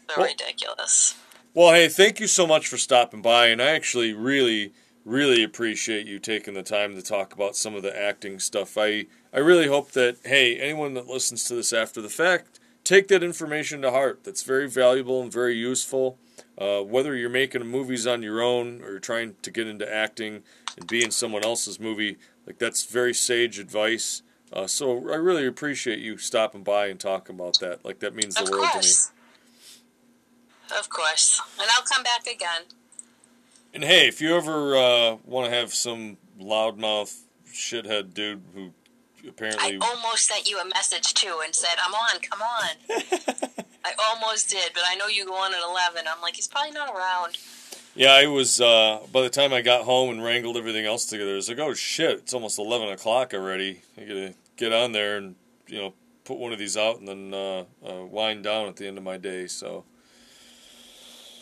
They're 0.07 0.17
Well- 0.17 0.27
ridiculous. 0.27 1.15
Well, 1.53 1.73
hey, 1.73 1.87
thank 1.87 2.19
you 2.19 2.27
so 2.27 2.45
much 2.45 2.67
for 2.67 2.77
stopping 2.77 3.23
by, 3.23 3.47
and 3.47 3.59
I 3.59 3.69
actually 3.71 4.13
really, 4.13 4.73
really 5.03 5.43
appreciate 5.43 6.05
you 6.05 6.19
taking 6.19 6.53
the 6.53 6.61
time 6.61 6.93
to 6.95 7.01
talk 7.01 7.33
about 7.33 7.55
some 7.55 7.73
of 7.73 7.81
the 7.81 7.99
acting 7.99 8.37
stuff. 8.39 8.77
I, 8.77 9.07
I 9.33 9.39
really 9.39 9.65
hope 9.65 9.93
that, 9.93 10.17
hey, 10.23 10.59
anyone 10.59 10.93
that 10.93 11.07
listens 11.07 11.45
to 11.45 11.55
this 11.55 11.73
after 11.73 11.99
the 11.99 12.09
fact, 12.09 12.56
take 12.87 13.09
that 13.09 13.21
information 13.21 13.81
to 13.81 13.91
heart. 13.91 14.23
That's 14.23 14.43
very 14.43 14.69
valuable 14.69 15.21
and 15.21 15.31
very 15.31 15.55
useful. 15.55 16.17
Uh, 16.57 16.81
whether 16.81 17.15
you're 17.15 17.29
making 17.29 17.65
movies 17.67 18.07
on 18.07 18.23
your 18.23 18.41
own 18.41 18.81
or 18.81 18.91
you're 18.91 18.99
trying 18.99 19.35
to 19.41 19.51
get 19.51 19.67
into 19.67 19.91
acting 19.93 20.43
and 20.77 20.87
be 20.87 21.03
in 21.03 21.11
someone 21.11 21.43
else's 21.43 21.79
movie, 21.79 22.17
like 22.45 22.57
that's 22.57 22.85
very 22.85 23.13
sage 23.13 23.59
advice. 23.59 24.21
Uh, 24.53 24.65
so 24.65 25.09
I 25.11 25.15
really 25.15 25.45
appreciate 25.45 25.99
you 25.99 26.17
stopping 26.17 26.63
by 26.63 26.87
and 26.87 26.99
talking 26.99 27.35
about 27.35 27.59
that. 27.59 27.83
Like 27.83 27.99
that 27.99 28.15
means 28.15 28.35
the 28.35 28.43
Of 28.43 28.49
world 28.49 28.69
to 28.71 28.79
me. 28.79 28.93
Of 30.79 30.89
course. 30.89 31.41
And 31.59 31.69
I'll 31.75 31.83
come 31.83 32.03
back 32.03 32.25
again. 32.25 32.63
And 33.73 33.83
hey, 33.83 34.07
if 34.07 34.21
you 34.21 34.35
ever 34.35 34.77
uh, 34.77 35.17
want 35.25 35.51
to 35.51 35.55
have 35.55 35.73
some 35.73 36.17
loudmouth 36.39 37.19
shithead 37.51 38.13
dude 38.13 38.41
who 38.55 38.71
I 39.59 39.77
almost 39.81 40.27
sent 40.27 40.49
you 40.49 40.59
a 40.59 40.65
message 40.65 41.13
too 41.13 41.41
and 41.43 41.53
said, 41.53 41.75
I'm 41.83 41.93
on, 41.93 42.19
come 42.21 42.41
on. 42.41 42.69
I 43.85 43.93
almost 44.09 44.49
did, 44.49 44.71
but 44.73 44.83
I 44.85 44.95
know 44.95 45.07
you 45.07 45.25
go 45.25 45.33
on 45.35 45.53
at 45.53 45.61
11. 45.63 46.03
I'm 46.13 46.21
like, 46.21 46.35
he's 46.35 46.47
probably 46.47 46.71
not 46.71 46.93
around. 46.93 47.37
yeah, 47.95 48.11
I 48.13 48.27
was 48.27 48.59
uh, 48.61 48.99
by 49.11 49.21
the 49.21 49.29
time 49.29 49.53
I 49.53 49.61
got 49.61 49.83
home 49.85 50.09
and 50.09 50.23
wrangled 50.23 50.57
everything 50.57 50.85
else 50.85 51.05
together, 51.05 51.31
I 51.31 51.35
was 51.35 51.49
like, 51.49 51.59
oh 51.59 51.73
shit, 51.73 52.19
it's 52.19 52.33
almost 52.33 52.59
eleven 52.59 52.89
o'clock 52.89 53.33
already. 53.33 53.81
I 53.97 54.01
gotta 54.01 54.33
get 54.57 54.73
on 54.73 54.91
there 54.91 55.17
and 55.17 55.35
you 55.67 55.79
know 55.79 55.93
put 56.25 56.37
one 56.37 56.51
of 56.51 56.59
these 56.59 56.75
out 56.75 56.99
and 56.99 57.07
then 57.07 57.33
uh, 57.33 57.63
uh, 57.87 58.05
wind 58.05 58.43
down 58.43 58.67
at 58.67 58.75
the 58.75 58.85
end 58.87 58.97
of 58.97 59.03
my 59.03 59.17
day. 59.17 59.47
So 59.47 59.85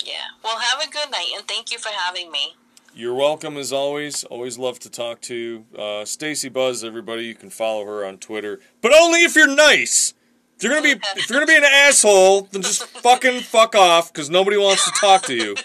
Yeah. 0.06 0.14
Well, 0.44 0.60
have 0.60 0.82
a 0.88 0.92
good 0.92 1.10
night, 1.12 1.32
and 1.36 1.48
thank 1.48 1.72
you 1.72 1.80
for 1.80 1.90
having 1.90 2.32
me. 2.32 2.56
You're 2.98 3.14
welcome 3.14 3.58
as 3.58 3.74
always. 3.74 4.24
Always 4.24 4.58
love 4.58 4.80
to 4.80 4.90
talk 4.90 5.20
to 5.24 5.66
uh, 5.78 6.06
Stacy 6.06 6.48
Buzz. 6.48 6.82
Everybody, 6.82 7.26
you 7.26 7.36
can 7.36 7.50
follow 7.50 7.86
her 7.86 8.06
on 8.06 8.20
Twitter, 8.20 8.62
but 8.82 8.94
only 8.94 9.24
if 9.24 9.36
you're 9.36 9.54
nice. 9.54 10.14
If 10.56 10.64
you're 10.64 10.72
gonna 10.72 10.96
be 10.96 11.02
if 11.18 11.30
you're 11.30 11.38
gonna 11.38 11.46
be 11.46 11.58
an 11.58 11.66
asshole, 11.66 12.44
then 12.44 12.62
just 12.62 12.86
fucking 12.86 13.42
fuck 13.42 13.76
off 13.76 14.14
because 14.14 14.30
nobody 14.30 14.56
wants 14.56 14.86
to 14.86 14.92
talk 14.92 15.24
to 15.24 15.36
you. 15.36 15.56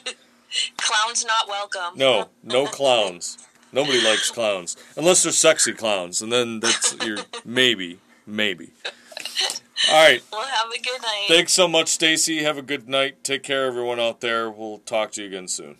Clowns 0.76 1.24
not 1.24 1.46
welcome. 1.46 1.96
No, 1.96 2.30
no 2.42 2.66
clowns. 2.66 3.38
Nobody 3.72 4.02
likes 4.02 4.32
clowns 4.32 4.76
unless 4.96 5.22
they're 5.22 5.30
sexy 5.30 5.72
clowns, 5.72 6.20
and 6.20 6.32
then 6.32 6.58
that's 6.58 6.96
your 7.04 7.18
maybe, 7.44 8.00
maybe. 8.26 8.72
All 9.88 10.04
right. 10.04 10.20
Well, 10.32 10.42
have 10.42 10.66
a 10.68 10.82
good 10.82 11.00
night. 11.00 11.26
Thanks 11.28 11.52
so 11.52 11.68
much, 11.68 11.86
Stacy. 11.90 12.42
Have 12.42 12.58
a 12.58 12.62
good 12.62 12.88
night. 12.88 13.22
Take 13.22 13.44
care, 13.44 13.66
everyone 13.66 14.00
out 14.00 14.20
there. 14.20 14.50
We'll 14.50 14.78
talk 14.78 15.12
to 15.12 15.22
you 15.22 15.28
again 15.28 15.46
soon. 15.46 15.76